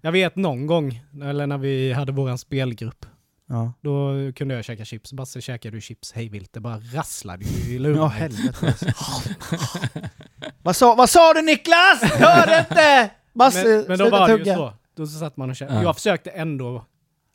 Jag 0.00 0.12
vet 0.12 0.36
någon 0.36 0.66
gång, 0.66 1.02
eller 1.22 1.46
när 1.46 1.58
vi 1.58 1.92
hade 1.92 2.12
våran 2.12 2.38
spelgrupp, 2.38 3.06
Ja, 3.48 3.72
då 3.80 4.12
kunde 4.32 4.54
jag 4.54 4.64
käka 4.64 4.84
chips. 4.84 5.12
Basse 5.12 5.40
käkade 5.40 5.76
ju 5.76 5.80
chips 5.80 6.12
hejvilt. 6.12 6.52
Det 6.52 6.60
bara 6.60 6.80
rasslade 6.92 7.44
ju 7.44 7.74
i 7.74 7.78
luren. 7.78 7.96
ja 7.96 8.06
helvete. 8.06 8.74
vad, 10.62 10.76
sa, 10.76 10.94
vad 10.94 11.10
sa 11.10 11.32
du 11.34 11.42
Niklas? 11.42 12.02
Jag 12.02 12.28
hörde 12.28 12.66
inte! 12.70 13.10
Basse, 13.32 13.64
men, 13.68 13.84
men 13.88 13.98
då 13.98 14.10
var 14.10 14.28
det 14.28 14.36
ju 14.36 14.44
så. 14.44 14.72
Då 14.96 15.06
så 15.06 15.18
satt 15.18 15.36
man 15.36 15.50
och 15.50 15.56
käkade. 15.56 15.78
Ja. 15.78 15.82
Jag 15.82 15.96
försökte 15.96 16.30
ändå 16.30 16.84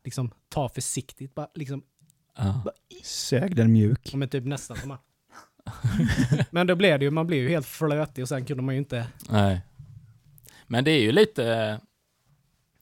liksom 0.04 0.32
ta 0.50 0.70
försiktigt. 0.70 1.36
Bara, 1.36 1.48
liksom, 1.56 1.84
Ja. 2.38 2.64
Sög 3.04 3.56
den 3.56 3.72
mjuk. 3.72 4.14
men 4.14 4.30
typ 4.30 4.46
nästan 4.46 4.78
som 4.78 4.90
man. 4.90 4.98
Men 6.52 6.68
då 6.68 6.76
blev 6.76 7.00
det 7.00 7.06
ju, 7.06 7.12
man 7.12 7.28
blev 7.28 7.40
ju 7.40 7.50
helt 7.50 7.68
flötig 7.68 8.22
och 8.22 8.28
sen 8.30 8.46
kunde 8.46 8.64
man 8.64 8.76
ju 8.76 8.80
inte... 8.80 9.08
Nej. 9.30 9.62
Men 10.68 10.84
det 10.84 10.92
är 10.92 11.02
ju 11.02 11.12
lite... 11.12 11.80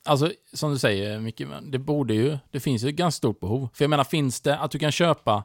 Alltså, 0.06 0.32
som 0.54 0.72
du 0.72 0.78
säger 0.78 1.20
Micke, 1.20 1.41
det 1.64 1.80
borde 1.80 2.14
ju... 2.14 2.38
Det 2.52 2.60
finns 2.60 2.84
ju 2.84 2.89
ett 2.89 2.95
ganska 2.95 3.18
stort 3.18 3.39
behov. 3.39 3.70
För 3.74 3.84
jag 3.84 3.89
menar, 3.89 4.04
finns 4.04 4.41
det 4.41 4.58
att 4.58 4.72
du 4.72 4.80
kan 4.80 4.91
köpa 4.91 5.43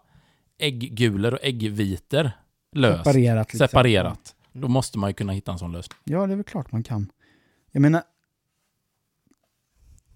ägggulor 0.59 1.33
och 1.33 1.39
äggviter 1.43 2.33
löst, 2.73 3.05
Separerat. 3.05 3.53
liksom. 3.53 3.69
separerat, 3.69 4.35
då 4.53 4.69
måste 4.69 4.99
man 4.99 5.11
ju 5.11 5.15
kunna 5.15 5.33
hitta 5.33 5.53
en 5.53 5.59
sån 5.59 5.73
lösning. 5.73 5.99
Ja, 6.05 6.27
det 6.27 6.33
är 6.33 6.37
väl 6.37 6.45
klart 6.45 6.73
man 6.73 6.83
kan. 6.83 7.13
Jag 7.73 7.81
menar, 7.81 8.03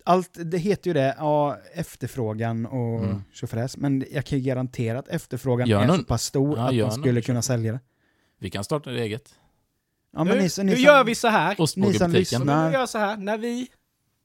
allt, 0.08 0.38
det 0.44 0.58
heter 0.58 0.90
ju 0.90 0.94
det, 0.94 1.14
ja, 1.18 1.58
efterfrågan 1.74 2.66
och 2.66 3.04
Mm. 3.04 3.22
tjofräs, 3.32 3.76
men 3.76 4.04
jag 4.12 4.24
kan 4.26 4.38
ju 4.38 4.44
garantera 4.44 4.98
att 4.98 5.08
efterfrågan 5.08 5.68
Gör 5.68 5.82
är 5.82 5.86
någon- 5.86 5.98
så 5.98 6.04
pass 6.04 6.22
stor 6.24 6.58
Ja, 6.58 6.68
att 6.68 6.74
någon 6.74 6.92
skulle 6.92 7.20
kunna 7.22 7.42
sälja 7.42 7.72
det. 7.72 7.80
Vi 8.40 8.50
kan 8.50 8.64
starta 8.64 8.90
det 8.90 9.00
eget. 9.02 9.34
Ja, 10.12 10.24
nu, 10.24 10.40
ni, 10.40 10.48
som- 10.48 10.66
nu 10.66 10.72
ni 10.72 10.76
som- 10.76 10.84
gör 10.84 11.04
vi 11.04 11.14
så 11.14 11.28
här. 11.28 11.56
Ni 11.76 11.94
som 11.94 12.12
lyssnar. 12.12 12.44
Men 12.44 12.68
vi 12.70 12.74
gör 12.76 12.86
så 12.86 12.98
här. 12.98 13.16
När 13.16 13.38
vi, 13.38 13.68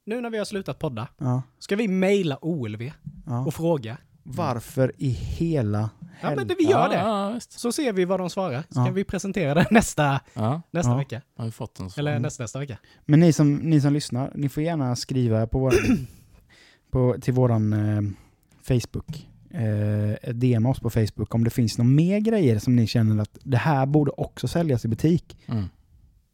nu 0.06 0.20
när 0.20 0.30
vi 0.30 0.38
har 0.38 0.44
slutat 0.44 0.78
podda, 0.78 1.08
Ja, 1.18 1.42
ska 1.58 1.76
vi 1.76 1.88
mejla 1.88 2.38
OLV 2.42 2.92
ja. 3.26 3.44
och 3.46 3.54
fråga. 3.54 3.96
Varför 4.22 4.92
i 4.98 5.08
hela 5.08 5.90
Ja, 6.22 6.34
men 6.34 6.46
det, 6.48 6.54
vi 6.58 6.64
gör 6.64 6.88
det. 6.88 6.94
Ja. 6.94 7.40
Så 7.48 7.72
ser 7.72 7.92
vi 7.92 8.04
vad 8.04 8.20
de 8.20 8.30
svarar. 8.30 8.62
Så 8.70 8.80
Ja. 8.80 8.84
kan 8.84 8.94
vi 8.94 9.04
presentera 9.04 9.54
det 9.54 9.66
nästa, 9.70 10.20
Ja, 10.34 10.62
nästa 10.70 10.90
Ja. 10.92 10.96
vecka. 10.96 11.22
har 11.36 11.44
vi 11.44 11.50
fått 11.50 11.80
en 11.80 11.90
sån. 11.90 12.00
Eller 12.00 12.18
nästa, 12.18 12.42
nästa 12.42 12.58
vecka. 12.58 12.78
Men 13.04 13.20
ni 13.20 13.32
som, 13.32 13.54
ni 13.54 13.80
som 13.80 13.92
lyssnar, 13.92 14.32
ni 14.34 14.48
får 14.48 14.62
gärna 14.62 14.96
skriva 14.96 15.46
på 15.46 15.58
vår, 15.58 15.74
på, 16.90 17.16
till 17.20 17.34
våran 17.34 17.72
eh, 17.72 18.02
Facebook. 18.62 19.28
Eh, 19.50 20.32
DM 20.34 20.66
oss 20.66 20.80
på 20.80 20.90
Facebook 20.90 21.34
om 21.34 21.44
det 21.44 21.50
finns 21.50 21.78
några 21.78 21.90
mer 21.90 22.18
grejer 22.18 22.58
som 22.58 22.76
ni 22.76 22.86
känner 22.86 23.22
att 23.22 23.38
det 23.42 23.56
här 23.56 23.86
borde 23.86 24.10
också 24.10 24.48
säljas 24.48 24.84
i 24.84 24.88
butik. 24.88 25.36
Mm. 25.46 25.64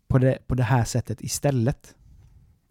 på 0.09 0.18
det, 0.18 0.39
på 0.47 0.55
det 0.55 0.62
här 0.62 0.85
sättet 0.85 1.20
istället. 1.20 1.95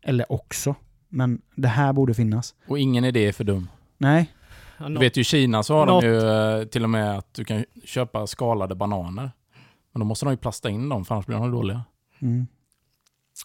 Eller 0.03 0.31
också. 0.31 0.75
Men 1.09 1.41
det 1.55 1.67
här 1.67 1.93
borde 1.93 2.13
finnas. 2.13 2.55
Och 2.67 2.79
ingen 2.79 3.05
idé 3.05 3.27
är 3.27 3.31
för 3.31 3.43
dum. 3.43 3.69
Nej. 3.97 4.31
Ja, 4.79 4.89
Du 4.89 4.99
vet 4.99 5.17
ju 5.17 5.21
i 5.21 5.23
Kina 5.23 5.63
så 5.63 5.73
har 5.77 5.85
Något. 5.85 6.01
de 6.03 6.07
ju 6.07 6.59
eh, 6.61 6.63
till 6.65 6.83
och 6.83 6.89
med 6.89 7.17
att 7.17 7.33
du 7.33 7.45
kan 7.45 7.65
köpa 7.85 8.27
skalade 8.27 8.75
bananer. 8.75 9.31
Men 9.91 9.99
då 9.99 10.05
måste 10.05 10.25
de 10.25 10.31
ju 10.31 10.37
plasta 10.37 10.69
in 10.69 10.89
dem 10.89 11.05
för 11.05 11.15
annars 11.15 11.25
blir 11.25 11.37
de 11.37 11.51
dåliga. 11.51 11.83
Mm. 12.19 12.47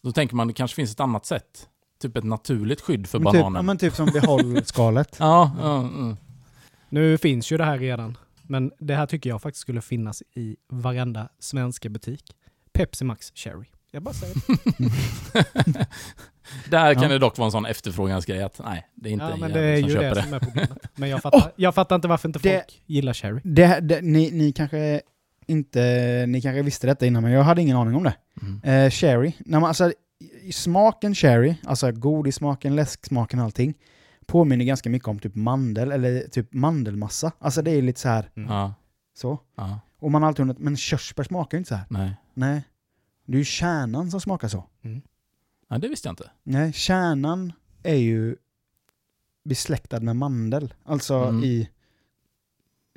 Då 0.03 0.13
tänker 0.13 0.37
man 0.37 0.47
det 0.49 0.55
kanske 0.55 0.75
finns 0.75 0.93
ett 0.93 1.01
annat 1.01 1.27
sätt. 1.27 1.69
Typ 2.03 2.17
ett 2.17 2.25
naturligt 2.25 2.81
skydd 2.81 3.07
för 3.07 3.19
Men 3.19 3.33
typ, 3.33 3.41
bananen. 3.41 3.57
ja, 3.59 3.63
men 3.63 3.79
typ 3.79 3.95
som 3.95 4.07
behållskalet. 4.07 5.17
Ja, 5.19 5.51
ja, 5.61 5.79
mm. 5.79 6.17
Nu 6.89 7.19
finns 7.19 7.53
ju 7.53 7.57
det 7.57 7.65
här 7.65 7.79
redan. 7.79 8.19
Men 8.43 8.73
det 8.79 8.95
här 8.95 9.07
tycker 9.07 9.31
jag 9.31 9.43
faktiskt 9.43 9.61
skulle 9.63 9.81
finnas 9.81 10.23
i 10.35 10.57
varenda 10.69 11.29
svenska 11.39 11.89
butik. 11.89 12.37
Pepsi 12.73 13.05
Max 13.05 13.33
Cherry. 13.35 13.67
Jag 13.95 14.03
bara 14.03 14.15
säger 14.15 14.35
det. 15.73 15.87
Där 16.71 16.95
kan 16.95 17.03
Ja. 17.03 17.09
det 17.09 17.19
dock 17.19 17.39
vara 17.39 17.47
en 17.47 17.53
sån 17.53 17.67
efterfrågansgrej 17.67 18.43
att 18.43 18.61
nej, 18.65 18.87
det 18.95 19.09
är 19.09 19.13
inte 19.13 19.25
Ja, 19.25 19.33
en 19.33 19.41
men 19.41 19.53
det 19.53 19.61
är 19.61 19.81
som 19.81 19.89
ju 19.89 19.95
köper 19.95 20.09
det 20.09 20.15
det. 20.15 20.23
som 20.23 20.35
är 20.35 20.39
problemet. 20.41 20.79
Men 20.95 21.09
jag 21.09 21.23
fattar, 21.23 21.53
jag 21.57 21.75
fattar 21.75 21.97
inte 21.97 22.09
varför 22.09 22.29
inte 22.29 22.39
Det- 22.39 22.55
folk 22.59 22.83
gillar 22.87 23.13
Cherry. 23.13 23.41
Det, 23.45 23.81
det, 23.81 24.01
ni, 24.03 24.31
ni 24.31 24.53
kanske 24.53 25.01
inte, 25.47 25.81
ni 26.29 26.43
kanske 26.43 26.63
visste 26.63 26.87
detta 26.87 27.07
innan, 27.07 27.23
men 27.23 27.33
jag 27.33 27.43
hade 27.43 27.63
ingen 27.63 27.77
aning 27.77 27.95
om 27.95 28.03
det. 28.05 28.15
Mm. 28.43 28.55
Eh, 28.57 29.33
när 29.39 29.61
man, 29.61 29.65
alltså, 29.69 29.93
smaken 30.53 31.15
cherry, 31.15 31.55
alltså 31.65 31.93
godissmaken, 31.93 32.77
läsksmaken 32.77 33.39
och 33.39 33.45
allting, 33.45 33.75
påminner 34.27 34.65
ganska 34.65 34.91
mycket 34.91 35.09
om 35.09 35.19
typ 35.19 35.35
mandel, 35.35 35.93
eller 35.93 36.21
typ 36.31 36.53
mandelmassa. 36.55 37.33
Alltså 37.39 37.63
det 37.63 37.71
är 37.71 37.83
lite 37.83 38.01
så 38.01 38.09
här, 38.09 38.31
Mm. 38.37 38.51
Ja, 38.53 38.75
så. 39.17 39.39
ja, 39.57 39.81
Och 39.99 40.11
man 40.11 40.23
har 40.23 40.29
alltid 40.29 40.41
undrat, 40.41 40.59
men 40.59 40.77
körsbär 40.77 41.25
smakar 41.25 41.57
ju 41.57 41.61
inte 41.61 41.69
så 41.69 41.75
här. 41.75 41.85
nej. 41.89 42.17
Nej. 42.35 42.63
Det 43.27 43.33
är 43.37 43.39
ju 43.39 43.45
kärnan 43.45 44.11
som 44.11 44.21
smakar 44.21 44.49
så. 44.49 44.65
Ja, 45.69 45.79
det 45.79 45.89
visste 45.89 46.09
jag 46.09 46.13
inte. 46.13 46.31
Nej, 46.43 46.73
kärnan 46.73 47.53
är 47.83 47.95
ju 47.95 48.37
besläktad 49.45 50.01
med 50.01 50.17
mandel. 50.17 50.75
Alltså 50.85 51.15
Mm. 51.15 51.45
i 51.45 51.71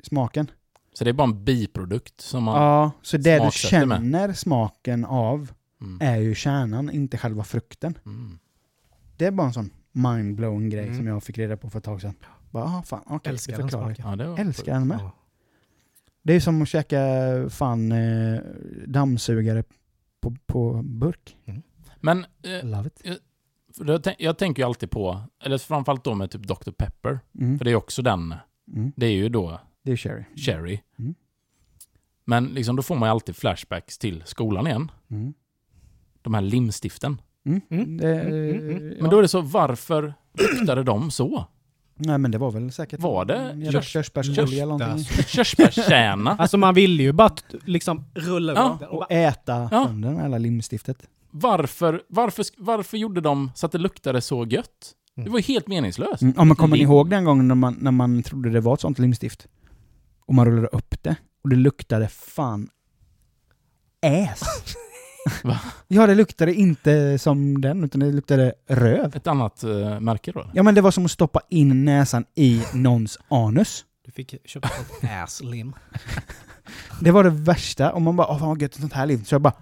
smaken. 0.02 0.50
Så 0.92 1.04
det 1.04 1.10
är 1.10 1.14
bara 1.14 1.24
en 1.28 1.44
biprodukt 1.44 2.20
som 2.20 2.44
man... 2.44 2.62
Ja, 2.62 2.90
så 3.02 3.16
det 3.16 3.32
du 3.34 3.38
smaksätter 3.38 3.86
med. 3.86 3.96
känner 3.98 4.32
smaken 4.32 5.04
av 5.04 5.52
Mm. 5.80 5.98
är 6.02 6.16
ju 6.16 6.34
kärnan, 6.34 6.90
inte 6.90 7.18
själva 7.18 7.44
frukten. 7.44 7.98
Mm. 8.06 8.38
Det 9.16 9.24
är 9.26 9.30
bara 9.30 9.46
en 9.46 9.52
sån 9.52 9.70
mind-blowing 9.92 10.68
grej 10.70 10.84
Mm. 10.84 10.96
som 10.96 11.06
jag 11.06 11.22
fick 11.22 11.38
reda 11.38 11.56
på 11.56 11.70
för 11.70 11.78
ett 11.78 11.84
tag 11.84 12.00
sedan. 12.00 12.14
Bara, 12.50 12.64
ah, 12.64 12.82
fan, 12.82 13.02
okej, 13.06 13.30
Älskar 13.32 13.58
den 13.58 13.70
smaken. 13.70 14.18
Ja, 14.18 14.38
Älskar 14.38 14.72
den 14.72 14.88
med. 14.88 14.98
Ja. 15.00 15.10
Det 16.22 16.32
är 16.32 16.40
som 16.40 16.62
att 16.62 16.68
käka 16.68 16.98
fan 17.50 17.92
eh, 17.92 18.40
dammsugare 18.86 19.64
på, 20.20 20.36
på 20.46 20.82
burk. 20.82 21.36
Men 22.00 22.26
eh, 22.42 22.64
Love 22.68 22.86
it. 22.86 23.02
jag, 23.78 24.00
tän- 24.02 24.14
jag 24.18 24.38
tänker 24.38 24.62
ju 24.62 24.66
alltid 24.66 24.90
på, 24.90 25.20
eller 25.44 25.58
framförallt 25.58 26.04
då 26.04 26.14
med 26.14 26.30
typ 26.30 26.42
Dr. 26.42 26.70
Pepper. 26.70 27.20
Mm. 27.40 27.58
För 27.58 27.64
det 27.64 27.70
är 27.70 27.74
också 27.76 28.02
den, 28.02 28.34
Mm. 28.76 28.92
det 28.96 29.06
är 29.06 29.10
ju 29.12 29.28
då 29.28 29.60
Det 29.82 29.92
är 29.92 29.96
cherry. 29.96 30.24
Cherry. 30.36 30.80
Mm. 30.98 31.14
Men 32.24 32.46
liksom 32.46 32.76
då 32.76 32.82
får 32.82 32.96
man 32.96 33.06
ju 33.06 33.10
alltid 33.10 33.36
flashbacks 33.36 33.98
till 33.98 34.22
skolan 34.26 34.66
igen. 34.66 34.90
Mm. 35.10 35.34
De 36.22 36.34
här 36.34 36.40
limstiften. 36.40 37.20
Mm. 37.46 37.60
Mm. 37.70 37.96
Det, 37.96 38.20
Mm, 38.20 38.32
mm, 38.50 38.70
mm. 38.70 38.88
ja. 38.92 38.96
Men 39.00 39.10
då 39.10 39.18
är 39.18 39.22
det 39.22 39.28
så, 39.28 39.40
varför 39.40 40.14
luktade 40.38 40.82
de 40.82 41.10
så? 41.10 41.46
Nej 41.98 42.18
men 42.18 42.30
det 42.30 42.38
var 42.38 42.50
väl 42.50 42.72
säkert... 42.72 43.00
Var 43.00 43.24
det 43.24 43.70
körs- 43.72 43.82
körsbärsolja 43.84 44.62
eller 44.62 44.78
någonting. 44.78 45.04
Körsbärskärna? 45.26 46.36
Alltså 46.38 46.56
man 46.56 46.74
ville 46.74 47.02
ju 47.02 47.12
bara 47.12 47.30
liksom 47.64 48.04
rulla 48.14 48.52
Ja, 48.54 48.78
upp 48.82 48.88
och 48.92 49.12
äta 49.12 49.68
Ja. 49.72 49.84
sönder 49.86 50.24
alla 50.24 50.38
limstiftet. 50.38 50.98
Varför, 51.30 52.02
varför, 52.08 52.44
varför 52.58 52.96
gjorde 52.96 53.20
de 53.20 53.50
så 53.54 53.66
att 53.66 53.72
det 53.72 53.78
luktade 53.78 54.20
så 54.20 54.46
gött? 54.46 54.92
Det 55.14 55.30
var 55.30 55.38
ju 55.38 55.42
helt 55.44 55.66
meningslöst. 55.66 56.22
Mm. 56.22 56.34
Ja, 56.36 56.44
men 56.44 56.56
kommer 56.56 56.76
ni 56.76 56.82
ihåg 56.82 57.10
den 57.10 57.24
gången 57.24 57.48
när 57.48 57.54
man, 57.54 57.76
när 57.80 57.90
man 57.90 58.22
trodde 58.22 58.50
det 58.50 58.60
var 58.60 58.74
ett 58.74 58.80
sånt 58.80 58.98
limstift? 58.98 59.46
Och 60.26 60.34
man 60.34 60.46
rullade 60.46 60.66
upp 60.68 61.02
det 61.02 61.16
och 61.42 61.48
det 61.50 61.56
luktade 61.56 62.08
fan 62.08 62.68
äs. 64.06 64.40
Va? 65.44 65.58
Ja, 65.88 66.06
det 66.06 66.14
luktade 66.14 66.54
inte 66.54 67.18
som 67.18 67.60
den, 67.60 67.84
utan 67.84 68.00
det 68.00 68.12
luktade 68.12 68.52
röv. 68.68 69.16
Ett 69.16 69.26
annat 69.26 69.64
uh, 69.64 70.00
märke 70.00 70.32
då? 70.32 70.50
Ja, 70.54 70.62
men 70.62 70.74
det 70.74 70.80
var 70.80 70.90
som 70.90 71.04
att 71.04 71.10
stoppa 71.10 71.40
in 71.50 71.84
näsan 71.84 72.24
i 72.34 72.62
någons 72.74 73.18
anus. 73.28 73.84
du 74.04 74.12
fick 74.12 74.34
köpa 74.48 74.68
ett 74.68 75.10
ass-lim. 75.24 75.74
Det 77.00 77.10
var 77.10 77.24
det 77.24 77.30
värsta. 77.30 77.92
Och 77.92 78.02
man 78.02 78.16
bara, 78.16 78.26
åh 78.28 78.38
fan 78.38 78.48
vad 78.48 78.62
gött, 78.62 78.74
ett 78.74 78.80
sånt 78.80 78.92
här 78.92 79.06
liv. 79.06 79.24
Så 79.24 79.34
jag 79.34 79.42
bara, 79.42 79.54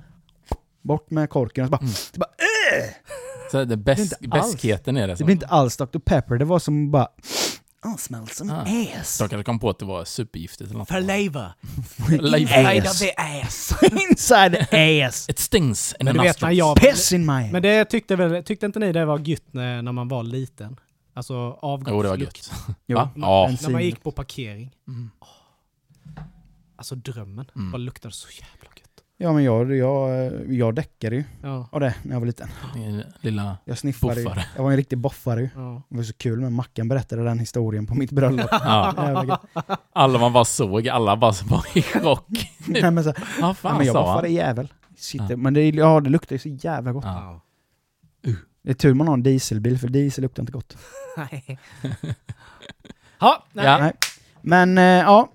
bort 0.82 1.10
med 1.10 1.30
korken 1.30 1.64
och 1.64 1.68
så 1.68 1.70
bara, 1.70 1.80
Mm. 1.80 1.92
det, 2.12 2.18
bara 2.18 2.30
Så 3.50 3.64
det 3.64 3.74
alls. 4.38 4.52
bäskheten 4.52 4.96
är 4.96 5.08
det. 5.08 5.14
det 5.14 5.24
blir 5.24 5.34
inte 5.34 5.46
alls 5.46 5.76
Dr. 5.76 5.98
Pepper, 5.98 6.36
det 6.38 6.44
var 6.44 6.58
som 6.58 6.90
bara, 6.90 7.08
oh, 7.86 7.96
smells 7.96 8.34
some 8.36 8.52
Ah. 8.52 9.00
ass. 9.00 9.18
de 9.18 9.28
kanske 9.28 9.44
kom 9.44 9.58
på 9.58 9.70
att 9.70 9.78
det 9.78 9.84
var 9.84 10.04
supergiftigt 10.04 10.70
eller 10.70 10.78
något. 10.78 10.88
Flavor. 10.88 11.52
Life 12.22 12.80
Ass. 12.88 12.98
the 12.98 13.12
ass. 13.16 13.74
Inside 14.10 14.66
the 14.70 15.02
ass. 15.04 15.28
It 15.28 15.38
stings 15.38 15.94
in 16.00 16.04
Men 16.04 16.14
the 16.14 16.20
du 16.20 16.26
vet 16.28 16.40
när 16.40 16.48
nostrils. 16.48 16.58
jag... 16.58 16.76
Piss 16.76 17.12
in 17.12 17.26
my 17.26 17.52
Men 17.52 17.62
det 17.62 17.84
tyckte, 17.84 18.16
väl, 18.16 18.44
tyckte 18.44 18.66
inte 18.66 18.78
ni 18.78 18.92
det 18.92 19.04
var 19.04 19.18
gött 19.18 19.42
när, 19.50 19.82
när 19.82 19.92
man 19.92 20.08
var 20.08 20.22
liten? 20.22 20.76
Alltså 21.14 21.34
avgaslukt. 21.62 21.90
Jo, 21.96 22.02
det 22.02 22.08
var 22.08 22.16
gött. 22.16 22.50
Jo. 22.86 22.96
Va? 22.98 23.10
Ja. 23.16 23.50
När 23.62 23.70
man 23.70 23.82
gick 23.82 24.02
på 24.02 24.10
parkering. 24.12 24.72
Mm. 24.88 25.10
Alltså 26.76 26.94
drömmen. 26.94 27.50
Mm. 27.56 27.72
Bara 27.72 27.78
luktade 27.78 28.14
så 28.14 28.28
jävla 28.30 28.70
gött. 28.76 28.85
Ja 29.18 29.32
men 29.32 29.44
jag, 29.44 29.74
jag, 29.76 30.32
jag 30.54 30.74
däckade 30.74 31.16
ju 31.16 31.24
Ja. 31.42 31.68
av 31.72 31.80
det 31.80 31.94
när 32.02 32.12
jag 32.14 32.20
var 32.20 32.26
liten. 32.26 32.48
Din 32.74 33.02
Lilla... 33.20 33.56
Jag 33.64 33.78
sniffade 33.78 34.20
ju. 34.20 34.24
Boffare. 34.24 34.44
Jag 34.56 34.62
var 34.62 34.70
en 34.70 34.76
riktig 34.76 34.98
boffare 34.98 35.40
ju. 35.40 35.48
ja. 35.54 35.82
Det 35.88 35.96
var 35.96 36.02
så 36.02 36.12
kul 36.12 36.40
men 36.40 36.52
Mackan 36.52 36.88
berättade 36.88 37.24
den 37.24 37.38
historien 37.38 37.86
på 37.86 37.94
mitt 37.94 38.10
bröllop. 38.12 38.48
Ja. 38.50 39.38
Alla 39.92 40.18
man 40.18 40.32
bara 40.32 40.44
såg, 40.44 40.88
alla 40.88 41.16
bara 41.16 41.32
var 41.44 41.64
i 41.78 41.82
chock. 41.82 42.28
Nej, 42.66 42.90
men 42.90 43.04
så, 43.04 43.12
nej, 43.40 43.54
fan 43.54 43.76
men 43.76 43.86
jag 43.86 43.92
sa 43.94 44.02
boffade 44.02 44.26
han? 44.28 44.34
jävel. 44.34 44.72
Sitter, 44.96 45.30
Ja. 45.30 45.36
Men 45.36 45.54
det, 45.54 45.68
ja, 45.68 46.00
det 46.00 46.10
luktar 46.10 46.34
ju 46.34 46.38
så 46.38 46.48
jävla 46.48 46.92
gott. 46.92 47.04
Ja. 47.04 47.40
Det 48.62 48.70
är 48.70 48.74
tur 48.74 48.94
man 48.94 49.06
har 49.08 49.14
en 49.14 49.22
dieselbil 49.22 49.78
för 49.78 49.88
diesel 49.88 50.22
luktar 50.22 50.42
inte 50.42 50.52
gott. 50.52 50.76
Nej. 51.16 51.58
Ja, 53.20 53.44
nej. 53.52 53.64
Ja. 53.66 53.78
Nej. 53.78 53.92
Men 54.40 54.78
eh, 54.78 54.84
ja, 54.84 55.28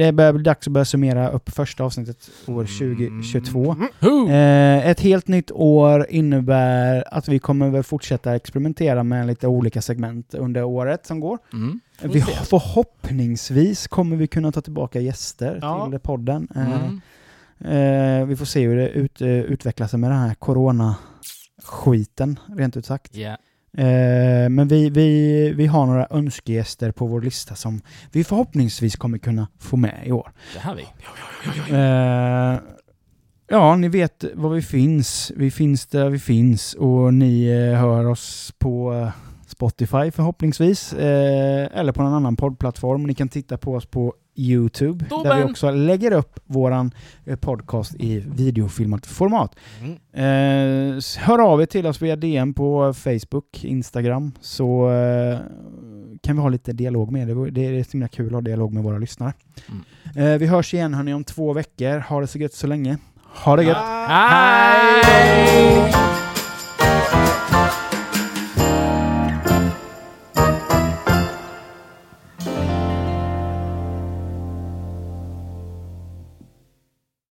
det 0.00 0.12
börjar 0.12 0.32
bli 0.32 0.42
dags 0.42 0.66
att 0.66 0.72
börja 0.72 0.84
summera 0.84 1.30
upp 1.30 1.50
första 1.50 1.84
avsnittet 1.84 2.30
år 2.46 2.64
2022. 2.64 3.76
Who? 4.00 4.28
Eh, 4.28 4.86
ett 4.88 5.00
helt 5.00 5.28
nytt 5.28 5.50
år 5.50 6.06
innebär 6.10 7.04
att 7.14 7.28
vi 7.28 7.38
kommer 7.38 7.70
väl 7.70 7.82
fortsätta 7.82 8.36
experimentera 8.36 9.02
med 9.04 9.26
lite 9.26 9.46
olika 9.46 9.82
segment 9.82 10.34
under 10.34 10.64
året 10.64 11.06
som 11.06 11.20
går. 11.20 11.38
Mm. 11.52 11.80
Vi, 12.02 12.20
förhoppningsvis 12.22 13.88
kommer 13.88 14.16
vi 14.16 14.26
kunna 14.26 14.52
ta 14.52 14.60
tillbaka 14.60 15.00
gäster 15.00 15.58
Ja. 15.62 15.88
till 15.90 15.98
podden. 16.00 16.48
Eh, 16.56 16.90
Mm. 17.60 18.20
eh, 18.22 18.26
vi 18.26 18.36
får 18.36 18.44
se 18.46 18.66
hur 18.66 18.76
det 18.76 18.88
ut, 18.88 19.20
eh, 19.20 19.28
utvecklar 19.28 19.86
sig 19.86 19.98
med 19.98 20.10
den 20.10 20.18
här 20.18 20.34
corona-skiten, 20.34 22.38
rent 22.56 22.76
ut 22.76 22.86
sagt. 22.86 23.16
Yeah. 23.16 23.36
Eh, 23.78 24.48
men 24.48 24.68
vi, 24.68 24.90
vi, 24.90 25.52
vi 25.56 25.66
har 25.66 25.86
några 25.86 26.06
önskegäster 26.10 26.92
på 26.92 27.06
vår 27.06 27.20
lista 27.20 27.54
som 27.54 27.80
vi 28.12 28.24
förhoppningsvis 28.24 28.96
kommer 28.96 29.18
kunna 29.18 29.48
få 29.58 29.76
med 29.76 30.02
i 30.04 30.12
år. 30.12 30.32
Det 30.54 30.60
här 30.60 30.74
vi. 30.74 30.86
Eh, 31.74 32.60
ja, 33.48 33.76
ni 33.76 33.88
vet 33.88 34.24
var 34.34 34.50
vi 34.50 34.62
finns. 34.62 35.32
Vi 35.36 35.50
finns 35.50 35.86
där 35.86 36.08
vi 36.08 36.18
finns 36.18 36.74
och 36.74 37.14
ni 37.14 37.44
eh, 37.46 37.80
hör 37.80 38.06
oss 38.06 38.54
på 38.58 38.94
eh, 38.94 39.08
Spotify 39.46 40.10
förhoppningsvis. 40.10 40.92
Eh, 40.92 41.68
eller 41.74 41.92
på 41.92 42.02
någon 42.02 42.14
annan 42.14 42.36
poddplattform. 42.36 43.02
Ni 43.02 43.14
kan 43.14 43.28
titta 43.28 43.58
på 43.58 43.74
oss 43.74 43.86
på 43.86 44.14
YouTube 44.34 45.04
där 45.24 45.36
vi 45.36 45.52
också 45.52 45.70
lägger 45.70 46.12
upp 46.12 46.40
våran 46.46 46.94
eh, 47.24 47.36
podcast 47.36 47.94
i 47.94 48.18
videofilmat 48.18 49.06
format. 49.06 49.56
Mm. 49.80 49.92
Eh, 50.12 51.02
hör 51.18 51.38
av 51.38 51.62
er 51.62 51.66
till 51.66 51.86
oss 51.86 52.02
via 52.02 52.16
DM 52.16 52.54
på 52.54 52.94
Facebook, 52.94 53.64
Instagram 53.64 54.32
så 54.40 54.90
eh, 54.90 55.38
kan 56.22 56.36
vi 56.36 56.42
ha 56.42 56.48
lite 56.48 56.72
dialog 56.72 57.12
med 57.12 57.30
er. 57.30 57.50
Det 57.50 57.66
är 57.66 57.84
så 57.84 57.90
himla 57.92 58.08
kul 58.08 58.26
att 58.26 58.32
ha 58.32 58.40
dialog 58.40 58.72
med 58.72 58.82
våra 58.82 58.98
lyssnare. 58.98 59.32
Mm. 59.68 60.32
Eh, 60.32 60.38
vi 60.38 60.46
hörs 60.46 60.74
igen 60.74 60.94
hörni 60.94 61.14
om 61.14 61.24
två 61.24 61.52
veckor. 61.52 61.98
Ha 61.98 62.20
det 62.20 62.26
så 62.26 62.38
gött 62.38 62.54
så 62.54 62.66
länge. 62.66 62.98
Ha 63.44 63.56
det 63.56 63.64
gött! 63.64 63.76
Hej! 64.08 65.82